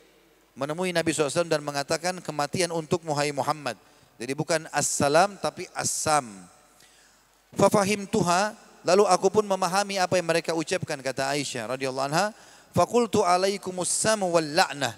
menemui 0.55 0.95
Nabi 0.95 1.11
SAW 1.11 1.51
dan 1.51 1.63
mengatakan 1.67 2.23
kematian 2.23 2.71
untuk 2.71 3.03
Muhammad. 3.03 3.75
Jadi 4.17 4.33
bukan 4.33 4.65
assalam 4.73 5.37
tapi 5.37 5.69
assam. 5.77 6.25
Fafahim 7.53 8.09
tuha, 8.09 8.57
lalu 8.85 9.05
aku 9.09 9.29
pun 9.29 9.45
memahami 9.45 10.01
apa 10.01 10.17
yang 10.17 10.29
mereka 10.29 10.57
ucapkan 10.57 10.97
kata 11.01 11.33
Aisyah 11.37 11.77
radhiyallahu 11.77 12.09
anha. 12.09 12.33
Fakultu 12.73 13.25
alaikumus 13.25 13.93
wal 14.05 14.51
la'nah. 14.53 14.93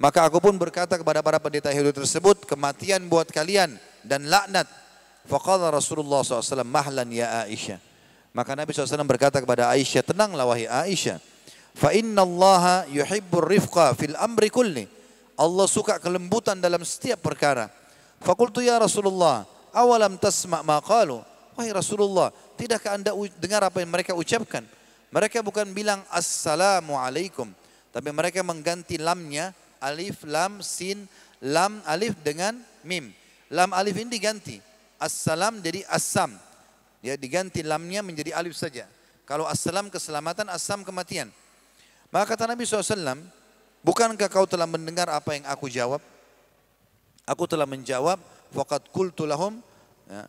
Maka 0.00 0.26
aku 0.26 0.40
pun 0.42 0.56
berkata 0.56 0.98
kepada 0.98 1.22
para 1.22 1.38
pendeta 1.38 1.70
Yahudi 1.70 1.94
tersebut, 1.94 2.44
kematian 2.44 3.06
buat 3.06 3.30
kalian 3.30 3.76
dan 4.02 4.26
laknat. 4.26 4.66
Faqala 5.24 5.72
Rasulullah 5.72 6.20
SAW, 6.20 6.66
mahlan 6.66 7.08
ya 7.08 7.46
Aisyah. 7.48 7.80
Maka 8.34 8.58
Nabi 8.58 8.74
SAW 8.74 9.06
berkata 9.06 9.38
kepada 9.38 9.70
Aisyah, 9.72 10.02
tenanglah 10.04 10.44
wahai 10.44 10.66
Aisyah. 10.66 11.22
Fa 11.74 11.94
inna 11.94 12.26
Allah 12.26 12.84
yuhibbur 12.90 13.46
rifqa 13.46 13.94
fil 13.94 14.18
amri 14.18 14.50
kulli. 14.50 14.84
Allah 15.34 15.66
suka 15.66 15.98
kelembutan 16.02 16.58
dalam 16.58 16.82
setiap 16.82 17.22
perkara. 17.22 17.70
Fakultu 18.24 18.64
ya 18.64 18.80
Rasulullah, 18.80 19.44
awalam 19.68 20.16
tasma' 20.16 20.64
ma 20.64 20.80
qalu. 20.80 21.20
Wahai 21.54 21.70
Rasulullah, 21.76 22.32
tidakkah 22.56 22.96
anda 22.96 23.12
dengar 23.36 23.60
apa 23.68 23.84
yang 23.84 23.92
mereka 23.92 24.16
ucapkan? 24.16 24.64
Mereka 25.12 25.44
bukan 25.44 25.68
bilang 25.76 26.00
assalamu 26.08 26.96
alaikum. 26.96 27.52
Tapi 27.92 28.10
mereka 28.10 28.40
mengganti 28.42 28.96
lamnya 28.98 29.52
alif, 29.78 30.24
lam, 30.24 30.64
sin, 30.64 31.04
lam, 31.38 31.84
alif 31.84 32.16
dengan 32.24 32.58
mim. 32.82 33.12
Lam 33.52 33.70
alif 33.76 33.94
ini 34.00 34.10
diganti. 34.10 34.56
Assalam 34.98 35.60
jadi 35.60 35.84
assam. 35.86 36.32
Ya, 37.04 37.20
diganti 37.20 37.60
lamnya 37.60 38.00
menjadi 38.00 38.34
alif 38.34 38.56
saja. 38.56 38.88
Kalau 39.28 39.44
assalam 39.44 39.92
keselamatan, 39.92 40.48
assam 40.48 40.80
kematian. 40.80 41.28
Maka 42.08 42.34
kata 42.34 42.48
Nabi 42.48 42.64
SAW, 42.64 43.20
bukankah 43.84 44.32
kau 44.32 44.48
telah 44.48 44.66
mendengar 44.66 45.12
apa 45.12 45.36
yang 45.36 45.44
aku 45.44 45.68
jawab? 45.68 46.00
Aku 47.24 47.48
telah 47.48 47.64
menjawab, 47.64 48.20
faqad 48.52 48.92
qultu 48.92 49.24
lahum, 49.24 49.60
ya, 50.08 50.28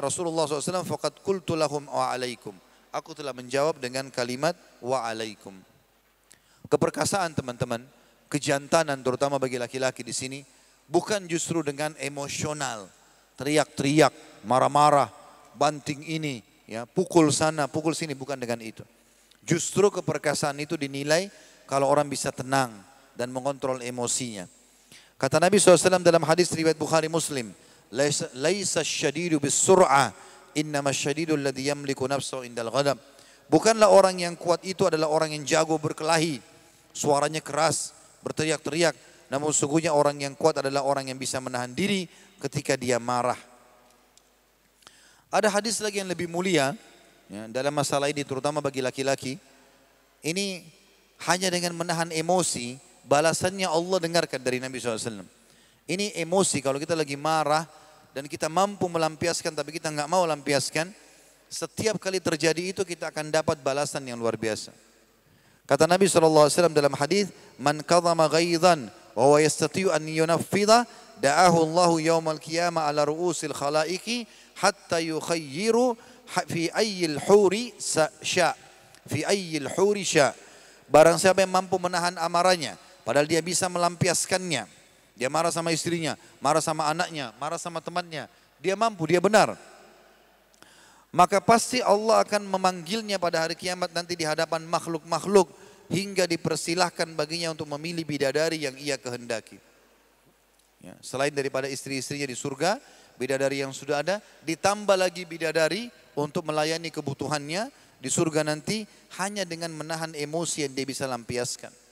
Rasulullah 0.00 0.48
SAW, 0.48 0.84
faqad 0.84 1.20
qultu 1.20 1.52
lahum 1.54 1.84
wa 1.88 2.08
alaikum. 2.08 2.56
Aku 2.90 3.14
telah 3.14 3.30
menjawab 3.30 3.78
dengan 3.78 4.08
kalimat 4.10 4.56
wa 4.82 5.04
alaikum. 5.06 5.54
Keperkasaan 6.66 7.36
teman-teman, 7.36 7.84
kejantanan 8.32 8.98
terutama 9.04 9.38
bagi 9.38 9.60
laki-laki 9.60 10.02
di 10.02 10.14
sini 10.14 10.40
bukan 10.90 11.30
justru 11.30 11.62
dengan 11.62 11.94
emosional, 12.02 12.90
teriak-teriak, 13.38 14.10
marah-marah, 14.42 15.06
banting 15.54 16.02
ini, 16.02 16.42
ya, 16.66 16.82
pukul 16.88 17.30
sana, 17.30 17.70
pukul 17.70 17.94
sini 17.94 18.18
bukan 18.18 18.38
dengan 18.38 18.58
itu. 18.58 18.82
Justru 19.46 19.88
keperkasaan 19.88 20.58
itu 20.58 20.74
dinilai 20.74 21.30
kalau 21.70 21.86
orang 21.86 22.10
bisa 22.10 22.34
tenang 22.34 22.74
dan 23.14 23.30
mengontrol 23.30 23.78
emosinya. 23.78 24.50
Kata 25.20 25.36
Nabi 25.36 25.60
SAW 25.60 26.00
dalam 26.00 26.24
hadis 26.24 26.48
riwayat 26.56 26.80
Bukhari 26.80 27.12
Muslim, 27.12 27.52
"Laisa 27.92 28.80
syadidu 28.80 29.36
bis 29.36 29.52
sur'ah, 29.52 30.16
innama 30.56 30.96
syadidu 30.96 31.36
alladhi 31.36 31.68
yamliku 31.68 32.08
nafsahu 32.08 32.40
indal 32.40 32.72
ghadab." 32.72 32.96
Bukanlah 33.52 33.92
orang 33.92 34.16
yang 34.16 34.32
kuat 34.32 34.64
itu 34.64 34.88
adalah 34.88 35.12
orang 35.12 35.36
yang 35.36 35.44
jago 35.44 35.76
berkelahi, 35.76 36.40
suaranya 36.96 37.44
keras, 37.44 37.92
berteriak-teriak. 38.24 38.96
Namun 39.28 39.52
sungguhnya 39.52 39.92
orang 39.92 40.24
yang 40.24 40.32
kuat 40.32 40.64
adalah 40.64 40.88
orang 40.88 41.12
yang 41.12 41.20
bisa 41.20 41.36
menahan 41.36 41.68
diri 41.76 42.08
ketika 42.40 42.72
dia 42.80 42.96
marah. 42.96 43.36
Ada 45.28 45.52
hadis 45.52 45.84
lagi 45.84 46.00
yang 46.00 46.08
lebih 46.08 46.32
mulia 46.32 46.72
ya, 47.28 47.44
dalam 47.52 47.76
masalah 47.76 48.08
ini 48.08 48.24
terutama 48.24 48.64
bagi 48.64 48.80
laki-laki. 48.80 49.36
Ini 50.24 50.64
hanya 51.28 51.52
dengan 51.52 51.76
menahan 51.76 52.08
emosi, 52.08 52.74
balasannya 53.04 53.68
Allah 53.68 53.98
dengarkan 54.00 54.40
dari 54.40 54.58
Nabi 54.58 54.80
SAW. 54.80 55.24
Ini 55.90 56.14
emosi 56.22 56.62
kalau 56.62 56.78
kita 56.78 56.94
lagi 56.94 57.18
marah 57.18 57.66
dan 58.14 58.26
kita 58.26 58.46
mampu 58.46 58.86
melampiaskan 58.86 59.54
tapi 59.54 59.74
kita 59.74 59.90
nggak 59.90 60.08
mau 60.10 60.22
lampiaskan, 60.26 60.90
setiap 61.50 61.98
kali 61.98 62.22
terjadi 62.22 62.70
itu 62.70 62.82
kita 62.86 63.10
akan 63.10 63.34
dapat 63.34 63.58
balasan 63.58 64.06
yang 64.06 64.18
luar 64.18 64.38
biasa. 64.38 64.70
Kata 65.66 65.86
Nabi 65.86 66.06
SAW 66.06 66.50
dalam 66.70 66.94
hadis, 66.98 67.30
"Man 67.58 67.82
kadhama 67.82 68.26
ghaidhan 68.26 68.90
wa 69.14 69.22
huwa 69.30 69.38
yastati'u 69.42 69.90
an 69.90 70.02
yunaffidha, 70.02 70.86
da'ahu 71.22 71.58
Allahu 71.66 72.02
yawmal 72.02 72.38
qiyamah 72.42 72.90
ala 72.90 73.06
ru'usil 73.06 73.54
khalaiki 73.54 74.26
hatta 74.58 74.98
yukhayyiru 74.98 75.94
fi 76.46 76.70
ayyil 76.74 77.18
huri 77.26 77.74
sya. 77.78 78.54
Fi 79.06 79.26
ayyil 79.26 79.70
huri 79.74 80.02
sya. 80.06 80.34
Barang 80.90 81.22
siapa 81.22 81.46
yang 81.46 81.54
mampu 81.54 81.78
menahan 81.78 82.18
amarahnya, 82.18 82.74
padahal 83.10 83.26
dia 83.26 83.42
bisa 83.42 83.66
melampiaskannya. 83.66 84.70
Dia 85.18 85.26
marah 85.26 85.50
sama 85.50 85.74
istrinya, 85.74 86.14
marah 86.38 86.62
sama 86.62 86.86
anaknya, 86.86 87.34
marah 87.42 87.58
sama 87.58 87.82
temannya. 87.82 88.30
Dia 88.62 88.78
mampu, 88.78 89.10
dia 89.10 89.18
benar. 89.18 89.58
Maka 91.10 91.42
pasti 91.42 91.82
Allah 91.82 92.22
akan 92.22 92.46
memanggilnya 92.46 93.18
pada 93.18 93.42
hari 93.42 93.58
kiamat 93.58 93.90
nanti 93.90 94.14
di 94.14 94.22
hadapan 94.22 94.62
makhluk-makhluk 94.62 95.50
hingga 95.90 96.22
dipersilahkan 96.30 97.10
baginya 97.18 97.50
untuk 97.50 97.66
memilih 97.74 98.06
bidadari 98.06 98.62
yang 98.62 98.78
ia 98.78 98.94
kehendaki. 98.94 99.58
Ya, 100.78 100.94
selain 101.02 101.34
daripada 101.34 101.66
istri-istrinya 101.66 102.30
di 102.30 102.38
surga, 102.38 102.78
bidadari 103.18 103.58
yang 103.58 103.74
sudah 103.74 104.06
ada, 104.06 104.22
ditambah 104.46 104.94
lagi 104.94 105.26
bidadari 105.26 105.90
untuk 106.14 106.46
melayani 106.46 106.94
kebutuhannya 106.94 107.74
di 107.98 108.06
surga 108.06 108.46
nanti 108.46 108.86
hanya 109.18 109.42
dengan 109.42 109.74
menahan 109.74 110.14
emosi 110.14 110.70
yang 110.70 110.72
dia 110.78 110.86
bisa 110.86 111.10
lampiaskan. 111.10 111.89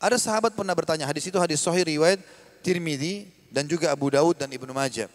Ada 0.00 0.16
sahabat 0.16 0.56
pernah 0.56 0.72
bertanya, 0.72 1.04
hadis 1.04 1.28
itu 1.28 1.36
hadis 1.36 1.60
sahih 1.60 1.84
riwayat 1.84 2.24
Tirmidzi 2.64 3.28
dan 3.52 3.68
juga 3.68 3.92
Abu 3.92 4.08
Daud 4.08 4.32
dan 4.40 4.48
Ibnu 4.48 4.72
Majah. 4.72 5.12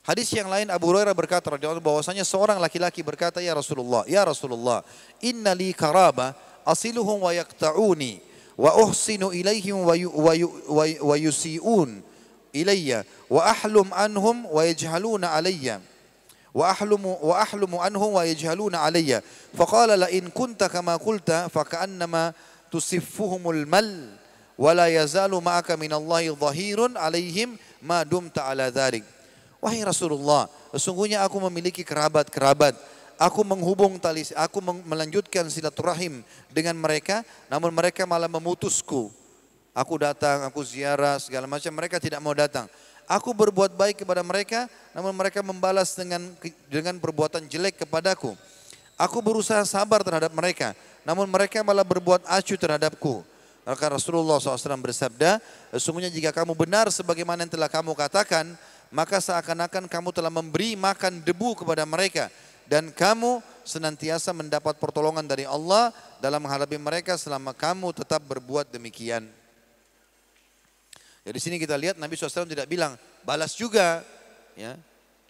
Hadis 0.00 0.32
yang 0.32 0.48
lain 0.48 0.72
Abu 0.72 0.88
Hurairah 0.88 1.12
berkata 1.12 1.52
radhiyallahu 1.52 1.84
bahwasanya 1.84 2.24
seorang 2.24 2.56
laki-laki 2.56 3.04
berkata 3.04 3.44
ya 3.44 3.52
Rasulullah, 3.52 4.08
ya 4.08 4.24
Rasulullah, 4.24 4.80
inna 5.20 5.52
li 5.52 5.76
karaba 5.76 6.32
asiluhum 6.64 7.20
wa 7.20 7.32
yaqta'uni 7.36 8.24
wa 8.56 8.80
uhsinu 8.80 9.36
ilaihim 9.36 9.76
wa, 9.84 9.92
yu, 9.92 10.08
wa, 10.08 10.32
yu, 10.32 10.48
wa, 10.72 10.84
wa 10.88 11.16
yusi'un 11.20 12.00
ilayya 12.56 13.04
wa 13.28 13.44
ahlum 13.44 13.92
anhum 13.92 14.48
wa 14.48 14.64
yajhaluna 14.64 15.36
alayya 15.36 15.84
wa 16.50 16.66
ahlumu 16.66 17.14
wa 17.22 17.38
ahlumu 17.38 17.78
anhum 17.78 18.18
wa 18.18 18.26
yajhaluna 18.26 18.82
alayya 18.82 19.22
faqala 19.54 19.94
la 19.94 20.08
in 20.10 20.28
kunta 20.34 20.66
kama 20.66 20.98
qulta 20.98 21.46
fa 21.46 21.62
ka'annama 21.62 22.34
tusiffuhumul 22.70 23.66
mal 23.66 23.86
wa 24.54 24.72
yazalu 24.86 25.36
ma'aka 25.42 25.76
minallahi 25.76 26.30
dhahirun 26.32 26.94
alaihim 26.96 27.58
ma 27.82 28.06
dumta 28.06 28.46
ala 28.46 28.70
dhalik 28.70 29.02
Wahai 29.60 29.84
Rasulullah, 29.84 30.48
sesungguhnya 30.72 31.20
aku 31.20 31.36
memiliki 31.52 31.84
kerabat-kerabat. 31.84 32.72
Aku 33.20 33.44
menghubung 33.44 34.00
tali, 34.00 34.24
aku 34.32 34.64
melanjutkan 34.64 35.44
silaturahim 35.52 36.24
dengan 36.48 36.72
mereka, 36.80 37.20
namun 37.52 37.68
mereka 37.68 38.08
malah 38.08 38.32
memutusku. 38.32 39.12
Aku 39.76 40.00
datang, 40.00 40.48
aku 40.48 40.64
ziarah, 40.64 41.20
segala 41.20 41.44
macam, 41.44 41.68
mereka 41.76 42.00
tidak 42.00 42.24
mau 42.24 42.32
datang. 42.32 42.64
Aku 43.04 43.36
berbuat 43.36 43.76
baik 43.76 44.00
kepada 44.00 44.24
mereka, 44.24 44.64
namun 44.96 45.12
mereka 45.12 45.44
membalas 45.44 45.92
dengan 45.92 46.32
dengan 46.72 46.96
perbuatan 46.96 47.44
jelek 47.44 47.84
kepadaku. 47.84 48.32
Aku 49.00 49.24
berusaha 49.24 49.64
sabar 49.64 50.04
terhadap 50.04 50.28
mereka, 50.36 50.76
namun 51.08 51.24
mereka 51.24 51.64
malah 51.64 51.88
berbuat 51.88 52.20
acuh 52.28 52.60
terhadapku. 52.60 53.24
Maka 53.64 53.96
Rasulullah 53.96 54.36
SAW 54.36 54.76
bersabda, 54.76 55.40
sesungguhnya 55.72 56.12
jika 56.12 56.36
kamu 56.36 56.52
benar 56.52 56.92
sebagaimana 56.92 57.48
yang 57.48 57.52
telah 57.52 57.72
kamu 57.72 57.96
katakan, 57.96 58.52
maka 58.92 59.16
seakan-akan 59.22 59.88
kamu 59.88 60.08
telah 60.12 60.28
memberi 60.28 60.76
makan 60.76 61.24
debu 61.24 61.64
kepada 61.64 61.88
mereka 61.88 62.28
dan 62.68 62.92
kamu 62.92 63.40
senantiasa 63.64 64.36
mendapat 64.36 64.76
pertolongan 64.76 65.24
dari 65.24 65.48
Allah 65.48 65.94
dalam 66.20 66.42
menghadapi 66.44 66.76
mereka 66.76 67.16
selama 67.16 67.56
kamu 67.56 67.96
tetap 67.96 68.20
berbuat 68.26 68.68
demikian. 68.68 69.24
Jadi 71.24 71.38
sini 71.38 71.56
kita 71.56 71.76
lihat 71.78 71.96
Nabi 71.96 72.16
SAW 72.20 72.48
tidak 72.48 72.68
bilang 72.68 73.00
balas 73.24 73.56
juga, 73.56 74.04
ya 74.58 74.76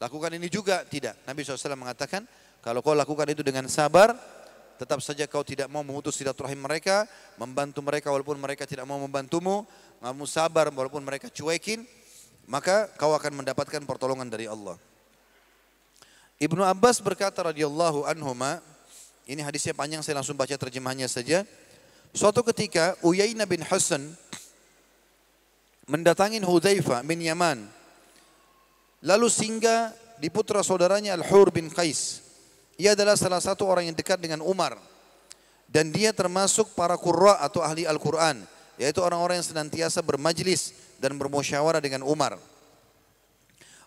lakukan 0.00 0.32
ini 0.34 0.48
juga 0.48 0.82
tidak. 0.88 1.18
Nabi 1.28 1.44
SAW 1.44 1.76
mengatakan 1.76 2.24
kalau 2.60 2.84
kau 2.84 2.92
lakukan 2.92 3.24
itu 3.32 3.40
dengan 3.40 3.64
sabar, 3.72 4.12
tetap 4.76 5.00
saja 5.04 5.28
kau 5.28 5.44
tidak 5.44 5.68
mau 5.68 5.80
memutus 5.84 6.16
silaturahim 6.16 6.60
mereka, 6.60 7.08
membantu 7.36 7.80
mereka 7.84 8.08
walaupun 8.12 8.36
mereka 8.36 8.68
tidak 8.68 8.84
mau 8.84 9.00
membantumu, 9.00 9.68
kamu 10.00 10.24
sabar 10.24 10.72
walaupun 10.72 11.04
mereka 11.04 11.28
cuekin, 11.28 11.84
maka 12.48 12.88
kau 13.00 13.12
akan 13.12 13.44
mendapatkan 13.44 13.84
pertolongan 13.84 14.28
dari 14.28 14.48
Allah. 14.48 14.76
Ibnu 16.40 16.64
Abbas 16.64 17.04
berkata 17.04 17.44
radhiyallahu 17.44 18.08
anhuma, 18.08 18.64
ini 19.28 19.44
hadisnya 19.44 19.76
panjang 19.76 20.00
saya 20.00 20.20
langsung 20.20 20.36
baca 20.36 20.56
terjemahnya 20.56 21.04
saja. 21.04 21.44
Suatu 22.16 22.40
ketika 22.42 22.96
Uyainah 23.04 23.44
bin 23.44 23.60
Hasan 23.60 24.16
mendatangi 25.84 26.40
Hudzaifah 26.40 27.04
bin 27.04 27.20
Yaman. 27.20 27.68
Lalu 29.04 29.26
singgah 29.28 29.92
di 30.20 30.28
putra 30.28 30.62
saudaranya 30.64 31.16
Al-Hur 31.16 31.52
bin 31.52 31.68
Qais. 31.68 32.29
Ia 32.80 32.96
adalah 32.96 33.12
salah 33.12 33.44
satu 33.44 33.68
orang 33.68 33.92
yang 33.92 33.96
dekat 33.96 34.16
dengan 34.16 34.40
Umar. 34.40 34.80
Dan 35.68 35.92
dia 35.92 36.16
termasuk 36.16 36.72
para 36.72 36.96
qurra 36.96 37.36
atau 37.44 37.60
ahli 37.60 37.84
Al-Quran. 37.84 38.40
Yaitu 38.80 39.04
orang-orang 39.04 39.44
yang 39.44 39.48
senantiasa 39.52 40.00
bermajlis 40.00 40.72
dan 40.96 41.20
bermusyawarah 41.20 41.84
dengan 41.84 42.00
Umar. 42.08 42.40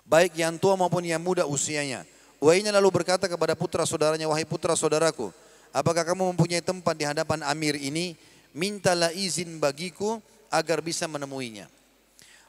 Baik 0.06 0.38
yang 0.38 0.61
tua 0.61 0.78
maupun 0.78 1.02
yang 1.02 1.18
muda 1.18 1.49
usianya. 1.49 2.06
Uainya 2.38 2.70
lalu 2.70 3.02
berkata 3.02 3.26
kepada 3.26 3.57
putra 3.57 3.82
saudaranya, 3.88 4.30
wahai 4.30 4.45
putra 4.45 4.78
saudaraku, 4.78 5.34
apakah 5.74 6.06
kamu 6.06 6.36
mempunyai 6.36 6.61
tempat 6.61 6.94
di 6.94 7.07
hadapan 7.07 7.41
Amir 7.49 7.80
ini? 7.80 8.14
Mintalah 8.53 9.10
izin 9.10 9.57
bagiku 9.57 10.22
agar 10.53 10.86
bisa 10.86 11.10
menemuinya. 11.10 11.65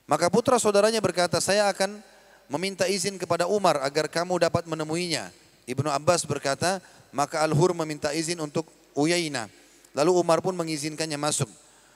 Maka 0.05 0.29
putra 0.29 0.61
saudaranya 0.61 1.01
berkata, 1.01 1.41
saya 1.41 1.65
akan 1.73 2.05
meminta 2.53 2.85
izin 2.85 3.17
kepada 3.17 3.49
Umar 3.49 3.81
agar 3.81 4.13
kamu 4.13 4.37
dapat 4.37 4.69
menemuinya. 4.69 5.33
Ibnu 5.65 5.89
Abbas 5.89 6.29
berkata, 6.29 6.81
maka 7.15 7.41
Al-Hur 7.41 7.73
meminta 7.73 8.13
izin 8.13 8.41
untuk 8.41 8.69
Uyainah. 8.93 9.49
Lalu 9.95 10.11
Umar 10.19 10.43
pun 10.45 10.53
mengizinkannya 10.53 11.17
masuk. 11.17 11.49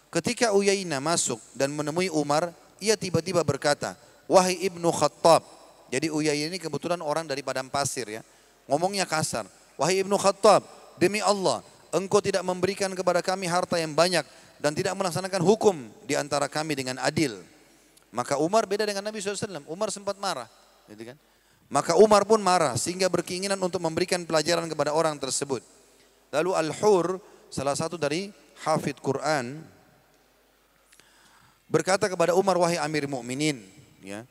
Ketika 0.08 0.56
Uyainah 0.56 1.02
masuk 1.02 1.36
dan 1.52 1.74
menemui 1.74 2.08
Umar, 2.08 2.54
ia 2.80 2.96
tiba-tiba 2.96 3.44
berkata, 3.44 3.98
Wahai 4.30 4.56
Ibnu 4.68 4.88
Khattab. 4.92 5.44
Jadi 5.88 6.12
Uyainah 6.12 6.52
ini 6.52 6.58
kebetulan 6.60 7.00
orang 7.00 7.24
dari 7.24 7.40
padang 7.44 7.68
pasir 7.68 8.08
ya. 8.08 8.22
Ngomongnya 8.68 9.08
kasar. 9.08 9.48
Wahai 9.76 10.00
Ibnu 10.04 10.16
Khattab, 10.16 10.64
demi 11.00 11.20
Allah, 11.24 11.64
engkau 11.92 12.20
tidak 12.20 12.44
memberikan 12.44 12.92
kepada 12.92 13.24
kami 13.24 13.48
harta 13.48 13.80
yang 13.80 13.92
banyak 13.96 14.24
dan 14.60 14.72
tidak 14.76 14.92
melaksanakan 14.98 15.40
hukum 15.40 15.76
di 16.04 16.18
antara 16.18 16.50
kami 16.50 16.76
dengan 16.76 17.00
adil. 17.00 17.40
Maka 18.08 18.40
Umar 18.40 18.64
beda 18.64 18.88
dengan 18.88 19.04
Nabi 19.04 19.20
SAW. 19.20 19.64
Umar 19.68 19.92
sempat 19.92 20.16
marah. 20.16 20.48
Gitu 20.88 21.12
kan? 21.12 21.16
Maka 21.68 22.00
Umar 22.00 22.24
pun 22.24 22.40
marah 22.40 22.72
sehingga 22.80 23.12
berkeinginan 23.12 23.60
untuk 23.60 23.84
memberikan 23.84 24.24
pelajaran 24.24 24.64
kepada 24.72 24.96
orang 24.96 25.20
tersebut. 25.20 25.60
Lalu 26.32 26.56
Al-Hur, 26.56 27.20
salah 27.52 27.76
satu 27.76 28.00
dari 28.00 28.32
hafid 28.64 28.96
Quran, 29.04 29.60
berkata 31.68 32.08
kepada 32.08 32.32
Umar 32.32 32.56
wahai 32.56 32.80
Amir 32.80 33.04
Mukminin, 33.04 33.60
ya. 34.00 34.24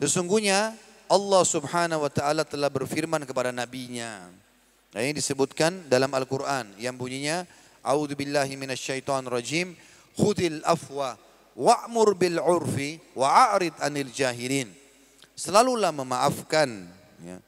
Sesungguhnya 0.00 0.72
Allah 1.08 1.42
Subhanahu 1.44 2.04
wa 2.04 2.12
taala 2.12 2.48
telah 2.48 2.72
berfirman 2.72 3.28
kepada 3.28 3.52
nabinya. 3.52 4.32
Nah, 4.96 5.00
ini 5.04 5.16
disebutkan 5.16 5.88
dalam 5.88 6.08
Al-Qur'an 6.12 6.72
yang 6.80 6.96
bunyinya 6.96 7.44
A'udzu 7.84 8.16
billahi 8.16 8.56
minasyaitonir 8.56 9.28
rajim, 9.28 9.76
khudil 10.16 10.64
afwa 10.64 11.20
wa'mur 11.52 12.16
bil 12.16 12.40
wa'arid 12.40 13.76
anil 13.84 14.08
jahilin. 14.08 14.83
Selalulah 15.34 15.90
memaafkan 15.90 16.86
ya. 17.22 17.38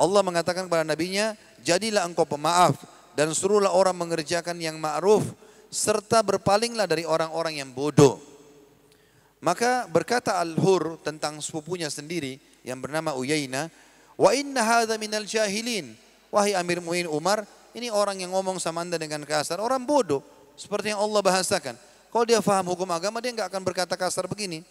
Allah 0.00 0.22
mengatakan 0.24 0.66
kepada 0.66 0.82
nabinya, 0.82 1.36
jadilah 1.62 2.08
engkau 2.08 2.26
pemaaf 2.26 2.74
dan 3.14 3.30
suruhlah 3.36 3.70
orang 3.70 3.94
mengerjakan 3.94 4.56
yang 4.58 4.80
ma'ruf 4.80 5.22
serta 5.70 6.24
berpalinglah 6.24 6.88
dari 6.88 7.06
orang-orang 7.06 7.62
yang 7.62 7.70
bodoh. 7.70 8.18
Maka 9.40 9.88
berkata 9.88 10.36
Al-Hur 10.36 11.00
tentang 11.00 11.40
sepupunya 11.40 11.88
sendiri 11.88 12.36
yang 12.64 12.80
bernama 12.80 13.16
Uyainah, 13.16 13.72
"Wa 14.16 14.36
inna 14.36 14.60
hadza 14.60 14.96
minal 15.00 15.24
jahilin." 15.24 15.96
Wahai 16.30 16.54
Amir 16.54 16.78
Mu'in 16.78 17.10
Umar, 17.10 17.42
ini 17.74 17.90
orang 17.90 18.22
yang 18.22 18.30
ngomong 18.30 18.62
sama 18.62 18.86
Anda 18.86 18.94
dengan 19.02 19.26
kasar, 19.26 19.58
orang 19.58 19.82
bodoh 19.82 20.22
seperti 20.54 20.94
yang 20.94 21.02
Allah 21.02 21.18
bahasakan. 21.18 21.74
Kalau 22.10 22.24
dia 22.26 22.38
faham 22.38 22.70
hukum 22.70 22.86
agama 22.90 23.18
dia 23.18 23.34
enggak 23.34 23.50
akan 23.50 23.62
berkata 23.66 23.98
kasar 23.98 24.30
begini. 24.30 24.62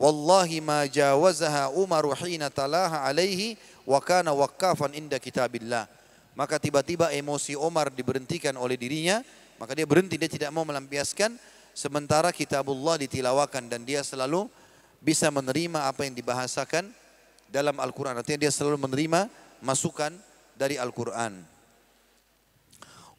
Wallahi 0.00 0.64
ma 0.64 0.88
jawazaha 0.88 1.76
Umar 1.76 2.08
hina 2.24 2.48
talaha 2.48 3.04
alaihi 3.04 3.60
wa 3.84 4.00
kana 4.00 4.32
waqafan 4.32 4.96
inda 4.96 5.20
kitabillah. 5.20 5.84
Maka 6.32 6.56
tiba-tiba 6.56 7.12
emosi 7.12 7.52
Umar 7.52 7.92
diberhentikan 7.92 8.56
oleh 8.56 8.80
dirinya 8.80 9.20
maka 9.60 9.76
dia 9.76 9.84
berhenti, 9.84 10.16
dia 10.16 10.32
tidak 10.32 10.56
mau 10.56 10.64
melampiaskan 10.64 11.36
sementara 11.76 12.32
kitabullah 12.32 12.96
ditilawakan 12.96 13.68
dan 13.68 13.84
dia 13.84 14.00
selalu 14.00 14.48
bisa 15.04 15.28
menerima 15.28 15.84
apa 15.84 16.08
yang 16.08 16.16
dibahasakan 16.16 16.88
dalam 17.52 17.76
Al-Quran. 17.76 18.16
Artinya 18.16 18.48
dia 18.48 18.52
selalu 18.56 18.80
menerima 18.88 19.28
masukan 19.60 20.16
dari 20.56 20.80
Al-Quran. 20.80 21.44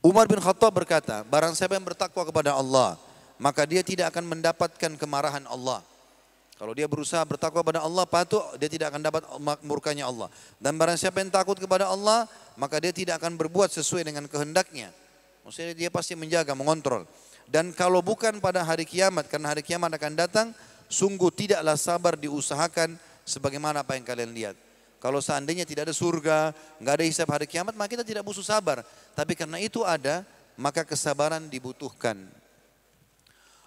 Umar 0.01 0.25
bin 0.25 0.41
Khattab 0.41 0.73
berkata, 0.73 1.21
barang 1.29 1.53
siapa 1.53 1.77
yang 1.77 1.85
bertakwa 1.85 2.25
kepada 2.25 2.57
Allah, 2.57 2.97
maka 3.37 3.61
dia 3.69 3.85
tidak 3.85 4.09
akan 4.09 4.33
mendapatkan 4.33 4.97
kemarahan 4.97 5.45
Allah. 5.45 5.85
Kalau 6.61 6.77
dia 6.77 6.85
berusaha 6.85 7.25
bertakwa 7.25 7.65
kepada 7.65 7.81
Allah, 7.81 8.05
patuh, 8.05 8.53
dia 8.61 8.69
tidak 8.69 8.93
akan 8.93 9.01
dapat 9.01 9.25
murkanya 9.65 10.05
Allah. 10.05 10.29
Dan 10.61 10.77
barang 10.77 10.93
siapa 10.93 11.17
yang 11.17 11.33
takut 11.33 11.57
kepada 11.57 11.89
Allah, 11.89 12.29
maka 12.53 12.77
dia 12.77 12.93
tidak 12.93 13.17
akan 13.17 13.33
berbuat 13.33 13.73
sesuai 13.73 14.05
dengan 14.05 14.29
kehendaknya. 14.29 14.93
Maksudnya 15.41 15.73
dia 15.73 15.89
pasti 15.89 16.13
menjaga, 16.13 16.53
mengontrol. 16.53 17.09
Dan 17.49 17.73
kalau 17.73 18.05
bukan 18.05 18.37
pada 18.37 18.61
hari 18.61 18.85
kiamat, 18.85 19.25
karena 19.25 19.57
hari 19.57 19.65
kiamat 19.65 19.89
akan 19.97 20.13
datang, 20.13 20.47
sungguh 20.85 21.33
tidaklah 21.33 21.73
sabar 21.73 22.13
diusahakan 22.13 22.93
sebagaimana 23.25 23.81
apa 23.81 23.97
yang 23.97 24.05
kalian 24.05 24.29
lihat. 24.29 24.55
Kalau 25.01 25.17
seandainya 25.17 25.65
tidak 25.65 25.89
ada 25.89 25.97
surga, 25.97 26.53
nggak 26.77 26.93
ada 26.93 27.05
hisab 27.09 27.25
hari 27.33 27.49
kiamat, 27.49 27.73
maka 27.73 27.97
kita 27.97 28.05
tidak 28.05 28.21
butuh 28.21 28.45
sabar. 28.45 28.85
Tapi 29.17 29.33
karena 29.33 29.57
itu 29.57 29.81
ada, 29.81 30.21
maka 30.61 30.85
kesabaran 30.85 31.41
dibutuhkan. 31.49 32.21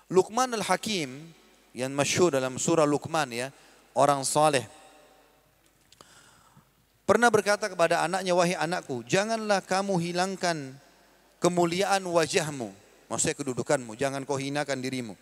Luqman 0.06 0.54
al-Hakim 0.54 1.42
yang 1.74 1.90
masyhur 1.90 2.30
dalam 2.30 2.54
surah 2.54 2.86
Luqman 2.86 3.34
ya, 3.34 3.50
orang 3.98 4.22
soleh. 4.22 4.62
Pernah 7.04 7.28
berkata 7.28 7.68
kepada 7.68 8.00
anaknya, 8.00 8.32
wahai 8.32 8.56
anakku, 8.56 9.04
janganlah 9.04 9.60
kamu 9.60 10.00
hilangkan 10.00 10.72
kemuliaan 11.42 12.00
wajahmu. 12.06 12.72
Maksudnya 13.12 13.36
kedudukanmu, 13.36 13.92
jangan 14.00 14.24
kau 14.24 14.40
hinakan 14.40 14.80
dirimu. 14.80 15.12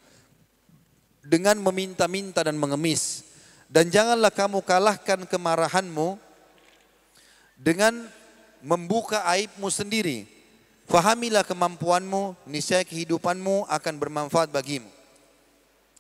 Dengan 1.27 1.59
meminta-minta 1.59 2.47
dan 2.47 2.55
mengemis. 2.55 3.27
Dan 3.66 3.89
janganlah 3.89 4.31
kamu 4.31 4.61
kalahkan 4.62 5.24
kemarahanmu 5.27 6.20
dengan 7.57 8.07
membuka 8.61 9.24
aibmu 9.27 9.73
sendiri. 9.73 10.29
Fahamilah 10.87 11.43
kemampuanmu, 11.43 12.37
niscaya 12.47 12.85
kehidupanmu 12.85 13.66
akan 13.66 13.95
bermanfaat 13.97 14.53
bagimu. 14.53 15.02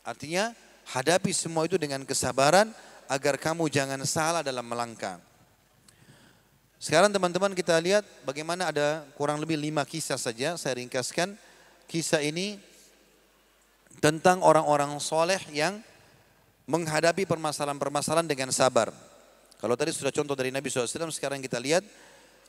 Artinya, 0.02 0.50
hadapi 0.90 1.30
semua 1.30 1.66
itu 1.66 1.78
dengan 1.78 2.02
kesabaran 2.02 2.74
agar 3.06 3.38
kamu 3.38 3.70
jangan 3.70 4.02
salah 4.02 4.42
dalam 4.42 4.66
melangkah. 4.66 5.22
Sekarang 6.82 7.14
teman-teman 7.14 7.54
kita 7.54 7.78
lihat 7.78 8.02
bagaimana 8.26 8.74
ada 8.74 9.06
kurang 9.14 9.38
lebih 9.38 9.54
lima 9.54 9.86
kisah 9.86 10.18
saja. 10.18 10.58
Saya 10.58 10.82
ringkaskan 10.82 11.38
kisah 11.86 12.18
ini 12.18 12.58
tentang 14.02 14.42
orang-orang 14.42 14.98
soleh 14.98 15.38
yang 15.54 15.78
menghadapi 16.66 17.22
permasalahan-permasalahan 17.22 18.26
dengan 18.26 18.50
sabar. 18.50 18.90
Kalau 19.62 19.78
tadi 19.78 19.94
sudah 19.94 20.10
contoh 20.10 20.34
dari 20.34 20.50
Nabi 20.50 20.66
SAW, 20.66 21.14
sekarang 21.14 21.38
kita 21.38 21.62
lihat 21.62 21.86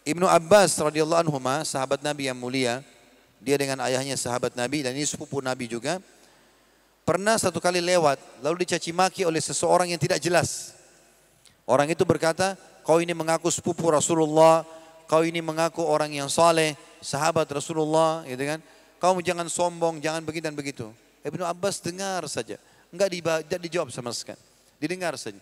Ibnu 0.02 0.26
Abbas 0.26 0.82
radhiyallahu 0.82 1.30
anhu 1.30 1.38
sahabat 1.62 2.02
Nabi 2.02 2.26
yang 2.26 2.38
mulia, 2.42 2.82
dia 3.38 3.54
dengan 3.54 3.86
ayahnya 3.86 4.18
sahabat 4.18 4.58
Nabi 4.58 4.82
dan 4.82 4.98
ini 4.98 5.06
sepupu 5.06 5.38
Nabi 5.46 5.70
juga. 5.70 6.02
Pernah 7.04 7.36
satu 7.36 7.60
kali 7.60 7.84
lewat 7.84 8.16
lalu 8.40 8.64
dicaci 8.64 8.96
maki 8.96 9.28
oleh 9.28 9.44
seseorang 9.44 9.92
yang 9.92 10.00
tidak 10.00 10.24
jelas. 10.24 10.72
Orang 11.68 11.92
itu 11.92 12.04
berkata, 12.08 12.56
kau 12.84 13.00
ini 13.04 13.12
mengaku 13.12 13.52
sepupu 13.52 13.92
Rasulullah, 13.92 14.64
kau 15.08 15.24
ini 15.24 15.44
mengaku 15.44 15.84
orang 15.84 16.12
yang 16.12 16.32
saleh, 16.32 16.76
sahabat 17.04 17.48
Rasulullah, 17.52 18.24
gitu 18.24 18.44
kan? 18.44 18.60
Kau 19.00 19.20
jangan 19.20 19.48
sombong, 19.52 20.00
jangan 20.00 20.24
begitu 20.24 20.48
dan 20.48 20.56
begitu. 20.56 20.88
Ibnu 21.24 21.44
Abbas 21.44 21.84
dengar 21.84 22.24
saja, 22.32 22.56
enggak 22.92 23.12
dijawab 23.64 23.92
sama 23.92 24.12
sekali. 24.16 24.40
Didengar 24.80 25.16
saja. 25.16 25.40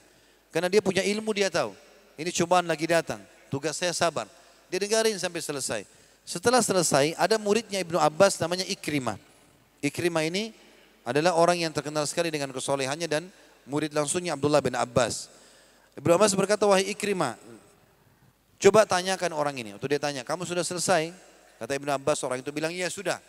Karena 0.54 0.70
dia 0.70 0.82
punya 0.82 1.02
ilmu 1.02 1.34
dia 1.34 1.50
tahu. 1.50 1.74
Ini 2.18 2.30
cobaan 2.42 2.70
lagi 2.70 2.86
datang. 2.86 3.22
Tugas 3.50 3.78
saya 3.78 3.94
sabar. 3.94 4.30
Dia 4.70 4.78
dengarin 4.78 5.18
sampai 5.18 5.42
selesai. 5.42 5.82
Setelah 6.22 6.62
selesai, 6.62 7.18
ada 7.18 7.42
muridnya 7.42 7.82
Ibnu 7.82 7.98
Abbas 7.98 8.38
namanya 8.38 8.66
Ikrimah. 8.70 9.18
Ikrimah 9.82 10.22
ini 10.30 10.54
adalah 11.02 11.34
orang 11.34 11.58
yang 11.62 11.74
terkenal 11.74 12.06
sekali 12.06 12.30
dengan 12.30 12.54
kesolehannya 12.54 13.08
dan 13.10 13.24
murid 13.66 13.94
langsungnya 13.94 14.38
Abdullah 14.38 14.62
bin 14.62 14.78
Abbas. 14.78 15.30
Ibnu 15.98 16.12
Abbas 16.16 16.32
berkata, 16.38 16.64
wahai 16.64 16.88
Ikrimah, 16.94 17.36
coba 18.62 18.88
tanyakan 18.88 19.36
orang 19.36 19.56
ini. 19.60 19.70
Waktu 19.76 19.98
dia 19.98 20.02
tanya, 20.02 20.22
kamu 20.24 20.48
sudah 20.48 20.64
selesai? 20.64 21.12
Kata 21.60 21.72
Ibnu 21.76 21.92
Abbas, 21.92 22.24
orang 22.24 22.40
itu 22.40 22.50
bilang, 22.54 22.72
iya 22.72 22.88
sudah. 22.88 23.20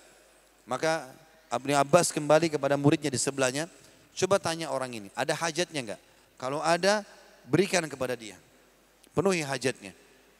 Maka 0.68 1.10
Ibnu 1.50 1.74
Abbas 1.74 2.14
kembali 2.14 2.52
kepada 2.52 2.78
muridnya 2.78 3.10
di 3.10 3.18
sebelahnya, 3.18 3.66
coba 4.14 4.38
tanya 4.38 4.70
orang 4.70 4.94
ini, 4.94 5.08
ada 5.18 5.34
hajatnya 5.34 5.80
enggak? 5.82 6.00
Kalau 6.38 6.62
ada, 6.62 7.02
berikan 7.46 7.82
kepada 7.90 8.14
dia. 8.14 8.38
Penuhi 9.12 9.42
hajatnya. 9.42 9.92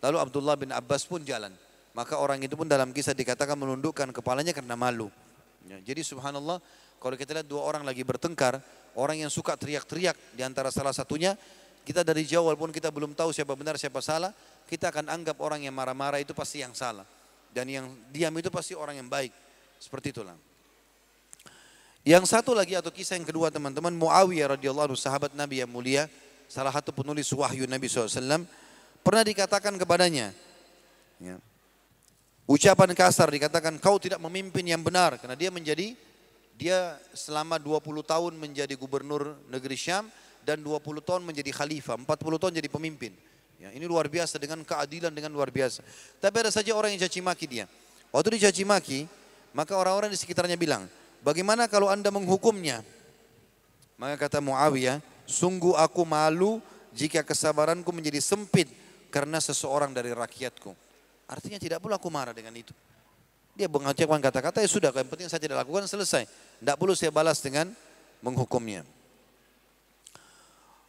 Lalu 0.02 0.16
Abdullah 0.18 0.56
bin 0.58 0.70
Abbas 0.70 1.04
pun 1.06 1.22
jalan. 1.22 1.52
Maka 1.92 2.16
orang 2.16 2.40
itu 2.40 2.56
pun 2.56 2.64
dalam 2.64 2.90
kisah 2.90 3.12
dikatakan 3.12 3.54
menundukkan 3.54 4.08
kepalanya 4.16 4.56
karena 4.56 4.74
malu. 4.74 5.12
Ya, 5.68 5.78
jadi 5.92 6.00
subhanallah 6.02 6.58
kalau 7.02 7.18
kita 7.18 7.34
lihat 7.34 7.50
dua 7.50 7.66
orang 7.66 7.82
lagi 7.82 8.06
bertengkar, 8.06 8.62
orang 8.94 9.26
yang 9.26 9.30
suka 9.32 9.58
teriak-teriak 9.58 10.14
di 10.38 10.46
antara 10.46 10.70
salah 10.70 10.94
satunya 10.94 11.34
kita 11.82 12.06
dari 12.06 12.22
jauh 12.22 12.46
walaupun 12.46 12.70
kita 12.70 12.94
belum 12.94 13.18
tahu 13.18 13.34
siapa 13.34 13.58
benar 13.58 13.74
siapa 13.74 13.98
salah, 13.98 14.30
kita 14.70 14.94
akan 14.94 15.10
anggap 15.10 15.42
orang 15.42 15.66
yang 15.66 15.74
marah-marah 15.74 16.22
itu 16.22 16.30
pasti 16.30 16.62
yang 16.62 16.70
salah. 16.78 17.02
Dan 17.50 17.66
yang 17.66 17.90
diam 18.14 18.30
itu 18.38 18.48
pasti 18.54 18.78
orang 18.78 19.02
yang 19.02 19.10
baik. 19.10 19.34
Seperti 19.82 20.14
itulah. 20.14 20.38
Yang 22.06 22.30
satu 22.30 22.54
lagi 22.54 22.78
atau 22.78 22.94
kisah 22.94 23.18
yang 23.18 23.26
kedua 23.26 23.50
teman-teman 23.50 23.90
Muawiyah 23.98 24.54
radhiyallahu 24.54 24.94
anhu 24.94 24.98
sahabat 24.98 25.34
Nabi 25.34 25.58
yang 25.58 25.70
mulia, 25.70 26.06
salah 26.46 26.70
satu 26.70 26.94
penulis 26.94 27.26
wahyu 27.34 27.66
Nabi 27.66 27.90
SAW 27.90 28.46
pernah 29.02 29.22
dikatakan 29.26 29.74
kepadanya, 29.78 30.30
ya, 31.18 31.34
ucapan 32.46 32.90
kasar 32.94 33.30
dikatakan 33.30 33.78
kau 33.78 33.98
tidak 33.98 34.18
memimpin 34.22 34.66
yang 34.66 34.82
benar 34.82 35.18
karena 35.18 35.34
dia 35.38 35.50
menjadi 35.50 35.94
dia 36.62 36.94
selama 37.10 37.58
20 37.58 37.82
tahun 38.06 38.38
menjadi 38.38 38.78
gubernur 38.78 39.34
negeri 39.50 39.74
Syam 39.74 40.06
dan 40.46 40.62
20 40.62 40.78
tahun 41.02 41.26
menjadi 41.26 41.50
khalifah, 41.50 41.98
40 41.98 42.06
tahun 42.38 42.52
jadi 42.54 42.70
pemimpin. 42.70 43.10
Ya, 43.58 43.74
ini 43.74 43.82
luar 43.82 44.06
biasa 44.06 44.38
dengan 44.38 44.62
keadilan 44.62 45.10
dengan 45.10 45.34
luar 45.34 45.50
biasa. 45.50 45.82
Tapi 46.22 46.36
ada 46.38 46.54
saja 46.54 46.70
orang 46.78 46.94
yang 46.94 47.02
caci 47.02 47.18
maki 47.18 47.46
dia. 47.50 47.66
Waktu 48.14 48.38
dicaci 48.38 48.62
maki, 48.62 49.10
maka 49.50 49.74
orang-orang 49.74 50.14
di 50.14 50.18
sekitarnya 50.18 50.54
bilang, 50.54 50.86
bagaimana 51.26 51.66
kalau 51.66 51.90
anda 51.90 52.14
menghukumnya? 52.14 52.86
Maka 53.98 54.30
kata 54.30 54.38
Muawiyah, 54.38 55.02
sungguh 55.26 55.74
aku 55.74 56.06
malu 56.06 56.62
jika 56.94 57.26
kesabaranku 57.26 57.90
menjadi 57.90 58.22
sempit 58.22 58.70
karena 59.10 59.42
seseorang 59.42 59.90
dari 59.90 60.14
rakyatku. 60.14 60.70
Artinya 61.26 61.58
tidak 61.58 61.82
perlu 61.82 61.98
aku 61.98 62.06
marah 62.06 62.34
dengan 62.34 62.54
itu. 62.54 62.70
Dia 63.52 63.68
mengucapkan 63.68 64.20
kata-kata 64.20 64.64
ya 64.64 64.68
sudah, 64.68 64.90
yang 64.96 65.08
penting 65.12 65.28
saya 65.28 65.40
tidak 65.44 65.60
lakukan 65.60 65.84
selesai. 65.84 66.24
Tidak 66.24 66.76
perlu 66.80 66.96
saya 66.96 67.12
balas 67.12 67.44
dengan 67.44 67.68
menghukumnya. 68.24 68.80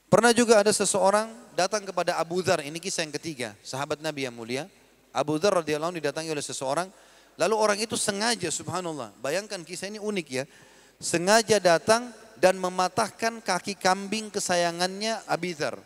Pernah 0.08 0.30
juga 0.30 0.62
ada 0.62 0.70
seseorang 0.70 1.34
datang 1.58 1.84
kepada 1.84 2.22
Abu 2.22 2.40
Dhar, 2.46 2.62
ini 2.62 2.78
kisah 2.78 3.02
yang 3.02 3.12
ketiga, 3.18 3.58
sahabat 3.66 3.98
Nabi 4.00 4.30
yang 4.30 4.36
mulia. 4.38 4.70
Abu 5.10 5.42
Dhar 5.42 5.58
radhiyallahu 5.60 5.90
anhu 5.92 6.00
didatangi 6.00 6.30
oleh 6.30 6.46
seseorang, 6.46 6.88
lalu 7.36 7.56
orang 7.58 7.78
itu 7.82 7.98
sengaja 7.98 8.48
subhanallah, 8.54 9.10
bayangkan 9.20 9.66
kisah 9.66 9.90
ini 9.90 9.98
unik 9.98 10.28
ya. 10.30 10.46
Sengaja 11.02 11.58
datang 11.58 12.14
dan 12.38 12.62
mematahkan 12.62 13.42
kaki 13.42 13.76
kambing 13.76 14.30
kesayangannya 14.30 15.26
Abi 15.26 15.58
Dhar. 15.58 15.82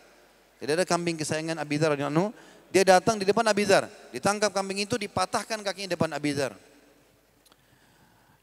Jadi 0.59 0.71
ada 0.75 0.85
kambing 0.85 1.15
kesayangan 1.15 1.57
Abi 1.57 1.79
Dhar 1.79 1.95
radhiyallahu 1.95 2.35
dia 2.67 2.83
datang 2.83 3.15
di 3.15 3.23
depan 3.23 3.47
Abi 3.47 3.63
Dhar, 3.63 3.87
ditangkap 4.11 4.51
kambing 4.51 4.83
itu, 4.83 4.99
dipatahkan 4.99 5.63
kakinya 5.63 5.87
di 5.87 5.93
depan 5.95 6.11
Abi 6.11 6.35
Dhar. 6.35 6.66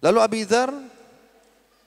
Lalu 0.03 0.19
Abi 0.23 0.41
Dhar 0.47 0.71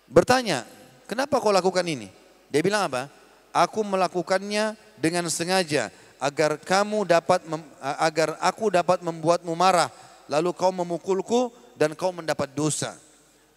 bertanya, 0.07 0.63
kenapa 1.09 1.41
kau 1.41 1.51
lakukan 1.51 1.83
ini? 1.83 2.07
Dia 2.47 2.61
bilang 2.63 2.87
apa? 2.87 3.11
Aku 3.51 3.81
melakukannya 3.83 4.77
dengan 4.99 5.27
sengaja 5.27 5.89
agar 6.17 6.57
kamu 6.57 7.05
dapat 7.05 7.45
agar 7.81 8.37
aku 8.41 8.73
dapat 8.73 9.05
membuatmu 9.05 9.53
marah 9.53 9.89
lalu 10.27 10.51
kau 10.53 10.71
memukulku 10.71 11.49
dan 11.79 11.95
kau 11.95 12.11
mendapat 12.11 12.51
dosa. 12.51 12.95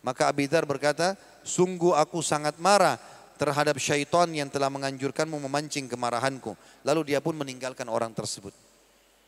Maka 0.00 0.32
Abidar 0.32 0.64
berkata, 0.64 1.12
sungguh 1.44 1.92
aku 1.92 2.24
sangat 2.24 2.56
marah 2.56 2.96
terhadap 3.36 3.76
syaitan 3.76 4.28
yang 4.32 4.48
telah 4.48 4.72
menganjurkanmu 4.72 5.36
memancing 5.36 5.88
kemarahanku. 5.88 6.56
Lalu 6.84 7.12
dia 7.12 7.20
pun 7.20 7.36
meninggalkan 7.36 7.88
orang 7.88 8.12
tersebut. 8.16 8.52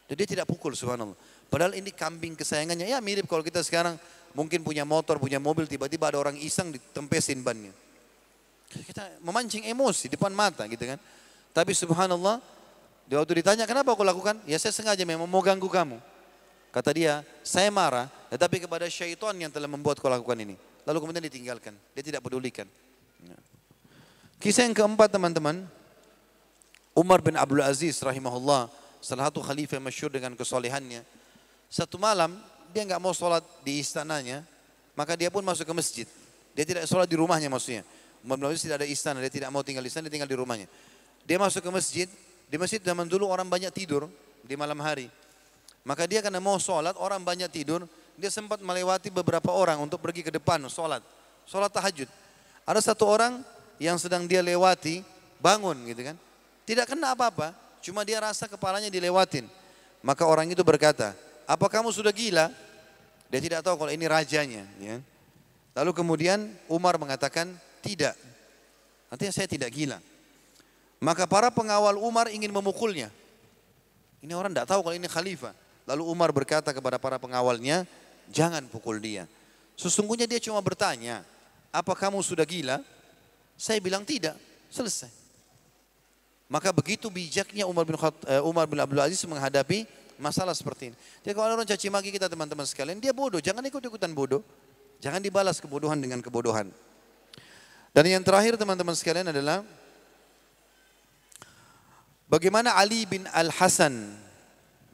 Jadi 0.09 0.17
dia 0.17 0.29
tidak 0.37 0.47
pukul 0.49 0.73
subhanallah. 0.77 1.17
Padahal 1.49 1.77
ini 1.77 1.93
kambing 1.93 2.37
kesayangannya. 2.37 2.89
Ya 2.89 3.01
mirip 3.05 3.29
kalau 3.29 3.45
kita 3.45 3.61
sekarang 3.61 3.97
mungkin 4.33 4.65
punya 4.65 4.83
motor, 4.85 5.17
punya 5.17 5.41
mobil, 5.41 5.69
tiba-tiba 5.69 6.13
ada 6.13 6.19
orang 6.21 6.37
iseng 6.41 6.73
ditempesin 6.73 7.41
bannya. 7.41 7.73
Kita 8.73 9.21
memancing 9.21 9.69
emosi 9.69 10.09
depan 10.13 10.33
mata 10.33 10.65
gitu 10.65 10.81
kan. 10.81 10.97
Tapi 11.53 11.77
subhanallah, 11.77 12.41
dia 13.05 13.21
waktu 13.21 13.45
ditanya 13.45 13.69
kenapa 13.69 13.93
aku 13.93 14.01
lakukan? 14.01 14.41
Ya 14.49 14.57
saya 14.57 14.73
sengaja 14.73 15.05
memang 15.05 15.29
mau 15.29 15.45
ganggu 15.45 15.69
kamu. 15.69 16.01
Kata 16.73 16.91
dia, 16.97 17.21
saya 17.45 17.69
marah, 17.69 18.09
tetapi 18.33 18.65
kepada 18.65 18.89
syaitan 18.89 19.37
yang 19.37 19.53
telah 19.53 19.69
membuat 19.69 20.01
kau 20.01 20.09
lakukan 20.09 20.41
ini. 20.41 20.57
Lalu 20.89 20.99
kemudian 21.05 21.21
ditinggalkan, 21.29 21.77
dia 21.93 22.01
tidak 22.01 22.25
pedulikan. 22.25 22.65
Ya. 23.21 23.37
Kisah 24.41 24.65
yang 24.65 24.73
keempat 24.73 25.13
teman-teman, 25.13 25.69
Umar 26.97 27.21
bin 27.21 27.37
Abdul 27.37 27.61
Aziz 27.61 28.01
rahimahullah, 28.01 28.73
salah 29.05 29.29
satu 29.29 29.45
khalifah 29.45 29.77
yang 29.77 29.85
masyur 29.85 30.09
dengan 30.09 30.33
kesolehannya. 30.33 31.05
Satu 31.69 32.01
malam, 32.01 32.41
dia 32.73 32.83
nggak 32.89 33.01
mau 33.01 33.13
sholat 33.13 33.45
di 33.63 33.79
istananya, 33.85 34.43
maka 34.97 35.15
dia 35.15 35.29
pun 35.29 35.45
masuk 35.45 35.69
ke 35.69 35.75
masjid. 35.77 36.09
Dia 36.57 36.65
tidak 36.65 36.85
sholat 36.89 37.09
di 37.09 37.17
rumahnya 37.17 37.53
maksudnya. 37.53 37.85
Umar 38.23 38.39
bin 38.39 38.47
Abdul 38.47 38.63
tidak 38.63 38.77
ada 38.81 38.89
istana, 38.89 39.19
dia 39.19 39.33
tidak 39.33 39.51
mau 39.51 39.67
tinggal 39.67 39.83
di 39.83 39.91
istana, 39.91 40.07
dia 40.07 40.15
tinggal 40.15 40.31
di 40.31 40.39
rumahnya. 40.39 40.67
Dia 41.27 41.37
masuk 41.43 41.63
ke 41.63 41.71
masjid, 41.75 42.09
di 42.47 42.57
masjid 42.57 42.79
zaman 42.79 43.07
dulu 43.11 43.27
orang 43.27 43.47
banyak 43.51 43.71
tidur 43.75 44.07
di 44.47 44.55
malam 44.55 44.79
hari. 44.79 45.11
Maka 45.83 46.07
dia 46.07 46.23
karena 46.23 46.39
mau 46.39 46.55
sholat, 46.63 46.95
orang 46.95 47.19
banyak 47.19 47.51
tidur, 47.51 47.83
dia 48.15 48.31
sempat 48.31 48.63
melewati 48.63 49.11
beberapa 49.11 49.51
orang 49.51 49.83
untuk 49.83 49.99
pergi 49.99 50.23
ke 50.23 50.31
depan 50.31 50.63
sholat. 50.71 51.03
Sholat 51.51 51.75
tahajud. 51.75 52.07
Ada 52.63 52.95
satu 52.95 53.11
orang 53.11 53.43
yang 53.83 53.99
sedang 53.99 54.31
dia 54.31 54.39
lewati, 54.39 55.03
bangun 55.43 55.75
gitu 55.91 56.07
kan. 56.07 56.17
Tidak 56.63 56.87
kena 56.87 57.19
apa-apa, 57.19 57.51
cuma 57.83 58.07
dia 58.07 58.23
rasa 58.23 58.47
kepalanya 58.47 58.87
dilewatin. 58.87 59.51
Maka 60.07 60.23
orang 60.23 60.47
itu 60.47 60.63
berkata, 60.63 61.19
apa 61.53 61.69
kamu 61.69 61.93
sudah 61.93 62.09
gila? 62.09 62.49
Dia 63.29 63.41
tidak 63.45 63.61
tahu 63.61 63.77
kalau 63.85 63.93
ini 63.93 64.09
rajanya. 64.09 64.65
Ya. 64.81 65.05
Lalu 65.77 65.93
kemudian 65.93 66.49
Umar 66.65 66.97
mengatakan, 66.97 67.53
tidak. 67.85 68.17
Artinya 69.13 69.33
saya 69.37 69.45
tidak 69.45 69.69
gila. 69.69 70.01
Maka 70.97 71.29
para 71.29 71.53
pengawal 71.53 72.01
Umar 72.01 72.33
ingin 72.33 72.49
memukulnya. 72.49 73.13
Ini 74.25 74.33
orang 74.33 74.57
tidak 74.57 74.65
tahu 74.73 74.81
kalau 74.81 74.97
ini 74.97 75.05
khalifah. 75.05 75.53
Lalu 75.85 76.03
Umar 76.09 76.33
berkata 76.33 76.73
kepada 76.73 76.97
para 76.97 77.21
pengawalnya, 77.21 77.85
jangan 78.33 78.65
pukul 78.73 78.97
dia. 78.97 79.29
Sesungguhnya 79.77 80.25
dia 80.25 80.41
cuma 80.41 80.63
bertanya, 80.65 81.21
apa 81.69 81.93
kamu 81.93 82.25
sudah 82.25 82.49
gila? 82.49 82.81
Saya 83.61 83.77
bilang 83.83 84.09
tidak, 84.09 84.41
selesai. 84.73 85.11
Maka 86.49 86.73
begitu 86.73 87.09
bijaknya 87.13 87.65
Umar 87.69 87.85
bin, 87.85 87.97
Khat, 87.97 88.13
uh, 88.29 88.45
Umar 88.45 88.65
bin 88.69 88.81
Abdul 88.81 89.01
Aziz 89.01 89.21
menghadapi 89.25 89.89
masalah 90.23 90.55
seperti 90.55 90.95
ini. 90.95 90.97
Jadi 91.27 91.35
kalau 91.35 91.59
orang 91.59 91.67
caci 91.67 91.91
maki 91.91 92.15
kita 92.15 92.31
teman-teman 92.31 92.63
sekalian, 92.63 93.03
dia 93.03 93.11
bodoh, 93.11 93.43
jangan 93.43 93.67
ikut-ikutan 93.67 94.15
bodoh. 94.15 94.47
Jangan 95.03 95.19
dibalas 95.19 95.59
kebodohan 95.59 95.99
dengan 95.99 96.23
kebodohan. 96.23 96.71
Dan 97.91 98.05
yang 98.07 98.23
terakhir 98.23 98.55
teman-teman 98.55 98.95
sekalian 98.95 99.35
adalah 99.35 99.67
bagaimana 102.31 102.79
Ali 102.79 103.03
bin 103.05 103.27
Al-Hasan 103.27 104.15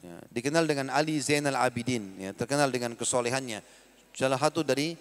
ya, 0.01 0.17
dikenal 0.33 0.65
dengan 0.65 0.89
Ali 0.89 1.21
Zainal 1.21 1.55
Abidin, 1.61 2.17
ya, 2.17 2.33
terkenal 2.33 2.73
dengan 2.73 2.97
kesolehannya. 2.97 3.61
Salah 4.17 4.41
satu 4.41 4.65
dari 4.65 4.97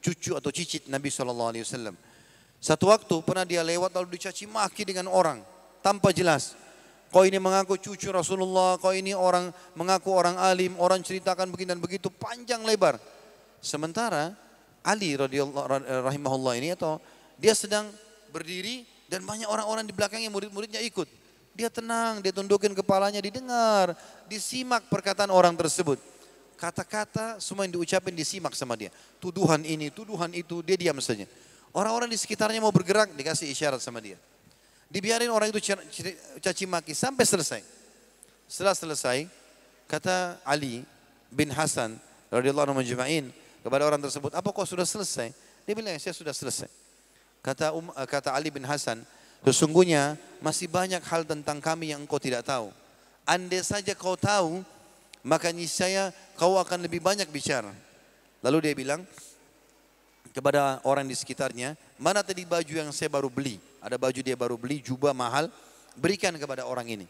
cucu 0.00 0.34
atau 0.34 0.48
cicit 0.48 0.88
Nabi 0.88 1.12
SAW. 1.12 1.52
Satu 2.56 2.88
waktu 2.88 3.14
pernah 3.22 3.44
dia 3.44 3.60
lewat 3.60 3.92
lalu 3.92 4.16
dicaci 4.16 4.48
maki 4.48 4.88
dengan 4.88 5.12
orang 5.12 5.44
tanpa 5.84 6.10
jelas. 6.16 6.56
Kau 7.16 7.24
ini 7.24 7.40
mengaku 7.40 7.80
cucu 7.80 8.12
Rasulullah, 8.12 8.76
kau 8.76 8.92
ini 8.92 9.16
orang 9.16 9.48
mengaku 9.72 10.12
orang 10.12 10.36
alim, 10.36 10.76
orang 10.76 11.00
ceritakan 11.00 11.48
begini 11.48 11.72
dan 11.72 11.80
begitu 11.80 12.12
panjang 12.12 12.60
lebar. 12.60 13.00
Sementara 13.56 14.36
Ali 14.84 15.16
radhiyallahu 15.16 15.64
rahimahullah 16.04 16.60
ini 16.60 16.76
atau 16.76 17.00
dia 17.40 17.56
sedang 17.56 17.88
berdiri 18.28 18.84
dan 19.08 19.24
banyak 19.24 19.48
orang-orang 19.48 19.88
di 19.88 19.96
belakangnya 19.96 20.28
murid-muridnya 20.28 20.84
ikut. 20.84 21.08
Dia 21.56 21.72
tenang, 21.72 22.20
dia 22.20 22.36
tundukin 22.36 22.76
kepalanya, 22.76 23.24
didengar, 23.24 23.96
disimak 24.28 24.84
perkataan 24.92 25.32
orang 25.32 25.56
tersebut. 25.56 25.96
Kata-kata 26.60 27.40
semua 27.40 27.64
yang 27.64 27.80
diucapin 27.80 28.12
disimak 28.12 28.52
sama 28.52 28.76
dia. 28.76 28.92
Tuduhan 29.24 29.64
ini, 29.64 29.88
tuduhan 29.88 30.36
itu, 30.36 30.60
dia 30.60 30.76
diam 30.76 31.00
saja. 31.00 31.24
Orang-orang 31.72 32.12
di 32.12 32.20
sekitarnya 32.20 32.60
mau 32.60 32.76
bergerak, 32.76 33.16
dikasih 33.16 33.48
isyarat 33.48 33.80
sama 33.80 34.04
dia. 34.04 34.20
Dibiarin 34.86 35.30
orang 35.30 35.50
itu 35.50 35.58
caci 36.38 36.64
maki 36.64 36.94
sampai 36.94 37.24
selesai. 37.26 37.62
Setelah 38.46 38.78
selesai, 38.78 39.26
kata 39.90 40.38
Ali 40.46 40.86
bin 41.30 41.50
Hasan 41.50 41.98
radhiyallahu 42.30 42.70
anhu 42.70 42.78
majma'in, 42.78 43.34
kepada 43.66 43.82
orang 43.82 43.98
tersebut, 43.98 44.30
apa 44.30 44.48
kau 44.54 44.62
sudah 44.62 44.86
selesai? 44.86 45.34
Dia 45.66 45.74
bilang, 45.74 45.98
saya 45.98 46.14
sudah 46.14 46.30
selesai. 46.30 46.70
Kata, 47.42 47.74
um, 47.74 47.90
eh, 47.90 48.06
kata 48.06 48.30
Ali 48.30 48.54
bin 48.54 48.62
Hasan, 48.62 49.02
sesungguhnya 49.42 50.14
masih 50.38 50.70
banyak 50.70 51.02
hal 51.02 51.26
tentang 51.26 51.58
kami 51.58 51.90
yang 51.90 52.06
engkau 52.06 52.22
tidak 52.22 52.46
tahu. 52.46 52.70
Andai 53.26 53.66
saja 53.66 53.90
kau 53.98 54.14
tahu, 54.14 54.62
maka 55.26 55.50
niscaya 55.50 56.14
kau 56.38 56.54
akan 56.62 56.86
lebih 56.86 57.02
banyak 57.02 57.26
bicara. 57.26 57.74
Lalu 58.38 58.70
dia 58.70 58.74
bilang 58.78 59.02
kepada 60.30 60.78
orang 60.86 61.02
di 61.02 61.18
sekitarnya, 61.18 61.74
mana 61.98 62.22
tadi 62.22 62.46
baju 62.46 62.70
yang 62.70 62.94
saya 62.94 63.10
baru 63.10 63.26
beli? 63.26 63.58
Ada 63.86 64.02
baju 64.02 64.18
dia 64.18 64.34
baru 64.34 64.58
beli, 64.58 64.82
jubah 64.82 65.14
mahal, 65.14 65.46
berikan 65.94 66.34
kepada 66.34 66.66
orang 66.66 66.90
ini. 66.90 67.06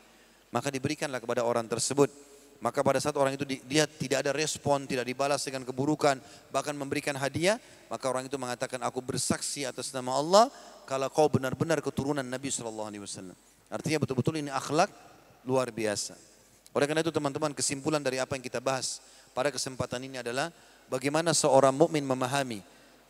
Maka 0.53 0.69
diberikanlah 0.69 1.25
kepada 1.25 1.41
orang 1.41 1.65
tersebut. 1.65 2.13
Maka 2.61 2.85
pada 2.85 3.01
saat 3.01 3.17
orang 3.17 3.37
itu 3.37 3.45
dia 3.45 3.89
tidak 3.89 4.25
ada 4.25 4.33
respon, 4.37 4.85
tidak 4.85 5.09
dibalas 5.09 5.45
dengan 5.45 5.65
keburukan, 5.65 6.21
bahkan 6.53 6.73
memberikan 6.73 7.17
hadiah, 7.17 7.57
maka 7.89 8.09
orang 8.09 8.29
itu 8.29 8.37
mengatakan 8.41 8.81
aku 8.85 9.01
bersaksi 9.05 9.69
atas 9.69 9.93
nama 9.93 10.17
Allah 10.17 10.45
kalau 10.89 11.09
kau 11.13 11.29
benar-benar 11.29 11.85
keturunan 11.85 12.25
Nabi 12.25 12.49
Shallallahu 12.49 12.89
Alaihi 12.89 13.05
Wasallam. 13.05 13.37
Artinya 13.69 13.99
betul-betul 14.05 14.41
ini 14.41 14.49
akhlak 14.49 14.89
luar 15.45 15.69
biasa. 15.69 16.17
Oleh 16.73 16.85
karena 16.89 17.01
itu 17.05 17.13
teman-teman 17.13 17.53
kesimpulan 17.57 18.01
dari 18.01 18.21
apa 18.21 18.37
yang 18.37 18.45
kita 18.45 18.61
bahas 18.61 19.05
pada 19.37 19.53
kesempatan 19.53 20.01
ini 20.05 20.21
adalah 20.21 20.49
bagaimana 20.89 21.37
seorang 21.37 21.73
mukmin 21.73 22.05
memahami 22.05 22.61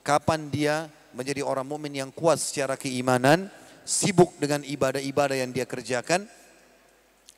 kapan 0.07 0.51
dia 0.51 0.91
menjadi 1.17 1.41
orang 1.41 1.65
mukmin 1.65 1.97
yang 1.97 2.13
kuat 2.13 2.37
secara 2.37 2.77
keimanan, 2.77 3.49
sibuk 3.89 4.37
dengan 4.37 4.61
ibadah-ibadah 4.61 5.41
yang 5.41 5.49
dia 5.49 5.65
kerjakan, 5.65 6.29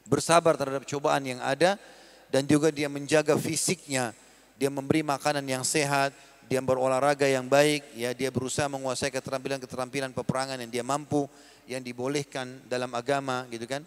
bersabar 0.03 0.59
terhadap 0.59 0.83
cobaan 0.83 1.23
yang 1.23 1.39
ada, 1.39 1.79
dan 2.29 2.43
juga 2.43 2.75
dia 2.75 2.91
menjaga 2.91 3.39
fisiknya, 3.39 4.11
dia 4.59 4.67
memberi 4.67 5.07
makanan 5.07 5.47
yang 5.47 5.63
sehat, 5.63 6.11
dia 6.51 6.59
berolahraga 6.59 7.29
yang 7.29 7.47
baik, 7.47 7.87
ya 7.95 8.11
dia 8.17 8.35
berusaha 8.35 8.67
menguasai 8.67 9.15
keterampilan-keterampilan 9.15 10.11
peperangan 10.11 10.59
yang 10.59 10.73
dia 10.73 10.83
mampu, 10.83 11.31
yang 11.69 11.85
dibolehkan 11.85 12.65
dalam 12.67 12.91
agama 12.97 13.45
gitu 13.53 13.69
kan, 13.69 13.85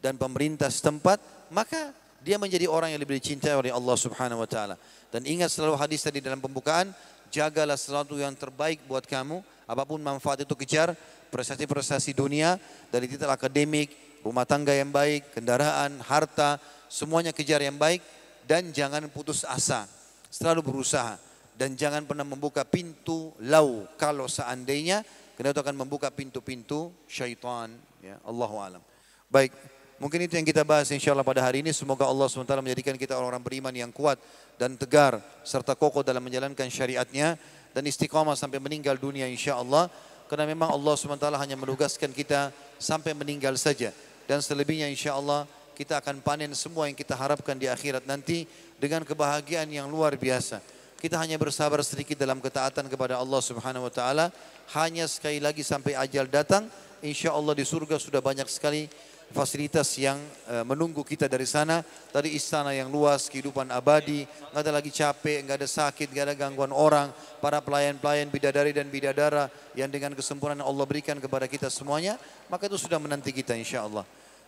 dan 0.00 0.14
pemerintah 0.16 0.70
setempat, 0.70 1.18
maka 1.50 1.92
dia 2.22 2.38
menjadi 2.38 2.70
orang 2.70 2.94
yang 2.94 3.02
lebih 3.02 3.18
dicintai 3.18 3.58
oleh 3.58 3.74
Allah 3.74 3.96
Subhanahu 3.98 4.42
wa 4.42 4.48
taala. 4.48 4.78
Dan 5.10 5.26
ingat 5.26 5.50
selalu 5.50 5.74
hadis 5.78 6.02
tadi 6.02 6.22
dalam 6.22 6.38
pembukaan, 6.38 6.94
jagalah 7.30 7.78
sesuatu 7.78 8.16
yang 8.16 8.32
terbaik 8.34 8.82
buat 8.86 9.04
kamu, 9.04 9.42
apa 9.66 9.82
pun 9.82 9.98
manfaat 9.98 10.46
itu 10.46 10.54
kejar, 10.54 10.94
prestasi-prestasi 11.30 12.14
dunia 12.14 12.56
dari 12.88 13.10
titel 13.10 13.28
akademik, 13.28 13.90
rumah 14.22 14.46
tangga 14.46 14.74
yang 14.74 14.90
baik, 14.90 15.34
kendaraan, 15.34 16.02
harta, 16.02 16.58
semuanya 16.86 17.34
kejar 17.34 17.62
yang 17.62 17.78
baik 17.78 18.02
dan 18.46 18.70
jangan 18.70 19.06
putus 19.10 19.42
asa. 19.42 19.90
Selalu 20.30 20.62
berusaha 20.62 21.18
dan 21.56 21.74
jangan 21.74 22.04
pernah 22.04 22.26
membuka 22.26 22.62
pintu 22.62 23.32
lau 23.42 23.88
kalau 23.96 24.28
seandainya 24.28 25.02
karena 25.36 25.52
itu 25.52 25.60
akan 25.60 25.76
membuka 25.76 26.08
pintu-pintu 26.08 26.92
syaitan 27.08 27.72
ya 28.00 28.16
Allahu 28.24 28.56
alam. 28.60 28.82
Baik, 29.28 29.52
mungkin 29.98 30.24
itu 30.24 30.36
yang 30.38 30.46
kita 30.46 30.62
bahas 30.62 30.88
insyaallah 30.92 31.26
pada 31.26 31.42
hari 31.44 31.60
ini 31.60 31.74
semoga 31.74 32.06
Allah 32.06 32.28
SWT 32.28 32.52
menjadikan 32.62 32.94
kita 32.94 33.16
orang-orang 33.16 33.42
beriman 33.42 33.74
yang 33.74 33.90
kuat 33.90 34.20
dan 34.56 34.74
tegar 34.76 35.20
serta 35.44 35.76
kokoh 35.76 36.02
dalam 36.02 36.24
menjalankan 36.24 36.68
syariatnya 36.68 37.36
dan 37.76 37.84
istiqamah 37.84 38.36
sampai 38.36 38.60
meninggal 38.60 38.96
dunia 38.96 39.28
insyaallah. 39.28 39.88
Karena 40.26 40.42
memang 40.42 40.74
Allah 40.74 40.98
SWT 40.98 41.22
hanya 41.38 41.54
menugaskan 41.54 42.10
kita 42.10 42.50
sampai 42.82 43.14
meninggal 43.14 43.54
saja. 43.54 43.94
Dan 44.26 44.42
selebihnya 44.42 44.90
insyaallah 44.90 45.46
kita 45.76 46.02
akan 46.02 46.18
panen 46.18 46.50
semua 46.56 46.90
yang 46.90 46.98
kita 46.98 47.14
harapkan 47.14 47.54
di 47.54 47.70
akhirat 47.70 48.08
nanti 48.08 48.48
dengan 48.80 49.06
kebahagiaan 49.06 49.70
yang 49.70 49.86
luar 49.86 50.18
biasa. 50.18 50.58
Kita 50.96 51.20
hanya 51.20 51.36
bersabar 51.36 51.78
sedikit 51.84 52.16
dalam 52.16 52.40
ketaatan 52.40 52.88
kepada 52.88 53.20
Allah 53.20 53.38
Subhanahu 53.44 53.86
wa 53.86 53.92
taala, 53.92 54.32
hanya 54.74 55.04
sekali 55.04 55.38
lagi 55.38 55.60
sampai 55.60 55.92
ajal 55.92 56.24
datang, 56.26 56.66
insya 57.04 57.36
Allah 57.36 57.52
di 57.52 57.68
surga 57.68 58.00
sudah 58.00 58.24
banyak 58.24 58.48
sekali 58.48 58.88
fasilitas 59.34 59.90
yang 59.98 60.18
uh, 60.46 60.62
menunggu 60.62 61.02
kita 61.02 61.26
dari 61.26 61.46
sana 61.46 61.82
dari 62.14 62.38
istana 62.38 62.70
yang 62.70 62.90
luas 62.90 63.26
kehidupan 63.26 63.70
abadi 63.74 64.22
nggak 64.54 64.62
ada 64.62 64.72
lagi 64.72 64.90
capek 64.94 65.46
nggak 65.46 65.56
ada 65.62 65.68
sakit 65.68 66.10
nggak 66.10 66.24
ada 66.30 66.34
gangguan 66.34 66.70
orang 66.70 67.10
para 67.42 67.58
pelayan-pelayan 67.58 68.30
bidadari 68.30 68.70
dan 68.70 68.86
bidadara 68.86 69.50
yang 69.74 69.90
dengan 69.90 70.14
kesempurnaan 70.14 70.62
Allah 70.62 70.86
berikan 70.86 71.18
kepada 71.18 71.50
kita 71.50 71.66
semuanya 71.66 72.18
maka 72.46 72.70
itu 72.70 72.78
sudah 72.78 73.02
menanti 73.02 73.34
kita 73.34 73.54
insya 73.58 73.82
Allah 73.82 74.06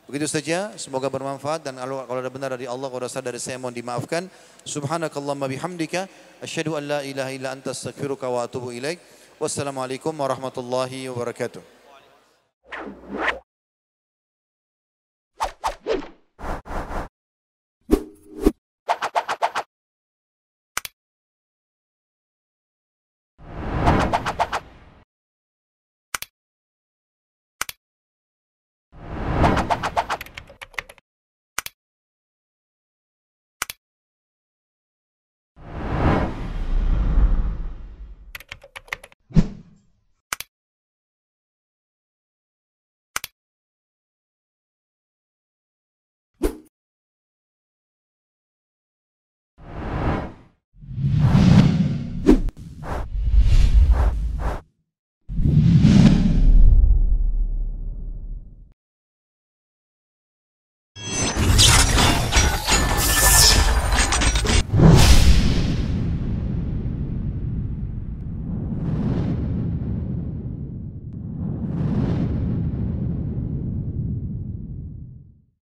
Begitu 0.09 0.25
saja, 0.25 0.73
semoga 0.81 1.13
bermanfaat 1.13 1.69
dan 1.69 1.77
kalau 1.77 2.01
ada 2.01 2.33
benar 2.33 2.57
dari 2.57 2.65
Allah, 2.65 2.89
kalau 2.89 3.05
ada 3.05 3.21
dari 3.21 3.37
saya 3.37 3.61
mohon 3.61 3.77
dimaafkan. 3.77 4.25
Subhanakallahumma 4.65 5.53
bihamdika, 5.53 6.09
asyhadu 6.41 6.81
an 6.81 6.89
la 6.89 7.01
ilaha 7.05 7.29
illa 7.29 7.53
anta 7.53 7.77
astaghfiruka 7.77 8.25
wa 8.25 8.41
atubu 8.41 8.73
ilaik. 8.73 9.05
Wassalamualaikum 9.37 10.17
warahmatullahi 10.17 11.13
wabarakatuh. 11.13 11.61